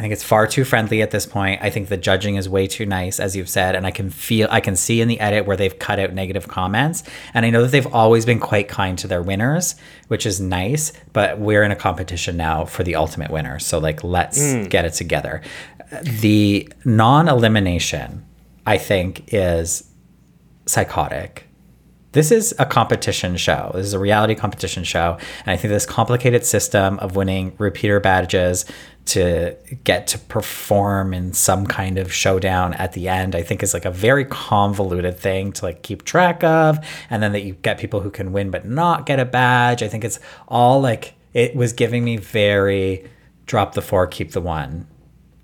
I 0.00 0.02
think 0.02 0.14
it's 0.14 0.24
far 0.24 0.46
too 0.46 0.64
friendly 0.64 1.02
at 1.02 1.10
this 1.10 1.26
point. 1.26 1.60
I 1.62 1.68
think 1.68 1.90
the 1.90 1.96
judging 1.98 2.36
is 2.36 2.48
way 2.48 2.66
too 2.66 2.86
nice, 2.86 3.20
as 3.20 3.36
you've 3.36 3.50
said, 3.50 3.74
and 3.76 3.86
I 3.86 3.90
can 3.90 4.08
feel, 4.08 4.48
I 4.50 4.60
can 4.60 4.74
see 4.74 5.02
in 5.02 5.08
the 5.08 5.20
edit 5.20 5.44
where 5.44 5.58
they've 5.58 5.78
cut 5.78 5.98
out 5.98 6.14
negative 6.14 6.48
comments. 6.48 7.02
And 7.34 7.44
I 7.44 7.50
know 7.50 7.60
that 7.60 7.70
they've 7.70 7.86
always 7.92 8.24
been 8.24 8.40
quite 8.40 8.66
kind 8.66 8.96
to 8.96 9.06
their 9.06 9.20
winners, 9.20 9.74
which 10.08 10.24
is 10.24 10.40
nice. 10.40 10.94
But 11.12 11.38
we're 11.38 11.62
in 11.64 11.70
a 11.70 11.76
competition 11.76 12.38
now 12.38 12.64
for 12.64 12.82
the 12.82 12.94
ultimate 12.94 13.30
winner, 13.30 13.58
so 13.58 13.78
like 13.78 14.02
let's 14.02 14.40
hmm. 14.40 14.64
get 14.68 14.86
it 14.86 14.94
together. 14.94 15.42
The 16.02 16.72
non-elimination, 16.86 18.24
I 18.64 18.78
think, 18.78 19.34
is 19.34 19.86
psychotic. 20.64 21.46
This 22.12 22.32
is 22.32 22.52
a 22.58 22.66
competition 22.66 23.36
show. 23.36 23.70
This 23.74 23.86
is 23.86 23.92
a 23.92 23.98
reality 23.98 24.34
competition 24.34 24.82
show. 24.82 25.16
And 25.40 25.52
I 25.52 25.56
think 25.56 25.70
this 25.70 25.86
complicated 25.86 26.44
system 26.44 26.98
of 26.98 27.14
winning 27.14 27.54
repeater 27.58 28.00
badges 28.00 28.64
to 29.06 29.56
get 29.84 30.06
to 30.08 30.18
perform 30.18 31.12
in 31.12 31.32
some 31.32 31.66
kind 31.66 31.98
of 31.98 32.12
showdown 32.12 32.74
at 32.74 32.92
the 32.92 33.08
end, 33.08 33.34
I 33.34 33.42
think 33.42 33.62
is 33.62 33.74
like 33.74 33.84
a 33.84 33.90
very 33.90 34.24
convoluted 34.24 35.18
thing 35.18 35.52
to 35.52 35.64
like 35.64 35.82
keep 35.82 36.04
track 36.04 36.44
of. 36.44 36.78
And 37.08 37.22
then 37.22 37.32
that 37.32 37.42
you 37.42 37.54
get 37.54 37.78
people 37.78 38.00
who 38.00 38.10
can 38.10 38.32
win 38.32 38.50
but 38.50 38.66
not 38.66 39.06
get 39.06 39.18
a 39.18 39.24
badge. 39.24 39.82
I 39.82 39.88
think 39.88 40.04
it's 40.04 40.20
all 40.46 40.80
like 40.80 41.14
it 41.32 41.56
was 41.56 41.72
giving 41.72 42.04
me 42.04 42.16
very 42.18 43.08
drop 43.46 43.74
the 43.74 43.82
four, 43.82 44.06
keep 44.06 44.32
the 44.32 44.40
one 44.40 44.86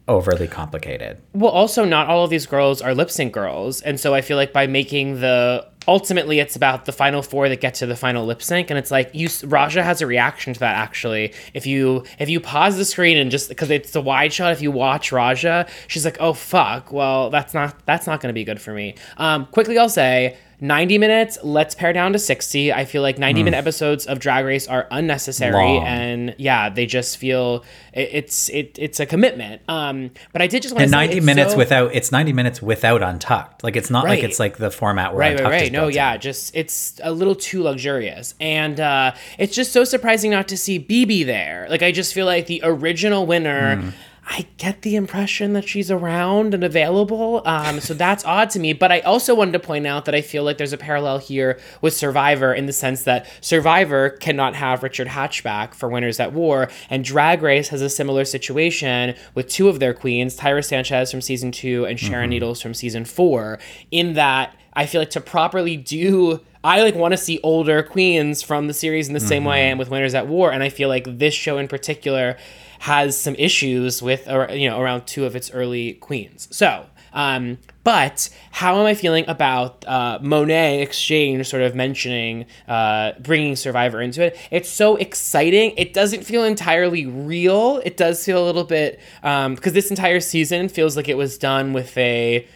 overly 0.09 0.47
complicated. 0.47 1.21
Well, 1.33 1.51
also, 1.51 1.85
not 1.85 2.07
all 2.07 2.25
of 2.25 2.31
these 2.31 2.47
girls 2.47 2.81
are 2.81 2.95
lip 2.95 3.11
sync 3.11 3.33
girls. 3.33 3.81
And 3.83 3.99
so 3.99 4.15
I 4.15 4.21
feel 4.21 4.37
like 4.37 4.53
by 4.53 4.67
making 4.67 5.21
the 5.21 5.67
ultimately 5.89 6.41
it's 6.41 6.57
about 6.57 6.85
the 6.85 6.93
final 6.93 7.23
four 7.23 7.49
that 7.49 7.61
get 7.61 7.75
to 7.75 7.87
the 7.87 7.97
final 7.97 8.25
lip 8.25 8.43
sync 8.43 8.71
and 8.71 8.79
it's 8.79 8.91
like 8.91 9.11
you 9.15 9.29
Raja 9.45 9.83
has 9.83 10.01
a 10.01 10.07
reaction 10.07 10.55
to 10.55 10.61
that 10.61 10.77
actually. 10.77 11.33
If 11.55 11.67
you 11.67 12.05
if 12.19 12.29
you 12.29 12.41
pause 12.41 12.77
the 12.77 12.85
screen 12.85 13.17
and 13.17 13.31
just 13.31 13.49
because 13.49 13.71
it's 13.71 13.95
a 13.95 14.01
wide 14.01 14.33
shot 14.33 14.53
if 14.53 14.63
you 14.63 14.71
watch 14.71 15.13
Raja 15.13 15.67
she's 15.87 16.05
like 16.05 16.17
oh 16.21 16.33
fuck 16.33 16.93
well 16.93 17.31
that's 17.31 17.55
not 17.55 17.85
that's 17.87 18.07
not 18.07 18.21
going 18.21 18.31
to 18.31 18.35
be 18.35 18.45
good 18.45 18.61
for 18.61 18.73
me. 18.73 18.95
Um 19.17 19.47
quickly 19.47 19.79
I'll 19.79 19.89
say 19.89 20.37
90 20.61 20.99
minutes 20.99 21.39
let's 21.43 21.75
pare 21.75 21.93
down 21.93 22.13
to 22.13 22.19
60 22.19 22.73
i 22.73 22.85
feel 22.85 23.03
like 23.03 23.19
90 23.19 23.43
minute 23.43 23.57
episodes 23.57 24.07
of 24.07 24.19
drag 24.19 24.45
race 24.45 24.67
are 24.67 24.87
unnecessary 24.91 25.53
Long. 25.53 25.87
and 25.87 26.35
yeah 26.39 26.69
they 26.71 26.87
just 26.87 27.19
feel 27.19 27.65
it, 27.93 28.09
it's 28.13 28.49
it, 28.49 28.79
it's 28.79 29.01
a 29.01 29.07
commitment 29.07 29.63
um 29.69 30.11
but 30.33 30.41
i 30.43 30.47
did 30.47 30.63
just 30.63 30.75
want 30.75 30.85
to 30.85 30.91
90 30.91 31.21
minutes 31.21 31.55
without 31.55 31.95
it's 31.95 32.11
90 32.11 32.33
minutes 32.33 32.63
without 32.63 33.03
untucked 33.03 33.63
like 33.65 33.77
it's 33.77 33.91
not 33.91 34.05
like 34.05 34.23
it's 34.23 34.39
like 34.39 34.57
the 34.59 34.71
format 34.71 35.13
where 35.13 35.21
right, 35.21 35.31
right, 35.31 35.41
untucked 35.41 35.55
is 35.57 35.63
right. 35.63 35.73
No, 35.73 35.81
built 35.83 35.91
in. 35.91 35.97
yeah, 35.97 36.17
just 36.17 36.55
it's 36.55 37.01
a 37.03 37.13
little 37.13 37.35
too 37.35 37.63
luxurious, 37.63 38.35
and 38.41 38.79
uh, 38.81 39.13
it's 39.39 39.55
just 39.55 39.73
so 39.73 39.85
surprising 39.85 40.31
not 40.31 40.49
to 40.49 40.57
see 40.57 40.79
BeBe 40.79 41.25
there. 41.27 41.67
Like, 41.69 41.83
I 41.83 41.93
just 41.93 42.15
feel 42.15 42.27
like 42.27 42.47
the 42.47 42.61
original 42.65 43.27
winner. 43.27 43.77
Hmm. 43.77 43.89
I 44.29 44.47
get 44.57 44.83
the 44.83 44.97
impression 44.97 45.53
that 45.53 45.69
she's 45.69 45.89
around 45.89 46.53
and 46.53 46.65
available, 46.65 47.43
um, 47.47 47.79
so 47.79 47.95
that's 47.95 48.25
odd 48.25 48.51
to 48.51 48.59
me. 48.59 48.73
But 48.73 48.91
I 48.91 48.99
also 49.01 49.37
wanted 49.37 49.53
to 49.53 49.61
point 49.61 49.87
out 49.87 50.05
that 50.07 50.17
I 50.17 50.21
feel 50.21 50.43
like 50.43 50.59
there's 50.59 50.73
a 50.73 50.79
parallel 50.79 51.19
here 51.19 51.61
with 51.81 51.95
Survivor 51.95 52.53
in 52.53 52.67
the 52.67 52.73
sense 52.73 53.05
that 53.05 53.31
Survivor 53.41 54.11
cannot 54.11 54.57
have 54.57 54.83
Richard 54.83 55.07
Hatch 55.07 55.45
back 55.45 55.75
for 55.75 55.89
Winners 55.89 56.19
at 56.19 56.33
War, 56.33 56.69
and 56.91 57.05
Drag 57.05 57.41
Race 57.41 57.69
has 57.69 57.81
a 57.81 57.89
similar 57.89 58.25
situation 58.25 59.15
with 59.35 59.49
two 59.49 59.69
of 59.69 59.79
their 59.79 59.95
queens, 59.95 60.37
Tyra 60.37 60.65
Sanchez 60.65 61.13
from 61.13 61.21
season 61.21 61.53
two 61.53 61.87
and 61.87 61.99
Sharon 61.99 62.31
Needles 62.31 62.61
from 62.61 62.75
season 62.75 63.05
four. 63.05 63.61
In 63.93 64.15
that, 64.15 64.57
I 64.73 64.87
feel 64.87 65.01
like 65.01 65.11
to 65.11 65.21
properly 65.21 65.77
do 65.77 66.41
I 66.65 66.83
like 66.83 66.97
want 66.97 67.13
to 67.13 67.17
see 67.17 67.39
older 67.45 67.81
queens 67.85 68.43
from 68.43 68.67
the 68.67 68.75
series 68.75 69.07
in 69.07 69.15
the 69.15 69.21
same 69.21 69.45
way 69.45 69.67
I 69.67 69.71
am 69.71 69.79
with 69.79 69.89
Winners 69.89 70.15
at 70.15 70.27
War, 70.27 70.51
and 70.51 70.65
I 70.65 70.69
feel 70.69 70.89
like 70.89 71.05
this 71.19 71.33
show 71.33 71.59
in 71.59 71.69
particular 71.69 72.37
has 72.81 73.19
some 73.19 73.35
issues 73.37 74.03
with 74.03 74.27
you 74.27 74.69
know 74.69 74.81
around 74.81 75.07
two 75.07 75.25
of 75.25 75.37
its 75.37 75.51
early 75.51 75.95
queens. 75.95 76.49
So, 76.51 76.87
um, 77.13 77.59
but 77.85 78.29
how 78.51 78.79
am 78.79 78.87
I 78.87 78.95
feeling 78.95 79.25
about 79.29 79.85
uh, 79.87 80.19
Monét 80.19 80.83
X 80.83 81.01
Change 81.01 81.47
sort 81.47 81.63
of 81.63 81.75
mentioning 81.75 82.47
uh, 82.69 83.13
bringing 83.21 83.57
Survivor 83.57 84.03
into 84.03 84.23
it? 84.23 84.39
It's 84.51 84.69
so 84.69 84.97
exciting. 84.97 85.73
It 85.77 85.95
doesn't 85.95 86.25
feel 86.25 86.45
entirely 86.45 87.07
real. 87.07 87.81
It 87.85 87.97
does 87.97 88.25
feel 88.25 88.43
a 88.43 88.47
little 88.47 88.65
bit 88.65 89.01
because 89.23 89.73
this 89.73 89.91
entire 89.91 90.21
season 90.21 90.69
feels 90.69 90.97
like 90.97 91.09
it 91.09 91.17
was 91.17 91.39
done 91.39 91.73
with 91.73 91.97
a 91.97 92.47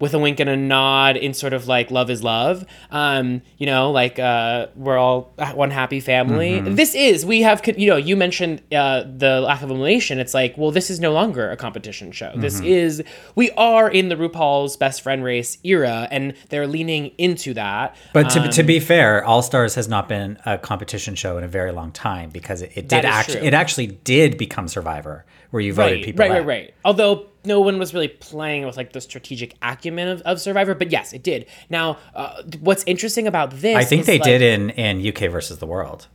with 0.00 0.14
a 0.14 0.18
wink 0.18 0.40
and 0.40 0.50
a 0.50 0.56
nod 0.56 1.16
in 1.16 1.34
sort 1.34 1.52
of 1.52 1.68
like 1.68 1.90
love 1.90 2.10
is 2.10 2.22
love. 2.22 2.64
Um 2.90 3.42
you 3.58 3.66
know 3.66 3.90
like 3.90 4.18
uh 4.18 4.66
we're 4.74 4.98
all 4.98 5.34
one 5.54 5.70
happy 5.70 6.00
family. 6.00 6.60
This 6.60 6.94
is 6.94 7.24
we 7.24 7.42
have 7.42 7.62
you 7.76 7.88
know 7.88 7.96
you 7.96 8.16
mentioned 8.16 8.62
uh 8.72 9.04
the 9.04 9.40
lack 9.40 9.62
of 9.62 9.70
elimination 9.70 10.18
it's 10.18 10.34
like 10.34 10.56
well 10.56 10.70
this 10.70 10.90
is 10.90 10.98
no 11.00 11.12
longer 11.12 11.50
a 11.50 11.56
competition 11.56 12.10
show. 12.12 12.32
This 12.34 12.60
is 12.60 13.02
we 13.34 13.50
are 13.52 13.88
in 13.90 14.08
the 14.08 14.16
rupaul's 14.16 14.76
best 14.76 15.02
friend 15.02 15.22
race 15.22 15.58
era 15.62 16.08
and 16.10 16.34
they're 16.48 16.66
leaning 16.66 17.12
into 17.18 17.54
that. 17.54 17.94
But 18.12 18.30
to, 18.30 18.40
Um, 18.40 18.50
to 18.50 18.62
be 18.62 18.80
fair, 18.80 19.24
All 19.24 19.42
Stars 19.42 19.74
has 19.74 19.88
not 19.88 20.08
been 20.08 20.38
a 20.46 20.58
competition 20.58 21.14
show 21.14 21.36
in 21.36 21.44
a 21.44 21.48
very 21.48 21.72
long 21.72 21.92
time 21.92 22.30
because 22.30 22.62
it, 22.62 22.72
it 22.74 22.88
did 22.88 23.04
actually 23.04 23.46
it 23.46 23.54
actually 23.54 23.86
did 23.88 24.38
become 24.38 24.68
Survivor, 24.68 25.24
where 25.50 25.60
you 25.60 25.72
voted 25.72 25.98
right, 25.98 26.04
people 26.04 26.20
right, 26.20 26.30
out. 26.30 26.34
right, 26.38 26.46
right. 26.46 26.74
Although 26.84 27.26
no 27.44 27.60
one 27.60 27.78
was 27.78 27.94
really 27.94 28.08
playing 28.08 28.66
with 28.66 28.76
like 28.76 28.92
the 28.92 29.00
strategic 29.00 29.56
acumen 29.62 30.08
of, 30.08 30.20
of 30.22 30.40
Survivor, 30.40 30.74
but 30.74 30.90
yes, 30.92 31.12
it 31.12 31.22
did. 31.22 31.46
Now, 31.68 31.98
uh, 32.14 32.42
what's 32.60 32.84
interesting 32.86 33.26
about 33.26 33.50
this? 33.52 33.76
I 33.76 33.84
think 33.84 34.06
they 34.06 34.18
like- 34.18 34.24
did 34.24 34.42
in 34.42 34.70
in 34.70 35.06
UK 35.06 35.30
versus 35.30 35.58
the 35.58 35.66
world. 35.66 36.08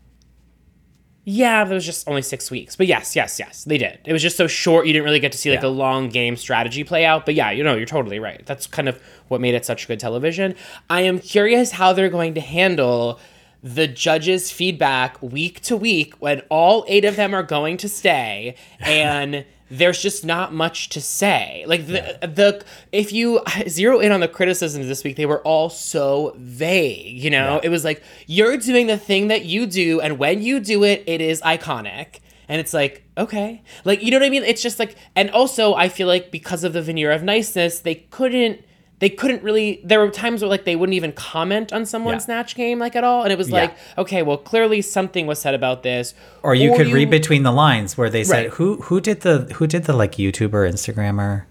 Yeah, 1.28 1.63
but 1.63 1.71
it 1.71 1.73
was 1.73 1.86
just 1.88 2.07
only 2.07 2.21
six 2.21 2.51
weeks. 2.51 2.76
But 2.76 2.86
yes, 2.86 3.15
yes, 3.15 3.39
yes, 3.39 3.63
they 3.63 3.80
did. 3.80 3.97
It 4.05 4.13
was 4.13 4.21
just 4.21 4.38
so 4.38 4.45
short, 4.45 4.86
you 4.86 4.93
didn't 4.93 5.05
really 5.05 5.19
get 5.19 5.32
to 5.32 5.38
see 5.39 5.49
like 5.49 5.63
Yeah. 5.63 5.69
a 5.69 5.71
long 5.71 6.09
game 6.09 6.36
strategy 6.38 6.84
play 6.84 7.03
out. 7.03 7.26
But 7.26 7.34
yeah, 7.34 7.49
you 7.49 7.63
know, 7.63 7.76
you're 7.76 7.88
totally 7.88 8.19
right. 8.19 8.45
That's 8.45 8.67
kind 8.67 8.88
of 8.88 9.01
what 9.28 9.41
made 9.41 9.55
it 9.55 9.65
such 9.65 9.88
good 9.88 9.99
television. 9.99 10.53
I 10.88 11.01
am 11.01 11.17
curious 11.17 11.71
how 11.71 11.93
they're 11.93 12.09
going 12.09 12.36
to 12.36 12.41
handle 12.41 13.19
the 13.63 13.88
judges' 13.88 14.51
feedback 14.51 15.19
week 15.23 15.61
to 15.61 15.76
week 15.76 16.13
when 16.19 16.41
all 16.49 16.86
eight 16.88 17.05
of 17.05 17.15
them 17.15 17.34
are 17.34 17.41
going 17.41 17.78
to 17.78 17.89
stay 17.89 18.55
and 18.80 19.45
there's 19.70 20.01
just 20.01 20.24
not 20.24 20.53
much 20.53 20.89
to 20.89 21.01
say. 21.01 21.63
Like 21.68 21.88
the 21.88 22.18
the 22.22 22.63
if 22.91 23.11
you 23.11 23.41
zero 23.68 23.99
in 23.99 24.11
on 24.11 24.20
the 24.20 24.28
criticisms 24.28 24.88
this 24.88 25.03
week, 25.03 25.16
they 25.16 25.26
were 25.26 25.41
all 25.41 25.70
so 25.70 26.36
vague, 26.38 27.18
you 27.24 27.30
know? 27.30 27.59
It 27.63 27.70
was 27.70 27.84
like 27.84 28.03
you're 28.28 28.57
doing 28.57 28.88
the 28.88 28.97
thing 28.97 29.28
that 29.30 29.45
you 29.45 29.66
do 29.66 29.99
and 30.01 30.20
when 30.20 30.41
you 30.41 30.59
do 30.59 30.84
it, 30.84 31.03
it 31.07 31.22
is 31.22 31.41
iconic. 31.41 32.20
And 32.47 32.59
it's 32.59 32.76
like, 32.76 33.03
okay. 33.18 33.63
Like, 33.86 34.03
you 34.03 34.11
know 34.11 34.18
what 34.18 34.26
I 34.26 34.30
mean? 34.30 34.43
It's 34.43 34.61
just 34.61 34.78
like 34.78 34.95
and 35.16 35.32
also 35.32 35.74
I 35.74 35.89
feel 35.89 36.07
like 36.07 36.32
because 36.32 36.63
of 36.63 36.74
the 36.74 36.82
veneer 36.82 37.11
of 37.11 37.24
niceness, 37.24 37.80
they 37.80 37.95
couldn't 37.95 38.63
they 39.06 39.10
couldn't 39.22 39.41
really 39.43 39.70
there 39.89 39.99
were 40.03 40.10
times 40.10 40.41
where 40.41 40.49
like 40.56 40.66
they 40.70 40.76
wouldn't 40.80 40.95
even 41.01 41.12
comment 41.12 41.72
on 41.78 41.86
someone's 41.86 42.24
Yeah. 42.24 42.26
snatch 42.30 42.56
game 42.56 42.78
like 42.86 42.95
at 42.95 43.03
all 43.10 43.22
and 43.24 43.32
it 43.32 43.38
was 43.38 43.49
Yeah. 43.49 43.56
like 43.62 43.74
okay 44.03 44.22
well 44.28 44.38
clearly 44.51 44.82
something 44.82 45.28
was 45.32 45.38
said 45.45 45.53
about 45.62 45.84
this 45.84 46.16
Or 46.41 46.56
you 46.56 46.70
could 46.78 46.88
read 46.97 47.10
between 47.20 47.43
the 47.43 47.51
lines 47.51 47.89
where 47.99 48.10
they 48.10 48.24
said 48.24 48.36
Right. 48.45 48.49
who 48.58 48.68
who 48.88 48.99
did 49.08 49.22
the 49.22 49.36
who 49.58 49.68
did 49.68 49.84
the 49.84 49.93
like 50.01 50.14
YouTuber 50.24 50.62
Instagrammer 50.76 51.43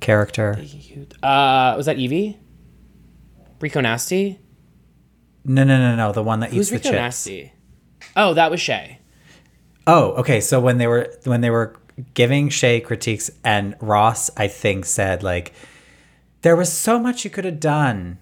character? 0.00 0.48
uh 1.22 1.74
was 1.78 1.86
that 1.86 1.98
evie 1.98 2.38
rico 3.60 3.80
nasty 3.80 4.38
No, 5.44 5.64
no, 5.64 5.76
no, 5.78 5.96
no, 5.96 6.12
the 6.12 6.22
one 6.22 6.38
that 6.40 6.50
who's 6.50 6.60
eats 6.60 6.70
the 6.70 6.76
rico 6.76 6.88
chips. 6.90 7.02
nasty 7.26 7.52
oh 8.16 8.34
that 8.34 8.50
was 8.52 8.60
shea 8.60 8.98
Oh, 9.86 10.12
okay. 10.22 10.40
So 10.40 10.60
when 10.60 10.78
they 10.78 10.86
were 10.86 11.04
when 11.24 11.42
they 11.42 11.50
were 11.50 11.76
giving 12.14 12.48
Shea 12.48 12.80
critiques, 12.80 13.30
and 13.44 13.74
Ross, 13.82 14.30
I 14.44 14.48
think, 14.48 14.86
said 14.86 15.22
like 15.22 15.52
there 16.44 16.54
was 16.54 16.70
so 16.72 16.98
much 16.98 17.24
you 17.24 17.30
could 17.30 17.44
have 17.46 17.58
done, 17.58 18.18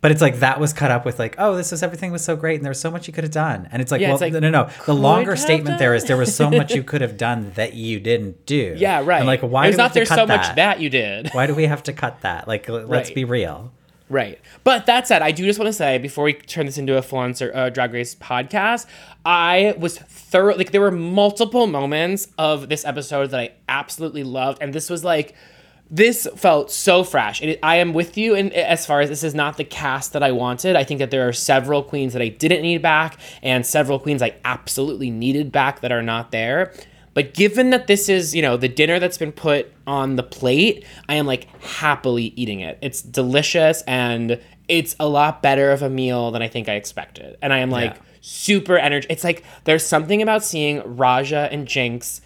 but 0.00 0.10
it's 0.10 0.22
like 0.22 0.38
that 0.40 0.58
was 0.58 0.72
cut 0.72 0.90
up 0.90 1.04
with 1.04 1.18
like, 1.18 1.34
oh, 1.36 1.54
this 1.56 1.70
was 1.70 1.82
everything 1.82 2.10
was 2.10 2.24
so 2.24 2.34
great, 2.34 2.54
and 2.56 2.64
there 2.64 2.70
was 2.70 2.80
so 2.80 2.90
much 2.90 3.06
you 3.06 3.12
could 3.12 3.22
have 3.22 3.32
done, 3.32 3.68
and 3.70 3.82
it's 3.82 3.92
like, 3.92 4.00
Yeah, 4.00 4.08
well, 4.08 4.14
it's 4.16 4.22
like, 4.22 4.32
no, 4.32 4.38
no, 4.40 4.50
no. 4.50 4.70
The 4.86 4.94
longer 4.94 5.36
statement 5.36 5.78
there 5.78 5.94
is 5.94 6.04
there 6.04 6.16
was 6.16 6.34
so 6.34 6.50
much 6.50 6.74
you 6.74 6.82
could 6.90 7.02
have 7.02 7.18
done 7.18 7.52
that 7.56 7.74
you 7.74 8.00
didn't 8.00 8.46
do. 8.46 8.74
yeah 8.78 9.04
right 9.04 9.18
And 9.18 9.26
like, 9.26 9.42
why 9.42 9.66
it 9.66 9.68
was 9.68 9.76
do 9.76 9.82
we 9.82 9.84
not 9.84 9.94
there's 9.94 10.08
so 10.08 10.26
that? 10.26 10.28
much 10.28 10.56
that 10.56 10.80
you 10.80 10.88
did 10.90 11.28
Why 11.32 11.46
do 11.46 11.54
we 11.54 11.66
have 11.66 11.82
to 11.84 11.92
cut 11.92 12.22
that? 12.22 12.48
Like, 12.48 12.68
l- 12.68 12.86
let's 12.86 13.10
be 13.10 13.24
real. 13.24 13.72
Right. 14.08 14.40
But 14.64 14.86
that 14.86 15.06
said, 15.06 15.22
I 15.22 15.30
do 15.30 15.44
just 15.44 15.58
want 15.60 15.68
to 15.68 15.72
say 15.72 15.98
before 15.98 16.24
we 16.24 16.32
turn 16.32 16.66
this 16.66 16.78
into 16.78 16.96
a 16.96 17.02
full 17.02 17.20
on 17.20 17.32
uh, 17.54 17.68
Drag 17.70 17.92
Race 17.92 18.16
podcast, 18.16 18.86
I 19.24 19.74
was 19.78 19.98
thorough. 19.98 20.56
Like, 20.56 20.72
there 20.72 20.80
were 20.80 20.90
multiple 20.90 21.68
moments 21.68 22.26
of 22.36 22.68
this 22.68 22.84
episode 22.84 23.30
that 23.30 23.38
I 23.38 23.52
absolutely 23.68 24.24
loved. 24.24 24.58
And 24.60 24.72
this 24.72 24.90
was 24.90 25.04
like, 25.04 25.36
this 25.90 26.28
felt 26.36 26.70
so 26.70 27.02
fresh. 27.02 27.42
It, 27.42 27.58
I 27.62 27.76
am 27.76 27.92
with 27.92 28.16
you 28.16 28.34
in 28.34 28.52
as 28.52 28.86
far 28.86 29.00
as 29.00 29.08
this 29.08 29.24
is 29.24 29.34
not 29.34 29.56
the 29.56 29.64
cast 29.64 30.12
that 30.12 30.22
I 30.22 30.30
wanted. 30.32 30.76
I 30.76 30.84
think 30.84 30.98
that 31.00 31.10
there 31.10 31.26
are 31.28 31.32
several 31.32 31.82
queens 31.82 32.12
that 32.12 32.22
I 32.22 32.28
didn't 32.28 32.62
need 32.62 32.80
back 32.80 33.18
and 33.42 33.66
several 33.66 33.98
queens 33.98 34.22
I 34.22 34.34
absolutely 34.44 35.10
needed 35.10 35.50
back 35.50 35.80
that 35.80 35.90
are 35.90 36.02
not 36.02 36.30
there. 36.30 36.72
But 37.12 37.34
given 37.34 37.70
that 37.70 37.88
this 37.88 38.08
is, 38.08 38.36
you 38.36 38.42
know, 38.42 38.56
the 38.56 38.68
dinner 38.68 39.00
that's 39.00 39.18
been 39.18 39.32
put 39.32 39.72
on 39.84 40.14
the 40.14 40.22
plate, 40.22 40.84
I 41.08 41.16
am 41.16 41.26
like 41.26 41.48
happily 41.60 42.32
eating 42.36 42.60
it. 42.60 42.78
It's 42.80 43.02
delicious 43.02 43.82
and 43.82 44.40
it's 44.68 44.94
a 45.00 45.08
lot 45.08 45.42
better 45.42 45.72
of 45.72 45.82
a 45.82 45.90
meal 45.90 46.30
than 46.30 46.40
I 46.40 46.46
think 46.46 46.68
I 46.68 46.74
expected. 46.74 47.36
And 47.42 47.52
I 47.52 47.58
am 47.58 47.70
like 47.70 47.94
Yeah. 47.94 48.00
super 48.20 48.78
energetic. 48.78 49.10
It's 49.10 49.24
like 49.24 49.42
there's 49.64 49.84
something 49.84 50.22
about 50.22 50.44
seeing 50.44 50.82
Raja 50.96 51.48
and 51.50 51.66
Jinx 51.66 52.20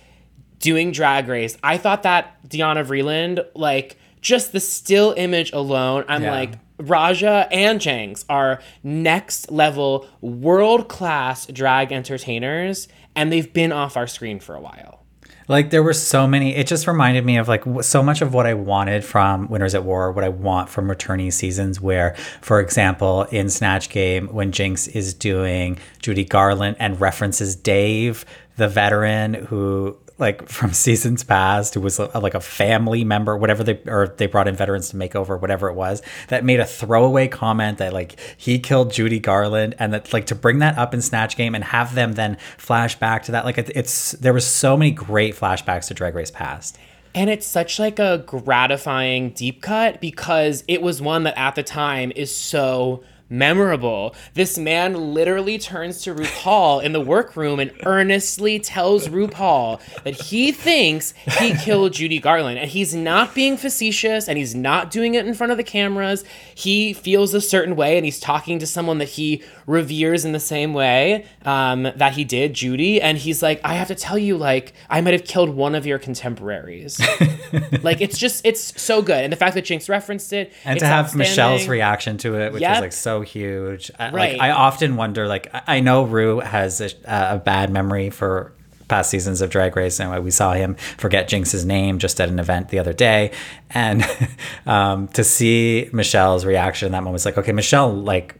doing 0.64 0.92
Drag 0.92 1.28
Race. 1.28 1.58
I 1.62 1.76
thought 1.76 2.02
that 2.04 2.48
Diana 2.48 2.82
Vreeland, 2.82 3.44
like 3.54 3.98
just 4.22 4.52
the 4.52 4.60
still 4.60 5.12
image 5.18 5.52
alone, 5.52 6.04
I'm 6.08 6.22
Yeah. 6.22 6.32
like 6.32 6.52
Raja 6.78 7.46
and 7.52 7.78
Jinx 7.80 8.24
are 8.30 8.60
next 8.82 9.52
level 9.52 10.06
world 10.22 10.88
class 10.88 11.46
drag 11.46 11.92
entertainers, 11.92 12.88
and 13.14 13.30
they've 13.30 13.52
been 13.52 13.72
off 13.72 13.96
our 13.96 14.06
screen 14.06 14.40
for 14.40 14.54
a 14.56 14.60
while. 14.60 15.00
Like 15.46 15.68
there 15.68 15.82
were 15.82 15.92
so 15.92 16.26
many. 16.26 16.56
It 16.56 16.66
just 16.66 16.86
reminded 16.86 17.26
me 17.26 17.36
of 17.36 17.46
like 17.46 17.62
so 17.82 18.02
much 18.02 18.22
of 18.22 18.32
what 18.32 18.46
I 18.46 18.54
wanted 18.54 19.04
from 19.04 19.46
Winners 19.48 19.74
at 19.74 19.84
War, 19.84 20.10
what 20.10 20.24
I 20.24 20.30
want 20.30 20.70
from 20.70 20.88
returning 20.88 21.30
seasons. 21.30 21.82
Where, 21.82 22.16
for 22.40 22.58
example, 22.60 23.24
in 23.24 23.50
Snatch 23.50 23.90
Game, 23.90 24.28
when 24.28 24.50
Jinx 24.52 24.86
is 24.88 25.12
doing 25.12 25.78
Judy 26.00 26.24
Garland 26.24 26.76
and 26.80 26.98
references 26.98 27.54
Dave, 27.54 28.24
the 28.56 28.68
veteran 28.68 29.34
who 29.34 29.98
like 30.18 30.48
from 30.48 30.72
seasons 30.72 31.24
past, 31.24 31.74
who 31.74 31.80
was 31.80 31.98
a, 31.98 32.18
like 32.18 32.34
a 32.34 32.40
family 32.40 33.04
member, 33.04 33.36
whatever 33.36 33.64
they 33.64 33.80
or 33.86 34.14
they 34.16 34.26
brought 34.26 34.46
in 34.46 34.54
veterans 34.54 34.88
to 34.90 34.96
make 34.96 35.16
over, 35.16 35.36
whatever 35.36 35.68
it 35.68 35.74
was, 35.74 36.02
that 36.28 36.44
made 36.44 36.60
a 36.60 36.64
throwaway 36.64 37.26
comment 37.26 37.78
that 37.78 37.92
like 37.92 38.18
he 38.36 38.58
killed 38.58 38.92
Judy 38.92 39.18
Garland, 39.18 39.74
and 39.78 39.92
that 39.92 40.12
like 40.12 40.26
to 40.26 40.34
bring 40.34 40.60
that 40.60 40.78
up 40.78 40.94
in 40.94 41.02
Snatch 41.02 41.36
Game 41.36 41.54
and 41.54 41.64
have 41.64 41.94
them 41.94 42.12
then 42.12 42.36
flash 42.58 42.96
back 42.98 43.24
to 43.24 43.32
that, 43.32 43.44
like 43.44 43.58
it, 43.58 43.70
it's 43.74 44.12
there 44.12 44.32
was 44.32 44.46
so 44.46 44.76
many 44.76 44.92
great 44.92 45.34
flashbacks 45.34 45.88
to 45.88 45.94
Drag 45.94 46.14
Race 46.14 46.30
past. 46.30 46.78
And 47.16 47.30
it's 47.30 47.46
such 47.46 47.78
like 47.78 48.00
a 48.00 48.24
gratifying 48.26 49.30
deep 49.30 49.62
cut 49.62 50.00
because 50.00 50.64
it 50.66 50.82
was 50.82 51.00
one 51.00 51.22
that 51.24 51.38
at 51.38 51.54
the 51.54 51.62
time 51.62 52.12
is 52.16 52.34
so 52.34 53.04
memorable. 53.38 54.14
This 54.34 54.56
man 54.58 55.12
literally 55.14 55.58
turns 55.58 56.02
to 56.02 56.14
RuPaul 56.14 56.82
in 56.82 56.92
the 56.92 57.00
workroom 57.00 57.60
and 57.60 57.72
earnestly 57.84 58.58
tells 58.58 59.08
RuPaul 59.08 59.80
that 60.04 60.14
he 60.14 60.52
thinks 60.52 61.12
he 61.38 61.54
killed 61.54 61.92
Judy 61.92 62.18
Garland. 62.20 62.58
And 62.58 62.70
he's 62.70 62.94
not 62.94 63.34
being 63.34 63.56
facetious 63.56 64.28
and 64.28 64.38
he's 64.38 64.54
not 64.54 64.90
doing 64.90 65.14
it 65.14 65.26
in 65.26 65.34
front 65.34 65.50
of 65.50 65.56
the 65.58 65.64
cameras. 65.64 66.24
He 66.54 66.92
feels 66.92 67.34
a 67.34 67.40
certain 67.40 67.76
way 67.76 67.96
and 67.96 68.04
he's 68.04 68.20
talking 68.20 68.58
to 68.58 68.66
someone 68.66 68.98
that 68.98 69.08
he 69.10 69.42
reveres 69.66 70.24
in 70.24 70.32
the 70.32 70.40
same 70.40 70.74
way 70.74 71.26
um, 71.44 71.82
that 71.82 72.12
he 72.12 72.24
did 72.24 72.54
Judy. 72.54 73.00
And 73.00 73.18
he's 73.18 73.42
like, 73.42 73.60
I 73.64 73.74
have 73.74 73.88
to 73.88 73.94
tell 73.94 74.18
you, 74.18 74.36
like, 74.36 74.72
I 74.88 75.00
might 75.00 75.14
have 75.14 75.24
killed 75.24 75.50
one 75.50 75.74
of 75.74 75.86
your 75.86 75.98
contemporaries. 75.98 77.00
like, 77.82 78.00
it's 78.00 78.18
just, 78.18 78.44
it's 78.44 78.80
so 78.80 79.02
good. 79.02 79.24
And 79.24 79.32
the 79.32 79.36
fact 79.36 79.54
that 79.54 79.64
Jinx 79.64 79.88
referenced 79.88 80.32
it. 80.32 80.52
and 80.64 80.76
it's 80.76 80.82
to 80.82 80.86
have. 80.86 81.14
Michelle's 81.14 81.68
reaction 81.68 82.18
to 82.18 82.34
it, 82.36 82.52
which 82.52 82.60
Yep. 82.62 82.70
was 82.70 82.80
like 82.80 82.92
so 82.92 83.20
huge. 83.24 83.90
I- 83.98 84.10
Right. 84.10 84.32
Like 84.34 84.40
I 84.40 84.50
often 84.52 84.96
wonder, 84.96 85.26
like 85.26 85.50
I 85.66 85.80
know 85.80 86.04
Ru 86.04 86.40
has 86.40 86.80
a, 86.80 86.90
a 87.06 87.38
bad 87.38 87.70
memory 87.70 88.10
for 88.10 88.52
past 88.86 89.08
seasons 89.10 89.40
of 89.40 89.48
Drag 89.50 89.74
Race, 89.76 89.98
and 89.98 90.22
we 90.22 90.30
saw 90.30 90.52
him 90.52 90.74
forget 90.98 91.26
Jinx's 91.28 91.64
name 91.64 91.98
just 91.98 92.20
at 92.20 92.28
an 92.28 92.38
event 92.38 92.68
the 92.68 92.78
other 92.78 92.92
day, 92.92 93.30
and 93.70 94.04
um, 94.66 95.08
to 95.08 95.24
see 95.24 95.88
Michelle's 95.92 96.44
reaction 96.44 96.86
in 96.86 96.92
that 96.92 96.98
moment 97.00 97.14
was 97.14 97.24
like, 97.24 97.38
okay, 97.38 97.52
Michelle, 97.52 97.92
like 97.92 98.34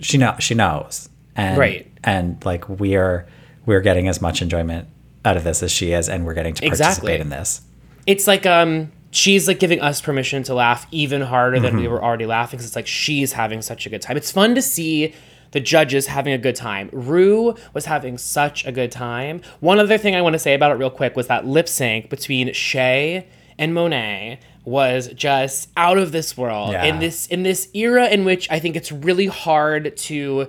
she 0.00 0.16
know 0.18 0.36
she 0.38 0.54
knows, 0.54 1.08
and 1.36 1.58
Right. 1.58 1.90
and 2.04 2.42
like 2.44 2.68
we 2.68 2.94
are 2.96 3.26
we're 3.66 3.80
getting 3.80 4.06
as 4.08 4.22
much 4.22 4.40
enjoyment 4.40 4.86
out 5.24 5.36
of 5.36 5.42
this 5.44 5.62
as 5.64 5.72
she 5.72 5.92
is, 5.92 6.08
and 6.08 6.24
we're 6.24 6.34
getting 6.34 6.54
to 6.54 6.64
Exactly. 6.64 7.08
participate 7.08 7.20
in 7.20 7.28
this. 7.30 7.60
it's 8.06 8.26
like 8.28 8.46
um 8.46 8.92
she's 9.10 9.48
like 9.48 9.58
giving 9.58 9.80
us 9.80 10.00
permission 10.00 10.42
to 10.44 10.54
laugh 10.54 10.86
even 10.90 11.22
harder 11.22 11.58
than 11.60 11.76
we 11.76 11.82
Mm-hmm. 11.84 11.92
were 11.92 12.02
already 12.04 12.26
laughing 12.26 12.56
because 12.58 12.66
it's 12.66 12.76
like 12.76 12.86
she's 12.86 13.32
having 13.32 13.62
such 13.62 13.86
a 13.86 13.90
good 13.90 14.02
time. 14.02 14.16
It's 14.16 14.30
fun 14.32 14.54
to 14.54 14.62
see 14.62 15.14
the 15.52 15.60
judges 15.60 16.08
having 16.08 16.34
a 16.34 16.38
good 16.38 16.54
time. 16.56 16.90
Ru 16.92 17.54
was 17.72 17.86
having 17.86 18.18
such 18.18 18.66
a 18.66 18.72
good 18.72 18.92
time. 18.92 19.40
One 19.60 19.78
other 19.78 19.96
thing 19.96 20.14
I 20.14 20.20
want 20.20 20.34
to 20.34 20.38
say 20.38 20.52
about 20.54 20.72
it 20.72 20.74
real 20.74 20.90
quick 20.90 21.16
was 21.16 21.26
that 21.28 21.46
lip 21.46 21.68
sync 21.68 22.10
between 22.10 22.52
Shea 22.52 23.26
and 23.58 23.72
Monet 23.72 24.40
was 24.66 25.08
just 25.14 25.70
out 25.76 25.96
of 25.96 26.12
this 26.12 26.36
world. 26.36 26.72
Yeah. 26.72 26.84
In 26.84 26.98
this 26.98 27.26
in 27.28 27.44
this 27.44 27.68
era 27.72 28.08
in 28.08 28.26
which 28.26 28.50
I 28.50 28.58
think 28.58 28.76
it's 28.76 28.92
really 28.92 29.26
hard 29.26 29.96
to 29.96 30.48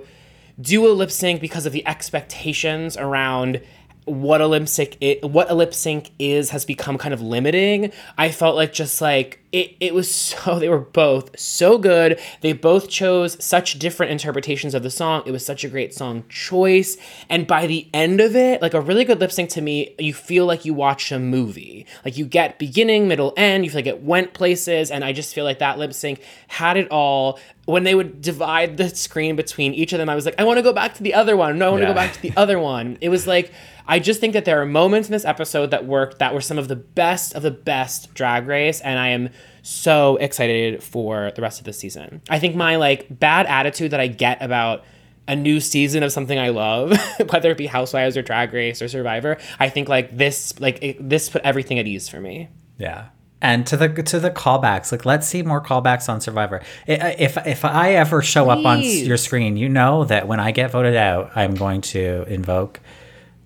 do 0.60 0.86
a 0.86 0.92
lip 0.92 1.10
sync 1.10 1.40
because 1.40 1.64
of 1.64 1.72
the 1.72 1.86
expectations 1.86 2.98
around 2.98 3.62
what 4.10 4.40
a 4.40 4.46
lip 4.46 4.68
sync 4.68 4.96
i 5.02 5.18
what 5.22 5.50
a 5.50 5.54
lip 5.54 5.72
sync 5.72 6.10
is 6.18 6.50
has 6.50 6.64
become 6.64 6.98
kind 6.98 7.14
of 7.14 7.22
limiting. 7.22 7.92
I 8.18 8.30
felt 8.30 8.56
like 8.56 8.72
just 8.72 9.00
like 9.00 9.38
it, 9.52 9.76
it 9.80 9.94
was 9.94 10.12
so 10.14 10.58
they 10.58 10.68
were 10.68 10.78
both 10.78 11.38
so 11.38 11.78
good. 11.78 12.18
They 12.40 12.52
both 12.52 12.88
chose 12.88 13.42
such 13.44 13.78
different 13.78 14.12
interpretations 14.12 14.74
of 14.74 14.82
the 14.82 14.90
song. 14.90 15.22
It 15.26 15.32
was 15.32 15.44
such 15.44 15.64
a 15.64 15.68
great 15.68 15.94
song 15.94 16.24
choice. 16.28 16.96
And 17.28 17.46
by 17.46 17.66
the 17.66 17.88
end 17.94 18.20
of 18.20 18.36
it, 18.36 18.62
like 18.62 18.74
a 18.74 18.80
really 18.80 19.04
good 19.04 19.20
lip 19.20 19.32
sync 19.32 19.50
to 19.50 19.60
me, 19.60 19.94
you 19.98 20.14
feel 20.14 20.46
like 20.46 20.64
you 20.64 20.74
watch 20.74 21.10
a 21.12 21.18
movie. 21.18 21.86
Like 22.04 22.16
you 22.16 22.26
get 22.26 22.58
beginning, 22.58 23.08
middle, 23.08 23.32
end. 23.36 23.64
You 23.64 23.70
feel 23.70 23.78
like 23.78 23.86
it 23.86 24.02
went 24.02 24.34
places, 24.34 24.90
and 24.90 25.04
I 25.04 25.12
just 25.12 25.34
feel 25.34 25.44
like 25.44 25.58
that 25.60 25.78
lip 25.78 25.94
sync 25.94 26.20
had 26.48 26.76
it 26.76 26.88
all 26.90 27.38
when 27.66 27.84
they 27.84 27.94
would 27.94 28.20
divide 28.20 28.76
the 28.78 28.88
screen 28.88 29.36
between 29.36 29.74
each 29.74 29.92
of 29.92 29.98
them, 29.98 30.08
I 30.08 30.16
was 30.16 30.24
like, 30.24 30.34
I 30.38 30.44
want 30.44 30.56
to 30.58 30.62
go 30.62 30.72
back 30.72 30.94
to 30.94 31.02
the 31.04 31.14
other 31.14 31.36
one. 31.36 31.56
No, 31.58 31.66
I 31.66 31.70
want 31.70 31.82
to 31.82 31.86
Yeah. 31.86 31.92
go 31.92 31.94
back 31.94 32.12
to 32.14 32.22
the 32.22 32.32
other 32.36 32.58
one. 32.58 32.98
It 33.00 33.10
was 33.10 33.28
like, 33.28 33.52
I 33.86 33.98
just 33.98 34.20
think 34.20 34.32
that 34.34 34.44
there 34.44 34.60
are 34.60 34.66
moments 34.66 35.08
in 35.08 35.12
this 35.12 35.24
episode 35.24 35.70
that 35.70 35.86
worked 35.86 36.18
that 36.18 36.34
were 36.34 36.40
some 36.40 36.58
of 36.58 36.68
the 36.68 36.76
best 36.76 37.34
of 37.34 37.42
the 37.42 37.50
best 37.50 38.14
drag 38.14 38.46
race. 38.46 38.80
And 38.80 38.98
I 38.98 39.08
am 39.08 39.30
so 39.62 40.16
excited 40.16 40.82
for 40.82 41.32
the 41.34 41.42
rest 41.42 41.58
of 41.60 41.64
the 41.64 41.72
season. 41.72 42.22
I 42.28 42.38
think 42.38 42.56
my 42.56 42.76
like 42.76 43.06
bad 43.18 43.46
attitude 43.46 43.90
that 43.92 44.00
I 44.00 44.06
get 44.06 44.42
about 44.42 44.84
a 45.28 45.36
new 45.36 45.60
season 45.60 46.02
of 46.02 46.10
something 46.12 46.38
I 46.38 46.48
love, 46.48 46.92
whether 47.30 47.50
it 47.50 47.58
be 47.58 47.66
Housewives 47.66 48.16
or 48.16 48.22
Drag 48.22 48.52
Race 48.52 48.82
or 48.82 48.88
Survivor, 48.88 49.38
I 49.60 49.68
think 49.68 49.88
like 49.88 50.16
this, 50.16 50.58
like 50.58 50.82
it, 50.82 51.08
this 51.08 51.28
put 51.28 51.42
everything 51.42 51.78
at 51.78 51.86
ease 51.86 52.08
for 52.08 52.20
me. 52.20 52.48
Yeah. 52.78 53.08
And 53.42 53.66
to 53.68 53.76
the 53.76 53.88
to 53.88 54.20
the 54.20 54.30
callbacks, 54.30 54.92
like 54.92 55.06
let's 55.06 55.26
see 55.26 55.42
more 55.42 55.62
callbacks 55.62 56.10
on 56.10 56.20
Survivor. 56.20 56.60
If 56.86 57.38
if 57.46 57.64
I 57.64 57.94
ever 57.94 58.20
show 58.20 58.50
up 58.50 58.66
on 58.66 58.82
your 58.82 59.16
screen, 59.16 59.56
you 59.56 59.66
know 59.66 60.04
that 60.04 60.28
when 60.28 60.40
I 60.40 60.50
get 60.50 60.70
voted 60.70 60.94
out, 60.94 61.30
I'm 61.34 61.54
going 61.54 61.80
to 61.82 62.24
invoke 62.28 62.80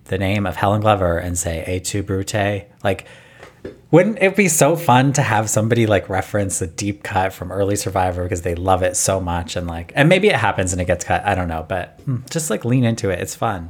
the 0.05 0.17
name 0.17 0.45
of 0.45 0.55
Helen 0.55 0.81
Glover 0.81 1.17
and 1.17 1.37
say 1.37 1.63
"A 1.67 1.79
tu 1.79 2.03
Brute." 2.03 2.67
Like, 2.83 3.05
wouldn't 3.91 4.19
it 4.21 4.35
be 4.35 4.47
so 4.47 4.75
fun 4.75 5.13
to 5.13 5.21
have 5.21 5.49
somebody 5.49 5.87
like 5.87 6.09
reference 6.09 6.61
a 6.61 6.67
deep 6.67 7.03
cut 7.03 7.33
from 7.33 7.51
early 7.51 7.75
Survivor 7.75 8.23
because 8.23 8.41
they 8.43 8.55
love 8.55 8.83
it 8.83 8.95
so 8.95 9.19
much 9.19 9.55
and 9.55 9.67
like, 9.67 9.91
and 9.95 10.07
maybe 10.09 10.27
it 10.27 10.35
happens 10.35 10.71
and 10.73 10.81
it 10.81 10.85
gets 10.85 11.03
cut. 11.05 11.25
I 11.25 11.33
don't 11.35 11.47
know, 11.47 11.65
but 11.67 11.99
hmm, 12.05 12.17
just 12.29 12.49
like 12.49 12.65
lean 12.65 12.83
into 12.83 13.09
it. 13.09 13.19
It's 13.19 13.35
fun. 13.35 13.69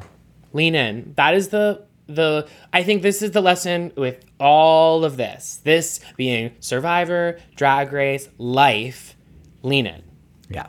lean 0.54 0.76
in 0.76 1.14
that 1.18 1.34
is 1.34 1.50
the 1.50 1.84
the 2.08 2.48
i 2.72 2.84
think 2.84 3.02
this 3.02 3.22
is 3.24 3.32
the 3.32 3.42
lesson 3.42 3.92
with 3.98 4.24
all 4.40 5.04
of 5.04 5.18
this 5.18 5.60
this 5.64 6.00
being 6.18 6.52
survivor 6.60 7.40
drag 7.56 7.92
race 7.92 8.30
life 8.38 9.16
lean 9.64 9.88
in 9.88 10.04
Yeah. 10.50 10.68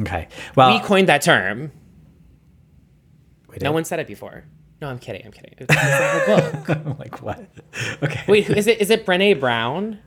Okay. 0.00 0.28
Well, 0.54 0.70
we 0.74 0.80
coined 0.84 1.08
that 1.08 1.22
term 1.22 1.72
we 3.48 3.56
no 3.62 3.72
one 3.72 3.84
said 3.86 3.98
it 3.98 4.06
before 4.06 4.44
no 4.80 4.88
i'm 4.88 4.98
kidding 4.98 5.22
i'm 5.24 5.32
kidding 5.32 5.54
it's 5.58 5.74
the 5.74 6.62
book 6.66 6.98
like 6.98 7.22
what? 7.22 7.46
Okay. 8.02 8.24
wait 8.28 8.48
is 8.50 8.66
it 8.66 8.80
is 8.80 8.90
it 8.90 9.04
brene 9.06 9.38
brown 9.38 9.98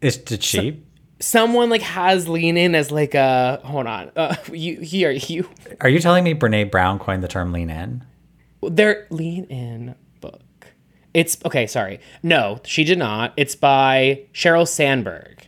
Is, 0.00 0.16
did 0.16 0.42
she? 0.42 0.82
someone 1.20 1.68
like 1.70 1.82
has 1.82 2.28
lean 2.28 2.56
in 2.56 2.74
as 2.74 2.90
like 2.92 3.14
a 3.14 3.60
hold 3.64 3.86
on 3.86 4.10
uh 4.16 4.34
you 4.52 4.80
here 4.80 5.10
you 5.10 5.48
Are 5.80 5.88
you 5.88 5.98
telling 5.98 6.22
me 6.24 6.32
Brene 6.34 6.70
Brown 6.70 6.98
coined 6.98 7.22
the 7.24 7.28
term 7.28 7.52
lean 7.52 7.70
in? 7.70 8.04
their 8.62 9.06
lean 9.10 9.44
in 9.44 9.94
book 10.20 10.42
it's 11.14 11.36
okay 11.44 11.66
sorry 11.66 11.98
no 12.22 12.60
she 12.64 12.84
did 12.84 12.98
not 12.98 13.32
it's 13.36 13.54
by 13.56 14.22
sheryl 14.32 14.66
sandberg 14.66 15.44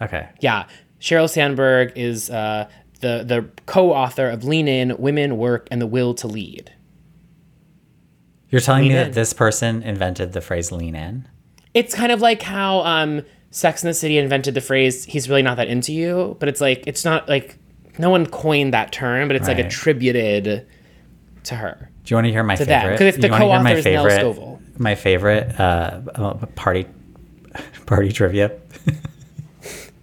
Okay. 0.00 0.28
Yeah, 0.38 0.68
Sheryl 1.00 1.28
Sandberg 1.28 1.90
is 1.96 2.30
uh, 2.30 2.68
the 3.00 3.24
the 3.24 3.48
co-author 3.66 4.28
of 4.30 4.44
Lean 4.44 4.68
In: 4.68 4.96
Women, 4.96 5.36
Work, 5.36 5.66
and 5.72 5.80
the 5.82 5.88
Will 5.88 6.14
to 6.14 6.28
Lead. 6.28 6.72
You're 8.50 8.60
telling 8.60 8.82
Lean 8.84 8.92
me 8.92 8.98
in. 8.98 9.04
that 9.08 9.12
this 9.14 9.32
person 9.32 9.82
invented 9.82 10.32
the 10.32 10.40
phrase 10.40 10.72
lean 10.72 10.94
in? 10.94 11.28
It's 11.74 11.94
kind 11.94 12.10
of 12.12 12.20
like 12.20 12.42
how 12.42 12.80
um, 12.80 13.22
Sex 13.50 13.82
and 13.82 13.90
the 13.90 13.94
City 13.94 14.16
invented 14.18 14.54
the 14.54 14.60
phrase 14.60 15.04
"He's 15.04 15.28
really 15.28 15.42
not 15.42 15.56
that 15.58 15.68
into 15.68 15.92
you," 15.92 16.36
but 16.40 16.48
it's 16.48 16.60
like 16.60 16.84
it's 16.86 17.04
not 17.04 17.28
like 17.28 17.58
no 17.98 18.08
one 18.10 18.26
coined 18.26 18.72
that 18.74 18.90
term, 18.92 19.28
but 19.28 19.36
it's 19.36 19.48
like 19.48 19.58
attributed 19.58 20.66
to 21.44 21.54
her. 21.54 21.90
Do 22.04 22.12
you 22.12 22.16
want 22.16 22.26
to 22.26 22.30
hear 22.32 22.42
my 22.42 22.56
To 22.56 22.64
favorite? 22.64 22.92
'cause 22.98 23.06
it's 23.08 23.16
the 23.18 23.28
you 23.28 23.34
co-author 23.34 23.62
my 23.64 23.74
Nell 23.74 24.04
Scovell. 24.06 24.78
my 24.78 24.94
favorite 24.94 25.60
uh, 25.60 26.00
uh, 26.14 26.34
party 26.56 26.86
party 27.86 28.12
trivia. 28.12 28.52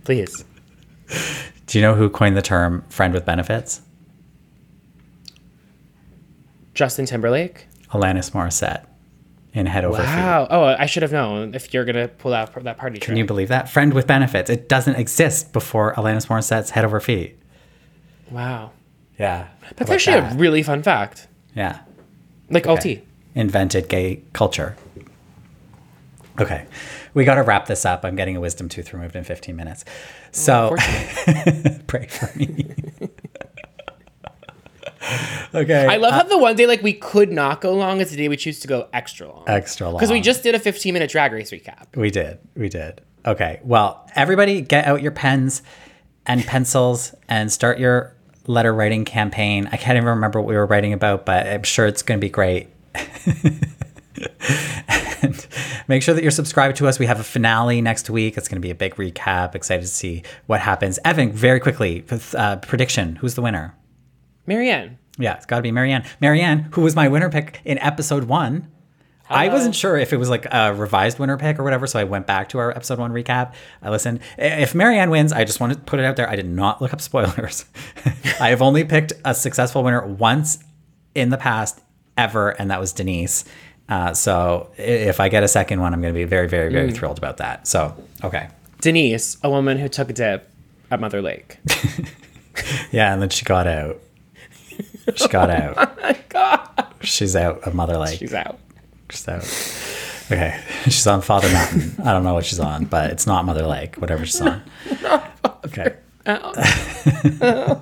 Please. 0.03 0.45
Do 1.67 1.79
you 1.79 1.81
know 1.81 1.95
who 1.95 2.09
coined 2.11 2.37
the 2.37 2.41
term 2.43 2.83
friend 2.89 3.11
with 3.13 3.25
benefits? 3.25 3.81
Justin 6.73 7.05
Timberlake. 7.05 7.67
Alanis 7.91 8.31
Morissette 8.31 8.85
in 9.53 9.65
Head 9.65 9.85
Over 9.85 9.97
Feet. 9.97 10.05
Wow. 10.05 10.47
Oh, 10.49 10.63
I 10.65 10.85
should 10.85 11.03
have 11.03 11.11
known 11.13 11.55
if 11.55 11.73
you're 11.73 11.85
gonna 11.85 12.07
pull 12.07 12.33
out 12.33 12.53
that 12.63 12.77
party. 12.77 12.99
Can 12.99 13.15
you 13.15 13.25
believe 13.25 13.47
that? 13.49 13.69
Friend 13.69 13.93
with 13.93 14.05
benefits. 14.07 14.49
It 14.49 14.67
doesn't 14.67 14.95
exist 14.95 15.53
before 15.53 15.93
Alanis 15.95 16.27
Morissette's 16.27 16.71
Head 16.71 16.83
Over 16.85 16.99
Feet. 16.99 17.39
Wow. 18.31 18.71
Yeah. 19.17 19.47
That's 19.77 19.89
actually 19.91 20.17
about 20.17 20.33
a 20.33 20.35
really 20.35 20.61
fun 20.63 20.83
fact. 20.83 21.27
Yeah. 21.55 21.79
Like 22.49 22.67
Okay. 22.67 22.95
LT. 22.97 23.03
Invented 23.35 23.87
gay 23.87 24.23
culture. 24.33 24.75
Okay. 26.39 26.65
We 27.13 27.23
got 27.23 27.35
to 27.35 27.43
wrap 27.43 27.65
this 27.67 27.85
up. 27.85 28.03
I'm 28.03 28.15
getting 28.17 28.35
a 28.35 28.41
wisdom 28.41 28.67
tooth 28.67 28.93
removed 28.93 29.15
in 29.15 29.23
15 29.23 29.55
minutes. 29.55 29.85
So 30.31 30.75
pray 31.87 32.07
for 32.07 32.37
me. 32.37 32.65
okay. 35.53 35.85
I 35.87 35.97
love 35.97 36.13
how 36.13 36.23
the 36.23 36.37
one 36.37 36.55
day 36.55 36.65
like 36.65 36.81
we 36.81 36.93
could 36.93 37.31
not 37.31 37.61
go 37.61 37.73
long 37.73 38.01
is 38.01 38.11
the 38.11 38.17
day 38.17 38.27
we 38.27 38.37
choose 38.37 38.59
to 38.61 38.67
go 38.67 38.87
extra 38.93 39.27
long. 39.27 39.43
Extra 39.47 39.87
long. 39.87 39.97
Because 39.97 40.11
we 40.11 40.21
just 40.21 40.43
did 40.43 40.55
a 40.55 40.59
15 40.59 40.93
minute 40.93 41.09
drag 41.09 41.31
race 41.31 41.51
recap. 41.51 41.95
We 41.95 42.09
did. 42.11 42.39
We 42.55 42.69
did. 42.69 43.01
Okay. 43.25 43.59
Well, 43.63 44.07
everybody 44.15 44.61
get 44.61 44.85
out 44.85 45.01
your 45.01 45.11
pens 45.11 45.61
and 46.25 46.43
pencils 46.45 47.13
and 47.27 47.51
start 47.51 47.79
your 47.79 48.15
letter 48.47 48.73
writing 48.73 49.05
campaign. 49.05 49.67
I 49.71 49.77
can't 49.77 49.97
even 49.97 50.09
remember 50.09 50.39
what 50.39 50.47
we 50.47 50.55
were 50.55 50.65
writing 50.65 50.93
about, 50.93 51.25
but 51.25 51.47
I'm 51.47 51.63
sure 51.63 51.87
it's 51.87 52.01
going 52.01 52.19
to 52.19 52.25
be 52.25 52.29
great. 52.29 52.69
and 55.21 55.47
make 55.87 56.03
sure 56.03 56.13
that 56.13 56.21
you're 56.21 56.31
subscribed 56.31 56.77
to 56.77 56.87
us. 56.87 56.99
We 56.99 57.05
have 57.07 57.19
a 57.19 57.23
finale 57.23 57.81
next 57.81 58.09
week. 58.09 58.37
It's 58.37 58.47
going 58.47 58.61
to 58.61 58.65
be 58.65 58.71
a 58.71 58.75
big 58.75 58.95
recap. 58.95 59.55
Excited 59.55 59.81
to 59.81 59.87
see 59.87 60.23
what 60.45 60.61
happens. 60.61 60.99
Evan, 61.03 61.31
very 61.31 61.59
quickly, 61.59 62.05
uh, 62.35 62.57
prediction: 62.57 63.17
Who's 63.17 63.35
the 63.35 63.41
winner? 63.41 63.75
Maryanne. 64.47 64.97
Yeah, 65.17 65.35
it's 65.35 65.45
got 65.45 65.57
to 65.57 65.61
be 65.61 65.71
Maryanne. 65.71 66.05
Maryanne, 66.21 66.73
who 66.73 66.81
was 66.81 66.95
my 66.95 67.07
winner 67.07 67.29
pick 67.29 67.61
in 67.65 67.77
episode 67.79 68.25
one. 68.25 68.69
I 69.27 69.49
wasn't 69.49 69.73
sure 69.73 69.97
if 69.97 70.13
it 70.13 70.17
was 70.17 70.29
like 70.29 70.45
a 70.51 70.71
revised 70.75 71.17
winner 71.17 71.35
pick 71.35 71.57
or 71.57 71.63
whatever, 71.63 71.87
so 71.87 71.97
I 71.99 72.03
went 72.03 72.27
back 72.27 72.49
to 72.49 72.59
our 72.59 72.69
episode 72.69 72.99
one 72.99 73.11
recap. 73.11 73.53
I 73.81 73.89
listened. 73.89 74.19
If 74.37 74.73
Maryanne 74.73 75.09
wins, 75.09 75.33
I 75.33 75.45
just 75.45 75.59
want 75.59 75.73
to 75.73 75.79
put 75.79 75.99
it 75.99 76.05
out 76.05 76.15
there. 76.15 76.29
I 76.29 76.35
did 76.35 76.47
not 76.47 76.79
look 76.79 76.93
up 76.93 77.01
spoilers. 77.01 77.65
I 78.39 78.49
have 78.49 78.61
only 78.61 78.83
picked 78.83 79.13
a 79.23 79.33
successful 79.33 79.81
winner 79.81 80.05
once 80.05 80.59
in 81.15 81.29
the 81.29 81.37
past 81.37 81.81
ever, 82.17 82.51
and 82.51 82.69
that 82.69 82.79
was 82.79 82.93
Denise. 82.93 83.45
Uh, 83.89 84.13
so 84.13 84.69
if 84.77 85.19
I 85.19 85.29
get 85.29 85.41
a 85.41 85.47
second 85.47 85.79
one, 85.79 85.93
I'm 85.93 86.01
going 86.01 86.13
to 86.13 86.17
be 86.19 86.25
very, 86.25 86.47
very, 86.47 86.71
very 86.71 86.91
thrilled 86.91 87.17
about 87.17 87.37
that. 87.37 87.67
So, 87.67 87.95
okay. 88.23 88.49
Denise, 88.81 89.37
a 89.43 89.49
woman 89.49 89.79
who 89.79 89.89
took 89.89 90.09
a 90.11 90.13
dip 90.13 90.51
at 90.91 90.99
Mother 90.99 91.21
Lake. 91.23 91.57
Yeah, 92.91 93.13
and 93.13 93.21
then 93.21 93.29
she 93.29 93.45
got 93.45 93.67
out. 93.67 93.99
She 95.15 95.27
got 95.27 95.49
out. 95.49 95.75
Oh 95.77 95.95
my 96.01 96.17
God. 96.29 96.87
She's 97.01 97.35
out 97.35 97.59
of 97.67 97.73
Mother 97.75 97.97
Lake. 97.97 98.19
She's 98.19 98.33
out. 98.33 98.59
She's 99.09 99.27
out. 99.27 99.43
Okay. 100.31 100.59
She's 100.85 101.05
on 101.07 101.21
Father 101.21 101.49
Mountain. 101.51 101.95
I 102.03 102.11
don't 102.11 102.23
know 102.23 102.33
what 102.33 102.45
she's 102.45 102.59
on, 102.59 102.85
but 102.85 103.11
it's 103.11 103.27
not 103.27 103.45
Mother 103.45 103.65
Lake, 103.67 103.95
whatever 103.97 104.25
she's 104.25 104.41
on. 104.41 104.63
Okay. 105.65 105.95
oh 106.25 107.81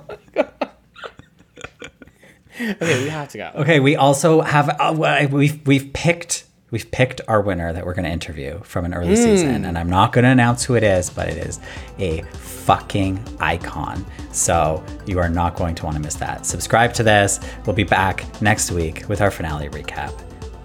Okay, 2.60 3.02
we 3.02 3.08
have 3.08 3.30
to 3.30 3.38
go. 3.38 3.50
Okay, 3.56 3.80
we 3.80 3.96
also 3.96 4.40
have 4.40 4.68
uh, 4.80 4.94
we've 5.30 5.66
we've 5.66 5.92
picked 5.92 6.44
we've 6.74 6.90
picked 6.90 7.20
our 7.28 7.40
winner 7.40 7.72
that 7.72 7.86
we're 7.86 7.94
going 7.94 8.04
to 8.04 8.10
interview 8.10 8.58
from 8.64 8.84
an 8.84 8.92
early 8.94 9.14
season, 9.14 9.58
hmm. 9.60 9.64
and 9.66 9.78
I'm 9.78 9.88
not 9.88 10.12
going 10.12 10.24
to 10.24 10.30
announce 10.30 10.64
who 10.64 10.74
it 10.74 10.82
is, 10.82 11.08
but 11.08 11.28
it 11.28 11.38
is 11.38 11.60
a 12.00 12.22
fucking 12.32 13.24
icon. 13.38 14.04
So 14.32 14.84
you 15.06 15.20
are 15.20 15.28
not 15.28 15.54
going 15.54 15.76
to 15.76 15.84
want 15.84 15.94
to 15.94 16.02
miss 16.02 16.16
that. 16.16 16.44
Subscribe 16.44 16.92
to 16.94 17.04
this. 17.04 17.38
We'll 17.64 17.76
be 17.76 17.84
back 17.84 18.26
next 18.42 18.72
week 18.72 19.08
with 19.08 19.20
our 19.20 19.30
finale 19.30 19.68
recap. 19.68 20.12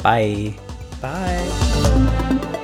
Bye. 0.02 0.58
Bye. 1.00 2.56